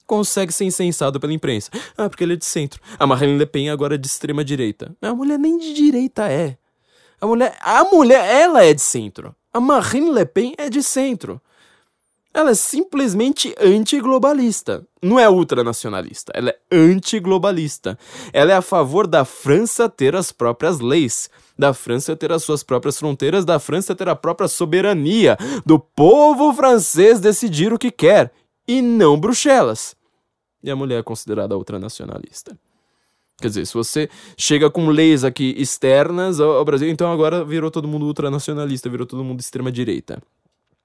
consegue 0.07 0.53
ser 0.53 0.65
incensado 0.65 1.19
pela 1.19 1.33
imprensa. 1.33 1.71
Ah, 1.99 2.09
porque 2.09 2.25
ele 2.25 2.35
é 2.35 2.37
de 2.37 2.45
centro. 2.45 2.81
A 2.99 3.07
Marine 3.07 3.37
Le 3.37 3.47
Pen 3.47 3.69
agora 3.71 3.97
é 3.97 3.99
de 3.99 4.07
extrema 4.07 4.45
direita. 4.45 4.97
A 5.03 5.13
mulher 5.13 5.39
nem 5.39 5.59
de 5.59 5.75
direita 5.75 6.31
é. 6.31 6.57
A 7.21 7.27
mulher, 7.27 7.57
a 7.61 7.85
mulher, 7.85 8.25
ela 8.25 8.65
é 8.65 8.73
de 8.73 8.81
centro. 8.81 9.35
A 9.53 9.59
Marine 9.59 10.13
Le 10.13 10.25
Pen 10.25 10.55
é 10.57 10.71
de 10.71 10.83
centro. 10.83 11.41
Ela 12.37 12.51
é 12.51 12.55
simplesmente 12.55 13.55
antiglobalista. 13.59 14.87
Não 15.03 15.19
é 15.19 15.27
ultranacionalista, 15.27 16.33
ela 16.35 16.51
é 16.51 16.59
antiglobalista. 16.71 17.99
Ela 18.31 18.53
é 18.53 18.55
a 18.55 18.61
favor 18.61 19.07
da 19.07 19.25
França 19.25 19.89
ter 19.89 20.15
as 20.15 20.33
próprias 20.33 20.79
leis, 20.79 21.31
da 21.59 21.73
França 21.73 22.15
ter 22.15 22.31
as 22.31 22.43
suas 22.43 22.63
próprias 22.63 22.99
fronteiras, 22.99 23.47
da 23.47 23.59
França 23.59 23.95
ter 23.95 24.07
a 24.11 24.15
própria 24.15 24.49
soberania, 24.49 25.39
do 25.65 25.79
povo 25.79 26.53
francês 26.53 27.21
decidir 27.21 27.73
o 27.73 27.79
que 27.79 27.91
quer, 27.91 28.31
e 28.69 28.83
não 28.83 29.19
Bruxelas. 29.19 29.97
E 30.63 30.71
a 30.71 30.77
mulher 30.77 31.01
é 31.01 31.03
considerada 31.03 31.57
ultranacionalista. 31.57 32.55
Quer 33.41 33.49
dizer, 33.49 33.67
se 33.67 33.73
você 33.73 34.11
chega 34.37 34.69
com 34.69 34.89
leis 34.91 35.25
aqui 35.25 35.55
externas 35.57 36.39
ao 36.39 36.63
Brasil, 36.67 36.91
então 36.91 37.11
agora 37.11 37.43
virou 37.43 37.71
todo 37.71 37.89
mundo 37.89 38.05
ultranacionalista, 38.05 38.91
virou 38.91 39.07
todo 39.07 39.25
mundo 39.25 39.41
extrema-direita. 39.41 40.23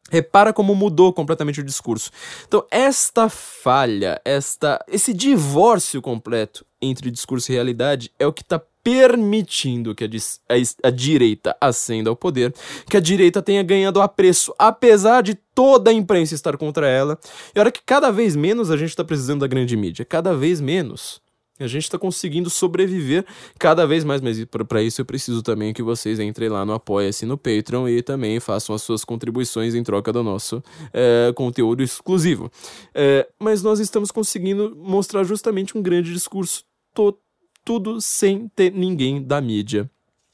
Repara 0.09 0.51
como 0.51 0.75
mudou 0.75 1.13
completamente 1.13 1.61
o 1.61 1.63
discurso. 1.63 2.11
Então, 2.47 2.65
esta 2.69 3.29
falha, 3.29 4.19
esta, 4.25 4.83
esse 4.87 5.13
divórcio 5.13 6.01
completo 6.01 6.65
entre 6.81 7.11
discurso 7.11 7.51
e 7.51 7.55
realidade 7.55 8.11
é 8.19 8.25
o 8.25 8.33
que 8.33 8.41
está 8.41 8.61
permitindo 8.83 9.93
que 9.93 10.03
a, 10.03 10.07
a, 10.07 10.87
a, 10.87 10.89
direita 10.89 11.55
ascenda 11.61 12.09
ao 12.09 12.15
poder, 12.15 12.53
que 12.89 12.97
a 12.97 12.99
direita 12.99 13.41
tenha 13.41 13.61
ganhado 13.63 14.01
apreço, 14.01 14.53
apesar 14.57 15.21
de 15.21 15.35
toda 15.35 15.91
a 15.91 15.93
imprensa 15.93 16.33
estar 16.33 16.57
contra 16.57 16.87
ela. 16.87 17.17
E 17.55 17.59
olha 17.59 17.71
que 17.71 17.81
cada 17.85 18.11
vez 18.11 18.35
menos 18.35 18.71
a 18.71 18.77
gente 18.77 18.89
está 18.89 19.03
precisando 19.03 19.41
da 19.41 19.47
grande 19.47 19.77
mídia, 19.77 20.03
cada 20.03 20.33
vez 20.33 20.59
menos. 20.59 21.21
A 21.63 21.67
gente 21.67 21.83
está 21.83 21.97
conseguindo 21.97 22.49
sobreviver 22.49 23.25
cada 23.57 23.85
vez 23.85 24.03
mais, 24.03 24.21
mas 24.21 24.43
para 24.67 24.81
isso 24.81 25.01
eu 25.01 25.05
preciso 25.05 25.41
também 25.41 25.73
que 25.73 25.83
vocês 25.83 26.19
entrem 26.19 26.49
lá 26.49 26.65
no 26.65 26.73
Apoia-se 26.73 27.25
no 27.25 27.37
Patreon 27.37 27.87
e 27.87 28.01
também 28.01 28.39
façam 28.39 28.75
as 28.75 28.81
suas 28.81 29.03
contribuições 29.03 29.75
em 29.75 29.83
troca 29.83 30.11
do 30.11 30.23
nosso 30.23 30.63
é, 30.93 31.31
conteúdo 31.35 31.83
exclusivo. 31.83 32.51
É, 32.93 33.27
mas 33.39 33.61
nós 33.61 33.79
estamos 33.79 34.11
conseguindo 34.11 34.75
mostrar 34.75 35.23
justamente 35.23 35.77
um 35.77 35.81
grande 35.81 36.13
discurso, 36.13 36.63
to, 36.93 37.17
tudo 37.63 38.01
sem 38.01 38.47
ter 38.55 38.71
ninguém 38.71 39.21
da 39.21 39.39
mídia 39.39 39.89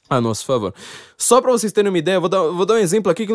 a 0.08 0.20
nosso 0.20 0.44
favor. 0.44 0.74
Só 1.16 1.40
para 1.40 1.52
vocês 1.52 1.72
terem 1.72 1.90
uma 1.90 1.98
ideia, 1.98 2.18
vou 2.18 2.28
dar, 2.28 2.42
vou 2.42 2.64
dar 2.64 2.74
um 2.74 2.78
exemplo 2.78 3.12
aqui 3.12 3.26
que 3.26 3.34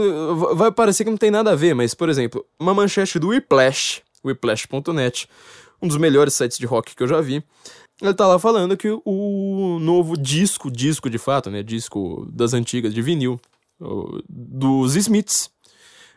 vai 0.56 0.72
parecer 0.72 1.04
que 1.04 1.10
não 1.10 1.18
tem 1.18 1.30
nada 1.30 1.52
a 1.52 1.56
ver, 1.56 1.74
mas, 1.74 1.94
por 1.94 2.10
exemplo, 2.10 2.46
uma 2.60 2.74
manchete 2.74 3.20
do 3.20 3.30
Whiplash, 3.30 4.02
whiplash.net, 4.26 5.28
um 5.82 5.88
dos 5.88 5.98
melhores 5.98 6.34
sites 6.34 6.58
de 6.58 6.66
rock 6.66 6.96
que 6.96 7.04
eu 7.04 7.08
já 7.08 7.22
vi, 7.22 7.44
ele 8.02 8.14
tá 8.14 8.28
lá 8.28 8.40
falando 8.40 8.76
que 8.76 8.90
o 9.06 9.80
novo 9.80 10.18
disco, 10.18 10.70
disco 10.72 11.10
de 11.10 11.18
fato, 11.18 11.50
né, 11.50 11.64
disco 11.64 12.28
das 12.32 12.54
antigas 12.54 12.94
de 12.94 13.02
vinil, 13.02 13.40
dos 14.28 14.96
Smiths, 14.96 15.50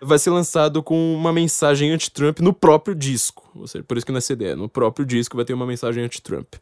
vai 0.01 0.19
ser 0.19 0.31
lançado 0.31 0.83
com 0.83 1.15
uma 1.15 1.33
mensagem 1.33 1.91
anti-Trump 1.91 2.41
no 2.41 2.53
próprio 2.53 2.95
disco. 2.95 3.51
Ou 3.55 3.67
seja, 3.67 3.85
por 3.85 3.97
isso 3.97 4.07
que 4.07 4.13
não 4.13 4.19
é 4.19 4.23
CD, 4.23 4.55
no 4.55 4.69
próprio 4.69 5.07
disco 5.07 5.37
vai 5.37 5.45
ter 5.45 5.55
uma 5.55 5.67
mensagem 5.67 6.05
anti-Trump. 6.05 6.55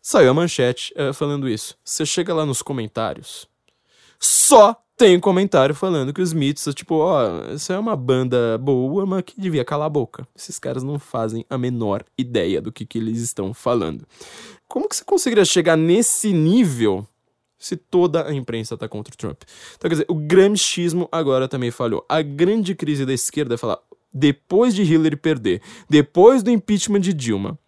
Saiu 0.00 0.30
a 0.30 0.34
manchete 0.34 0.92
uh, 0.94 1.14
falando 1.14 1.48
isso. 1.48 1.76
Você 1.84 2.04
chega 2.04 2.34
lá 2.34 2.44
nos 2.44 2.60
comentários, 2.60 3.46
só 4.18 4.81
tem 5.02 5.16
um 5.16 5.20
comentário 5.20 5.74
falando 5.74 6.12
que 6.12 6.22
os 6.22 6.28
Smiths, 6.28 6.72
tipo, 6.76 6.94
ó, 6.94 7.50
essa 7.52 7.72
é 7.72 7.78
uma 7.78 7.96
banda 7.96 8.56
boa, 8.56 9.04
mas 9.04 9.24
que 9.24 9.40
devia 9.40 9.64
calar 9.64 9.86
a 9.86 9.90
boca. 9.90 10.24
Esses 10.32 10.60
caras 10.60 10.84
não 10.84 10.96
fazem 10.96 11.44
a 11.50 11.58
menor 11.58 12.04
ideia 12.16 12.62
do 12.62 12.70
que, 12.70 12.86
que 12.86 12.98
eles 12.98 13.20
estão 13.20 13.52
falando. 13.52 14.06
como 14.68 14.88
que 14.88 14.94
você 14.94 15.02
conseguiria 15.02 15.44
chegar 15.44 15.76
nesse 15.76 16.32
nível 16.32 17.04
se 17.58 17.76
toda 17.76 18.28
a 18.28 18.32
imprensa 18.32 18.76
tá 18.76 18.88
contra 18.88 19.12
o 19.12 19.16
Trump? 19.16 19.42
Então, 19.76 19.88
quer 19.88 19.94
dizer, 19.96 20.06
o 20.08 20.14
gramscismo 20.14 21.08
agora 21.10 21.48
também 21.48 21.72
falhou. 21.72 22.06
A 22.08 22.22
grande 22.22 22.72
crise 22.72 23.04
da 23.04 23.12
esquerda 23.12 23.54
é 23.54 23.58
falar, 23.58 23.80
depois 24.14 24.72
de 24.72 24.84
Hillary 24.84 25.16
perder, 25.16 25.60
depois 25.90 26.44
do 26.44 26.50
impeachment 26.52 27.00
de 27.00 27.12
Dilma, 27.12 27.58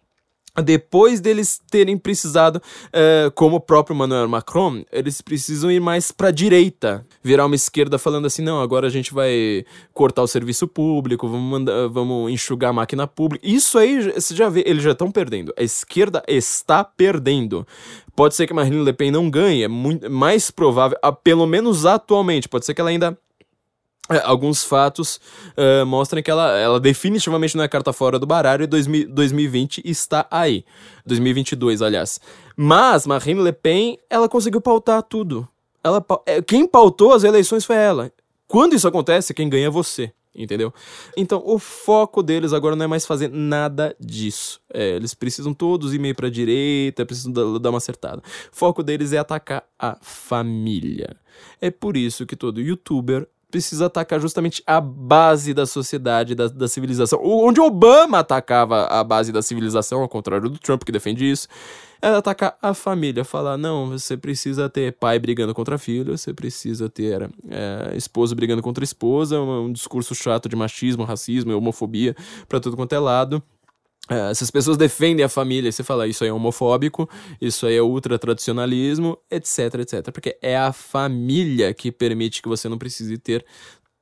depois 0.61 1.19
deles 1.19 1.61
terem 1.69 1.97
precisado, 1.97 2.57
uh, 2.57 3.31
como 3.35 3.57
o 3.57 3.59
próprio 3.59 3.93
Emmanuel 3.93 4.27
Macron, 4.27 4.83
eles 4.91 5.21
precisam 5.21 5.71
ir 5.71 5.79
mais 5.79 6.11
para 6.11 6.29
a 6.29 6.31
direita, 6.31 7.05
virar 7.23 7.45
uma 7.45 7.55
esquerda 7.55 7.97
falando 7.97 8.25
assim, 8.25 8.41
não, 8.41 8.61
agora 8.61 8.87
a 8.87 8.89
gente 8.89 9.13
vai 9.13 9.65
cortar 9.93 10.23
o 10.23 10.27
serviço 10.27 10.67
público, 10.67 11.27
vamos, 11.27 11.49
mandar, 11.49 11.87
vamos 11.89 12.31
enxugar 12.31 12.69
a 12.69 12.73
máquina 12.73 13.07
pública. 13.07 13.45
Isso 13.45 13.77
aí, 13.77 14.11
você 14.11 14.35
já 14.35 14.49
vê, 14.49 14.63
eles 14.65 14.83
já 14.83 14.91
estão 14.91 15.11
perdendo. 15.11 15.53
A 15.57 15.63
esquerda 15.63 16.23
está 16.27 16.83
perdendo. 16.83 17.67
Pode 18.15 18.33
ser 18.33 18.47
que 18.47 18.53
Marine 18.53 18.81
Le 18.81 18.93
Pen 18.93 19.11
não 19.11 19.29
ganhe, 19.29 19.63
é 19.63 19.67
muito 19.67 20.09
mais 20.09 20.49
provável, 20.49 20.97
pelo 21.21 21.45
menos 21.45 21.85
atualmente, 21.85 22.47
pode 22.47 22.65
ser 22.65 22.73
que 22.73 22.79
ela 22.79 22.89
ainda 22.89 23.17
alguns 24.23 24.63
fatos 24.63 25.19
uh, 25.57 25.85
mostram 25.85 26.21
que 26.21 26.29
ela, 26.29 26.57
ela 26.57 26.79
definitivamente 26.79 27.57
não 27.57 27.63
é 27.63 27.67
carta 27.67 27.91
fora 27.91 28.19
do 28.19 28.25
baralho 28.25 28.63
e 28.63 28.67
2000, 28.67 29.09
2020 29.09 29.81
está 29.83 30.27
aí. 30.29 30.63
2022, 31.05 31.81
aliás. 31.81 32.19
Mas 32.55 33.07
Marine 33.07 33.41
Le 33.41 33.51
Pen, 33.51 33.97
ela 34.09 34.29
conseguiu 34.29 34.61
pautar 34.61 35.01
tudo. 35.03 35.47
Ela, 35.83 36.03
é, 36.25 36.41
quem 36.41 36.67
pautou 36.67 37.13
as 37.13 37.23
eleições 37.23 37.65
foi 37.65 37.75
ela. 37.75 38.11
Quando 38.47 38.75
isso 38.75 38.87
acontece, 38.87 39.33
quem 39.33 39.49
ganha 39.49 39.67
é 39.67 39.69
você. 39.69 40.11
Entendeu? 40.37 40.73
Então, 41.15 41.41
o 41.45 41.57
foco 41.57 42.21
deles 42.21 42.51
agora 42.51 42.75
não 42.75 42.83
é 42.83 42.87
mais 42.87 43.05
fazer 43.05 43.29
nada 43.29 43.95
disso. 43.97 44.59
É, 44.73 44.97
eles 44.97 45.13
precisam 45.13 45.53
todos 45.53 45.93
ir 45.93 45.99
meio 45.99 46.13
pra 46.13 46.29
direita, 46.29 47.05
precisam 47.05 47.31
dar 47.57 47.69
uma 47.69 47.77
acertada. 47.77 48.21
O 48.51 48.55
foco 48.55 48.83
deles 48.83 49.13
é 49.13 49.17
atacar 49.17 49.63
a 49.79 49.97
família. 50.01 51.15
É 51.61 51.71
por 51.71 51.95
isso 51.95 52.25
que 52.25 52.35
todo 52.35 52.59
youtuber 52.59 53.25
precisa 53.49 53.85
atacar 53.85 54.19
justamente 54.19 54.61
a 54.65 54.81
base 54.81 55.53
da 55.53 55.65
sociedade, 55.65 56.35
da, 56.35 56.47
da 56.47 56.67
civilização. 56.67 57.19
Onde 57.23 57.59
Obama 57.61 58.19
atacava 58.19 58.85
a 58.87 59.03
base 59.03 59.31
da 59.31 59.41
civilização, 59.41 60.01
ao 60.01 60.09
contrário 60.09 60.49
do 60.49 60.59
Trump, 60.59 60.83
que 60.83 60.91
defende 60.91 61.29
isso, 61.29 61.47
é 62.01 62.09
atacar 62.09 62.57
a 62.61 62.73
família, 62.73 63.23
falar, 63.23 63.57
não, 63.57 63.89
você 63.89 64.15
precisa 64.17 64.69
ter 64.69 64.93
pai 64.93 65.17
brigando 65.17 65.53
contra 65.53 65.77
filho, 65.77 66.17
você 66.17 66.33
precisa 66.33 66.89
ter 66.89 67.29
é, 67.49 67.93
esposo 67.95 68.35
brigando 68.35 68.61
contra 68.61 68.83
esposa, 68.83 69.39
um, 69.39 69.65
um 69.65 69.71
discurso 69.71 70.13
chato 70.13 70.47
de 70.47 70.55
machismo, 70.55 71.03
racismo 71.03 71.51
e 71.51 71.55
homofobia 71.55 72.15
para 72.47 72.59
tudo 72.59 72.75
quanto 72.75 72.93
é 72.93 72.99
lado. 72.99 73.41
Uh, 74.09 74.35
se 74.35 74.43
as 74.43 74.51
pessoas 74.51 74.77
defendem 74.77 75.25
a 75.25 75.29
família, 75.29 75.71
você 75.71 75.83
fala 75.83 76.07
isso 76.07 76.23
aí 76.23 76.29
é 76.29 76.33
homofóbico, 76.33 77.09
isso 77.41 77.65
aí 77.65 77.75
é 77.75 77.81
ultra 77.81 78.19
tradicionalismo, 78.19 79.17
etc, 79.31 79.75
etc. 79.79 80.11
Porque 80.11 80.37
é 80.41 80.55
a 80.55 80.71
família 80.71 81.73
que 81.73 81.91
permite 81.91 82.41
que 82.41 82.47
você 82.47 82.69
não 82.69 82.77
precise 82.77 83.17
ter 83.17 83.43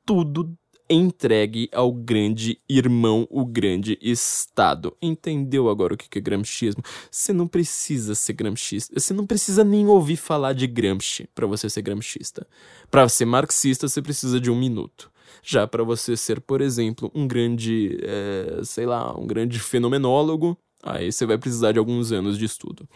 tudo 0.05 0.57
entregue 0.89 1.69
ao 1.71 1.91
grande 1.91 2.59
irmão, 2.67 3.25
o 3.29 3.45
grande 3.45 3.97
Estado. 4.01 4.95
Entendeu 5.01 5.69
agora 5.69 5.93
o 5.93 5.97
que 5.97 6.17
é 6.17 6.21
gramscismo? 6.21 6.83
Você 7.09 7.31
não 7.31 7.47
precisa 7.47 8.13
ser 8.13 8.33
gramscista, 8.33 8.99
você 8.99 9.13
não 9.13 9.25
precisa 9.25 9.63
nem 9.63 9.87
ouvir 9.87 10.17
falar 10.17 10.53
de 10.53 10.67
Gramsci 10.67 11.27
para 11.33 11.47
você 11.47 11.69
ser 11.69 11.81
gramscista. 11.81 12.45
Para 12.91 13.07
ser 13.09 13.25
marxista, 13.25 13.87
você 13.87 14.01
precisa 14.01 14.39
de 14.39 14.51
um 14.51 14.59
minuto. 14.59 15.12
Já 15.41 15.65
para 15.67 15.83
você 15.83 16.15
ser, 16.15 16.39
por 16.41 16.61
exemplo, 16.61 17.11
um 17.13 17.27
grande, 17.27 17.97
é, 18.03 18.61
sei 18.63 18.85
lá, 18.85 19.17
um 19.17 19.25
grande 19.25 19.59
fenomenólogo, 19.59 20.57
aí 20.83 21.11
você 21.11 21.25
vai 21.25 21.37
precisar 21.37 21.71
de 21.71 21.79
alguns 21.79 22.11
anos 22.11 22.37
de 22.37 22.45
estudo. 22.45 22.87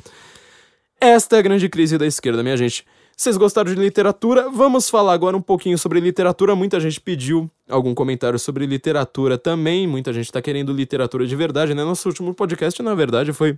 Esta 1.00 1.36
é 1.36 1.40
a 1.40 1.42
grande 1.42 1.70
crise 1.70 1.98
da 1.98 2.06
esquerda, 2.06 2.42
minha 2.42 2.58
gente. 2.58 2.86
Vocês 3.16 3.36
gostaram 3.36 3.74
de 3.74 3.80
literatura? 3.80 4.50
Vamos 4.50 4.90
falar 4.90 5.14
agora 5.14 5.36
um 5.36 5.42
pouquinho 5.42 5.78
sobre 5.78 6.00
literatura. 6.00 6.56
Muita 6.56 6.80
gente 6.80 7.02
pediu 7.02 7.50
algum 7.68 7.94
comentário 7.96 8.38
sobre 8.38 8.66
literatura 8.68 9.40
também. 9.40 9.88
Muita 9.88 10.14
gente 10.14 10.26
está 10.26 10.40
querendo 10.40 10.72
literatura 10.72 11.26
de 11.26 11.36
verdade, 11.36 11.74
né? 11.74 11.84
Nosso 11.84 12.08
último 12.08 12.34
podcast, 12.34 12.82
na 12.84 12.94
verdade, 12.94 13.34
foi 13.34 13.58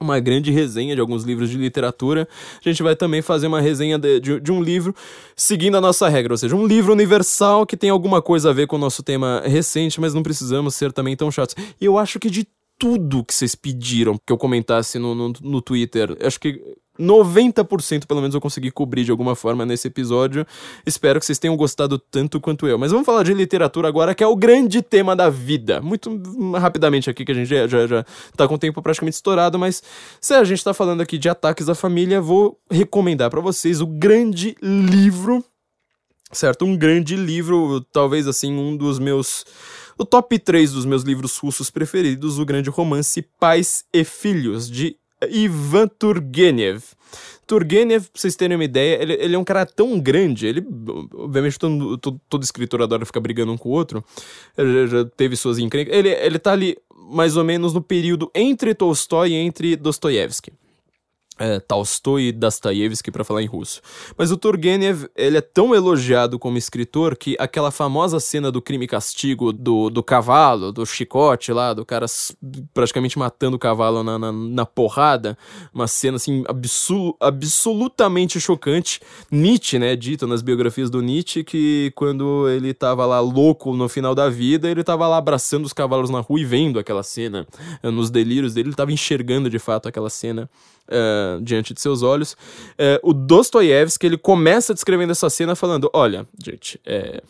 uma 0.00 0.20
grande 0.20 0.50
resenha 0.50 0.94
de 0.94 1.00
alguns 1.00 1.24
livros 1.24 1.50
de 1.50 1.56
literatura. 1.56 2.28
A 2.64 2.68
gente 2.68 2.82
vai 2.82 2.94
também 2.94 3.22
fazer 3.22 3.46
uma 3.46 3.60
resenha 3.60 3.98
de, 3.98 4.20
de, 4.20 4.40
de, 4.40 4.52
um 4.52 4.62
livro 4.62 4.94
seguindo 5.36 5.76
a 5.76 5.80
nossa 5.80 6.08
regra, 6.08 6.32
ou 6.32 6.38
seja, 6.38 6.54
um 6.54 6.66
livro 6.66 6.92
universal 6.92 7.66
que 7.66 7.76
tem 7.76 7.90
alguma 7.90 8.22
coisa 8.22 8.50
a 8.50 8.52
ver 8.52 8.66
com 8.66 8.76
o 8.76 8.78
nosso 8.78 9.02
tema 9.02 9.42
recente, 9.44 10.00
mas 10.00 10.14
não 10.14 10.22
precisamos 10.22 10.74
ser 10.74 10.92
também 10.92 11.16
tão 11.16 11.30
chatos. 11.30 11.56
E 11.80 11.84
eu 11.84 11.98
acho 11.98 12.18
que 12.18 12.30
de 12.30 12.46
tudo 12.78 13.24
que 13.24 13.34
vocês 13.34 13.54
pediram 13.54 14.16
que 14.24 14.32
eu 14.32 14.38
comentasse 14.38 14.98
no, 14.98 15.14
no, 15.14 15.32
no 15.42 15.60
Twitter, 15.60 16.16
acho 16.22 16.38
que 16.38 16.62
90% 16.98 18.06
pelo 18.06 18.20
menos 18.20 18.34
eu 18.34 18.40
consegui 18.40 18.70
cobrir 18.70 19.04
de 19.04 19.10
alguma 19.10 19.34
forma 19.34 19.64
nesse 19.64 19.88
episódio. 19.88 20.46
Espero 20.84 21.20
que 21.20 21.26
vocês 21.26 21.38
tenham 21.38 21.56
gostado 21.56 21.98
tanto 21.98 22.40
quanto 22.40 22.66
eu. 22.66 22.78
Mas 22.78 22.90
vamos 22.90 23.06
falar 23.06 23.22
de 23.22 23.32
literatura 23.32 23.88
agora, 23.88 24.14
que 24.14 24.24
é 24.24 24.26
o 24.26 24.36
grande 24.36 24.82
tema 24.82 25.14
da 25.14 25.30
vida. 25.30 25.80
Muito 25.80 26.20
rapidamente 26.56 27.08
aqui, 27.08 27.24
que 27.24 27.32
a 27.32 27.34
gente 27.34 27.48
já, 27.48 27.66
já, 27.66 27.86
já 27.86 28.04
tá 28.36 28.48
com 28.48 28.54
o 28.54 28.58
tempo 28.58 28.82
praticamente 28.82 29.16
estourado, 29.16 29.58
mas 29.58 29.82
se 30.20 30.34
a 30.34 30.44
gente 30.44 30.62
tá 30.62 30.74
falando 30.74 31.00
aqui 31.00 31.18
de 31.18 31.28
ataques 31.28 31.68
à 31.68 31.74
família, 31.74 32.20
vou 32.20 32.58
recomendar 32.70 33.30
para 33.30 33.40
vocês 33.40 33.80
o 33.80 33.86
grande 33.86 34.56
livro, 34.62 35.44
certo? 36.32 36.64
Um 36.64 36.76
grande 36.76 37.16
livro, 37.16 37.80
talvez 37.92 38.26
assim, 38.26 38.52
um 38.52 38.76
dos 38.76 38.98
meus 38.98 39.44
o 39.98 40.04
top 40.04 40.38
3 40.38 40.72
dos 40.72 40.84
meus 40.84 41.02
livros 41.02 41.36
russos 41.38 41.70
preferidos, 41.70 42.38
o 42.38 42.44
grande 42.44 42.70
romance 42.70 43.20
Pais 43.20 43.84
e 43.92 44.04
Filhos, 44.04 44.70
de 44.70 44.96
Ivan 45.30 45.88
Turgenev. 45.88 46.82
Turgenev, 47.46 48.08
pra 48.10 48.20
vocês 48.20 48.36
terem 48.36 48.56
uma 48.56 48.64
ideia, 48.64 49.02
ele, 49.02 49.14
ele 49.14 49.34
é 49.34 49.38
um 49.38 49.44
cara 49.44 49.64
tão 49.64 49.98
grande, 49.98 50.46
ele, 50.46 50.62
obviamente, 51.14 51.58
todo, 51.58 51.96
todo, 51.96 52.20
todo 52.28 52.42
escritor 52.42 52.82
adora 52.82 53.06
ficar 53.06 53.20
brigando 53.20 53.52
um 53.52 53.56
com 53.56 53.70
o 53.70 53.72
outro, 53.72 54.04
ele 54.56 54.86
já, 54.86 55.04
teve 55.04 55.34
suas 55.34 55.58
encrencas, 55.58 55.94
ele, 55.96 56.10
ele 56.10 56.38
tá 56.38 56.52
ali 56.52 56.76
mais 57.10 57.38
ou 57.38 57.44
menos 57.44 57.72
no 57.72 57.80
período 57.80 58.30
entre 58.34 58.74
Tolstói 58.74 59.30
e 59.30 59.34
entre 59.34 59.76
Dostoiévski 59.76 60.52
é, 61.38 61.60
Tolstói 61.60 62.24
e 62.24 62.32
Dostoiévski 62.32 63.10
para 63.10 63.24
falar 63.24 63.42
em 63.42 63.46
russo. 63.46 63.80
Mas 64.16 64.30
o 64.30 64.36
Turgenev, 64.36 65.06
ele 65.16 65.38
é 65.38 65.40
tão 65.40 65.74
elogiado 65.74 66.38
como 66.38 66.58
escritor 66.58 67.16
que 67.16 67.36
aquela 67.38 67.70
famosa 67.70 68.18
cena 68.18 68.50
do 68.50 68.60
crime 68.60 68.84
e 68.84 68.88
castigo 68.88 69.52
do, 69.52 69.88
do 69.88 70.02
cavalo, 70.02 70.72
do 70.72 70.84
chicote 70.84 71.52
lá, 71.52 71.72
do 71.72 71.84
cara 71.84 72.06
praticamente 72.74 73.18
matando 73.18 73.56
o 73.56 73.58
cavalo 73.58 74.02
na, 74.02 74.18
na, 74.18 74.32
na 74.32 74.66
porrada, 74.66 75.38
uma 75.72 75.86
cena 75.86 76.16
assim 76.16 76.44
absol, 76.48 77.16
absolutamente 77.20 78.40
chocante. 78.40 79.00
Nietzsche, 79.30 79.78
né, 79.78 79.94
dito 79.94 80.26
nas 80.26 80.42
biografias 80.42 80.90
do 80.90 81.00
Nietzsche 81.00 81.44
que 81.44 81.92
quando 81.94 82.48
ele 82.48 82.74
tava 82.74 83.06
lá 83.06 83.20
louco 83.20 83.74
no 83.74 83.88
final 83.88 84.14
da 84.14 84.28
vida, 84.28 84.68
ele 84.68 84.82
tava 84.82 85.06
lá 85.06 85.18
abraçando 85.18 85.64
os 85.64 85.72
cavalos 85.72 86.10
na 86.10 86.20
rua 86.20 86.40
e 86.40 86.44
vendo 86.44 86.78
aquela 86.78 87.02
cena, 87.02 87.46
nos 87.82 88.10
delírios 88.10 88.54
dele, 88.54 88.68
ele 88.68 88.76
tava 88.76 88.92
enxergando 88.92 89.48
de 89.48 89.58
fato 89.58 89.88
aquela 89.88 90.10
cena 90.10 90.48
diante 91.42 91.74
de 91.74 91.80
seus 91.80 92.02
olhos. 92.02 92.32
Uh, 92.32 92.98
o 93.02 93.12
Dostoiévski, 93.12 94.06
ele 94.06 94.18
começa 94.18 94.74
descrevendo 94.74 95.12
essa 95.12 95.28
cena 95.28 95.54
falando, 95.54 95.90
olha, 95.92 96.26
gente, 96.42 96.80
é, 96.84 97.22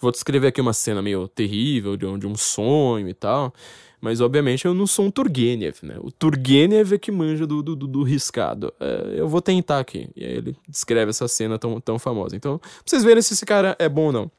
vou 0.00 0.10
descrever 0.10 0.48
aqui 0.48 0.60
uma 0.60 0.72
cena 0.72 1.02
meio 1.02 1.28
terrível, 1.28 1.96
de 1.96 2.06
um, 2.06 2.18
de 2.18 2.26
um 2.26 2.36
sonho 2.36 3.08
e 3.08 3.14
tal, 3.14 3.52
mas 4.00 4.20
obviamente 4.20 4.64
eu 4.64 4.72
não 4.72 4.86
sou 4.86 5.04
um 5.04 5.10
Turgenev, 5.10 5.76
né? 5.82 5.96
O 6.00 6.10
Turgenev 6.10 6.94
é 6.94 6.98
que 6.98 7.12
manja 7.12 7.46
do, 7.46 7.62
do, 7.62 7.76
do 7.76 8.02
riscado. 8.02 8.72
É, 8.80 9.14
eu 9.16 9.28
vou 9.28 9.42
tentar 9.42 9.78
aqui. 9.78 10.08
E 10.16 10.24
aí 10.24 10.32
ele 10.32 10.56
descreve 10.66 11.10
essa 11.10 11.28
cena 11.28 11.58
tão, 11.58 11.78
tão 11.80 11.98
famosa. 11.98 12.34
Então, 12.34 12.58
pra 12.58 12.68
vocês 12.86 13.04
verem 13.04 13.22
se 13.22 13.34
esse 13.34 13.44
cara 13.44 13.76
é 13.78 13.88
bom 13.88 14.06
ou 14.06 14.12
não. 14.12 14.30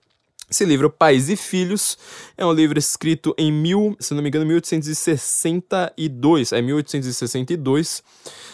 Esse 0.52 0.66
livro, 0.66 0.90
Pais 0.90 1.30
e 1.30 1.38
Filhos, 1.38 1.98
é 2.36 2.46
um 2.46 2.52
livro 2.52 2.78
escrito 2.78 3.34
em 3.38 3.50
mil, 3.50 3.96
se 4.02 4.14
não 4.14 4.22
me 4.22 4.28
engano, 4.28 4.46
1862. 4.46 6.52
É 6.52 6.62
1862. 6.62 8.04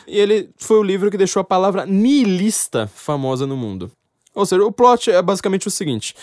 E 0.07 0.19
ele 0.19 0.51
foi 0.57 0.77
o 0.77 0.83
livro 0.83 1.09
que 1.09 1.17
deixou 1.17 1.39
a 1.39 1.43
palavra 1.43 1.87
nihilista 1.87 2.85
famosa 2.85 3.47
no 3.47 3.57
mundo. 3.57 3.91
Ou 4.35 4.45
seja, 4.45 4.63
o 4.63 4.71
plot 4.71 5.09
é 5.09 5.19
basicamente 5.23 5.67
o 5.67 5.71
seguinte. 5.71 6.13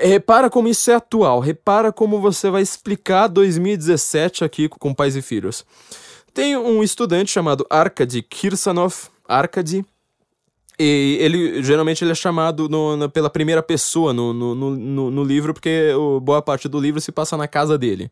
Repara 0.00 0.50
como 0.50 0.66
isso 0.66 0.90
é 0.90 0.94
atual. 0.94 1.38
Repara 1.38 1.92
como 1.92 2.20
você 2.20 2.50
vai 2.50 2.62
explicar 2.62 3.28
2017 3.28 4.42
aqui 4.42 4.68
com 4.68 4.92
Pais 4.92 5.14
e 5.14 5.22
Filhos. 5.22 5.64
Tem 6.34 6.56
um 6.56 6.82
estudante 6.82 7.30
chamado 7.30 7.64
Arkady 7.70 8.22
Kirsanov. 8.22 9.08
Arkady 9.28 9.84
e 10.78 11.16
ele 11.20 11.62
geralmente 11.62 12.04
ele 12.04 12.12
é 12.12 12.14
chamado 12.14 12.68
no, 12.68 12.96
no, 12.96 13.10
pela 13.10 13.30
primeira 13.30 13.62
pessoa 13.62 14.12
no, 14.12 14.32
no, 14.34 15.24
livro, 15.24 15.54
porque 15.54 15.92
o, 15.94 16.20
boa 16.20 16.42
parte 16.42 16.68
do 16.68 16.78
livro 16.78 17.00
se 17.00 17.10
passa 17.10 17.36
na 17.36 17.48
casa 17.48 17.78
dele. 17.78 18.10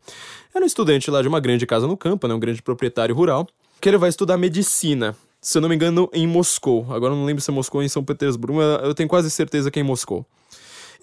Era 0.53 0.63
um 0.63 0.67
estudante 0.67 1.11
lá 1.11 1.21
de 1.21 1.27
uma 1.27 1.39
grande 1.39 1.65
casa 1.67 1.85
no 1.85 1.95
campo, 1.95 2.27
né, 2.27 2.33
um 2.33 2.39
grande 2.39 2.61
proprietário 2.61 3.13
rural, 3.13 3.47
que 3.79 3.87
ele 3.87 3.97
vai 3.97 4.09
estudar 4.09 4.37
medicina. 4.37 5.15
Se 5.39 5.59
eu 5.59 5.61
não 5.61 5.69
me 5.69 5.75
engano, 5.75 6.09
em 6.11 6.25
Moscou. 6.25 6.87
Agora 6.89 7.13
eu 7.13 7.17
não 7.17 7.25
lembro 7.25 7.41
se 7.41 7.51
é 7.51 7.53
Moscou 7.53 7.79
ou 7.79 7.85
em 7.85 7.89
São 7.89 8.03
Petersburgo, 8.03 8.57
mas 8.57 8.83
eu 8.83 8.95
tenho 8.95 9.07
quase 9.07 9.29
certeza 9.29 9.69
que 9.69 9.77
é 9.77 9.81
em 9.83 9.85
Moscou. 9.85 10.25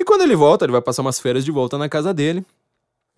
E 0.00 0.04
quando 0.04 0.22
ele 0.22 0.34
volta, 0.34 0.64
ele 0.64 0.72
vai 0.72 0.80
passar 0.82 1.02
umas 1.02 1.20
férias 1.20 1.44
de 1.44 1.52
volta 1.52 1.78
na 1.78 1.88
casa 1.88 2.12
dele. 2.12 2.44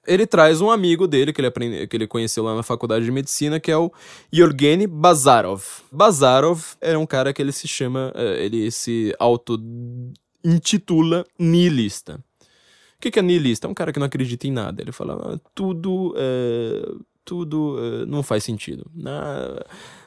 Ele 0.07 0.27
traz 0.27 0.61
um 0.61 0.71
amigo 0.71 1.07
dele 1.07 1.33
que 1.33 1.41
ele, 1.41 1.49
aprende, 1.49 1.87
que 1.87 1.97
ele 1.97 2.07
conheceu 2.07 2.45
lá 2.45 2.55
na 2.55 2.63
faculdade 2.63 3.05
de 3.05 3.11
medicina, 3.11 3.59
que 3.59 3.71
é 3.71 3.77
o 3.77 3.91
Yevgeny 4.33 4.87
Bazarov. 4.87 5.65
Bazarov 5.91 6.63
é 6.81 6.97
um 6.97 7.07
cara 7.07 7.33
que 7.33 7.43
ele 7.43 7.53
se 7.53 7.67
chama, 7.67 8.13
eh, 8.15 8.45
ele 8.45 8.71
se 8.71 9.15
auto-intitula 9.19 11.25
nihilista. 11.39 12.21
O 12.97 13.01
que, 13.01 13.11
que 13.11 13.19
é 13.19 13.23
nihilista? 13.23 13.67
É 13.67 13.71
um 13.71 13.75
cara 13.75 13.93
que 13.93 13.99
não 13.99 14.07
acredita 14.07 14.47
em 14.47 14.53
nada. 14.53 14.81
Ele 14.81 14.93
fala, 14.93 15.35
ah, 15.35 15.39
tudo, 15.55 16.15
é, 16.17 16.93
tudo 17.25 17.77
é, 17.79 18.07
não 18.07 18.23
faz 18.23 18.45
sentido. 18.45 18.91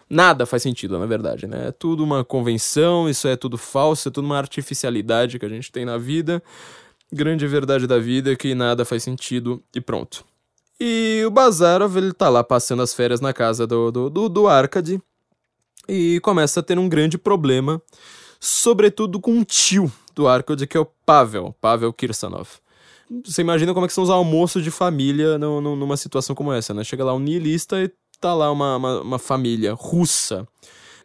Nada 0.10 0.46
faz 0.46 0.64
sentido, 0.64 0.98
na 0.98 1.06
verdade, 1.06 1.48
né? 1.48 1.68
É 1.68 1.72
tudo 1.72 2.04
uma 2.04 2.24
convenção, 2.24 3.10
isso 3.10 3.28
é 3.28 3.36
tudo 3.36 3.58
falso, 3.58 4.08
é 4.08 4.12
tudo 4.12 4.26
uma 4.26 4.38
artificialidade 4.38 5.38
que 5.38 5.46
a 5.46 5.50
gente 5.50 5.72
tem 5.72 5.86
na 5.86 5.98
vida 5.98 6.42
grande 7.12 7.48
verdade 7.48 7.88
da 7.88 8.00
vida 8.00 8.32
é 8.32 8.36
que 8.36 8.54
nada 8.54 8.86
faz 8.86 9.04
sentido 9.04 9.64
e 9.76 9.82
pronto. 9.82 10.26
E 10.80 11.24
o 11.26 11.32
Bazarov, 11.32 11.98
ele 11.98 12.14
tá 12.14 12.30
lá 12.30 12.44
passando 12.44 12.82
as 12.82 12.94
férias 12.94 13.20
na 13.20 13.34
casa 13.34 13.66
do, 13.66 13.92
do, 13.92 14.10
do, 14.10 14.30
do 14.30 14.48
Arcade 14.48 15.02
e 15.88 16.20
começa 16.22 16.60
a 16.60 16.64
ter 16.64 16.78
um 16.78 16.88
grande 16.88 17.18
problema, 17.18 17.82
sobretudo 18.40 19.20
com 19.20 19.32
um 19.32 19.44
tio 19.44 19.92
do 20.14 20.28
Arcade, 20.28 20.68
que 20.68 20.78
é 20.78 20.80
o 20.80 20.88
Pavel, 21.06 21.56
Pavel 21.60 21.92
Kirsanov. 21.94 22.48
Você 23.26 23.42
imagina 23.42 23.74
como 23.74 23.86
é 23.86 23.88
que 23.88 23.94
são 23.94 24.04
os 24.04 24.10
almoços 24.10 24.64
de 24.64 24.70
família 24.70 25.38
no, 25.38 25.62
no, 25.62 25.76
numa 25.76 25.96
situação 25.96 26.36
como 26.36 26.52
essa, 26.52 26.74
né? 26.74 26.84
Chega 26.84 27.06
lá 27.06 27.14
um 27.14 27.20
niilista 27.20 27.82
e 27.82 27.90
tá 28.20 28.34
lá 28.34 28.52
uma, 28.52 28.76
uma, 28.76 29.02
uma 29.02 29.20
família 29.20 29.74
russa 29.74 30.46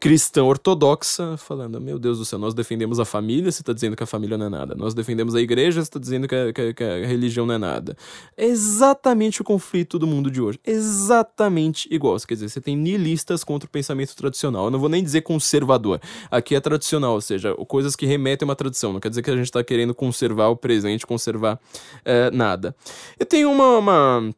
cristã 0.02 0.42
ortodoxa 0.42 1.36
falando: 1.36 1.80
Meu 1.80 1.96
Deus 1.96 2.18
do 2.18 2.24
céu, 2.24 2.36
nós 2.36 2.54
defendemos 2.54 2.98
a 2.98 3.04
família, 3.04 3.52
você 3.52 3.62
está 3.62 3.72
dizendo 3.72 3.94
que 3.94 4.02
a 4.02 4.06
família 4.06 4.36
não 4.36 4.46
é 4.46 4.48
nada. 4.48 4.74
Nós 4.74 4.94
defendemos 4.94 5.32
a 5.32 5.40
igreja, 5.40 5.80
você 5.80 5.86
está 5.86 6.00
dizendo 6.00 6.26
que 6.26 6.34
a, 6.34 6.52
que, 6.52 6.74
que 6.74 6.82
a, 6.82 7.06
religião 7.06 7.46
não 7.46 7.54
é 7.54 7.58
nada. 7.58 7.96
É 8.36 8.44
exatamente 8.44 9.40
o 9.40 9.44
conflito 9.44 10.00
do 10.00 10.06
mundo 10.06 10.28
de 10.28 10.42
hoje. 10.42 10.58
Exatamente 10.66 11.86
igual. 11.88 12.18
Quer 12.26 12.34
dizer, 12.34 12.48
você 12.48 12.60
tem 12.60 12.76
nihilistas 12.76 13.44
contra 13.44 13.68
o 13.68 13.70
pensamento 13.70 14.16
tradicional. 14.16 14.64
Eu 14.64 14.70
não 14.72 14.80
vou 14.80 14.88
nem 14.88 15.04
dizer 15.04 15.20
conservador. 15.20 16.00
Aqui 16.28 16.56
é 16.56 16.60
tradicional, 16.60 17.14
ou 17.14 17.20
seja, 17.20 17.54
coisas 17.68 17.94
que 17.94 18.04
remetem 18.04 18.44
a 18.44 18.48
uma 18.48 18.56
tradição. 18.56 18.92
Não 18.92 18.98
quer 18.98 19.08
dizer 19.08 19.22
que 19.22 19.30
a 19.30 19.36
gente 19.36 19.44
está 19.44 19.62
querendo 19.62 19.94
conservar 19.94 20.48
o 20.48 20.56
presente, 20.56 21.06
conservar 21.06 21.60
é, 22.04 22.28
nada. 22.32 22.74
Eu 23.16 23.24
tenho 23.24 23.52
uma, 23.52 23.78
uma 23.78 24.34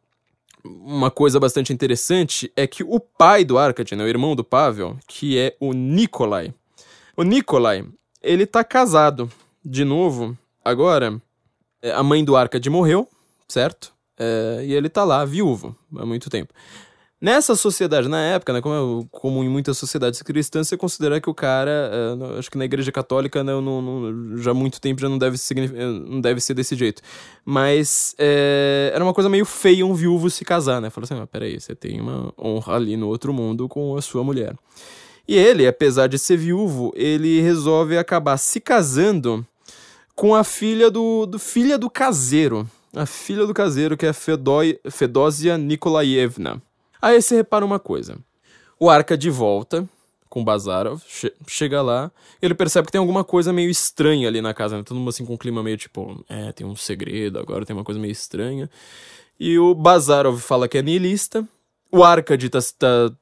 uma 0.65 1.11
coisa 1.11 1.39
bastante 1.39 1.73
interessante 1.73 2.51
é 2.57 2.67
que 2.67 2.83
o 2.83 2.99
pai 2.99 3.45
do 3.45 3.59
Arkady, 3.59 3.95
né, 3.95 4.05
o 4.05 4.09
irmão 4.09 4.35
do 4.35 4.43
Pavel, 4.43 4.97
que 5.07 5.39
é 5.39 5.57
o 5.61 5.73
Nikolai. 5.73 6.55
O 7.17 7.23
Nikolai, 7.23 7.85
ele 8.23 8.47
tá 8.47 8.65
casado 8.65 9.31
de 9.65 9.85
novo. 9.85 10.37
Agora, 10.65 11.21
é, 11.83 11.93
a 11.93 12.03
mãe 12.03 12.25
do 12.25 12.35
Arkady 12.35 12.71
morreu, 12.71 13.07
certo? 13.47 13.93
É, 14.19 14.65
e 14.65 14.73
ele 14.73 14.89
tá 14.89 15.05
lá, 15.05 15.25
viúvo, 15.25 15.77
há 15.97 16.07
muito 16.07 16.31
tempo. 16.31 16.53
Nessa 17.25 17.57
sociedade, 17.57 18.07
na 18.07 18.21
época, 18.21 18.53
né, 18.53 18.61
como, 18.61 19.09
como 19.11 19.43
em 19.43 19.49
muitas 19.49 19.79
sociedades 19.79 20.21
cristãs, 20.21 20.69
você 20.69 20.77
considera 20.77 21.19
que 21.19 21.31
o 21.31 21.33
cara, 21.33 21.91
uh, 22.21 22.39
acho 22.39 22.51
que 22.51 22.59
na 22.59 22.67
igreja 22.67 22.93
católica, 22.93 23.43
né, 23.43 23.51
não, 23.51 23.81
não, 23.81 24.37
já 24.37 24.51
há 24.51 24.55
muito 24.55 24.79
tempo 24.79 25.01
já 25.01 25.09
não 25.09 25.17
deve, 25.17 25.39
eh, 25.57 25.87
não 26.07 26.21
deve 26.21 26.39
ser 26.43 26.53
desse 26.53 26.77
jeito. 26.77 27.01
Mas 27.43 28.15
é, 28.19 28.91
era 28.95 29.03
uma 29.03 29.15
coisa 29.15 29.31
meio 29.31 29.47
feia 29.47 29.87
um 29.87 29.95
viúvo 29.95 30.29
se 30.29 30.45
casar, 30.45 30.83
né? 30.83 30.91
Falou 30.91 31.07
assim, 31.11 31.19
ah, 31.19 31.27
peraí, 31.27 31.59
você 31.59 31.75
tem 31.75 31.99
uma 31.99 32.31
honra 32.39 32.75
ali 32.75 32.95
no 32.95 33.09
outro 33.09 33.33
mundo 33.33 33.71
com 33.71 33.97
a 33.97 34.03
sua 34.03 34.23
mulher. 34.23 34.55
E 35.27 35.35
ele, 35.35 35.67
apesar 35.67 36.09
de 36.09 36.19
ser 36.19 36.37
viúvo, 36.37 36.93
ele 36.95 37.41
resolve 37.41 37.97
acabar 37.97 38.37
se 38.37 38.61
casando 38.61 39.47
com 40.15 40.35
a 40.35 40.45
filha 40.45 40.91
do, 40.91 41.25
do 41.25 41.39
filha 41.39 41.79
do 41.79 41.89
caseiro. 41.89 42.69
A 42.95 43.07
filha 43.07 43.47
do 43.47 43.55
caseiro, 43.55 43.97
que 43.97 44.05
é 44.05 44.13
Fedói, 44.13 44.79
Fedósia 44.91 45.57
Nikolaevna. 45.57 46.61
Aí 47.05 47.21
você 47.21 47.37
repara 47.37 47.67
uma 47.67 47.79
coisa. 47.79 48.17
O 48.81 48.89
Arca 48.89 49.15
de 49.15 49.29
volta 49.29 49.87
com 50.27 50.43
Bazarov, 50.43 51.03
che 51.07 51.35
chega 51.47 51.83
lá, 51.83 52.11
ele 52.41 52.55
percebe 52.55 52.87
que 52.87 52.93
tem 52.93 52.99
alguma 52.99 53.23
coisa 53.23 53.53
meio 53.53 53.69
estranha 53.69 54.27
ali 54.27 54.41
na 54.41 54.55
casa, 54.55 54.79
né? 54.79 54.83
Todo 54.83 54.97
mundo 54.97 55.11
assim 55.11 55.23
com 55.23 55.35
um 55.35 55.37
clima 55.37 55.63
meio 55.63 55.77
tipo, 55.77 56.25
é, 56.31 56.51
tem 56.53 56.67
um 56.67 56.75
segredo, 56.75 57.39
agora 57.39 57.67
tem 57.67 57.77
uma 57.77 57.85
coisa 57.85 58.01
meio 58.01 58.11
estranha. 58.11 58.71
E 59.39 59.59
o 59.59 59.75
Bazarov 59.75 60.41
fala 60.41 60.67
que 60.67 60.79
é 60.79 60.83
niilista. 60.83 61.47
O 61.95 62.03
Arcade 62.03 62.51
tá, 62.51 62.59
tá. 62.77 63.13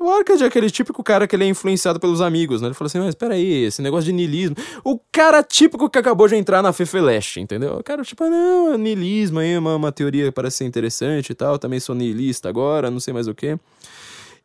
O 0.00 0.08
Arcade 0.08 0.42
é 0.42 0.46
aquele 0.46 0.70
típico 0.70 1.04
cara 1.04 1.28
que 1.28 1.36
ele 1.36 1.44
é 1.44 1.46
influenciado 1.46 2.00
pelos 2.00 2.22
amigos, 2.22 2.62
né? 2.62 2.68
Ele 2.68 2.74
fala 2.74 2.86
assim, 2.86 2.98
mas 3.00 3.14
peraí, 3.14 3.64
esse 3.64 3.82
negócio 3.82 4.06
de 4.06 4.14
niilismo. 4.14 4.56
O 4.82 4.98
cara 5.12 5.42
típico 5.42 5.90
que 5.90 5.98
acabou 5.98 6.26
de 6.26 6.34
entrar 6.34 6.62
na 6.62 6.72
Fefeleste, 6.72 7.38
entendeu? 7.38 7.74
O 7.74 7.82
cara, 7.82 8.02
tipo, 8.02 8.24
ah, 8.24 8.30
não, 8.30 8.72
é 8.72 8.78
niilismo 8.78 9.40
aí, 9.40 9.58
uma, 9.58 9.76
uma 9.76 9.92
teoria 9.92 10.24
que 10.24 10.32
parece 10.32 10.56
ser 10.56 10.64
interessante 10.64 11.28
e 11.28 11.34
tal. 11.34 11.58
Também 11.58 11.78
sou 11.80 11.94
niilista 11.94 12.48
agora, 12.48 12.90
não 12.90 12.98
sei 12.98 13.12
mais 13.12 13.28
o 13.28 13.34
que. 13.34 13.58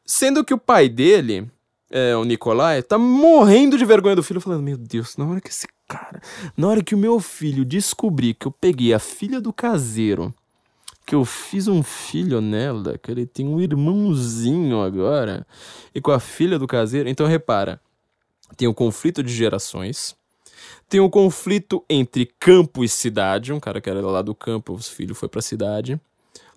Sendo 0.06 0.44
que 0.44 0.54
o 0.54 0.58
pai 0.58 0.90
dele, 0.90 1.50
é, 1.90 2.18
o 2.18 2.26
Nicolai, 2.26 2.84
tá 2.84 2.98
morrendo 2.98 3.78
de 3.78 3.86
vergonha 3.86 4.18
do 4.18 4.24
filho, 4.24 4.42
falando: 4.42 4.62
Meu 4.62 4.76
Deus, 4.76 5.16
na 5.16 5.26
hora 5.26 5.40
que 5.40 5.48
esse 5.48 5.68
cara. 5.88 6.22
Na 6.58 6.68
hora 6.68 6.84
que 6.84 6.96
o 6.96 6.98
meu 6.98 7.18
filho 7.22 7.64
descobrir 7.64 8.34
que 8.34 8.46
eu 8.46 8.52
peguei 8.52 8.94
a 8.94 9.00
filha 9.00 9.40
do 9.40 9.54
caseiro 9.54 10.36
que 11.06 11.16
eu 11.16 11.26
fiz 11.26 11.68
um 11.68 11.84
filho 11.84 12.40
nela, 12.40 12.98
que 12.98 13.12
ele 13.12 13.26
tem 13.26 13.48
um 13.48 13.60
irmãozinho 13.60 14.82
agora, 14.82 15.46
e 15.94 16.00
com 16.00 16.12
a 16.12 16.20
filha 16.20 16.58
do 16.58 16.68
caseiro. 16.68 17.10
Então 17.10 17.28
repara, 17.28 17.80
tem 18.56 18.68
o 18.68 18.74
conflito 18.74 19.22
de 19.22 19.34
gerações, 19.34 20.16
tem 20.88 21.00
o 21.00 21.10
conflito 21.10 21.84
entre 21.90 22.26
campo 22.26 22.84
e 22.84 22.90
cidade, 22.90 23.52
um 23.52 23.60
cara 23.60 23.82
que 23.82 23.90
era 23.90 24.02
lá 24.02 24.22
do 24.22 24.34
campo, 24.34 24.74
os 24.74 24.88
filhos 24.88 25.18
foi 25.18 25.28
para 25.28 25.40
a 25.40 25.44
cidade. 25.44 26.00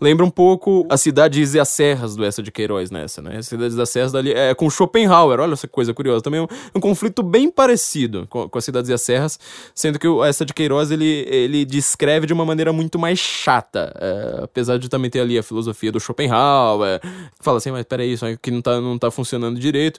Lembra 0.00 0.24
um 0.24 0.30
pouco 0.30 0.86
as 0.90 1.00
cidades 1.00 1.54
e 1.54 1.60
as 1.60 1.68
serras 1.68 2.14
do 2.16 2.24
Essa 2.24 2.42
de 2.42 2.52
Queiroz 2.52 2.90
nessa, 2.90 3.22
né? 3.22 3.38
As 3.38 3.46
cidades 3.46 3.74
das 3.74 3.88
serras 3.88 4.12
dali 4.12 4.32
é 4.32 4.54
com 4.54 4.68
Schopenhauer, 4.68 5.40
olha 5.40 5.54
essa 5.54 5.66
coisa 5.66 5.94
curiosa. 5.94 6.22
Também 6.22 6.40
um, 6.40 6.46
um 6.74 6.80
conflito 6.80 7.22
bem 7.22 7.50
parecido 7.50 8.26
com, 8.28 8.48
com, 8.48 8.58
as 8.58 8.64
cidades 8.64 8.90
e 8.90 8.92
as 8.92 9.00
serras, 9.00 9.38
sendo 9.74 9.98
que 9.98 10.06
o 10.06 10.22
Essa 10.24 10.44
de 10.44 10.52
Queiroz 10.52 10.90
ele, 10.90 11.26
ele 11.28 11.64
descreve 11.64 12.26
de 12.26 12.32
uma 12.32 12.44
maneira 12.44 12.72
muito 12.72 12.98
mais 12.98 13.18
chata. 13.18 13.94
É, 13.98 14.44
apesar 14.44 14.78
de 14.78 14.88
também 14.88 15.10
ter 15.10 15.20
ali 15.20 15.38
a 15.38 15.42
filosofia 15.42 15.90
do 15.90 15.98
Schopenhauer, 15.98 17.00
que 17.00 17.44
fala 17.44 17.58
assim, 17.58 17.70
mas 17.70 17.84
peraí, 17.84 18.12
isso 18.12 18.26
aqui 18.26 18.50
não 18.50 18.60
tá, 18.60 18.80
não 18.80 18.98
tá 18.98 19.10
funcionando 19.10 19.58
direito. 19.58 19.98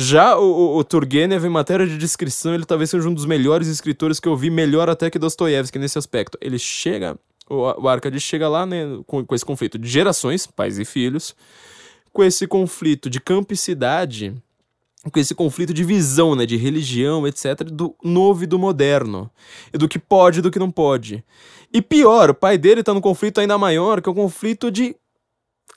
Já 0.00 0.38
o, 0.38 0.44
o, 0.44 0.76
o, 0.76 0.84
Turgenev, 0.84 1.44
em 1.44 1.48
matéria 1.48 1.84
de 1.84 1.98
descrição, 1.98 2.54
ele 2.54 2.64
talvez 2.64 2.88
seja 2.88 3.08
um 3.08 3.12
dos 3.12 3.24
melhores 3.24 3.66
escritores 3.66 4.20
que 4.20 4.28
eu 4.28 4.36
vi, 4.36 4.48
melhor 4.48 4.88
até 4.88 5.10
que 5.10 5.18
Dostoiévski 5.18 5.76
nesse 5.76 5.98
aspecto. 5.98 6.38
Ele 6.40 6.56
chega 6.56 7.16
o, 7.48 7.82
o 7.82 7.88
Arcade 7.88 8.20
chega 8.20 8.48
lá 8.48 8.66
né, 8.66 8.84
com, 9.06 9.24
com 9.24 9.34
esse 9.34 9.44
conflito 9.44 9.78
de 9.78 9.88
gerações, 9.88 10.46
pais 10.46 10.78
e 10.78 10.84
filhos, 10.84 11.34
com 12.12 12.22
esse 12.22 12.46
conflito 12.46 13.08
de 13.08 13.20
campo 13.20 13.52
e 13.52 13.56
cidade, 13.56 14.34
com 15.12 15.18
esse 15.18 15.34
conflito 15.34 15.72
de 15.72 15.84
visão, 15.84 16.34
né, 16.34 16.44
de 16.44 16.56
religião, 16.56 17.26
etc, 17.26 17.62
do 17.64 17.94
novo 18.02 18.44
e 18.44 18.46
do 18.46 18.58
moderno, 18.58 19.30
e 19.72 19.78
do 19.78 19.88
que 19.88 19.98
pode 19.98 20.40
e 20.40 20.42
do 20.42 20.50
que 20.50 20.58
não 20.58 20.70
pode. 20.70 21.24
E 21.72 21.80
pior, 21.80 22.30
o 22.30 22.34
pai 22.34 22.58
dele 22.58 22.82
tá 22.82 22.92
num 22.92 23.00
conflito 23.00 23.40
ainda 23.40 23.58
maior, 23.58 24.00
que 24.00 24.08
é 24.08 24.12
o 24.12 24.14
conflito 24.14 24.70
de 24.70 24.96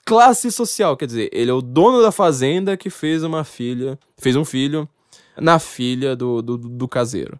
classe 0.04 0.50
social, 0.50 0.96
quer 0.96 1.06
dizer, 1.06 1.30
ele 1.32 1.50
é 1.50 1.54
o 1.54 1.62
dono 1.62 2.02
da 2.02 2.10
fazenda 2.10 2.76
que 2.76 2.90
fez 2.90 3.22
uma 3.22 3.44
filha, 3.44 3.98
fez 4.18 4.34
um 4.36 4.44
filho 4.44 4.88
na 5.36 5.58
filha 5.58 6.16
do, 6.16 6.42
do, 6.42 6.58
do 6.58 6.88
caseiro. 6.88 7.38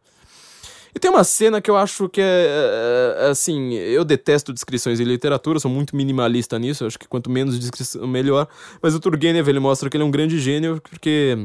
E 0.95 0.99
tem 0.99 1.11
uma 1.11 1.25
cena 1.25 1.61
que 1.61 1.71
eu 1.71 1.77
acho 1.77 2.09
que 2.09 2.21
é, 2.21 2.25
é, 2.25 3.25
é, 3.27 3.31
assim, 3.31 3.73
eu 3.73 4.05
detesto 4.05 4.53
descrições 4.53 5.01
em 5.01 5.05
literatura, 5.05 5.59
sou 5.59 5.71
muito 5.71 5.97
minimalista 5.97 6.59
nisso, 6.59 6.85
acho 6.85 6.99
que 6.99 7.09
quanto 7.09 7.31
menos 7.31 7.59
descrição, 7.59 8.07
melhor. 8.07 8.47
Mas 8.83 8.95
o 8.95 9.01
Turgenev, 9.01 9.49
ele 9.49 9.61
mostra 9.61 9.89
que 9.89 9.97
ele 9.97 10.05
é 10.05 10.07
um 10.07 10.11
grande 10.11 10.39
gênio, 10.39 10.81
porque 10.83 11.37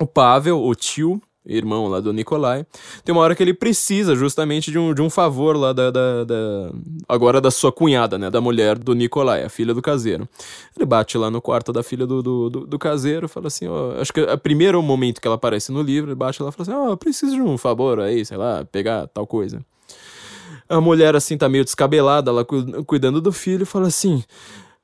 o 0.00 0.06
Pavel, 0.06 0.60
o 0.60 0.74
tio, 0.74 1.22
irmão 1.48 1.88
lá 1.88 1.98
do 1.98 2.12
Nikolai, 2.12 2.66
tem 3.04 3.14
uma 3.14 3.22
hora 3.22 3.34
que 3.34 3.42
ele 3.42 3.54
precisa 3.54 4.14
justamente 4.14 4.70
de 4.70 4.78
um, 4.78 4.92
de 4.92 5.00
um 5.00 5.08
favor 5.08 5.56
lá 5.56 5.72
da, 5.72 5.90
da, 5.90 6.24
da, 6.24 6.70
Agora 7.08 7.40
da 7.40 7.50
sua 7.50 7.72
cunhada, 7.72 8.18
né? 8.18 8.30
Da 8.30 8.40
mulher 8.40 8.76
do 8.76 8.94
Nikolai, 8.94 9.42
a 9.42 9.48
filha 9.48 9.72
do 9.72 9.80
caseiro. 9.80 10.28
Ele 10.76 10.84
bate 10.84 11.16
lá 11.16 11.30
no 11.30 11.40
quarto 11.40 11.72
da 11.72 11.82
filha 11.82 12.06
do, 12.06 12.22
do, 12.22 12.50
do, 12.50 12.66
do 12.66 12.78
caseiro 12.78 13.28
fala 13.28 13.46
assim: 13.46 13.66
ó, 13.66 14.00
acho 14.00 14.12
que 14.12 14.20
é 14.20 14.34
o 14.34 14.38
primeiro 14.38 14.80
momento 14.82 15.20
que 15.20 15.26
ela 15.26 15.36
aparece 15.36 15.72
no 15.72 15.80
livro, 15.80 16.10
ele 16.10 16.16
bate 16.16 16.42
lá 16.42 16.50
e 16.50 16.52
fala 16.52 16.62
assim: 16.62 16.88
ó, 16.88 16.92
oh, 16.92 16.96
preciso 16.96 17.34
de 17.34 17.42
um 17.42 17.56
favor 17.56 18.00
aí, 18.00 18.24
sei 18.24 18.36
lá, 18.36 18.64
pegar 18.70 19.06
tal 19.08 19.26
coisa. 19.26 19.60
A 20.68 20.80
mulher, 20.80 21.16
assim, 21.16 21.38
tá 21.38 21.48
meio 21.48 21.64
descabelada, 21.64 22.30
lá 22.30 22.44
cuidando 22.86 23.22
do 23.22 23.32
filho, 23.32 23.64
fala 23.64 23.86
assim: 23.86 24.22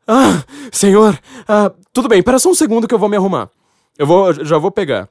Ah, 0.06 0.42
senhor, 0.72 1.18
ah, 1.46 1.70
tudo 1.92 2.08
bem, 2.08 2.20
espera 2.20 2.38
só 2.38 2.50
um 2.50 2.54
segundo 2.54 2.88
que 2.88 2.94
eu 2.94 2.98
vou 2.98 3.08
me 3.08 3.16
arrumar. 3.16 3.50
Eu 3.98 4.06
vou, 4.06 4.32
já 4.32 4.58
vou 4.58 4.70
pegar 4.70 5.08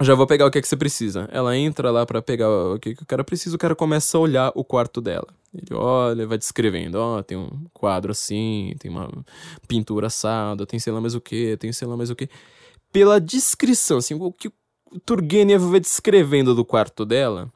já 0.00 0.14
vou 0.14 0.26
pegar 0.26 0.46
o 0.46 0.50
que 0.50 0.58
é 0.58 0.62
que 0.62 0.68
você 0.68 0.76
precisa. 0.76 1.28
Ela 1.30 1.56
entra 1.56 1.90
lá 1.90 2.06
para 2.06 2.22
pegar 2.22 2.48
o 2.48 2.78
que, 2.78 2.94
que 2.94 3.02
o 3.02 3.06
cara 3.06 3.22
precisa, 3.22 3.54
o 3.54 3.58
cara 3.58 3.74
começa 3.74 4.16
a 4.16 4.20
olhar 4.20 4.52
o 4.54 4.64
quarto 4.64 5.00
dela. 5.00 5.28
Ele 5.54 5.74
olha, 5.74 6.26
vai 6.26 6.38
descrevendo, 6.38 6.96
ó, 6.96 7.18
oh, 7.18 7.22
tem 7.22 7.36
um 7.36 7.66
quadro 7.74 8.10
assim, 8.10 8.74
tem 8.78 8.90
uma 8.90 9.10
pintura 9.68 10.06
assada, 10.06 10.64
tem 10.64 10.80
sei 10.80 10.92
lá 10.92 11.00
mais 11.00 11.14
o 11.14 11.20
que, 11.20 11.56
tem 11.58 11.72
sei 11.72 11.86
lá 11.86 11.96
mais 11.96 12.10
o 12.10 12.16
que. 12.16 12.28
Pela 12.90 13.20
descrição, 13.20 13.98
assim, 13.98 14.14
o 14.14 14.32
que 14.32 14.48
o 14.48 15.00
Turgenev 15.00 15.62
vai 15.70 15.80
descrevendo 15.80 16.54
do 16.54 16.64
quarto 16.64 17.04
dela, 17.04 17.52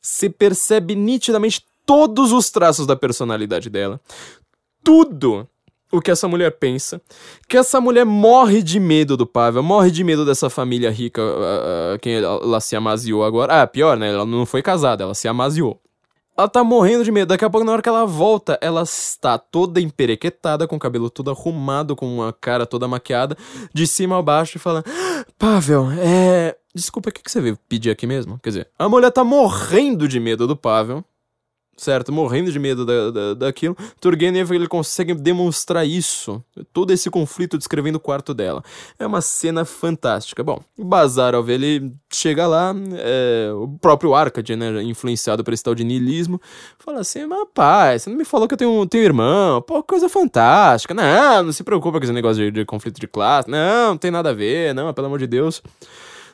você 0.00 0.30
percebe 0.30 0.94
nitidamente 0.94 1.64
todos 1.84 2.30
os 2.30 2.48
traços 2.50 2.86
da 2.86 2.94
personalidade 2.94 3.68
dela, 3.68 4.00
tudo 4.84 5.48
o 5.90 6.00
que 6.00 6.10
essa 6.10 6.28
mulher 6.28 6.52
pensa, 6.52 7.00
que 7.48 7.56
essa 7.56 7.80
mulher 7.80 8.04
morre 8.04 8.62
de 8.62 8.78
medo 8.78 9.16
do 9.16 9.26
Pavel, 9.26 9.62
morre 9.62 9.90
de 9.90 10.04
medo 10.04 10.24
dessa 10.24 10.48
família 10.48 10.90
rica, 10.90 11.20
uh, 11.20 11.94
uh, 11.94 11.98
quem 12.00 12.14
ela 12.14 12.60
se 12.60 12.76
amaziou 12.76 13.24
agora. 13.24 13.62
Ah, 13.62 13.66
pior, 13.66 13.96
né? 13.96 14.12
Ela 14.12 14.24
não 14.24 14.46
foi 14.46 14.62
casada, 14.62 15.04
ela 15.04 15.14
se 15.14 15.26
amaziou. 15.26 15.80
Ela 16.36 16.48
tá 16.48 16.64
morrendo 16.64 17.04
de 17.04 17.12
medo. 17.12 17.28
Daqui 17.28 17.44
a 17.44 17.50
pouco, 17.50 17.66
na 17.66 17.72
hora 17.72 17.82
que 17.82 17.88
ela 17.88 18.06
volta, 18.06 18.58
ela 18.62 18.82
está 18.82 19.36
toda 19.36 19.80
emperequetada, 19.80 20.66
com 20.66 20.76
o 20.76 20.78
cabelo 20.78 21.10
todo 21.10 21.30
arrumado, 21.30 21.94
com 21.94 22.06
uma 22.06 22.32
cara 22.32 22.64
toda 22.64 22.88
maquiada, 22.88 23.36
de 23.74 23.86
cima 23.86 24.18
a 24.18 24.22
baixo, 24.22 24.56
e 24.56 24.60
fala: 24.60 24.82
Pavel, 25.38 25.90
é. 25.98 26.56
Desculpa, 26.74 27.10
o 27.10 27.12
que, 27.12 27.22
que 27.22 27.30
você 27.30 27.40
veio 27.40 27.58
pedir 27.68 27.90
aqui 27.90 28.06
mesmo? 28.06 28.38
Quer 28.42 28.50
dizer, 28.50 28.68
a 28.78 28.88
mulher 28.88 29.10
tá 29.10 29.24
morrendo 29.24 30.06
de 30.06 30.20
medo 30.20 30.46
do 30.46 30.56
Pavel 30.56 31.04
certo? 31.80 32.12
Morrendo 32.12 32.52
de 32.52 32.58
medo 32.58 32.84
da, 32.84 33.10
da, 33.10 33.34
daquilo. 33.34 33.76
Turgenev 34.00 34.52
ele 34.52 34.68
consegue 34.68 35.14
demonstrar 35.14 35.86
isso, 35.86 36.44
todo 36.72 36.92
esse 36.92 37.10
conflito 37.10 37.56
descrevendo 37.56 37.96
o 37.96 38.00
quarto 38.00 38.34
dela. 38.34 38.62
É 38.98 39.06
uma 39.06 39.22
cena 39.22 39.64
fantástica. 39.64 40.44
Bom, 40.44 40.60
Bazarov 40.78 41.48
ele 41.48 41.92
chega 42.12 42.46
lá, 42.46 42.74
é, 42.98 43.50
o 43.54 43.68
próprio 43.80 44.14
Arkady, 44.14 44.56
né, 44.56 44.82
influenciado 44.82 45.42
por 45.42 45.54
esse 45.54 45.62
tal 45.62 45.74
de 45.74 45.82
niilismo, 45.82 46.40
fala 46.78 47.00
assim: 47.00 47.24
mas 47.24 47.46
pai, 47.54 47.98
você 47.98 48.10
não 48.10 48.16
me 48.16 48.24
falou 48.24 48.46
que 48.46 48.54
eu 48.54 48.58
tenho, 48.58 48.86
tenho 48.86 49.04
irmão? 49.04 49.62
Pô, 49.62 49.82
coisa 49.82 50.08
fantástica. 50.08 50.92
Não, 50.92 51.44
não 51.44 51.52
se 51.52 51.64
preocupa 51.64 51.98
com 51.98 52.04
esse 52.04 52.12
negócio 52.12 52.44
de, 52.44 52.50
de 52.50 52.64
conflito 52.66 53.00
de 53.00 53.06
classe. 53.06 53.48
Não, 53.48 53.90
não 53.90 53.96
tem 53.96 54.10
nada 54.10 54.30
a 54.30 54.34
ver, 54.34 54.74
não, 54.74 54.92
pelo 54.92 55.06
amor 55.06 55.18
de 55.18 55.26
Deus. 55.26 55.62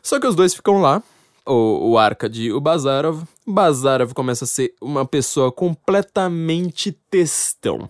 Só 0.02 0.18
que 0.18 0.27
os 0.27 0.35
dois 0.35 0.55
ficam 0.55 0.81
lá, 0.81 1.02
o, 1.44 1.90
o 1.90 1.98
Arkady 1.98 2.47
e 2.47 2.52
o 2.52 2.60
Bazarov, 2.60 3.23
Bazarov 3.47 4.12
começa 4.12 4.44
a 4.44 4.48
ser 4.48 4.74
uma 4.81 5.06
pessoa 5.06 5.52
completamente 5.52 6.90
textão. 6.90 7.89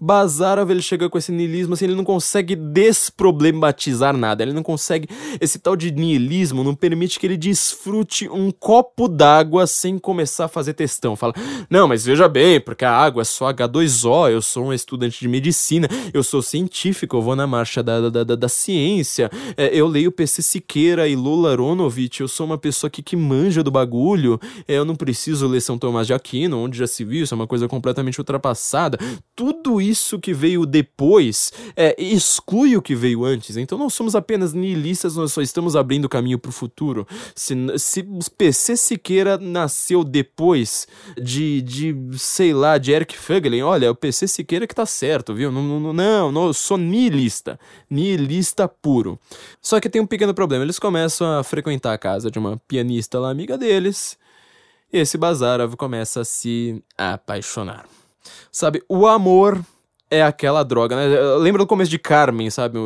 Bazarov 0.00 0.70
ele 0.70 0.82
chega 0.82 1.08
com 1.08 1.18
esse 1.18 1.30
niilismo 1.30 1.74
assim, 1.74 1.84
ele 1.84 1.94
não 1.94 2.04
consegue 2.04 2.56
desproblematizar 2.56 4.16
nada, 4.16 4.42
ele 4.42 4.52
não 4.52 4.62
consegue. 4.62 5.08
Esse 5.40 5.58
tal 5.58 5.76
de 5.76 5.92
niilismo 5.92 6.64
não 6.64 6.74
permite 6.74 7.20
que 7.20 7.26
ele 7.26 7.36
desfrute 7.36 8.28
um 8.28 8.50
copo 8.50 9.08
d'água 9.08 9.66
sem 9.66 9.98
começar 9.98 10.46
a 10.46 10.48
fazer 10.48 10.74
textão. 10.74 11.14
Fala, 11.14 11.34
não, 11.70 11.86
mas 11.86 12.04
veja 12.04 12.28
bem, 12.28 12.60
porque 12.60 12.84
a 12.84 12.92
água 12.92 13.22
é 13.22 13.24
só 13.24 13.52
H2O, 13.52 14.30
eu 14.30 14.42
sou 14.42 14.66
um 14.66 14.72
estudante 14.72 15.20
de 15.20 15.28
medicina, 15.28 15.88
eu 16.12 16.22
sou 16.22 16.42
científico, 16.42 17.16
eu 17.16 17.22
vou 17.22 17.36
na 17.36 17.46
marcha 17.46 17.82
da, 17.82 18.08
da, 18.08 18.24
da, 18.24 18.34
da 18.34 18.48
ciência, 18.48 19.30
é, 19.56 19.68
eu 19.72 19.86
leio 19.86 20.10
PC 20.10 20.42
Siqueira 20.42 21.06
e 21.06 21.14
Lula 21.14 21.52
Aronovich, 21.52 22.20
eu 22.20 22.28
sou 22.28 22.46
uma 22.46 22.58
pessoa 22.58 22.90
que, 22.90 23.02
que 23.02 23.16
manja 23.16 23.62
do 23.62 23.70
bagulho, 23.70 24.40
é, 24.66 24.74
eu 24.74 24.84
não 24.84 24.91
preciso 24.94 25.46
ler 25.46 25.60
São 25.60 25.78
Tomás 25.78 26.06
de 26.06 26.14
Aquino, 26.14 26.58
onde 26.58 26.78
já 26.78 26.86
se 26.86 27.04
viu, 27.04 27.24
isso 27.24 27.34
é 27.34 27.36
uma 27.36 27.46
coisa 27.46 27.68
completamente 27.68 28.18
ultrapassada. 28.18 28.98
Tudo 29.34 29.80
isso 29.80 30.18
que 30.18 30.32
veio 30.32 30.66
depois 30.66 31.52
é, 31.76 31.94
exclui 31.98 32.76
o 32.76 32.82
que 32.82 32.94
veio 32.94 33.24
antes. 33.24 33.56
Então 33.56 33.78
não 33.78 33.90
somos 33.90 34.14
apenas 34.14 34.52
nihilistas, 34.52 35.16
nós 35.16 35.32
só 35.32 35.42
estamos 35.42 35.76
abrindo 35.76 36.08
caminho 36.08 36.38
para 36.38 36.50
o 36.50 36.52
futuro. 36.52 37.06
Se, 37.34 37.54
se 37.78 38.06
PC 38.36 38.76
Siqueira 38.76 39.38
nasceu 39.38 40.04
depois 40.04 40.86
de, 41.20 41.62
de, 41.62 41.96
sei 42.18 42.52
lá, 42.52 42.78
de 42.78 42.92
Eric 42.92 43.16
Fögelen, 43.16 43.62
olha, 43.62 43.90
o 43.90 43.94
PC 43.94 44.28
Siqueira 44.28 44.66
que 44.66 44.74
tá 44.74 44.86
certo, 44.86 45.34
viu? 45.34 45.50
Não, 45.50 45.62
não, 45.62 45.92
não, 45.92 46.32
não 46.32 46.46
eu 46.46 46.54
sou 46.54 46.76
nihilista. 46.76 47.58
Nihilista 47.90 48.68
puro. 48.68 49.18
Só 49.60 49.80
que 49.80 49.88
tem 49.88 50.00
um 50.00 50.06
pequeno 50.06 50.34
problema. 50.34 50.64
Eles 50.64 50.78
começam 50.78 51.38
a 51.38 51.44
frequentar 51.44 51.92
a 51.92 51.98
casa 51.98 52.30
de 52.30 52.38
uma 52.38 52.56
pianista 52.68 53.18
lá, 53.18 53.30
amiga 53.30 53.56
deles. 53.56 54.16
Esse 54.92 55.16
Bazarov 55.16 55.74
começa 55.74 56.20
a 56.20 56.24
se 56.24 56.84
apaixonar. 56.98 57.86
Sabe, 58.50 58.82
o 58.86 59.06
amor 59.06 59.64
é 60.12 60.22
aquela 60.22 60.62
droga, 60.62 60.94
né? 60.94 61.06
Lembra 61.38 61.62
do 61.62 61.66
começo 61.66 61.90
de 61.90 61.98
Carmen, 61.98 62.50
sabe? 62.50 62.78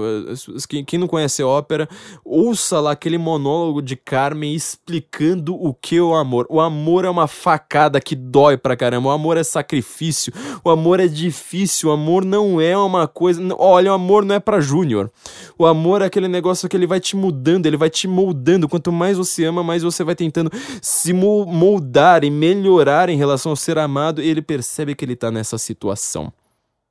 Quem 0.87 0.99
não 0.99 1.09
conhece 1.09 1.43
ópera, 1.43 1.89
ouça 2.25 2.79
lá 2.79 2.93
aquele 2.93 3.19
monólogo 3.19 3.83
de 3.83 3.97
Carmen 3.97 4.55
explicando 4.55 5.55
o 5.55 5.75
que 5.75 5.97
é 5.97 6.01
o 6.01 6.15
amor. 6.15 6.47
O 6.49 6.61
amor 6.61 7.05
é 7.05 7.11
uma 7.11 7.27
facada 7.27 8.01
que 8.01 8.15
dói 8.15 8.57
pra 8.57 8.77
caramba. 8.77 9.09
O 9.09 9.11
amor 9.11 9.37
é 9.37 9.43
sacrifício. 9.43 10.33
O 10.63 10.71
amor 10.71 11.01
é 11.01 11.09
difícil. 11.09 11.89
O 11.89 11.93
amor 11.93 12.25
não 12.25 12.61
é 12.61 12.79
uma 12.79 13.09
coisa. 13.09 13.43
Olha, 13.59 13.91
o 13.91 13.95
amor 13.95 14.25
não 14.25 14.37
é 14.37 14.41
para 14.41 14.61
Júnior. 14.61 15.11
O 15.59 15.67
amor 15.67 16.03
é 16.03 16.05
aquele 16.05 16.29
negócio 16.29 16.69
que 16.69 16.77
ele 16.77 16.87
vai 16.87 17.01
te 17.01 17.17
mudando, 17.17 17.67
ele 17.67 17.77
vai 17.77 17.91
te 17.91 18.07
moldando. 18.07 18.69
Quanto 18.69 18.93
mais 18.93 19.19
você 19.19 19.45
ama, 19.45 19.65
mais 19.65 19.83
você 19.83 20.05
vai 20.05 20.15
tentando 20.15 20.51
se 20.81 21.13
moldar 21.13 22.23
e 22.23 22.31
melhorar 22.31 23.09
em 23.09 23.17
relação 23.17 23.51
ao 23.51 23.57
ser 23.57 23.79
amado. 23.79 24.23
E 24.23 24.29
ele 24.29 24.43
percebe 24.43 24.95
que 24.95 25.05
ele 25.05 25.17
tá 25.17 25.31
nessa 25.31 25.59
situação. 25.59 26.33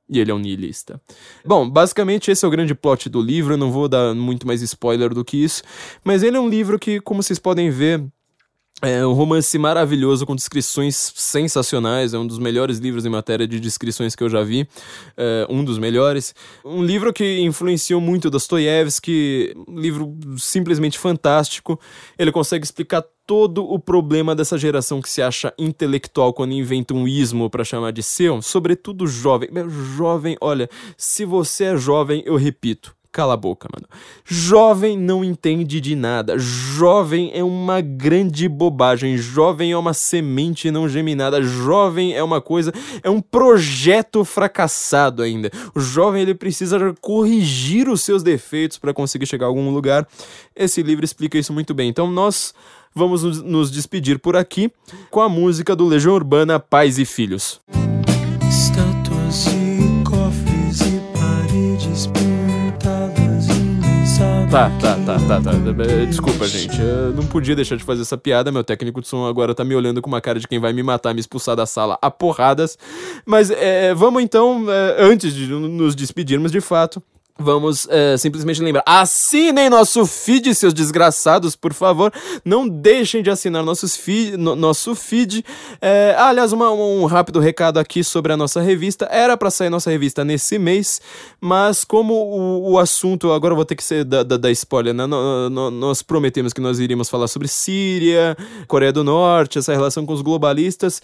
E 0.08 0.20
ele 0.20 0.30
é 0.30 0.34
um 0.34 0.38
niilista. 0.38 1.00
Bom, 1.44 1.68
basicamente 1.68 2.30
esse 2.30 2.44
é 2.44 2.48
o 2.48 2.50
grande 2.50 2.74
plot 2.74 3.08
do 3.08 3.20
livro, 3.20 3.54
eu 3.54 3.58
não 3.58 3.72
vou 3.72 3.88
dar 3.88 4.14
muito 4.14 4.46
mais 4.46 4.62
spoiler 4.62 5.12
do 5.12 5.24
que 5.24 5.42
isso, 5.42 5.62
mas 6.04 6.22
ele 6.22 6.36
é 6.36 6.40
um 6.40 6.48
livro 6.48 6.78
que, 6.78 7.00
como 7.00 7.22
vocês 7.22 7.38
podem 7.38 7.70
ver, 7.70 8.04
é 8.82 9.06
um 9.06 9.14
romance 9.14 9.58
maravilhoso 9.58 10.26
com 10.26 10.36
descrições 10.36 11.12
sensacionais. 11.14 12.12
É 12.12 12.18
um 12.18 12.26
dos 12.26 12.38
melhores 12.38 12.78
livros 12.78 13.06
em 13.06 13.08
matéria 13.08 13.48
de 13.48 13.58
descrições 13.58 14.14
que 14.14 14.22
eu 14.22 14.28
já 14.28 14.42
vi. 14.42 14.68
É 15.16 15.46
um 15.48 15.64
dos 15.64 15.78
melhores. 15.78 16.34
Um 16.62 16.84
livro 16.84 17.10
que 17.12 17.40
influenciou 17.40 18.02
muito 18.02 18.28
Dostoiévski. 18.28 19.54
Um 19.66 19.80
livro 19.80 20.14
simplesmente 20.36 20.98
fantástico. 20.98 21.80
Ele 22.18 22.30
consegue 22.30 22.64
explicar 22.64 23.02
todo 23.26 23.64
o 23.64 23.78
problema 23.78 24.34
dessa 24.34 24.56
geração 24.56 25.02
que 25.02 25.08
se 25.08 25.20
acha 25.20 25.52
intelectual 25.58 26.32
quando 26.32 26.52
inventa 26.52 26.94
um 26.94 27.08
ismo 27.08 27.50
para 27.50 27.64
chamar 27.64 27.90
de 27.90 28.02
seu, 28.02 28.40
sobretudo 28.40 29.06
jovem. 29.06 29.48
Jovem, 29.96 30.36
olha, 30.40 30.70
se 30.96 31.24
você 31.24 31.64
é 31.64 31.76
jovem, 31.76 32.22
eu 32.24 32.36
repito, 32.36 32.95
Cala 33.16 33.32
a 33.32 33.36
boca, 33.38 33.66
mano. 33.74 33.88
Jovem 34.26 34.94
não 34.98 35.24
entende 35.24 35.80
de 35.80 35.96
nada. 35.96 36.38
Jovem 36.38 37.30
é 37.32 37.42
uma 37.42 37.80
grande 37.80 38.46
bobagem. 38.46 39.16
Jovem 39.16 39.72
é 39.72 39.78
uma 39.78 39.94
semente 39.94 40.70
não 40.70 40.86
geminada. 40.86 41.40
Jovem 41.40 42.12
é 42.12 42.22
uma 42.22 42.42
coisa, 42.42 42.74
é 43.02 43.08
um 43.08 43.22
projeto 43.22 44.22
fracassado 44.22 45.22
ainda. 45.22 45.50
O 45.74 45.80
jovem 45.80 46.20
ele 46.20 46.34
precisa 46.34 46.94
corrigir 47.00 47.88
os 47.88 48.02
seus 48.02 48.22
defeitos 48.22 48.76
para 48.76 48.92
conseguir 48.92 49.24
chegar 49.24 49.46
a 49.46 49.48
algum 49.48 49.70
lugar. 49.70 50.06
Esse 50.54 50.82
livro 50.82 51.02
explica 51.02 51.38
isso 51.38 51.54
muito 51.54 51.72
bem. 51.72 51.88
Então 51.88 52.10
nós 52.10 52.52
vamos 52.94 53.22
nos 53.42 53.70
despedir 53.70 54.18
por 54.18 54.36
aqui 54.36 54.70
com 55.10 55.22
a 55.22 55.28
música 55.30 55.74
do 55.74 55.86
Legião 55.86 56.12
Urbana 56.12 56.60
Pais 56.60 56.98
e 56.98 57.06
Filhos. 57.06 57.62
Estátuas 57.66 57.85
Tá, 64.56 64.70
tá, 64.80 64.96
tá, 65.04 65.18
tá, 65.18 65.40
tá. 65.42 65.52
Desculpa, 66.08 66.46
gente. 66.46 66.80
Eu 66.80 67.12
não 67.12 67.26
podia 67.26 67.54
deixar 67.54 67.76
de 67.76 67.84
fazer 67.84 68.00
essa 68.00 68.16
piada. 68.16 68.50
Meu 68.50 68.64
técnico 68.64 69.02
de 69.02 69.06
som 69.06 69.26
agora 69.26 69.54
tá 69.54 69.62
me 69.62 69.74
olhando 69.74 70.00
com 70.00 70.08
uma 70.08 70.18
cara 70.18 70.40
de 70.40 70.48
quem 70.48 70.58
vai 70.58 70.72
me 70.72 70.82
matar, 70.82 71.12
me 71.12 71.20
expulsar 71.20 71.54
da 71.54 71.66
sala 71.66 71.98
a 72.00 72.10
porradas. 72.10 72.78
Mas 73.26 73.50
é, 73.50 73.92
vamos 73.92 74.22
então, 74.22 74.64
é, 74.66 74.96
antes 74.98 75.34
de 75.34 75.46
nos 75.46 75.94
despedirmos 75.94 76.50
de 76.50 76.62
fato, 76.62 77.02
Vamos 77.38 77.86
é, 77.90 78.16
simplesmente 78.16 78.62
lembrar. 78.62 78.82
Assinem 78.86 79.68
nosso 79.68 80.06
feed, 80.06 80.54
seus 80.54 80.72
desgraçados, 80.72 81.54
por 81.54 81.74
favor. 81.74 82.10
Não 82.42 82.66
deixem 82.66 83.22
de 83.22 83.28
assinar 83.28 83.62
nossos 83.62 83.94
feed, 83.94 84.38
no, 84.38 84.56
nosso 84.56 84.94
feed. 84.94 85.44
É, 85.80 86.16
aliás, 86.18 86.52
uma, 86.52 86.70
um 86.70 87.04
rápido 87.04 87.38
recado 87.38 87.78
aqui 87.78 88.02
sobre 88.02 88.32
a 88.32 88.38
nossa 88.38 88.62
revista. 88.62 89.06
Era 89.10 89.36
para 89.36 89.50
sair 89.50 89.68
nossa 89.68 89.90
revista 89.90 90.24
nesse 90.24 90.58
mês, 90.58 91.00
mas 91.38 91.84
como 91.84 92.14
o, 92.14 92.72
o 92.72 92.78
assunto. 92.78 93.30
Agora 93.30 93.54
vou 93.54 93.66
ter 93.66 93.76
que 93.76 93.84
ser 93.84 94.02
da, 94.04 94.22
da, 94.22 94.38
da 94.38 94.50
spoiler, 94.50 94.94
né? 94.94 95.04
No, 95.04 95.50
no, 95.50 95.70
nós 95.70 96.00
prometemos 96.00 96.54
que 96.54 96.60
nós 96.60 96.78
iríamos 96.78 97.10
falar 97.10 97.28
sobre 97.28 97.48
Síria, 97.48 98.34
Coreia 98.66 98.92
do 98.92 99.04
Norte, 99.04 99.58
essa 99.58 99.72
relação 99.74 100.06
com 100.06 100.14
os 100.14 100.22
globalistas. 100.22 101.02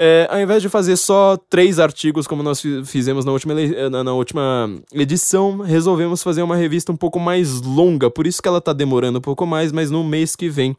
É, 0.00 0.28
ao 0.30 0.40
invés 0.40 0.62
de 0.62 0.68
fazer 0.68 0.96
só 0.96 1.36
três 1.50 1.80
artigos 1.80 2.24
como 2.24 2.40
nós 2.40 2.62
fizemos 2.84 3.24
na 3.24 3.32
última, 3.32 3.52
na, 3.90 4.04
na, 4.04 4.12
última 4.12 4.70
edição, 4.92 5.58
resolvemos 5.58 6.22
fazer 6.22 6.40
uma 6.40 6.54
revista 6.54 6.92
um 6.92 6.96
pouco 6.96 7.18
mais 7.18 7.60
longa. 7.60 8.08
Por 8.08 8.24
isso 8.24 8.40
que 8.40 8.46
ela 8.46 8.60
tá 8.60 8.72
demorando 8.72 9.18
um 9.18 9.22
pouco 9.22 9.44
mais, 9.44 9.72
mas 9.72 9.90
no 9.90 10.04
mês 10.04 10.36
que 10.36 10.48
vem 10.48 10.76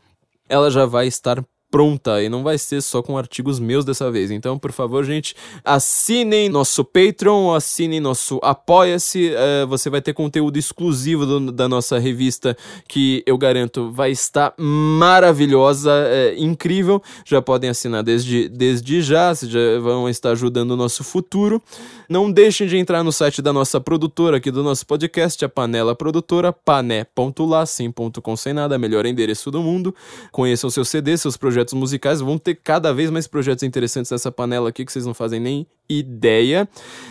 ela 0.47 0.71
já 0.71 0.85
vai 0.85 1.05
estar 1.05 1.43
pronta 1.69 2.21
e 2.21 2.29
não 2.29 2.43
vai 2.43 2.57
ser 2.57 2.81
só 2.81 3.01
com 3.01 3.17
artigos 3.17 3.59
meus 3.59 3.85
dessa 3.85 4.09
vez. 4.11 4.31
Então, 4.31 4.57
por 4.57 4.71
favor, 4.71 5.03
gente, 5.03 5.35
assinem 5.63 6.49
nosso 6.49 6.83
Patreon, 6.83 7.53
assinem 7.53 7.99
nosso 7.99 8.39
Apoia-se. 8.41 9.31
Uh, 9.31 9.67
você 9.67 9.89
vai 9.89 10.01
ter 10.01 10.13
conteúdo 10.13 10.57
exclusivo 10.57 11.25
do, 11.25 11.51
da 11.51 11.69
nossa 11.69 11.99
revista 11.99 12.57
que 12.87 13.23
eu 13.25 13.37
garanto 13.37 13.91
vai 13.91 14.11
estar 14.11 14.53
maravilhosa, 14.57 15.91
uh, 15.91 16.37
incrível. 16.37 17.01
Já 17.25 17.41
podem 17.41 17.69
assinar 17.69 18.03
desde, 18.03 18.49
desde 18.49 19.01
já, 19.01 19.33
já 19.33 19.79
vão 19.79 20.09
estar 20.09 20.31
ajudando 20.31 20.71
o 20.71 20.75
nosso 20.75 21.03
futuro. 21.03 21.61
Não 22.09 22.31
deixem 22.31 22.67
de 22.67 22.77
entrar 22.77 23.03
no 23.03 23.11
site 23.11 23.41
da 23.41 23.53
nossa 23.53 23.79
produtora 23.79 24.37
aqui 24.37 24.49
do 24.49 24.63
nosso 24.63 24.85
podcast, 24.85 25.43
a 25.45 25.49
Panela 25.49 25.95
Produtora, 25.95 26.51
pané.lá, 26.51 27.65
sim.com 27.65 28.35
sem 28.35 28.53
nada, 28.53 28.77
melhor 28.77 29.05
endereço 29.05 29.51
do 29.51 29.61
mundo. 29.61 29.93
Conheçam 30.31 30.69
seus 30.69 30.89
CDs, 30.89 31.21
seus 31.21 31.37
projetos 31.37 31.58
musicais, 31.73 32.21
vão 32.21 32.37
ter 32.37 32.55
cada 32.55 32.93
vez 32.93 33.09
mais 33.09 33.27
projetos 33.27 33.63
interessantes 33.63 34.11
nessa 34.11 34.31
panela 34.31 34.69
aqui 34.69 34.85
que 34.85 34.91
vocês 34.91 35.05
não 35.05 35.13
fazem 35.13 35.39
nem 35.39 35.67
ideia. 35.89 36.69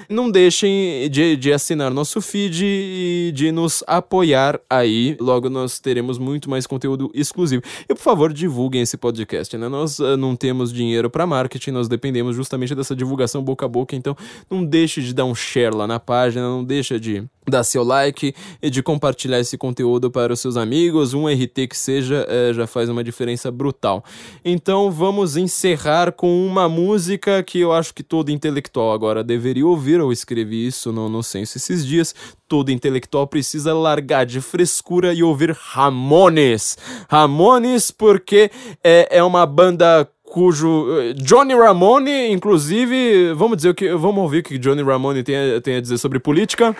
Não 0.09 0.31
deixem 0.31 1.11
de, 1.11 1.37
de 1.37 1.53
assinar 1.53 1.91
nosso 1.91 2.21
feed 2.21 2.65
e 2.65 3.33
de 3.35 3.51
nos 3.51 3.83
apoiar 3.87 4.61
aí. 4.71 5.17
Logo 5.21 5.51
nós 5.51 5.81
teremos 5.81 6.17
muito 6.19 6.49
mais 6.49 6.67
conteúdo 6.67 7.11
exclusivo. 7.13 7.63
E 7.89 7.95
por 7.95 8.01
favor, 8.01 8.33
divulguem 8.33 8.83
esse 8.83 8.97
podcast, 8.97 9.57
né? 9.57 9.69
Nós 9.69 9.99
uh, 9.99 10.17
não 10.17 10.37
temos 10.37 10.73
dinheiro 10.73 11.11
para 11.11 11.27
marketing, 11.27 11.73
nós 11.73 11.89
dependemos 11.89 12.37
justamente 12.37 12.75
dessa 12.75 12.95
divulgação 12.95 13.43
boca 13.43 13.67
a 13.67 13.69
boca, 13.69 13.97
então 13.97 14.17
não 14.49 14.65
deixe 14.65 15.03
de 15.03 15.13
dar 15.13 15.25
um 15.25 15.35
share 15.35 15.75
lá 15.75 15.87
na 15.87 15.99
página, 15.99 16.43
não 16.43 16.63
deixa 16.63 17.01
de 17.01 17.25
dar 17.49 17.65
seu 17.65 17.83
like 17.83 18.35
e 18.63 18.71
de 18.71 18.83
compartilhar 18.83 19.41
esse 19.41 19.57
conteúdo 19.57 20.11
para 20.11 20.33
os 20.33 20.41
seus 20.41 20.57
amigos, 20.57 21.15
um 21.15 21.27
RT 21.27 21.67
que 21.69 21.77
seja, 21.77 22.27
é, 22.29 22.53
já 22.53 22.67
faz 22.67 22.89
uma 22.89 23.03
diferença 23.03 23.51
brutal. 23.51 24.05
Então 24.45 24.91
vamos 24.91 25.37
encerrar 25.37 26.13
com 26.13 26.47
uma 26.47 26.69
música 26.69 27.43
que 27.43 27.61
eu 27.61 27.73
acho 27.73 27.95
que 27.95 28.03
todo 28.03 28.31
intelectual 28.31 28.93
agora 28.93 29.25
deveria 29.25 29.67
ouvir. 29.67 30.01
Eu 30.01 30.13
escrevi 30.13 30.67
isso 30.67 30.93
no, 30.93 31.09
no 31.09 31.23
Senso 31.23 31.59
esses 31.59 31.85
dias. 31.85 32.15
Todo 32.47 32.71
intelectual 32.71 33.27
precisa 33.27 33.75
largar 33.75 34.25
de 34.25 34.41
frescura 34.41 35.13
e 35.13 35.23
ouvir 35.23 35.57
Ramones. 35.59 36.79
Ramones, 37.09 37.91
porque 37.91 38.51
é, 38.83 39.09
é 39.19 39.23
uma 39.23 39.45
banda 39.45 40.09
cujo 40.29 41.01
eh, 41.01 41.15
Johnny 41.15 41.55
Ramone, 41.55 42.31
inclusive, 42.31 43.33
vamos 43.35 43.57
dizer 43.57 43.71
o 43.71 43.75
que, 43.75 43.89
vamos 43.95 44.19
ouvir 44.19 44.41
o 44.41 44.43
que 44.43 44.59
Johnny 44.59 44.83
Ramone 44.83 45.23
tem 45.23 45.61
tem 45.63 45.77
a 45.77 45.81
dizer 45.81 45.99
sobre 45.99 46.19
política. 46.19 46.77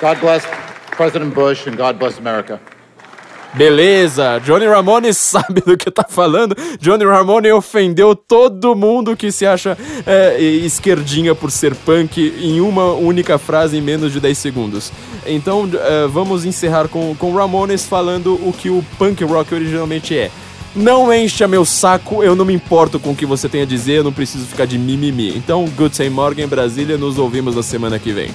God 0.00 0.18
bless 0.20 0.46
President 0.96 1.34
Bush 1.34 1.66
and 1.68 1.76
God 1.76 1.98
bless 1.98 2.18
America. 2.18 2.60
Beleza, 3.56 4.38
Johnny 4.44 4.66
Ramone 4.66 5.12
sabe 5.14 5.62
do 5.62 5.76
que 5.78 5.90
tá 5.90 6.04
falando. 6.06 6.54
Johnny 6.78 7.04
Ramone 7.04 7.50
ofendeu 7.52 8.14
todo 8.14 8.76
mundo 8.76 9.16
que 9.16 9.32
se 9.32 9.46
acha 9.46 9.76
é, 10.06 10.38
esquerdinha 10.38 11.34
por 11.34 11.50
ser 11.50 11.74
punk 11.74 12.34
em 12.38 12.60
uma 12.60 12.92
única 12.92 13.38
frase 13.38 13.78
em 13.78 13.80
menos 13.80 14.12
de 14.12 14.20
10 14.20 14.36
segundos. 14.36 14.92
Então 15.26 15.68
é, 15.72 16.06
vamos 16.06 16.44
encerrar 16.44 16.88
com, 16.88 17.14
com 17.14 17.34
Ramones 17.34 17.86
falando 17.86 18.34
o 18.34 18.52
que 18.52 18.68
o 18.68 18.84
punk 18.98 19.24
rock 19.24 19.54
originalmente 19.54 20.16
é. 20.16 20.30
Não 20.74 21.10
encha 21.10 21.48
meu 21.48 21.64
saco, 21.64 22.22
eu 22.22 22.36
não 22.36 22.44
me 22.44 22.52
importo 22.52 23.00
com 23.00 23.12
o 23.12 23.16
que 23.16 23.24
você 23.24 23.48
tem 23.48 23.62
a 23.62 23.64
dizer, 23.64 23.94
eu 23.94 24.04
não 24.04 24.12
preciso 24.12 24.44
ficar 24.44 24.66
de 24.66 24.76
mimimi. 24.76 25.34
Então, 25.34 25.64
Good 25.74 26.10
Morgan, 26.10 26.46
Brasília, 26.46 26.98
nos 26.98 27.16
ouvimos 27.16 27.56
na 27.56 27.62
semana 27.62 27.98
que 27.98 28.12
vem. 28.12 28.28